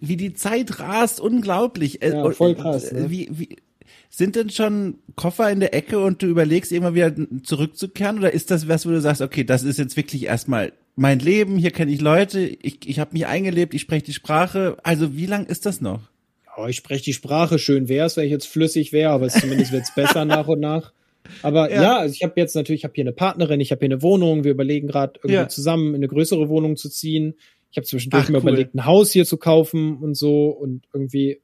wie 0.00 0.16
die 0.16 0.32
Zeit 0.32 0.78
rast, 0.78 1.20
unglaublich. 1.20 2.02
Äh, 2.02 2.10
ja, 2.10 2.30
voll 2.30 2.54
krass. 2.54 2.92
Ne? 2.92 3.10
Wie, 3.10 3.28
wie, 3.32 3.56
sind 4.08 4.36
denn 4.36 4.50
schon 4.50 4.98
Koffer 5.16 5.50
in 5.50 5.60
der 5.60 5.74
Ecke 5.74 5.98
und 5.98 6.22
du 6.22 6.26
überlegst 6.26 6.72
immer 6.72 6.94
wieder 6.94 7.14
zurückzukehren 7.42 8.18
oder 8.18 8.32
ist 8.32 8.50
das 8.50 8.68
was, 8.68 8.86
wo 8.86 8.90
du 8.90 9.00
sagst, 9.00 9.22
okay, 9.22 9.44
das 9.44 9.62
ist 9.62 9.78
jetzt 9.78 9.96
wirklich 9.96 10.24
erstmal 10.24 10.72
mein 11.00 11.18
Leben, 11.18 11.56
hier 11.56 11.70
kenne 11.70 11.90
ich 11.90 12.02
Leute, 12.02 12.40
ich, 12.40 12.86
ich 12.86 12.98
habe 12.98 13.14
mich 13.14 13.26
eingelebt, 13.26 13.72
ich 13.72 13.80
spreche 13.80 14.04
die 14.04 14.12
Sprache. 14.12 14.76
Also 14.82 15.16
wie 15.16 15.24
lang 15.24 15.46
ist 15.46 15.64
das 15.64 15.80
noch? 15.80 16.02
Ja, 16.44 16.68
ich 16.68 16.76
spreche 16.76 17.04
die 17.04 17.14
Sprache, 17.14 17.58
schön 17.58 17.88
wär's, 17.88 18.18
wenn 18.18 18.26
ich 18.26 18.30
jetzt 18.30 18.46
flüssig 18.46 18.92
wäre, 18.92 19.10
aber 19.12 19.28
zumindest 19.28 19.72
wird's 19.72 19.94
besser 19.94 20.26
nach 20.26 20.46
und 20.46 20.60
nach. 20.60 20.92
Aber 21.40 21.70
ja, 21.70 21.82
ja 21.82 21.96
also 21.96 22.14
ich 22.14 22.22
habe 22.22 22.34
jetzt 22.36 22.54
natürlich, 22.54 22.82
ich 22.82 22.84
habe 22.84 22.92
hier 22.94 23.04
eine 23.04 23.14
Partnerin, 23.14 23.60
ich 23.60 23.70
habe 23.70 23.80
hier 23.80 23.94
eine 23.94 24.02
Wohnung, 24.02 24.44
wir 24.44 24.50
überlegen 24.50 24.88
gerade 24.88 25.14
irgendwie 25.20 25.34
ja. 25.36 25.48
zusammen 25.48 25.94
in 25.94 25.96
eine 25.96 26.08
größere 26.08 26.50
Wohnung 26.50 26.76
zu 26.76 26.90
ziehen. 26.90 27.34
Ich 27.70 27.78
habe 27.78 27.86
zwischendurch 27.86 28.24
Ach, 28.24 28.28
mir 28.28 28.36
cool. 28.36 28.50
überlegt, 28.50 28.74
ein 28.74 28.84
Haus 28.84 29.10
hier 29.10 29.24
zu 29.24 29.38
kaufen 29.38 29.96
und 29.96 30.18
so 30.18 30.48
und 30.50 30.82
irgendwie 30.92 31.40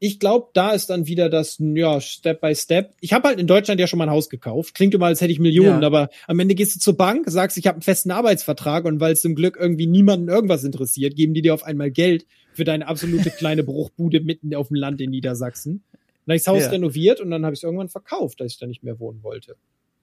ich 0.00 0.20
glaube, 0.20 0.48
da 0.54 0.70
ist 0.70 0.90
dann 0.90 1.06
wieder 1.06 1.28
das, 1.28 1.56
ja, 1.58 2.00
Step 2.00 2.40
by 2.40 2.54
Step. 2.54 2.94
Ich 3.00 3.12
habe 3.12 3.28
halt 3.28 3.40
in 3.40 3.48
Deutschland 3.48 3.80
ja 3.80 3.86
schon 3.88 3.98
mal 3.98 4.04
ein 4.04 4.10
Haus 4.10 4.28
gekauft. 4.28 4.74
Klingt 4.74 4.94
immer, 4.94 5.06
als 5.06 5.20
hätte 5.20 5.32
ich 5.32 5.40
Millionen, 5.40 5.82
ja. 5.82 5.86
aber 5.86 6.08
am 6.28 6.38
Ende 6.38 6.54
gehst 6.54 6.76
du 6.76 6.80
zur 6.80 6.96
Bank, 6.96 7.24
sagst, 7.28 7.56
ich 7.56 7.66
habe 7.66 7.76
einen 7.76 7.82
festen 7.82 8.12
Arbeitsvertrag 8.12 8.84
und 8.84 9.00
weil 9.00 9.14
es 9.14 9.22
zum 9.22 9.34
Glück 9.34 9.56
irgendwie 9.58 9.86
niemanden 9.86 10.28
irgendwas 10.28 10.62
interessiert, 10.62 11.16
geben 11.16 11.34
die 11.34 11.42
dir 11.42 11.52
auf 11.52 11.64
einmal 11.64 11.90
Geld 11.90 12.26
für 12.52 12.64
deine 12.64 12.86
absolute 12.86 13.30
kleine 13.30 13.64
Bruchbude 13.64 14.20
mitten 14.20 14.54
auf 14.54 14.68
dem 14.68 14.76
Land 14.76 15.00
in 15.00 15.10
Niedersachsen. 15.10 15.82
Dann 15.92 16.32
habe 16.32 16.36
ich 16.36 16.44
das 16.44 16.52
Haus 16.54 16.62
ja. 16.62 16.70
renoviert 16.70 17.20
und 17.20 17.30
dann 17.30 17.44
habe 17.44 17.54
ich 17.54 17.60
es 17.60 17.64
irgendwann 17.64 17.88
verkauft, 17.88 18.40
als 18.40 18.52
ich 18.52 18.58
da 18.58 18.66
nicht 18.66 18.84
mehr 18.84 19.00
wohnen 19.00 19.22
wollte. 19.22 19.56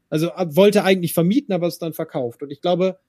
Also 0.10 0.28
wollte 0.28 0.84
eigentlich 0.84 1.14
vermieten, 1.14 1.54
aber 1.54 1.68
es 1.68 1.80
dann 1.80 1.94
verkauft. 1.94 2.44
Und 2.44 2.52
ich 2.52 2.62
glaube, 2.62 3.00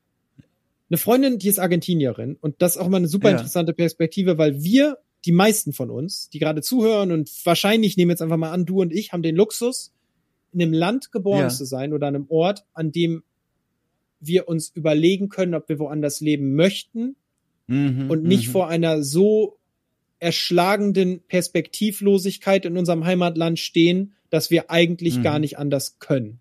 eine 0.88 0.98
Freundin, 0.98 1.38
die 1.38 1.48
ist 1.48 1.58
Argentinierin 1.58 2.36
und 2.40 2.62
das 2.62 2.76
ist 2.76 2.82
auch 2.82 2.88
mal 2.88 2.98
eine 2.98 3.08
super 3.08 3.30
interessante 3.30 3.72
Perspektive, 3.72 4.38
weil 4.38 4.62
wir 4.62 4.98
die 5.26 5.32
meisten 5.32 5.72
von 5.72 5.90
uns, 5.90 6.30
die 6.30 6.38
gerade 6.38 6.62
zuhören 6.62 7.10
und 7.10 7.30
wahrscheinlich 7.44 7.96
nehmen 7.96 8.10
jetzt 8.10 8.22
einfach 8.22 8.36
mal 8.36 8.52
an, 8.52 8.64
du 8.64 8.80
und 8.80 8.92
ich 8.92 9.12
haben 9.12 9.22
den 9.22 9.36
Luxus, 9.36 9.92
in 10.52 10.62
einem 10.62 10.72
Land 10.72 11.12
geboren 11.12 11.40
ja. 11.40 11.48
zu 11.48 11.64
sein 11.64 11.92
oder 11.92 12.06
an 12.06 12.14
einem 12.14 12.26
Ort, 12.28 12.64
an 12.72 12.92
dem 12.92 13.24
wir 14.20 14.48
uns 14.48 14.70
überlegen 14.70 15.28
können, 15.28 15.54
ob 15.54 15.68
wir 15.68 15.78
woanders 15.78 16.20
leben 16.20 16.54
möchten 16.54 17.16
mhm, 17.66 18.08
und 18.08 18.22
nicht 18.22 18.48
mhm. 18.48 18.52
vor 18.52 18.68
einer 18.68 19.02
so 19.02 19.58
erschlagenden 20.18 21.20
Perspektivlosigkeit 21.26 22.64
in 22.64 22.78
unserem 22.78 23.04
Heimatland 23.04 23.58
stehen, 23.58 24.14
dass 24.30 24.50
wir 24.50 24.70
eigentlich 24.70 25.18
mhm. 25.18 25.22
gar 25.22 25.38
nicht 25.38 25.58
anders 25.58 25.98
können. 25.98 26.40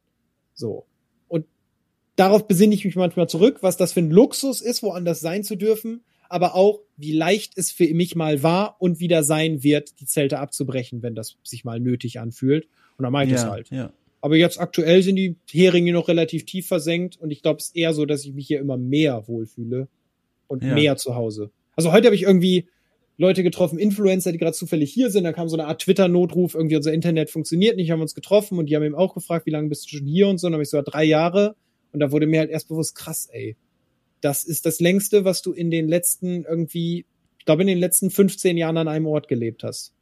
So. 0.54 0.86
Und 1.28 1.46
darauf 2.16 2.48
besinne 2.48 2.74
ich 2.74 2.86
mich 2.86 2.96
manchmal 2.96 3.28
zurück, 3.28 3.58
was 3.62 3.76
das 3.76 3.94
für 3.94 4.00
ein 4.00 4.12
Luxus 4.12 4.62
ist, 4.62 4.82
woanders 4.82 5.20
sein 5.20 5.44
zu 5.44 5.58
dürfen 5.58 6.04
aber 6.30 6.56
auch, 6.56 6.82
wie 6.98 7.14
leicht 7.14 7.58
es 7.58 7.72
für 7.72 7.92
mich 7.94 8.16
mal 8.16 8.44
war 8.44 8.78
und 8.80 9.00
wieder 9.00 9.24
sein 9.24 9.64
wird, 9.64 10.00
die 10.00 10.06
Zelte 10.06 10.40
abzubrechen, 10.40 11.02
wenn 11.02 11.16
das 11.16 11.38
sich 11.44 11.66
mal 11.66 11.80
nötig 11.80 12.20
anfühlt. 12.20 12.68
Und 12.98 13.04
dann 13.04 13.12
meinte 13.12 13.36
ja, 13.36 13.42
es 13.42 13.48
halt. 13.48 13.70
Ja. 13.70 13.92
Aber 14.22 14.38
jetzt 14.38 14.60
aktuell 14.60 15.04
sind 15.04 15.18
die 15.18 15.38
Heringe 15.52 15.94
noch 15.94 16.08
relativ 16.08 16.46
tief 16.46 16.68
versenkt 16.68 17.18
und 17.18 17.32
ich 17.32 17.42
glaube, 17.42 17.60
es 17.60 17.68
ist 17.68 17.76
eher 17.76 17.94
so, 17.94 18.06
dass 18.06 18.26
ich 18.26 18.34
mich 18.34 18.48
hier 18.48 18.60
immer 18.60 18.78
mehr 18.78 19.28
wohlfühle 19.28 19.88
und 20.48 20.64
ja. 20.64 20.74
mehr 20.74 20.98
zu 20.98 21.16
Hause. 21.16 21.52
Also 21.76 21.92
heute 21.92 22.08
habe 22.08 22.16
ich 22.16 22.24
irgendwie 22.24 22.68
Leute 23.18 23.44
getroffen, 23.44 23.78
Influencer, 23.78 24.32
die 24.32 24.38
gerade 24.38 24.54
zufällig 24.54 24.92
hier 24.92 25.10
sind. 25.10 25.26
Da 25.26 25.34
kam 25.34 25.48
so 25.48 25.56
eine 25.56 25.68
Art 25.68 25.82
Twitter-Notruf, 25.82 26.56
irgendwie 26.56 26.76
unser 26.76 26.92
Internet 26.92 27.30
funktioniert 27.30 27.78
nicht, 27.78 27.92
haben 27.92 28.02
uns 28.02 28.16
getroffen 28.16 28.58
und 28.58 28.68
die 28.68 28.76
haben 28.76 28.84
eben 28.84 28.96
auch 28.96 29.14
gefragt, 29.14 29.46
wie 29.46 29.52
lange 29.52 29.70
bist 29.70 29.86
du 29.86 29.98
schon 29.98 30.08
hier 30.08 30.28
und 30.28 30.40
so. 30.40 30.48
Und 30.48 30.52
dann 30.52 30.58
habe 30.58 30.64
ich 30.64 30.70
so 30.70 30.82
drei 30.82 31.04
Jahre 31.04 31.56
und 31.92 32.00
da 32.00 32.12
wurde 32.12 32.28
mir 32.28 32.40
halt 32.40 32.50
erst 32.50 32.68
bewusst, 32.68 32.96
krass, 32.96 33.28
ey 33.32 33.56
das 34.26 34.44
ist 34.44 34.66
das 34.66 34.80
längste, 34.80 35.24
was 35.24 35.44
du 35.44 35.54
in 35.54 35.70
den 35.70 35.88
letzten 35.88 36.46
irgendwie, 36.46 37.06
ich 37.38 37.46
glaube, 37.46 37.62
in 37.62 37.68
den 37.68 37.78
letzten 37.78 38.10
15 38.10 38.58
Jahren 38.58 38.76
an 38.78 38.88
einem 38.88 39.06
Ort 39.06 39.28
gelebt 39.28 39.64
hast. 39.64 39.94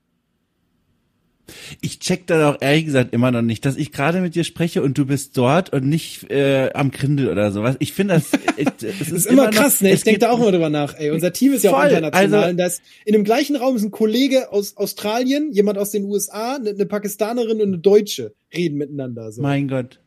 Ich 1.82 2.00
check 2.00 2.26
da 2.26 2.52
auch 2.52 2.62
ehrlich 2.62 2.86
gesagt 2.86 3.14
immer 3.14 3.30
noch 3.30 3.42
nicht, 3.42 3.66
dass 3.66 3.76
ich 3.76 3.92
gerade 3.92 4.22
mit 4.22 4.34
dir 4.34 4.46
spreche 4.46 4.82
und 4.82 4.98
du 4.98 5.06
bist 5.06 5.38
dort 5.38 5.74
und 5.74 5.90
nicht 5.90 6.32
äh, 6.32 6.72
am 6.74 6.90
Grindel 6.92 7.28
oder 7.28 7.52
sowas. 7.52 7.76
Ich 7.80 7.92
finde 7.92 8.14
das, 8.14 8.32
es 8.58 8.82
ist, 9.02 9.12
ist 9.12 9.26
immer, 9.26 9.44
immer 9.44 9.52
krass, 9.52 9.82
noch, 9.82 9.90
ne? 9.90 9.94
Ich 9.94 10.04
denke 10.04 10.22
da 10.22 10.32
auch 10.32 10.40
immer 10.40 10.54
drüber 10.54 10.70
nach. 10.70 10.98
Ey, 10.98 11.12
unser 11.12 11.34
Team 11.34 11.52
ist 11.52 11.66
ja 11.66 11.72
voll, 11.72 11.82
auch 11.82 11.92
international. 11.92 12.44
Also, 12.44 12.58
das 12.58 12.82
in 13.04 13.12
dem 13.12 13.26
gleichen 13.26 13.58
Raum 13.58 13.76
ist 13.76 13.84
ein 13.84 13.92
Kollege 13.92 14.54
aus 14.54 14.78
Australien, 14.78 15.52
jemand 15.52 15.78
aus 15.78 15.92
den 15.92 16.06
USA, 16.06 16.56
eine, 16.56 16.70
eine 16.70 16.86
Pakistanerin 16.86 17.60
und 17.60 17.68
eine 17.68 17.80
Deutsche 17.80 18.34
reden 18.56 18.78
miteinander. 18.78 19.34
So. 19.34 19.42
Mein 19.42 19.68
Gott 19.68 20.00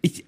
ich, 0.00 0.24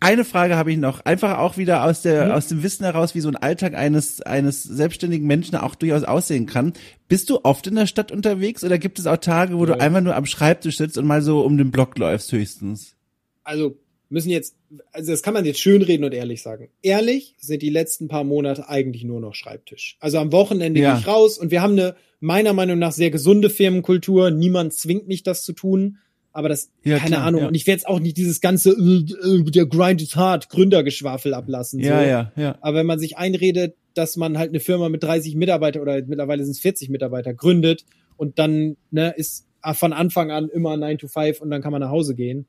eine 0.00 0.24
Frage 0.24 0.56
habe 0.56 0.72
ich 0.72 0.78
noch. 0.78 1.04
Einfach 1.04 1.38
auch 1.38 1.56
wieder 1.56 1.84
aus 1.84 2.02
der, 2.02 2.26
mhm. 2.26 2.30
aus 2.32 2.48
dem 2.48 2.62
Wissen 2.62 2.84
heraus, 2.84 3.14
wie 3.14 3.20
so 3.20 3.28
ein 3.28 3.36
Alltag 3.36 3.74
eines, 3.74 4.20
eines 4.20 4.62
selbstständigen 4.62 5.26
Menschen 5.26 5.56
auch 5.56 5.74
durchaus 5.74 6.04
aussehen 6.04 6.46
kann. 6.46 6.72
Bist 7.08 7.30
du 7.30 7.40
oft 7.42 7.66
in 7.66 7.74
der 7.74 7.86
Stadt 7.86 8.12
unterwegs 8.12 8.64
oder 8.64 8.78
gibt 8.78 8.98
es 8.98 9.06
auch 9.06 9.16
Tage, 9.16 9.56
wo 9.56 9.66
ja. 9.66 9.74
du 9.74 9.80
einfach 9.80 10.00
nur 10.00 10.14
am 10.14 10.26
Schreibtisch 10.26 10.76
sitzt 10.76 10.98
und 10.98 11.06
mal 11.06 11.22
so 11.22 11.40
um 11.40 11.56
den 11.56 11.70
Block 11.70 11.98
läufst 11.98 12.32
höchstens? 12.32 12.94
Also, 13.42 13.76
müssen 14.08 14.30
jetzt, 14.30 14.56
also 14.92 15.10
das 15.10 15.22
kann 15.22 15.34
man 15.34 15.44
jetzt 15.44 15.60
schön 15.60 15.82
reden 15.82 16.04
und 16.04 16.14
ehrlich 16.14 16.42
sagen. 16.42 16.68
Ehrlich 16.82 17.34
sind 17.38 17.62
die 17.62 17.70
letzten 17.70 18.08
paar 18.08 18.24
Monate 18.24 18.68
eigentlich 18.68 19.04
nur 19.04 19.20
noch 19.20 19.34
Schreibtisch. 19.34 19.96
Also 20.00 20.18
am 20.18 20.32
Wochenende 20.32 20.80
ja. 20.80 20.92
gehe 20.92 21.00
ich 21.00 21.06
raus 21.06 21.38
und 21.38 21.50
wir 21.50 21.62
haben 21.62 21.72
eine 21.72 21.96
meiner 22.20 22.54
Meinung 22.54 22.78
nach 22.78 22.92
sehr 22.92 23.10
gesunde 23.10 23.50
Firmenkultur. 23.50 24.30
Niemand 24.30 24.72
zwingt 24.72 25.08
mich, 25.08 25.22
das 25.22 25.44
zu 25.44 25.52
tun 25.52 25.98
aber 26.34 26.48
das, 26.48 26.70
ja, 26.82 26.98
keine 26.98 27.12
klar, 27.12 27.26
Ahnung. 27.26 27.40
Ja. 27.42 27.48
Und 27.48 27.54
ich 27.54 27.66
werde 27.66 27.78
jetzt 27.78 27.86
auch 27.86 28.00
nicht 28.00 28.16
dieses 28.16 28.40
ganze, 28.40 28.70
äh, 28.70 29.38
äh, 29.38 29.44
der 29.44 29.66
Grind 29.66 30.02
is 30.02 30.16
hard, 30.16 30.50
Gründergeschwafel 30.50 31.32
ablassen. 31.32 31.80
So. 31.80 31.88
Ja, 31.88 32.02
ja, 32.02 32.32
ja. 32.34 32.58
Aber 32.60 32.78
wenn 32.78 32.86
man 32.86 32.98
sich 32.98 33.16
einredet, 33.16 33.76
dass 33.94 34.16
man 34.16 34.36
halt 34.36 34.50
eine 34.50 34.58
Firma 34.58 34.88
mit 34.88 35.04
30 35.04 35.36
Mitarbeiter 35.36 35.80
oder 35.80 36.02
mittlerweile 36.04 36.42
sind 36.44 36.50
es 36.50 36.60
40 36.60 36.90
Mitarbeiter 36.90 37.32
gründet 37.34 37.84
und 38.16 38.40
dann 38.40 38.76
ne, 38.90 39.14
ist 39.16 39.46
von 39.74 39.92
Anfang 39.92 40.32
an 40.32 40.48
immer 40.48 40.76
9 40.76 40.98
to 40.98 41.06
5 41.06 41.40
und 41.40 41.50
dann 41.50 41.62
kann 41.62 41.70
man 41.70 41.80
nach 41.80 41.90
Hause 41.90 42.16
gehen. 42.16 42.46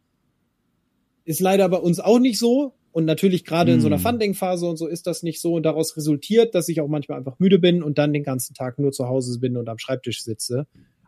Ist 1.23 1.39
leider 1.39 1.69
bei 1.69 1.77
uns 1.77 1.99
auch 1.99 2.19
nicht 2.19 2.39
so. 2.39 2.73
Und 2.91 3.03
natürlich 3.03 3.43
gerade 3.43 3.73
in 3.73 3.81
so 3.81 3.87
einer 3.87 3.97
hm. 3.97 4.03
Funding-Phase 4.03 4.65
und 4.67 4.77
so 4.77 4.87
ist 4.87 5.05
das 5.05 5.21
nicht 5.21 5.41
so. 5.41 5.53
Und 5.55 5.63
daraus 5.63 5.97
resultiert, 5.97 6.55
dass 6.55 6.69
ich 6.69 6.79
auch 6.79 6.87
manchmal 6.87 7.17
einfach 7.17 7.37
müde 7.39 7.59
bin 7.59 7.83
und 7.83 7.97
dann 7.97 8.13
den 8.13 8.23
ganzen 8.23 8.53
Tag 8.53 8.79
nur 8.79 8.93
zu 8.93 9.09
Hause 9.09 9.37
bin 9.37 9.57
und 9.57 9.67
am 9.67 9.77
Schreibtisch 9.77 10.23
sitze. 10.23 10.65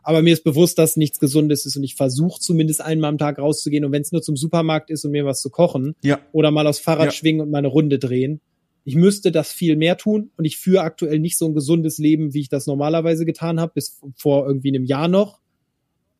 Aber 0.08 0.22
mir 0.22 0.32
ist 0.32 0.42
bewusst, 0.42 0.78
dass 0.78 0.96
nichts 0.96 1.20
Gesundes 1.20 1.66
ist 1.66 1.76
und 1.76 1.84
ich 1.84 1.94
versuche 1.94 2.40
zumindest 2.40 2.80
einmal 2.80 3.10
am 3.10 3.18
Tag 3.18 3.38
rauszugehen 3.38 3.84
und 3.84 3.92
wenn 3.92 4.00
es 4.00 4.10
nur 4.10 4.22
zum 4.22 4.38
Supermarkt 4.38 4.88
ist 4.88 5.04
und 5.04 5.10
mir 5.10 5.26
was 5.26 5.42
zu 5.42 5.50
kochen 5.50 5.96
ja. 6.02 6.18
oder 6.32 6.50
mal 6.50 6.66
aufs 6.66 6.78
Fahrrad 6.78 7.08
ja. 7.08 7.10
schwingen 7.10 7.42
und 7.42 7.50
mal 7.50 7.58
eine 7.58 7.68
Runde 7.68 7.98
drehen. 7.98 8.40
Ich 8.84 8.94
müsste 8.94 9.32
das 9.32 9.52
viel 9.52 9.76
mehr 9.76 9.98
tun 9.98 10.30
und 10.38 10.46
ich 10.46 10.56
führe 10.56 10.80
aktuell 10.80 11.18
nicht 11.18 11.36
so 11.36 11.44
ein 11.44 11.52
gesundes 11.52 11.98
Leben, 11.98 12.32
wie 12.32 12.40
ich 12.40 12.48
das 12.48 12.66
normalerweise 12.66 13.26
getan 13.26 13.60
habe, 13.60 13.72
bis 13.74 14.00
vor 14.16 14.46
irgendwie 14.46 14.68
einem 14.68 14.86
Jahr 14.86 15.08
noch. 15.08 15.40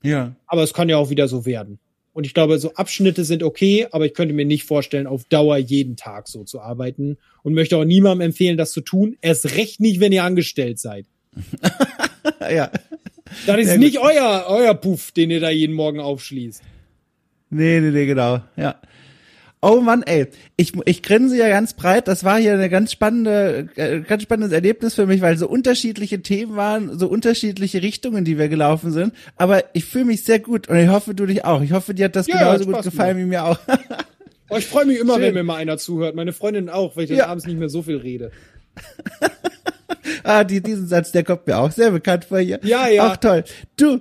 Ja. 0.03 0.37
Aber 0.47 0.63
es 0.63 0.75
kann 0.75 0.91
ja 0.91 0.99
auch 0.99 1.09
wieder 1.09 1.27
so 1.27 1.47
werden. 1.47 1.79
Und 2.13 2.27
ich 2.27 2.35
glaube, 2.35 2.59
so 2.59 2.75
Abschnitte 2.75 3.25
sind 3.25 3.43
okay, 3.43 3.87
aber 3.91 4.05
ich 4.05 4.13
könnte 4.13 4.35
mir 4.35 4.45
nicht 4.45 4.65
vorstellen, 4.65 5.07
auf 5.07 5.25
Dauer 5.25 5.57
jeden 5.57 5.97
Tag 5.97 6.29
so 6.29 6.45
zu 6.45 6.61
arbeiten 6.61 7.17
und 7.43 7.55
möchte 7.55 7.79
auch 7.79 7.87
niemandem 7.87 8.27
empfehlen, 8.27 8.59
das 8.59 8.73
zu 8.73 8.83
tun. 8.83 9.17
Erst 9.23 9.57
recht 9.57 9.81
nicht, 9.81 9.99
wenn 9.99 10.13
ihr 10.13 10.25
angestellt 10.25 10.79
seid. 10.79 11.07
ja. 12.51 12.71
Das 13.47 13.59
ist 13.59 13.79
nicht 13.79 13.99
euer, 13.99 14.47
euer 14.49 14.75
Puff, 14.75 15.13
den 15.13 15.31
ihr 15.31 15.41
da 15.41 15.51
jeden 15.51 15.75
Morgen 15.75 16.01
aufschließt. 16.01 16.63
Nee, 17.51 17.81
nee, 17.81 17.91
nee, 17.91 18.07
genau. 18.07 18.41
Ja. 18.57 18.81
Oh 19.61 19.81
Mann, 19.81 20.05
ey, 20.05 20.29
ich, 20.57 20.73
ich 20.85 21.03
grinse 21.03 21.37
ja 21.37 21.49
ganz 21.49 21.75
breit. 21.75 22.07
Das 22.07 22.23
war 22.23 22.39
hier 22.39 22.55
eine 22.55 22.71
ganz 22.71 22.93
spannende, 22.93 23.69
äh, 23.75 24.01
ganz 24.01 24.23
spannendes 24.23 24.53
Erlebnis 24.53 24.95
für 24.95 25.07
mich, 25.07 25.21
weil 25.21 25.37
so 25.37 25.49
unterschiedliche 25.49 26.23
Themen 26.23 26.55
waren, 26.55 26.97
so 26.97 27.09
unterschiedliche 27.09 27.83
Richtungen, 27.83 28.25
die 28.25 28.39
wir 28.39 28.49
gelaufen 28.49 28.93
sind. 28.93 29.15
Aber 29.37 29.65
ich 29.75 29.85
fühle 29.85 30.05
mich 30.05 30.23
sehr 30.23 30.39
gut 30.39 30.69
und 30.69 30.77
ich 30.77 30.89
hoffe, 30.89 31.13
du 31.15 31.27
dich 31.27 31.45
auch. 31.45 31.61
Ich 31.63 31.73
hoffe, 31.73 31.93
dir 31.93 32.05
hat 32.05 32.15
das 32.15 32.29
ja, 32.29 32.39
genauso 32.39 32.67
gut 32.67 32.85
gefallen 32.85 33.17
mir. 33.17 33.25
wie 33.25 33.29
mir 33.29 33.45
auch. 33.45 33.59
oh, 34.49 34.57
ich 34.57 34.67
freue 34.67 34.87
mich 34.87 35.01
immer, 35.01 35.15
Schön. 35.15 35.23
wenn 35.23 35.35
mir 35.35 35.43
mal 35.43 35.57
einer 35.57 35.77
zuhört. 35.77 36.15
Meine 36.15 36.33
Freundin 36.33 36.69
auch, 36.69 36.97
weil 36.97 37.05
ich 37.05 37.11
ja. 37.11 37.27
abends 37.27 37.45
nicht 37.45 37.59
mehr 37.59 37.69
so 37.69 37.83
viel 37.83 37.97
rede. 37.97 38.31
ah, 40.25 40.45
die, 40.45 40.63
diesen 40.63 40.87
Satz, 40.87 41.13
der 41.13 41.25
kommt 41.25 41.47
mir 41.47 41.59
auch 41.59 41.71
sehr 41.71 41.91
bekannt 41.91 42.25
vor 42.25 42.39
hier. 42.39 42.61
Ja, 42.63 42.89
ja. 42.89 43.11
Ach 43.13 43.17
toll. 43.17 43.45
Du, 43.77 44.01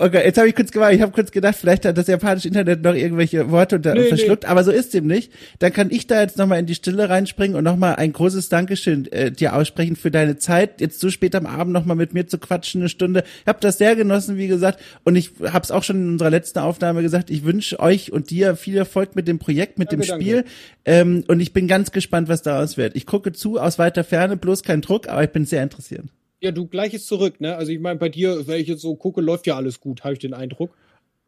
Okay, 0.00 0.22
jetzt 0.24 0.38
habe 0.38 0.48
ich 0.48 0.56
kurz 0.56 0.70
gewartet, 0.70 0.96
ich 0.96 1.02
habe 1.02 1.12
kurz 1.12 1.30
gedacht, 1.30 1.56
vielleicht 1.56 1.84
hat 1.84 1.98
das 1.98 2.06
japanische 2.06 2.48
Internet 2.48 2.80
noch 2.80 2.94
irgendwelche 2.94 3.50
Worte 3.50 3.76
unter, 3.76 3.92
nee, 3.92 4.04
verschluckt, 4.04 4.44
nee. 4.44 4.48
aber 4.48 4.64
so 4.64 4.70
ist 4.70 4.94
dem 4.94 5.06
nicht. 5.06 5.30
Dann 5.58 5.74
kann 5.74 5.90
ich 5.90 6.06
da 6.06 6.22
jetzt 6.22 6.38
nochmal 6.38 6.58
in 6.58 6.64
die 6.64 6.74
Stille 6.74 7.10
reinspringen 7.10 7.54
und 7.54 7.64
nochmal 7.64 7.96
ein 7.96 8.14
großes 8.14 8.48
Dankeschön 8.48 9.12
äh, 9.12 9.30
dir 9.30 9.54
aussprechen 9.54 9.96
für 9.96 10.10
deine 10.10 10.38
Zeit, 10.38 10.80
jetzt 10.80 11.00
so 11.00 11.10
spät 11.10 11.34
am 11.34 11.44
Abend 11.44 11.74
nochmal 11.74 11.96
mit 11.96 12.14
mir 12.14 12.26
zu 12.26 12.38
quatschen, 12.38 12.80
eine 12.80 12.88
Stunde. 12.88 13.24
Ich 13.42 13.46
habe 13.46 13.58
das 13.60 13.76
sehr 13.76 13.94
genossen, 13.94 14.38
wie 14.38 14.48
gesagt, 14.48 14.80
und 15.04 15.16
ich 15.16 15.32
habe 15.52 15.64
es 15.64 15.70
auch 15.70 15.82
schon 15.82 15.96
in 15.96 16.08
unserer 16.12 16.30
letzten 16.30 16.60
Aufnahme 16.60 17.02
gesagt, 17.02 17.28
ich 17.28 17.44
wünsche 17.44 17.78
euch 17.78 18.10
und 18.10 18.30
dir 18.30 18.56
viel 18.56 18.78
Erfolg 18.78 19.14
mit 19.16 19.28
dem 19.28 19.38
Projekt, 19.38 19.78
mit 19.78 19.92
danke, 19.92 20.06
dem 20.06 20.14
Spiel 20.14 20.44
ähm, 20.86 21.24
und 21.28 21.40
ich 21.40 21.52
bin 21.52 21.68
ganz 21.68 21.92
gespannt, 21.92 22.30
was 22.30 22.40
daraus 22.40 22.78
wird. 22.78 22.96
Ich 22.96 23.04
gucke 23.04 23.32
zu 23.32 23.60
aus 23.60 23.78
weiter 23.78 24.02
Ferne, 24.02 24.38
bloß 24.38 24.62
kein 24.62 24.80
Druck, 24.80 25.08
aber 25.10 25.24
ich 25.24 25.30
bin 25.30 25.44
sehr 25.44 25.62
interessiert. 25.62 26.06
Ja, 26.40 26.52
du 26.52 26.66
gleiches 26.66 27.06
zurück, 27.06 27.40
ne? 27.40 27.56
Also 27.56 27.70
ich 27.72 27.80
meine, 27.80 27.98
bei 27.98 28.08
dir, 28.08 28.46
wenn 28.46 28.60
ich 28.60 28.68
jetzt 28.68 28.82
so 28.82 28.94
gucke, 28.96 29.20
läuft 29.20 29.46
ja 29.46 29.56
alles 29.56 29.80
gut, 29.80 30.04
habe 30.04 30.14
ich 30.14 30.18
den 30.18 30.34
Eindruck. 30.34 30.70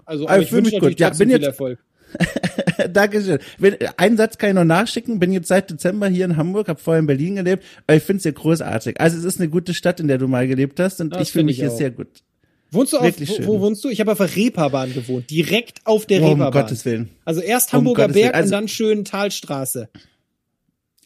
Also, 0.05 0.25
aber, 0.25 0.35
aber 0.35 0.43
ich 0.43 0.53
wünsche 0.53 0.75
natürlich 0.75 0.99
ja, 0.99 1.11
bin 1.11 1.29
viel 1.29 1.31
jetzt, 1.31 1.47
Erfolg. 1.47 1.79
Dankeschön. 2.93 3.39
Wenn, 3.59 3.77
einen 3.97 4.17
Satz 4.17 4.39
kann 4.39 4.51
ich 4.51 4.55
noch 4.55 4.65
nachschicken. 4.65 5.19
Bin 5.19 5.33
jetzt 5.33 5.49
seit 5.49 5.71
Dezember 5.71 6.09
hier 6.09 6.25
in 6.25 6.37
Hamburg, 6.37 6.69
habe 6.69 6.81
vorher 6.81 7.01
in 7.01 7.07
Berlin 7.07 7.37
gelebt, 7.37 7.65
aber 7.87 7.97
ich 7.97 8.03
finde 8.03 8.19
es 8.19 8.25
ja 8.25 8.33
großartig. 8.33 9.01
Also 9.01 9.19
es 9.19 9.25
ist 9.25 9.41
eine 9.41 9.49
gute 9.49 9.75
Stadt, 9.75 10.01
in 10.01 10.09
der 10.09 10.19
du 10.19 10.29
mal 10.29 10.47
gelebt 10.47 10.81
hast 10.81 11.01
und 11.01 11.15
das 11.15 11.23
ich 11.23 11.33
fühle 11.33 11.45
mich 11.45 11.57
hier 11.57 11.71
sehr 11.71 11.91
gut. 11.91 12.09
Wohnst 12.71 12.95
du 12.95 12.99
auf, 12.99 13.21
wo, 13.21 13.47
wo, 13.47 13.61
wohnst 13.61 13.85
du? 13.85 13.91
Ich 13.91 14.01
habe 14.01 14.13
auf 14.13 14.19
der 14.19 14.35
Reeperbahn 14.35 14.95
gewohnt, 14.95 15.31
direkt 15.31 15.81
auf 15.85 16.07
der 16.07 16.23
oh, 16.23 16.29
Reeperbahn. 16.29 16.47
Um 16.47 16.53
Gottes 16.53 16.85
Willen. 16.87 17.11
Also 17.27 17.43
erst 17.43 17.75
Hamburger 17.75 18.07
um 18.07 18.13
Berg 18.13 18.35
also, 18.35 18.47
und 18.47 18.53
dann 18.53 18.69
schön 18.69 19.05
Talstraße. 19.05 19.91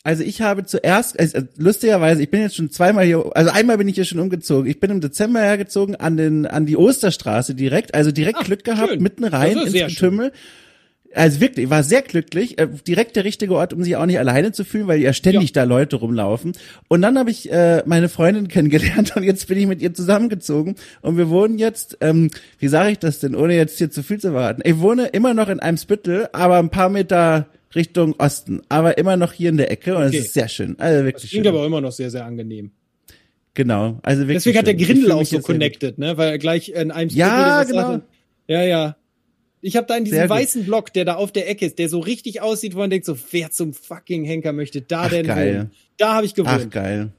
Also 0.07 0.23
ich 0.23 0.41
habe 0.41 0.65
zuerst, 0.65 1.19
also 1.19 1.41
lustigerweise, 1.57 2.23
ich 2.23 2.31
bin 2.31 2.41
jetzt 2.41 2.55
schon 2.55 2.71
zweimal 2.71 3.05
hier, 3.05 3.29
also 3.35 3.51
einmal 3.51 3.77
bin 3.77 3.89
ich 3.89 3.97
hier 3.97 4.05
schon 4.05 4.21
umgezogen. 4.21 4.71
Ich 4.71 4.79
bin 4.79 4.89
im 4.93 5.01
Dezember 5.01 5.41
hergezogen 5.41 5.97
an 5.97 6.17
den 6.17 6.47
an 6.47 6.65
die 6.65 6.77
Osterstraße 6.77 7.57
direkt, 7.57 7.93
also 7.93 8.13
direkt 8.13 8.39
Ach, 8.41 8.45
Glück 8.45 8.63
gehabt, 8.63 8.91
schön. 8.91 9.03
mitten 9.03 9.25
rein 9.25 9.59
ins 9.59 9.73
Getümmel. 9.73 10.31
Also 11.13 11.41
wirklich, 11.41 11.65
ich 11.65 11.71
war 11.71 11.83
sehr 11.83 12.03
glücklich, 12.03 12.57
äh, 12.61 12.69
direkt 12.87 13.17
der 13.17 13.25
richtige 13.25 13.57
Ort, 13.57 13.73
um 13.73 13.83
sich 13.83 13.97
auch 13.97 14.07
nicht 14.07 14.21
alleine 14.21 14.53
zu 14.53 14.65
fühlen, 14.65 14.87
weil 14.87 15.01
ja 15.01 15.13
ständig 15.13 15.49
ja. 15.51 15.55
da 15.55 15.65
Leute 15.65 15.97
rumlaufen. 15.97 16.53
Und 16.87 17.03
dann 17.03 17.19
habe 17.19 17.33
ich 17.33 17.51
äh, 17.51 17.83
meine 17.85 18.09
Freundin 18.09 18.47
kennengelernt 18.49 19.17
und 19.17 19.25
jetzt 19.25 19.49
bin 19.49 19.59
ich 19.59 19.67
mit 19.67 19.83
ihr 19.83 19.93
zusammengezogen 19.93 20.77
und 21.03 21.17
wir 21.17 21.31
wohnen 21.31 21.59
jetzt, 21.59 21.99
ähm, 22.01 22.31
wie 22.61 22.69
sage 22.69 22.93
ich 22.93 23.01
das 23.01 23.19
denn, 23.19 23.35
ohne 23.35 23.57
jetzt 23.57 23.79
hier 23.79 23.91
zu 23.91 24.05
viel 24.05 24.21
zu 24.21 24.31
verraten. 24.31 24.63
Ich 24.65 24.79
wohne 24.79 25.07
immer 25.07 25.35
noch 25.35 25.49
in 25.49 25.59
einem 25.59 25.79
Spüttel, 25.79 26.29
aber 26.33 26.59
ein 26.59 26.71
paar 26.71 26.91
Meter 26.91 27.49
Richtung 27.75 28.15
Osten, 28.19 28.63
aber 28.69 28.99
immer 28.99 29.17
noch 29.17 29.33
hier 29.33 29.51
in 29.51 29.57
der 29.57 29.71
Ecke 29.71 29.97
und 29.97 30.05
es 30.05 30.15
ist 30.15 30.35
sehr 30.35 30.49
schön. 30.49 30.79
Also 30.79 31.05
wirklich 31.05 31.23
das 31.23 31.31
klingt 31.31 31.47
schön. 31.47 31.55
aber 31.55 31.67
immer 31.67 31.81
noch 31.81 31.93
sehr, 31.93 32.11
sehr 32.11 32.25
angenehm. 32.25 32.71
Genau, 33.55 33.99
also 34.03 34.23
wirklich. 34.23 34.37
Deswegen 34.37 34.59
hat 34.59 34.67
der 34.67 34.75
Grindel 34.75 35.13
auch 35.13 35.25
so 35.25 35.41
connected, 35.41 35.99
ne? 35.99 36.17
Weil 36.19 36.31
er 36.31 36.39
gleich 36.39 36.69
in 36.69 36.91
einem 36.91 37.11
Ja, 37.11 37.65
genau. 37.65 37.83
Hatte. 37.83 38.03
Ja, 38.49 38.63
ja. 38.63 38.97
Ich 39.63 39.77
habe 39.77 39.87
da 39.87 39.97
in 39.97 40.05
diesem 40.05 40.29
weißen 40.29 40.65
Block, 40.65 40.93
der 40.93 41.07
da 41.07 41.15
auf 41.15 41.33
der 41.33 41.49
Ecke 41.49 41.67
ist, 41.67 41.79
der 41.79 41.89
so 41.89 41.99
richtig 41.99 42.43
aussieht, 42.43 42.75
wo 42.75 42.79
man 42.79 42.91
denkt 42.91 43.07
so, 43.07 43.17
wer 43.31 43.51
zum 43.51 43.73
fucking 43.73 44.25
Henker 44.25 44.53
möchte 44.53 44.83
da 44.83 45.05
Ach, 45.05 45.11
denn 45.11 45.27
geil. 45.27 45.55
wohnen? 45.57 45.71
Da 45.97 46.15
habe 46.15 46.27
ich 46.27 46.35
gewohnt. 46.35 46.67
Ach 46.67 46.71
geil. 46.71 47.13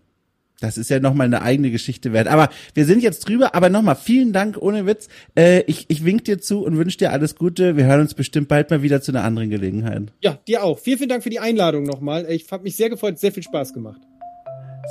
Das 0.59 0.77
ist 0.77 0.89
ja 0.89 0.99
nochmal 0.99 1.25
eine 1.25 1.43
eigene 1.43 1.69
Geschichte 1.69 2.13
wert. 2.13 2.27
Aber 2.27 2.49
wir 2.73 2.85
sind 2.85 3.03
jetzt 3.03 3.27
drüber. 3.27 3.53
Aber 3.53 3.69
nochmal 3.69 3.95
vielen 3.95 4.33
Dank, 4.33 4.57
ohne 4.59 4.85
Witz. 4.85 5.07
Äh, 5.37 5.61
ich, 5.61 5.85
ich 5.87 6.03
wink 6.03 6.25
dir 6.25 6.39
zu 6.39 6.65
und 6.65 6.77
wünsche 6.77 6.97
dir 6.97 7.11
alles 7.11 7.35
Gute. 7.35 7.77
Wir 7.77 7.85
hören 7.85 8.01
uns 8.01 8.15
bestimmt 8.15 8.47
bald 8.47 8.71
mal 8.71 8.81
wieder 8.81 9.01
zu 9.01 9.11
einer 9.11 9.23
anderen 9.23 9.49
Gelegenheit. 9.49 10.13
Ja, 10.21 10.39
dir 10.47 10.63
auch. 10.63 10.79
Vielen, 10.79 10.97
vielen 10.97 11.09
Dank 11.09 11.23
für 11.23 11.29
die 11.29 11.39
Einladung 11.39 11.83
nochmal. 11.83 12.25
Ich 12.29 12.51
habe 12.51 12.63
mich 12.63 12.75
sehr 12.75 12.89
gefreut, 12.89 13.19
sehr 13.19 13.31
viel 13.31 13.43
Spaß 13.43 13.73
gemacht. 13.73 14.01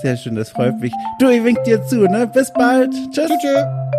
Sehr 0.03 0.17
schön, 0.17 0.35
das 0.35 0.51
freut 0.51 0.79
mich. 0.79 0.93
Du, 1.19 1.29
ich 1.29 1.43
wink 1.43 1.65
dir 1.65 1.83
zu, 1.83 2.03
ne? 2.03 2.31
Bis 2.33 2.53
bald. 2.53 2.93
Tschüss. 2.93 3.29
Tschüss. 3.29 3.39
tschüss. 3.41 3.96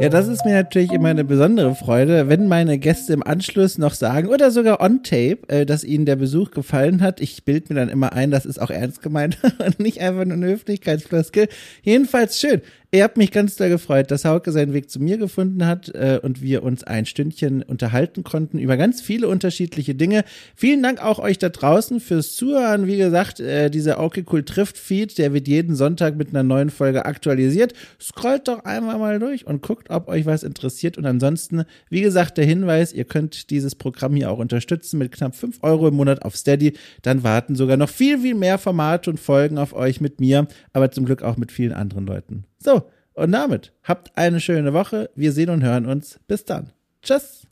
Ja, 0.00 0.08
das 0.08 0.28
ist 0.28 0.46
mir 0.46 0.54
natürlich 0.54 0.92
immer 0.92 1.10
eine 1.10 1.24
besondere 1.24 1.74
Freude, 1.74 2.30
wenn 2.30 2.48
meine 2.48 2.78
Gäste 2.78 3.12
im 3.12 3.22
Anschluss 3.22 3.76
noch 3.76 3.92
sagen 3.92 4.28
oder 4.28 4.50
sogar 4.50 4.80
on 4.80 5.02
tape, 5.02 5.40
äh, 5.48 5.66
dass 5.66 5.84
ihnen 5.84 6.06
der 6.06 6.16
Besuch 6.16 6.52
gefallen 6.52 7.02
hat. 7.02 7.20
Ich 7.20 7.44
bild 7.44 7.68
mir 7.68 7.76
dann 7.76 7.90
immer 7.90 8.14
ein, 8.14 8.30
das 8.30 8.46
ist 8.46 8.62
auch 8.62 8.70
ernst 8.70 9.02
gemeint 9.02 9.36
und 9.58 9.78
nicht 9.78 10.00
einfach 10.00 10.24
nur 10.24 10.38
eine 10.38 10.46
Höflichkeitsfloskel. 10.46 11.48
Jedenfalls 11.82 12.40
schön. 12.40 12.62
Ihr 12.92 13.04
habt 13.04 13.16
mich 13.16 13.30
ganz 13.30 13.54
doll 13.54 13.68
gefreut, 13.68 14.10
dass 14.10 14.24
Hauke 14.24 14.50
seinen 14.50 14.72
Weg 14.72 14.90
zu 14.90 14.98
mir 14.98 15.16
gefunden 15.16 15.64
hat 15.64 15.90
äh, 15.90 16.18
und 16.20 16.42
wir 16.42 16.64
uns 16.64 16.82
ein 16.82 17.06
Stündchen 17.06 17.62
unterhalten 17.62 18.24
konnten 18.24 18.58
über 18.58 18.76
ganz 18.76 19.00
viele 19.00 19.28
unterschiedliche 19.28 19.94
Dinge. 19.94 20.24
Vielen 20.56 20.82
Dank 20.82 21.00
auch 21.00 21.20
euch 21.20 21.38
da 21.38 21.50
draußen 21.50 22.00
fürs 22.00 22.34
Zuhören. 22.34 22.88
Wie 22.88 22.96
gesagt, 22.96 23.38
äh, 23.38 23.70
dieser 23.70 24.00
Okay 24.00 24.24
Cool 24.28 24.42
trifft 24.42 24.76
Feed, 24.76 25.18
der 25.18 25.32
wird 25.32 25.46
jeden 25.46 25.76
Sonntag 25.76 26.16
mit 26.16 26.30
einer 26.30 26.42
neuen 26.42 26.70
Folge 26.70 27.04
aktualisiert. 27.04 27.74
Scrollt 28.00 28.48
doch 28.48 28.64
einmal 28.64 28.98
mal 28.98 29.20
durch 29.20 29.46
und 29.46 29.62
guckt, 29.62 29.88
ob 29.90 30.08
euch 30.08 30.26
was 30.26 30.42
interessiert. 30.42 30.98
Und 30.98 31.06
ansonsten, 31.06 31.66
wie 31.90 32.00
gesagt, 32.00 32.38
der 32.38 32.44
Hinweis, 32.44 32.92
ihr 32.92 33.04
könnt 33.04 33.50
dieses 33.50 33.76
Programm 33.76 34.16
hier 34.16 34.32
auch 34.32 34.38
unterstützen 34.38 34.98
mit 34.98 35.12
knapp 35.12 35.36
fünf 35.36 35.62
Euro 35.62 35.86
im 35.86 35.94
Monat 35.94 36.22
auf 36.22 36.34
Steady. 36.34 36.72
Dann 37.02 37.22
warten 37.22 37.54
sogar 37.54 37.76
noch 37.76 37.88
viel, 37.88 38.18
viel 38.18 38.34
mehr 38.34 38.58
Formate 38.58 39.10
und 39.10 39.20
Folgen 39.20 39.58
auf 39.58 39.74
euch 39.74 40.00
mit 40.00 40.18
mir, 40.18 40.48
aber 40.72 40.90
zum 40.90 41.04
Glück 41.04 41.22
auch 41.22 41.36
mit 41.36 41.52
vielen 41.52 41.72
anderen 41.72 42.04
Leuten. 42.04 42.49
So, 42.62 42.90
und 43.14 43.32
damit 43.32 43.72
habt 43.82 44.16
eine 44.16 44.40
schöne 44.40 44.72
Woche. 44.72 45.10
Wir 45.14 45.32
sehen 45.32 45.50
und 45.50 45.64
hören 45.64 45.86
uns. 45.86 46.20
Bis 46.26 46.44
dann. 46.44 46.72
Tschüss. 47.02 47.46